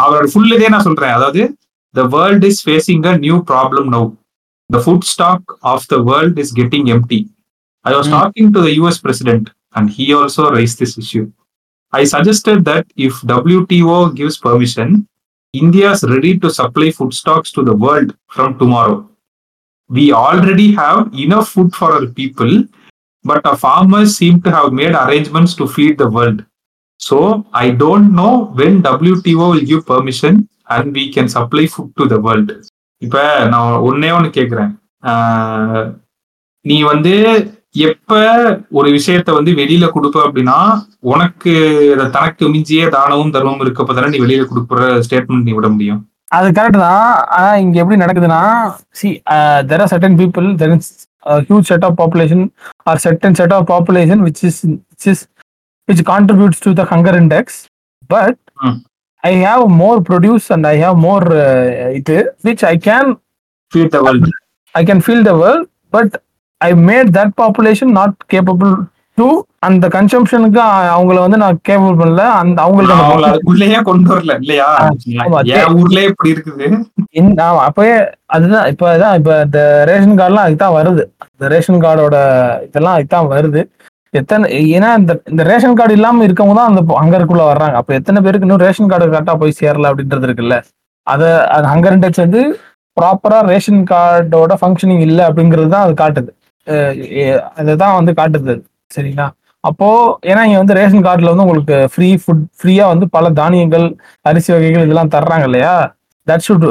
அவரோட 0.00 0.26
ஃபுல் 0.32 0.54
இதே 0.56 0.68
நான் 0.74 0.86
சொல்றேன். 0.88 1.14
அதாவது 1.18 1.42
the 1.94 2.02
world 2.16 2.44
is 2.50 2.60
facing 2.66 3.04
a 3.10 3.14
new 3.24 3.36
problem 3.50 3.88
now 3.96 4.08
the 4.70 4.80
food 4.84 5.08
stock 5.14 5.48
of 5.72 5.86
the 5.92 5.98
world 6.10 6.38
is 6.44 6.52
getting 6.60 6.88
empty 6.96 7.20
I 7.84 7.92
was. 7.96 8.10
Talking 8.18 8.50
to 8.56 8.60
the 8.66 8.70
US 8.78 9.00
president 9.06 9.48
and 9.78 9.90
he 9.96 10.06
also 10.20 10.44
rise 10.58 10.76
this 10.82 10.96
issue 11.02 11.22
I 11.94 12.02
suggested 12.12 12.62
that 12.70 12.88
if 13.06 13.18
WTO 13.32 13.98
gives 14.18 14.40
permission 14.46 14.92
India 15.54 15.88
is 15.96 16.06
ready 16.14 16.32
to 16.44 16.48
supply 16.60 16.88
food 16.96 17.16
stocks 17.20 17.54
to 17.56 17.64
the 17.64 17.74
world 17.84 18.14
from 18.34 18.54
tomorrow 18.62 18.96
we 19.90 20.04
already 20.18 20.72
have 20.74 20.98
enough 21.16 21.48
food 21.48 21.70
for 21.72 21.88
our 21.92 22.06
people, 22.10 22.52
but 23.24 23.40
our 23.44 23.56
farmers 23.56 24.16
seem 24.16 24.40
to 24.40 24.50
have 24.50 24.72
made 24.72 24.94
arrangements 24.94 25.52
to 25.54 25.64
feed 25.68 25.98
the 25.98 26.08
world. 26.08 26.38
So 27.00 27.16
I 27.54 27.70
don't 27.82 28.08
know 28.12 28.30
when 28.54 28.74
WTO 28.84 29.46
will 29.50 29.60
give 29.62 29.82
permission 29.86 30.34
and 30.68 30.94
we 30.94 31.04
can 31.12 31.28
supply 31.28 31.66
food 31.66 31.90
to 31.98 32.06
the 32.06 32.18
world. 32.18 32.48
இப்ப 33.02 33.18
நான் 33.52 33.76
ஒன்னே 33.88 34.10
ஒண்ணு 34.16 34.30
கேக்குறேன் 34.38 34.72
ஆஹ் 35.02 35.84
நீ 36.64 36.78
வந்து 36.82 37.14
எப்ப 37.74 38.12
ஒரு 38.78 38.88
விஷயத்த 38.96 39.30
வந்து 39.36 39.52
வெளியில 39.60 39.84
கொடுப்ப 39.94 40.18
அப்படின்னா 40.26 40.58
உனக்கு 41.12 41.52
தனக்கு 42.16 42.44
மிஞ்சிய 42.54 42.88
தானமும் 42.96 43.32
தர்மமும் 43.36 43.62
இருக்கப்ப 43.64 43.94
தானே 43.96 44.10
நீ 44.12 44.18
வெளியில 44.24 44.44
கொடுக்குற 44.50 44.82
ஸ்டேட்மெண்ட் 45.06 45.46
நீ 45.48 45.54
விட 45.56 45.68
முடியும். 45.74 46.00
அது 46.36 46.48
கரெக்ட் 46.58 46.78
தான். 46.84 47.08
ஆனா 47.36 47.50
இங்க 47.64 47.76
எப்படி 47.82 47.98
நடக்குதுன்னா 48.02 48.40
see 49.00 49.08
there 49.70 49.82
are 49.84 49.90
certain 49.92 50.16
people 50.20 50.46
there 50.62 50.74
is 50.76 50.90
huge 51.48 51.68
set 51.72 51.84
of 51.88 51.96
population 52.00 52.44
or 52.90 53.02
certain 53.04 53.38
set 53.40 53.54
of 53.58 53.68
population 53.72 54.22
which 54.26 54.42
is 54.48 54.60
which 54.70 55.06
is 55.12 55.22
which 55.88 56.02
contributes 56.12 56.62
to 56.66 56.72
the 56.80 56.84
hunger 56.92 57.18
index 57.22 57.58
but. 58.10 58.38
I 59.24 59.32
have 59.44 59.64
more 59.82 60.00
produce 60.10 60.46
and 60.56 60.66
I 60.72 60.76
have 60.84 60.98
more 61.08 61.26
இது 62.00 62.16
which 62.48 62.64
I 62.72 62.74
can 62.88 63.10
feed 63.72 63.92
the 63.96 64.00
world 64.06 64.30
I 64.74 64.82
can 64.90 65.02
feel 65.06 65.26
the 65.30 65.34
world 65.42 65.68
but 65.96 66.14
I 66.66 66.70
made 66.88 67.10
that 67.18 67.34
population 67.40 67.94
not 67.98 68.16
capable 68.32 68.74
to 69.18 69.26
அந்த 69.66 69.86
கன்சம்ஷனுக்கு 69.94 70.60
அவங்கள 70.94 71.18
வந்து 71.24 71.38
நான் 71.42 71.58
capable 71.68 71.98
பண்ணல. 72.00 72.22
அந்த 72.40 72.58
அவங்களுக்கு 72.64 72.94
அந்த 72.96 73.28
அதுக்குள்ளேயே 73.28 73.80
கொண்டு 73.88 74.08
வரல 74.12 74.34
இல்லையா? 74.42 74.66
ஊர்லயே 75.80 76.06
இப்படி 76.10 76.32
இருக்குது. 76.34 76.66
அப்பயே 77.68 77.94
அதுதான் 78.36 78.66
இப்ப 78.72 78.88
அதான் 78.94 79.16
இப்ப 79.20 79.30
இந்த 79.46 79.60
ரேஷன் 79.90 80.18
கார்டுலாம் 80.20 80.48
அதுதான் 80.48 80.76
வருது. 80.78 81.04
இந்த 81.34 81.48
ரேஷன் 81.54 81.82
கார்டோட 81.84 82.16
இதெல்லாம் 82.68 82.96
அதுதான் 82.98 83.30
வருது. 83.34 83.62
எத்தனை 84.20 84.44
ஏன்னா 84.76 84.90
இந்த 85.00 85.12
இந்த 85.32 85.42
ரேஷன் 85.52 85.78
கார்டு 85.78 85.94
இல்லாம 85.98 86.24
இருக்கவங்க 86.28 86.56
தான் 86.60 86.70
அந்த 86.72 86.82
ஹங்கருக்குள்ள 87.00 87.44
வர்றாங்க. 87.52 87.76
அப்ப 87.80 87.94
எத்தனை 88.00 88.18
பேருக்கு 88.26 88.46
இன்னும் 88.48 88.64
ரேஷன் 88.66 88.90
கார்டு 88.92 89.12
கரெக்டா 89.14 89.34
போய் 89.42 89.58
சேரல 89.62 89.90
அப்படின்றது 89.92 90.28
இருக்குல்ல. 90.28 90.56
அத 91.06 91.22
அது 91.56 91.66
ஹங்கர் 91.72 91.96
இண்டெக்ஸ் 91.96 92.24
வந்து 92.26 92.42
ப்ராப்பரா 92.96 93.38
ரேஷன் 93.52 93.82
கார்டோட 93.92 94.54
ஃபங்க்ஷனிங் 94.60 95.04
இல்லை 95.08 95.22
அப்படிங்கிறது 95.28 95.70
தான் 95.74 95.86
அது 95.86 95.94
காட்டுது. 96.02 96.30
அதுதான் 97.60 97.96
வந்து 97.98 98.12
காட்டுது 98.20 98.54
சரிங்களா? 98.96 99.26
அப்போ 99.64 99.88
ஏன்னா 100.30 100.40
இங்க 100.46 100.58
வந்து 100.62 100.76
ரேஷன் 100.78 101.04
கார்டுல 101.06 101.32
வந்து 101.32 101.44
உங்களுக்கு 101.46 101.76
ஃப்ரீ 101.92 102.08
ஃபுட் 102.22 102.46
ஃப்ரீயா 102.60 102.86
வந்து 102.92 103.06
பல 103.16 103.30
தானியங்கள் 103.40 103.86
அரிசி 104.30 104.50
வகைகள் 104.54 104.86
இதெல்லாம் 104.86 105.12
தர்றாங்க 105.14 105.46
இல்லையா? 105.50 105.74
தட் 106.26 106.44
ஷுட் 106.46 106.66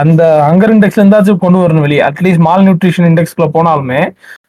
அந்த 0.00 0.22
ஹங்கர் 0.48 0.72
இண்டெக்ஸ்ல 0.74 1.02
இருந்தாச்சும் 1.02 1.42
கொண்டு 1.44 1.60
வரணும் 1.62 1.84
வெளியே. 1.86 2.00
அட்லீஸ்ட் 2.08 2.44
மால் 2.46 2.64
நியூட்ரிஷன் 2.66 3.08
இண்டெக்ஸ்க்குள்ள 3.10 3.48
போனாலுமே 3.56 4.00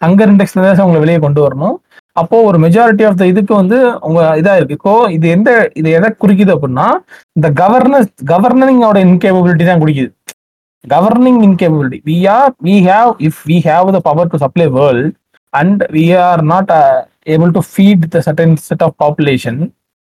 ஹங்கர் 0.06 0.32
இண்டெக்ஸ்ல 0.34 0.60
இருந்தாச்சும் 0.60 0.88
உங்களை 0.88 1.04
வெளியே 1.04 1.20
கொண்டு 1.26 1.42
வரணும். 1.46 1.76
அப்போ 2.22 2.38
ஒரு 2.50 2.58
மெஜாரிட்டி 2.64 3.04
ஆஃப் 3.10 3.20
த 3.22 3.26
இதுக்கு 3.32 3.54
வந்து 3.62 3.78
உங்க 4.08 4.22
இதா 4.42 4.54
இருக்கு. 4.60 4.78
இப்போ 4.80 4.94
இது 5.18 5.26
எந்த 5.36 5.50
இது 5.80 5.90
எதை 5.98 6.10
குறிக்குது 6.24 6.52
அப்படின்னா 6.56 6.88
இந்த 7.38 7.48
கவர்னஸ் 7.62 8.10
கவர்னரிங்கோட 8.34 8.98
இன்கேபபிலிட்டி 9.08 9.66
தான் 9.70 9.82
குறிக்குது. 9.84 10.10
Governing 10.86 11.42
incapability 11.48 12.00
we 12.10 12.18
are 12.38 12.52
we 12.68 12.76
have 12.90 13.12
if 13.28 13.42
we 13.50 13.58
have 13.70 13.88
the 13.96 14.02
power 14.10 14.32
to 14.34 14.40
supply 14.46 14.68
world 14.78 15.12
and 15.54 15.82
we 15.98 16.06
are 16.28 16.42
not 16.54 16.72
able 17.36 17.52
to 17.58 17.64
feed 17.72 18.06
the 18.16 18.22
certain 18.28 18.56
set 18.70 18.84
of 18.88 18.96
population 19.04 19.60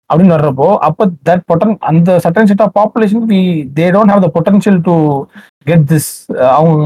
அப்படின்னு 0.10 0.36
வர்றப்போ 0.36 0.68
அப்போ 0.88 1.04
தட் 1.28 1.44
பொட்டன் 1.50 1.76
அந்த 1.90 2.16
certain 2.26 2.50
set 2.50 2.64
of 2.66 2.74
population 2.80 3.24
we 3.32 3.40
they 3.80 3.86
don't 3.95 4.14
have 4.14 4.24
the 4.26 4.30
potential 4.36 4.80
to 4.88 4.95
get 5.70 5.86
this 5.91 6.10
அவங்க 6.58 6.84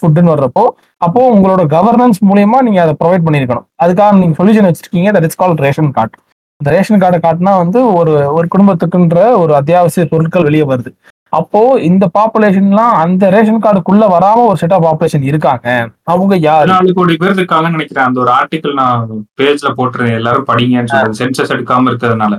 ஃபுட்டுன்னு 0.00 0.32
வர்றப்போ 0.34 0.64
அப்போ 1.06 1.20
உங்களோட 1.34 1.62
governance 1.76 2.20
மூலியமா 2.30 2.58
நீங்க 2.66 2.80
அதை 2.84 2.94
ப்ரொவைட் 3.02 3.24
பண்ணியிருக்கணும். 3.26 3.66
அதுக்காக 3.84 4.18
நீங்க 4.22 4.34
சொல்யூஷன் 4.40 4.68
வச்சிருக்கீங்க 4.68 5.10
that 5.16 5.26
is 5.28 5.40
call 5.42 5.56
ration 5.66 5.90
card 5.98 6.16
அந்த 6.60 6.70
ரேஷன் 6.76 7.00
கார்டை 7.02 7.18
காட்டினா 7.26 7.52
வந்து 7.62 7.80
ஒரு 7.98 8.14
ஒரு 8.38 8.46
குடும்பத்துக்குன்ற 8.54 9.20
ஒரு 9.42 9.52
அத்தியாவசிய 9.60 10.04
பொருட்கள் 10.12 10.46
வெளியே 10.48 10.64
வருது. 10.72 10.90
அப்போ 11.32 11.60
இந்த 11.88 12.04
பாப்புலேஷன்லாம் 12.16 12.94
அந்த 13.02 13.24
ரேஷன் 13.34 13.62
கார்டுக்குள்ள 13.64 14.04
வராம 14.14 14.44
ஒரு 14.50 14.58
செட் 14.62 14.74
ஆஃப் 14.76 14.86
பாப்புலேஷன் 14.86 15.26
இருக்காங்க. 15.30 15.74
அவங்க 16.12 16.34
யாரு? 16.46 16.66
பதினாலு 16.66 16.94
கோடி 16.98 17.16
பேர் 17.22 17.38
இருக்காங்கன்னு 17.38 17.76
நினைக்கிறேன். 17.78 18.08
அந்த 18.08 18.20
ஒரு 18.24 18.32
ஆர்டிக்கல் 18.38 18.74
நான் 18.80 19.04
பேஜ்ல 19.40 19.70
போட்டுருந்தேன் 19.78 20.18
எல்லாரும் 20.20 20.48
படிங்கன்னு 20.50 20.92
சொல்றது 20.94 21.20
சென்சஸ் 21.22 21.54
எடுக்காம 21.56 21.90
இருக்கிறதுனால. 21.92 22.36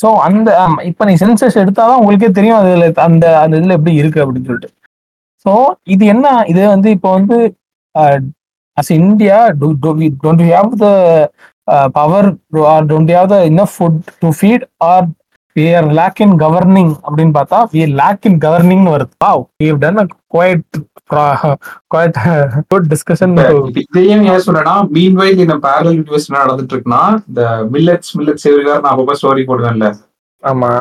ஸோ 0.00 0.08
அந்த 0.26 0.48
இப்ப 0.90 1.04
நீ 1.08 1.14
சென்சஸ் 1.24 1.60
எடுத்தாதான் 1.62 2.00
உங்களுக்கே 2.00 2.30
தெரியும் 2.38 2.58
அதுல 2.60 2.88
அந்த 3.08 3.26
அந்த 3.42 3.54
இதுல 3.60 3.76
எப்படி 3.78 3.94
இருக்கு 4.02 4.22
அப்படின்னு 4.24 4.48
சொல்லிட்டு. 4.50 4.70
ஸோ 5.46 5.52
இது 5.94 6.04
என்ன? 6.14 6.26
இது 6.52 6.62
வந்து 6.74 6.88
இப்போ 6.96 7.10
வந்து 7.18 7.36
as 8.76 8.92
India 9.00 9.36
don't 10.24 10.42
have 10.52 10.72
the 10.84 10.88
power 11.98 12.28
or 12.72 12.84
don't 12.90 13.12
have 13.16 13.30
the 13.34 13.38
enough 13.50 13.74
food 13.76 14.00
to 14.22 14.28
feed 14.38 14.66
or 14.90 15.06
we 15.56 15.64
are 15.76 15.88
lack 15.98 16.20
in 16.24 16.36
governing 16.42 16.92
அப்படின்னு 17.04 17.34
பார்த்தா 17.38 17.58
வி 17.74 17.82
லேக் 18.00 18.26
இன் 18.30 18.40
கவர்னிங் 18.44 18.86
வருது. 18.94 19.12
Wow 19.24 19.42
we 19.58 19.66
have 19.70 19.80
done 19.84 20.00
quite 20.34 20.64
quite 21.92 22.16
good 22.72 22.88
discussion 22.92 23.34
இதையும் 23.82 24.24
ஏன் 24.30 24.44
சொல்றேன்னா 24.46 24.74
mean 24.96 25.16
while 25.20 25.44
இந்த 25.44 25.56
parallel 25.66 25.96
universe 25.98 26.28
நடந்துட்டு 26.38 26.74
இருக்குன்னா 26.74 27.02
இந்த 27.28 27.42
மில்லட்ஸ் 27.74 28.12
மில்லட்ஸ் 28.18 28.46
எவ்ரிவேர் 28.50 28.82
நான் 28.82 28.92
அப்பப்ப 28.94 29.16
ஸ்டோரி 29.20 29.44
போடுவேன்ல. 29.50 29.88
ஆமா. 30.42 30.72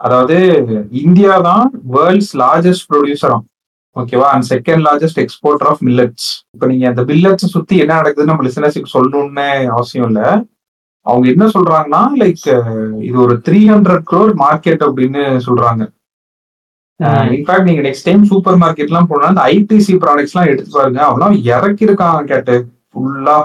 அதாவது 0.00 0.34
இந்தியா 1.02 1.34
தான் 1.46 1.64
வேர்ல்ட்ஸ் 1.94 2.32
லார்ஜஸ்ட் 2.42 2.88
ப்ரொடியூசராம் 2.90 3.44
ஓகேவா 3.96 4.26
and 4.34 4.46
second 4.50 4.82
largest 4.86 5.20
exporter 5.22 5.68
of 5.70 5.80
millets 5.86 6.26
இப்ப 6.54 6.66
நீங்க 6.66 6.84
அந்த 6.88 7.02
மில்லட்ஸ் 7.02 7.52
சுத்தி 7.54 7.76
என்ன 7.82 7.96
நடக்குதுன்னு 8.00 8.32
நம்ம 8.32 8.46
லிசனர்ஸுக்கு 8.48 8.94
சொல்லணும்னு 8.96 9.46
அவசியம் 9.72 10.06
இல்ல. 10.10 10.20
அவங்க 11.10 11.26
என்ன 11.34 11.44
சொல்றாங்கன்னா 11.54 12.02
லைக் 12.22 12.46
இது 13.08 13.16
ஒரு 13.26 13.34
த்ரீ 13.46 13.60
ஹண்ட்ரட் 13.72 14.04
க்ரோர் 14.10 14.32
மார்க்கெட் 14.44 14.82
அப்படின்னு 14.88 15.22
சொல்றாங்க. 15.46 15.82
இன்ஃபேக்ட் 17.34 17.68
நீங்க 17.68 17.82
நெக்ஸ்ட் 17.86 18.08
டைம் 18.08 18.22
சூப்பர் 18.30 18.58
மார்க்கெட் 18.62 18.90
எல்லாம் 18.92 19.10
போனா 19.10 19.30
அந்த 19.32 19.42
ஐடிசி 19.56 19.94
ப்ராடக்ட்ஸ் 20.04 20.34
எல்லாம் 20.34 20.50
எடுத்து 20.52 20.76
பாருங்க. 20.78 21.00
அவெல்லாம் 21.08 21.36
இறக்கி 21.54 21.88
இருக்காங்க 21.88 22.22
கேட்டு 22.32 22.56
ஃபுல்லா 22.90 23.36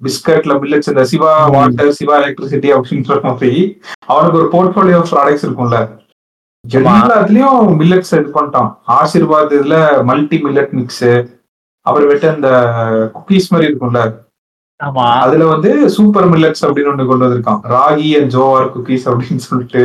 பிஸ்கட்ல 0.00 0.52
மில்லட்ஸ் 0.60 0.90
இந்த 0.92 1.02
சிவா. 1.12 1.32
வாட்டர் 1.54 1.96
சிவா 1.98 2.14
எலக்ட்ரிசிட்டி 2.20 2.68
அப்படின்ற 2.76 3.16
மாதிரி 3.26 3.52
அவனுக்கு 4.12 4.38
ஒரு 4.42 4.48
போர்ட்போலியோ 4.54 5.00
ப்ராடக்ட்ஸ் 5.10 5.46
இருக்கும்ல. 5.46 5.80
எல்லாத்துலயும் 6.64 7.68
மில்லட்ஸ் 7.80 8.14
இது 8.20 8.30
பண்ணிட்டான். 8.38 8.70
ஆசீர்வாத் 9.00 9.54
இதுல 9.58 9.76
மல்டி 10.10 10.38
மில்லட் 10.46 10.74
மிக்ஸ் 10.78 11.06
அப்புறமேட்டு 11.86 12.26
அந்த 12.34 12.48
குக்கீஸ் 13.14 13.52
மாதிரி 13.52 13.68
இருக்கும்ல. 13.70 14.00
அதுல 14.80 15.46
வந்து 15.46 15.70
சூப்பர் 15.90 16.28
மில்லட்ஸ் 16.30 16.64
அப்படின்னு 16.66 16.92
ஒண்ணு 16.92 17.06
கொண்டு 17.06 17.26
வந்திருக்கான். 17.26 17.62
ராகி 17.74 18.08
அண்ட் 18.18 18.34
ஜோவார் 18.36 18.70
குக்கீஸ் 18.74 19.06
அப்படின்னு 19.10 19.46
சொல்லிட்டு. 19.48 19.82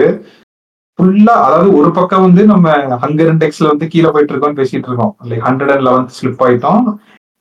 ஃபுல்லா 1.00 1.36
அதாவது 1.48 1.70
ஒரு 1.80 1.92
பக்கம் 1.92 2.22
வந்து 2.22 2.46
நம்ம 2.52 2.76
ஹங்கர் 3.04 3.32
இண்டெக்ஸ்ல 3.34 3.68
வந்து 3.72 3.88
கீழே 3.88 4.10
போயிட்டு 4.10 4.34
இருக்கோம்னு 4.34 4.60
பேசிட்டு 4.62 4.90
இருக்கோம். 4.90 5.16
Like 5.30 5.46
hundred 5.48 5.74
and 5.76 5.86
eleventh 5.88 6.16
slip 6.20 6.44
ஆயிட்டோம். 6.48 6.86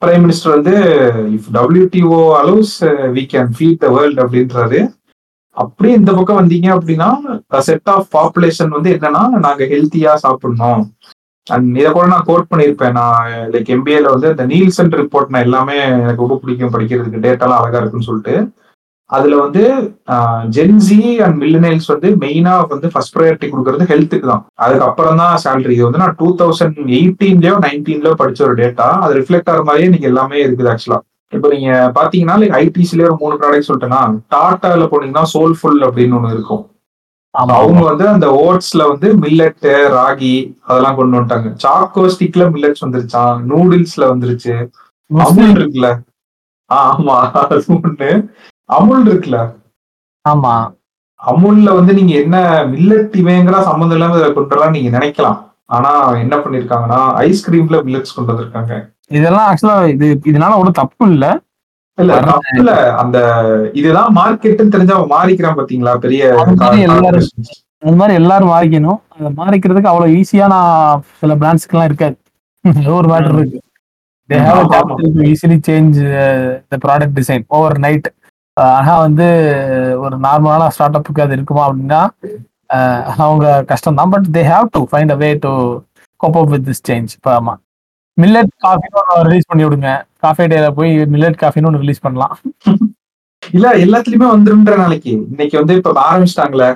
பிரைம் 0.05 0.25
மினிஸ்டர் 0.25 0.55
வந்து 0.57 0.75
if 1.37 1.49
WTO 1.57 2.21
allows 2.41 2.75
we 3.17 3.23
can 3.35 3.53
feed 3.59 3.81
the 3.85 3.89
world 3.97 4.21
அப்படின்றாரு. 4.25 4.81
அப்படியே 5.57 5.95
இந்த 6.01 6.13
பக்கம் 6.13 6.41
வந்தீங்க 6.41 6.69
அப்படின்னா 6.77 7.11
செட் 7.69 7.91
ஆஃப் 7.97 8.09
பாப்புலேஷன் 8.17 8.75
வந்து 8.77 8.91
என்னன்னா 8.95 9.23
நாங்க 9.47 9.65
ஹெல்த்தியா 9.73 10.15
சாப்பிடணும். 10.25 10.83
அண்ட் 11.55 11.79
இதை 11.81 11.89
கூட 11.93 12.07
நான் 12.11 12.29
கோட் 12.29 12.51
பண்ணியிருப்பேன். 12.51 12.95
நான் 13.01 13.31
லைக் 13.55 13.71
எம்பிஏல 13.77 14.13
வந்து 14.15 14.29
இந்த 14.35 14.45
நீல்சன் 14.53 14.93
ரிப்போர்ட் 15.01 15.33
நான் 15.33 15.47
எல்லாமே 15.49 15.79
எனக்கு 16.05 16.25
ரொம்ப 16.25 16.39
பிடிக்கும். 16.43 16.75
படிக்கிறதுக்கு 16.75 17.25
டேட்டாலாம் 17.27 17.63
அழகா 17.63 17.81
இருக்குன்னு 17.81 18.11
சொல்லிட்டு. 18.11 18.37
அதுல 19.11 19.39
வந்து 19.45 19.63
ஜென்சி 20.57 21.01
அண்ட் 21.25 21.37
மில்லினைல்ஸ் 21.43 21.89
வந்து 21.93 22.09
மெயினா 22.23 22.53
வந்து 22.73 22.89
ஃபர்ஸ்ட் 22.93 23.15
ப்ரையாரிட்டி 23.17 23.47
கொடுக்கறது 23.51 23.89
ஹெல்த்துக்கு 23.91 24.27
தான். 24.31 24.45
அதுக்கப்புறம் 24.65 25.21
தான் 25.23 25.35
சேலரி 25.45 25.75
இது 25.77 25.87
வந்து 25.89 26.03
நான் 26.03 26.17
டூ 26.21 26.29
தௌசண்ட் 26.41 26.79
எயிட்டீன்லயோ 26.99 27.57
நைன்டீன்லயோ 27.67 28.15
படிச்ச 28.23 28.43
ஒரு 28.49 28.57
டேட்டா 28.63 28.89
அது 29.05 29.19
ரிஃப்ளெக்ட் 29.21 29.51
ஆகிற 29.53 29.65
மாதிரியே 29.69 29.91
நீங்க 29.95 30.09
எல்லாமே 30.13 30.39
இருக்குது 30.47 30.71
ஆக்சுவலா 30.75 31.01
இப்போ 31.33 31.49
நீங்க 31.55 31.71
பாத்தீங்கன்னா 31.99 32.37
லைக் 32.41 32.57
ஐடிசிலேயே 32.63 33.09
ஒரு 33.11 33.19
மூணு 33.23 33.37
ப்ராடக்ட் 33.43 33.69
சொல்லிட்டேன்னா 33.71 34.03
டாட்டால 34.35 34.87
போனீங்கன்னா 34.93 35.27
சோல்ஃபுல் 35.35 35.81
அப்படின்னு 35.89 36.17
ஒன்று 36.19 36.37
இருக்கும். 36.37 36.65
அவங்க 37.35 37.81
வந்து 37.85 38.09
அந்த 38.09 38.27
ஓட்ஸ்ல 38.45 38.89
வந்து 38.89 39.09
மில்லட் 39.17 39.67
ராகி 39.91 40.35
அதெல்லாம் 40.63 40.97
கொண்டு 40.97 41.17
வந்துட்டாங்க. 41.17 41.49
சாக்கோ 41.57 42.07
ஸ்டிக்ல 42.07 42.45
மில்லட்ஸ் 42.51 42.85
வந்துருச்சான் 42.85 43.43
நூடுல்ஸ்ல 43.51 44.05
வந்துருச்சு. 44.13 44.55
அமுல் 45.11 45.55
இருக்குல்ல? 45.57 45.89
ஆமா 46.71 47.17
ஒண்ணு. 47.75 48.11
அமுல் 48.69 49.07
இருக்குல்ல? 49.07 49.41
ஆமா. 50.25 50.55
அமுல்ல 51.21 51.75
வந்து 51.75 51.93
நீங்க 51.95 52.15
என்ன 52.15 52.37
மில்லட் 52.65 53.17
இவங்கடா 53.17 53.63
சம்மந்தம் 53.63 53.97
இல்லாம 53.99 54.17
இதை 54.17 54.33
கொண்டு 54.33 54.55
வரலாம் 54.55 54.73
நீங்க 54.73 54.99
நினைக்கலாம். 54.99 55.39
ஆனா 55.67 55.91
என்ன 56.15 56.37
பண்ணிருக்காங்கன்னா 56.37 57.01
ஐஸ்கிரீம்ல 57.27 57.77
மில்லட்ஸ் 57.85 58.15
கொண்டு 58.17 58.33
வந்திருக்காங்க. 58.33 58.75
இதெல்லாம் 59.09 59.49
ஆக்சுவலா 59.51 59.89
இது 59.89 60.21
இதனால 60.25 60.57
ஒன்றும் 60.57 60.73
தப்பு 60.73 61.11
இல்ல. 61.13 61.27
இல்ல 61.99 62.13
இல்ல 62.55 62.71
அந்த 63.03 63.19
இதுதான் 63.81 64.11
மார்க்கெட்னு 64.17 64.73
தெரிஞ்சா 64.75 64.95
அவன் 64.97 65.13
மாறிக்கிறான் 65.13 65.59
பாத்தீங்களா? 65.59 65.93
பெரிய 66.05 66.23
அது 66.43 66.55
மாதிரி 66.63 66.81
எல்லாரும். 66.89 67.29
அது 67.83 67.97
மாதிரி 68.01 68.15
எல்லாரும் 68.21 68.53
மாறிக்கணும். 68.53 69.01
அதை 69.15 69.31
மாறிக்கிறதுக்கு 69.39 69.91
அவ்வளவு 69.91 70.15
ஈஸியா 70.19 70.47
நான் 70.55 70.73
சில 71.21 71.33
பிராண்ட்ஸ்க்குலாம் 71.41 71.89
இருக்காது. 71.91 72.17
ஏதோ 72.65 72.93
ஒரு 73.01 73.09
மேட்டர். 73.13 73.37
இருக்கு. 73.37 73.61
They 74.31 74.37
have 74.41 74.61
easily 75.31 75.59
change 75.67 75.99
the 76.71 76.79
product 76.85 77.17
design 77.19 77.45
overnight 77.85 78.09
ஆனா 78.57 78.93
வந்து 79.05 79.27
ஒரு 80.05 80.17
நார்மலான 80.25 80.69
ஸ்டார்ட் 80.75 80.99
அப்புக்கு 80.99 81.25
அது 81.25 81.37
இருக்குமா 81.39 81.63
அப்படின்னா 81.67 82.01
அவங்க 83.25 83.47
கஷ்டம் 83.71 83.99
தான் 84.01 84.13
but 84.15 84.29
they 84.37 84.43
have 84.51 84.69
to 84.73 84.83
find 84.91 85.15
a 85.15 85.21
way 85.23 85.31
to 85.45 85.53
cope 86.21 86.39
up 86.41 86.51
with 86.55 86.67
this 86.69 86.85
change 86.89 87.15
இப்போ 87.17 87.31
ஆமா. 87.37 87.55
மில்லட் 88.23 88.53
காஃபின்னு 88.65 88.99
ஒன்று 89.01 89.29
ரிலீஸ் 89.29 89.49
பண்ணி 89.51 89.65
விடுங்க 89.65 89.91
காஃபே 90.25 90.45
டேல 90.53 90.67
போய் 90.79 90.93
மில்லட் 91.15 91.41
காஃபின்னு 91.43 91.69
ஒன்று 91.71 91.83
ரிலீஸ் 91.85 92.05
பண்ணலாம். 92.07 92.35
இல்ல 93.43 93.69
எல்லாத்துலயுமே 93.85 94.29
வந்துருன்ற 94.35 94.75
நாளைக்கு. 94.83 95.13
இன்னைக்கு 95.33 95.57
வந்து 95.61 95.75
இப்ப 95.79 95.93
ஆரம்பிச்சிட்டாங்களே 96.09 96.69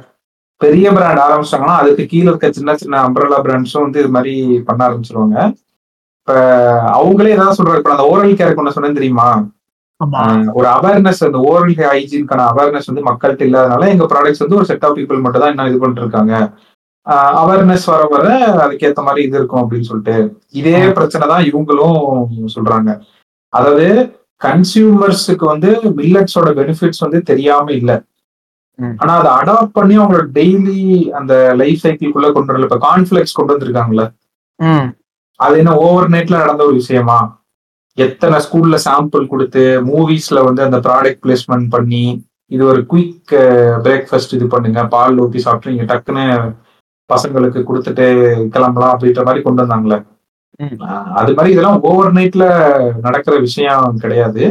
பெரிய 0.60 0.86
பிராண்ட் 0.96 1.22
ஆரம்பிச்சிட்டாங்கன்னா 1.26 1.76
அதுக்கு 1.82 2.04
கீழே 2.12 2.28
இருக்க 2.30 2.48
சின்ன 2.56 2.74
சின்ன 2.82 3.02
அம்பரலா 3.08 3.38
பிராண்ட்ஸும் 3.46 3.84
வந்து 3.86 4.00
இது 4.02 4.10
மாதிரி 4.16 4.34
பண்ண 4.68 4.80
ஆரம்பிச்சிருவாங்க. 4.88 5.36
இப்ப 6.20 6.32
அவங்களே 6.98 7.34
ஏதாவது 7.36 7.58
சொல்றாங்க. 7.58 7.80
இப்ப 7.82 7.94
அந்த 7.96 8.06
ஓரல் 8.12 8.38
கேருக்கு 8.40 8.62
ஒண்ணு 8.62 8.76
சொன்னேன் 8.76 8.98
தெரியுமா? 9.00 9.28
ஒரு 10.58 10.66
அவேர்னஸ் 10.76 11.22
அந்த 11.28 11.38
ஓரல் 11.50 11.76
ஹைஜீன்கான 11.78 12.42
அவேர்னஸ் 12.52 12.90
வந்து 12.90 13.06
மக்கள்கிட்ட 13.10 13.42
இல்லாதனால 13.48 13.88
எங்க 13.94 14.04
ப்ராடக்ட்ஸ் 14.12 14.44
வந்து 14.44 14.58
ஒரு 14.58 14.68
செட் 14.70 14.84
ஆஃப் 14.88 14.96
பீப்புள் 14.98 15.22
மட்டும் 15.24 15.42
தான் 15.44 15.52
இன்னும் 15.54 15.70
இது 15.70 15.80
பண்ணிட்டு 15.82 16.04
இருக்காங்க. 16.04 16.34
அவேர்னஸ் 17.40 17.86
வர 17.92 18.02
வர 18.14 18.26
அதுக்கேத்த 18.64 19.02
மாதிரி 19.06 19.20
இது 19.26 19.38
இருக்கும் 19.40 19.62
அப்படின்னு 19.62 19.88
சொல்லிட்டு. 19.90 20.16
இதே 20.60 20.80
பிரச்சனை 20.96 21.24
தான் 21.32 21.46
இவங்களும் 21.50 22.50
சொல்றாங்க. 22.56 22.90
அதாவது 23.52 23.86
கன்சியூமர்ஸுக்கு 24.46 25.44
வந்து 25.52 25.70
மில்லட்ஸோட 25.98 26.50
பெனிஃபிட்ஸ் 26.60 27.04
வந்து 27.04 27.20
தெரியாம 27.30 27.72
இல்ல. 27.80 27.92
ஆனா 29.00 29.12
அதை 29.20 29.30
அடாப்ட் 29.38 29.76
பண்ணி 29.78 29.94
அவங்களோட 29.98 30.26
டெய்லி 30.38 30.82
அந்த 31.18 31.34
லைஃப் 31.60 31.82
சைக்கிள்குள்ள 31.84 32.28
கொண்டு 32.36 32.52
வரல. 32.52 32.68
இப்ப 32.68 32.80
கான்ஃபிளெக்ஸ் 32.88 33.36
கொண்டு 33.38 33.54
வந்திருக்காங்கல்ல. 33.54 34.04
அது 35.40 35.56
என்ன 35.62 35.74
ஓவர் 35.86 36.12
நைட்ல 36.14 36.42
நடந்த 36.44 36.62
ஒரு 36.68 36.76
விஷயமா? 36.82 37.18
எத்தனை 37.98 38.36
ஸ்கூல்ல 38.44 38.76
சாம்பிள் 38.86 39.30
கொடுத்து 39.32 39.62
மூவிஸ்ல 39.90 40.38
வந்து 40.48 40.62
அந்த 40.66 40.78
ப்ராடக்ட் 40.86 41.22
பிளேஸ்மெண்ட் 41.24 41.68
பண்ணி 41.74 42.04
இது 42.54 42.62
ஒரு 42.72 42.80
குயிக் 42.92 43.32
பிரேக்ஃபாஸ்ட் 43.86 44.34
இது 44.36 44.46
பண்ணுங்க. 44.54 44.80
பால் 44.94 45.20
ஊத்தி 45.24 45.40
சாப்பிட்டு 45.46 45.72
நீங்க 45.72 45.86
டக்குன்னு 45.92 46.26
பசங்களுக்கு 47.12 47.60
கொடுத்துட்டு 47.68 48.06
கிளம்பலாம் 48.54 48.94
அப்படின்ற 48.94 49.22
மாதிரி 49.28 49.42
கொண்டு 49.46 49.62
வந்தாங்களே 49.64 49.98
அது 51.20 51.32
மாதிரி 51.36 51.52
இதெல்லாம் 51.54 51.82
ஓவர் 51.88 52.16
நைட்ல 52.16 52.44
நடக்கிற 53.04 53.34
விஷயம் 53.44 54.00
கிடையாது. 54.04 54.44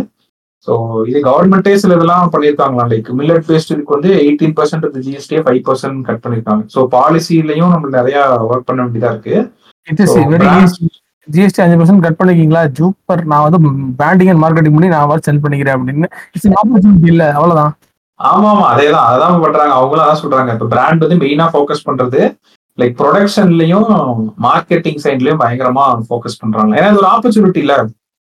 ஸோ 0.68 0.74
இது 1.10 1.20
கவர்மெண்ட்டே 1.28 1.74
சில 1.82 1.96
இதெல்லாம் 1.98 2.32
பண்ணியிருக்காங்களாம் 2.34 2.90
லைக் 2.94 3.10
மில்லட் 3.20 3.48
பேஸ்ட் 3.50 3.74
இதுக்கு 3.74 3.96
வந்து 3.96 4.12
எயிட்டீன் 4.24 4.56
பர்சன்ட் 4.60 4.86
ஜிஎஸ்டியே 5.08 5.42
ஃபைவ் 5.46 5.60
பர்சன்ட் 5.68 6.00
கட் 6.08 6.22
பண்ணியிருக்காங்க. 6.24 6.64
ஸோ 6.76 6.80
பாலிசிலையும் 6.96 7.74
நம்ம 7.74 7.92
நிறைய 7.98 8.18
ஒர்க் 8.52 8.68
பண்ண 8.70 8.80
வேண்டியதா 8.86 9.12
இருக்கு. 9.14 9.36
ஜிஎஸ்டி 11.28 11.62
அஞ்சு 11.64 11.78
பர்சன்ட் 11.80 12.06
கட் 12.06 12.20
பண்ணிருக்கீங்களா? 12.20 12.64
ஜூப்பர் 12.80 13.24
நான் 13.32 13.46
வந்து 13.48 13.60
பிராண்டிங் 14.02 14.32
அண்ட் 14.34 14.44
மார்க்கெட்டிங் 14.44 14.76
பண்ணி 14.78 14.90
நான் 14.96 15.26
செல் 15.28 15.44
பண்ணிக்கிறேன் 15.46 15.78
அப்படின்னு. 15.78 16.10
இல்ல. 17.12 17.24
அவ்வளவுதான். 17.38 17.74
ஆமா 18.20 18.48
ஆமா 18.52 18.66
அதேதான். 18.74 19.08
அதான் 19.12 19.44
பண்றாங்க. 19.44 19.74
அவங்களும் 19.74 20.06
அதான் 20.06 20.22
சொல்றாங்க. 20.22 20.54
இப்ப 20.56 20.68
பிராண்ட் 20.68 21.04
வந்து 21.06 21.20
மெயினா 21.24 21.46
ஃபோக்கஸ் 21.54 21.88
பண்றது 21.88 22.22
லைக் 22.78 22.96
ப்ரொடக்ஷன்லயும் 22.98 23.92
மார்க்கெட்டிங் 24.46 25.00
சைட்லயும் 25.04 25.42
பயங்கரமா 25.44 25.86
ஃபோக்கஸ் 26.08 26.42
பண்றாங்க. 26.42 26.72
ஏன்னா 26.80 26.90
இது 26.92 27.02
ஒரு 27.04 27.10
ஆப்பர்ச்சுனிட்டி 27.14 27.62
இல்ல. 27.66 27.76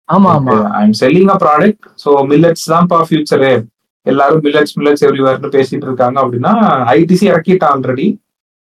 ஆமா 0.09 0.31
ஆமா. 0.37 0.57
I 0.77 0.83
am 0.87 0.99
selling 1.03 1.31
a 1.31 1.39
product 1.45 1.85
so 2.03 2.11
millets 2.31 2.67
தான்ப்பா 2.73 2.99
ஃபியூச்சரு 3.07 3.53
எல்லாரும் 4.07 4.43
மில்லட்ஸ் 4.47 4.75
மில்லட்ஸ் 4.75 5.05
எவ்ரிவேர்னு 5.07 5.51
பேசிட்டு 5.55 5.87
இருக்காங்க 5.89 6.17
அப்படின்னா 6.23 6.53
ஐடிசி 6.95 7.25
இறக்கிட்டான் 7.31 7.73
ஆல்ரெடி 7.75 8.07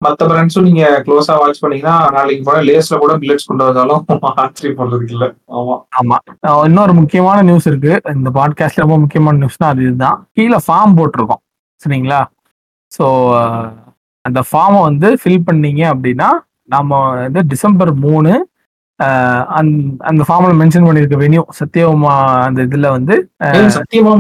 மத்த 0.02 0.24
பிராண்ட்ஸும் 0.24 0.61
நீங்க 0.61 1.03
க்ளோஸா 1.06 1.38
வாட்ச் 1.38 1.60
பண்ணீங்கன்னா 1.60 2.10
நாளைக்கு 2.11 2.44
போன 2.44 2.61
லேஸ்ல 2.61 2.98
கூட 2.98 3.18
மில்லட்ஸ் 3.18 3.45
கொண்டு 3.45 3.64
வந்தாலும் 3.64 4.06
ஆச்சரியம் 4.36 4.80
பண்றதுக்கு 4.80 5.11
இல்ல. 5.11 5.26
ஆமா. 5.52 5.76
ஆமா. 5.99 6.18
இன்னொரு 6.65 6.94
முக்கியமான 6.94 7.41
நியூஸ் 7.41 7.68
இருக்கு. 7.68 8.02
இந்த 8.14 8.30
பாட்காஸ்ட்ல 8.30 8.76
ரொம்ப 8.76 8.98
முக்கியமான 8.98 9.45
நியூஸ்னா 9.45 9.65
அது 9.65 9.82
இதுதான் 9.82 10.30
கீழே 10.34 10.57
ஃபார்ம் 10.68 10.98
போட்டிருக்கோம். 10.98 11.41
சரிங்களா? 11.82 12.19
ஸோ 12.91 13.06
அந்த 14.26 14.44
ஃபார்மை 14.52 14.82
வந்து 14.82 15.18
ஃபில் 15.24 15.44
பண்ணீங்க 15.52 15.84
அப்படின்னா 15.94 16.30
நம்ம 16.69 16.91
வந்து 17.15 17.45
டிசம்பர் 17.45 17.94
மூணு 17.95 18.32
அஹ் 18.99 19.45
அந்த- 20.02 20.26
ஃபார்மில் 20.28 20.60
மென்ஷன் 20.61 20.88
பண்ணியிருக்க 20.88 21.18
வெனியூ 21.18 21.44
சத்யவமா 21.60 22.14
அந்த 22.44 22.61
இதுல 22.64 22.90
வந்து 22.90 23.15
சத்தியமா 23.76 24.14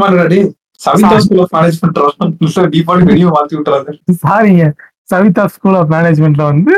சாரிங்க 4.21 4.65
சவிதா 5.09 5.43
ஸ்கூல் 5.55 5.77
ஆஃப் 5.81 5.91
மேனேஜ்மெண்ட்ல 5.95 6.43
வந்து 6.51 6.73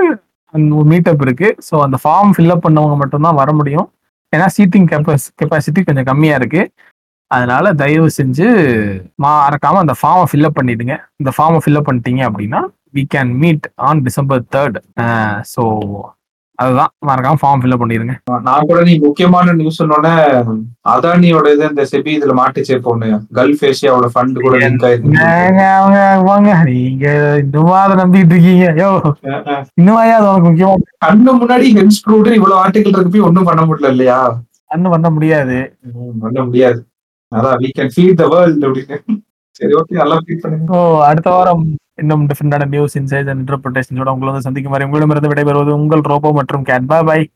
ஒரு 0.78 0.86
மீட்டப் 0.92 1.24
இருக்கு. 1.26 1.48
ஸோ 1.68 1.76
அந்த 1.86 1.98
ஃபார்ம் 2.04 2.32
ஃபில்அப் 2.36 2.66
பண்ணவங்க 2.66 2.96
மட்டும்தான் 3.02 3.40
வர 3.42 3.50
முடியும். 3.60 3.88
ஏன்னா 4.34 4.48
சீட்டிங் 4.58 4.88
கெப்பாஸ் 4.92 5.28
கெப்பாசிட்டி 5.42 5.82
கொஞ்சம் 5.88 6.08
கம்மியா 6.12 6.36
இருக்கு. 6.42 6.62
அதனால 7.32 7.66
தயவு 7.82 8.08
செஞ்சு 8.20 8.46
மறக்காம 9.24 9.82
அந்த 9.84 9.96
ஃபார்மை 10.00 10.28
ஃபில்அப் 10.32 10.58
பண்ணிடுங்க. 10.60 10.94
இந்த 11.22 11.32
ஃபார்மை 11.36 11.60
ஃபில்அப் 11.66 11.88
பண்ணிட்டீங்க 11.90 12.22
அப்படின்னா 12.30 12.62
we 12.98 13.04
can 13.16 13.34
meet 13.44 13.66
on 13.88 14.00
December 14.08 14.42
third 14.56 14.78
so 15.54 15.64
அதுதான் 16.60 16.92
மறக்காம 17.10 17.40
ஃபார்ம் 17.42 17.62
ஃபில்அப் 17.62 17.82
பண்ணிடுங்க 17.82 18.14
நான் 18.48 18.68
கூட 18.70 18.80
நீ 18.88 18.94
முக்கியமான 19.06 19.54
நியூஸ் 19.60 19.80
சொன்னோடனே 19.82 20.14
அதானியோட 20.94 21.46
இது 21.56 21.64
இந்த 21.70 21.84
செபி 21.92 22.12
இதுல 22.18 22.34
மாட்டுச்சே 22.40 22.78
பொண்ணு. 22.88 23.08
கல்ஃப் 23.38 23.64
ஏசியாவோட 23.70 24.08
ஃபண்ட் 24.14 24.42
கூட 24.46 24.54
லிங்க் 24.64 24.86
ஆயிருக்கு. 24.88 25.14
நீங்க 26.70 27.08
இன்னுமா 27.44 27.78
அதை 27.84 27.96
நம்பிட்டு 28.02 28.34
இருக்கீங்க 28.36 28.68
யோ 28.82 28.90
இன்னுமாயா 29.80 30.18
அது 30.20 30.28
உனக்கு 30.32 30.50
முக்கியமா? 30.50 30.76
கண்ணு 31.06 31.34
முன்னாடி 31.42 31.68
ஹென்ஸ் 31.78 32.02
ப்ரூவ்டு 32.06 32.38
இவ்வளவு 32.40 32.62
ஆர்டிகல் 32.64 32.96
இருக்கு 32.96 33.14
போய் 33.16 33.28
ஒண்ணும் 33.30 33.50
பண்ண 33.50 33.64
முடியல 33.70 33.94
இல்லையா? 33.96 34.20
ஒண்ணும் 34.72 34.94
பண்ண 34.96 35.08
முடியாது. 35.16 35.58
பண்ண 36.26 36.40
முடியாது. 36.48 36.80
அதான் 37.32 37.58
we 37.64 37.70
can 37.78 37.90
feed 37.96 38.14
the 38.22 38.28
world 38.34 38.62
அப்படின்னு. 38.68 38.98
சரி 39.60 39.74
ஓகே 39.80 39.96
நல்லா 40.02 40.18
ஃபீட் 40.26 40.44
பண்ணுங்க. 40.44 40.68
ஸோ 40.72 40.78
அடுத்த 41.10 41.30
வாரம் 41.36 41.64
இன்னும் 42.00 42.24
டிஃப்ரெண்டான 42.28 42.68
நியூஸ் 42.68 42.96
இன்சைட் 42.98 43.30
அண்ட் 43.30 43.42
இன்டர்பிரேஷன்ஸோட 43.44 44.10
உங்களை 44.10 44.30
வந்து 44.32 44.48
சந்திக்கும் 44.48 44.74
வரை 44.74 44.86
உங்களிடமிருந்து 44.86 45.32
விடைபெறுவது 45.32 45.74
உங்கள் 45.78 46.04
ரோபோ 46.06 46.32
மற்றும் 46.32 46.64
கேட் 46.64 46.88
பாய் 46.88 47.26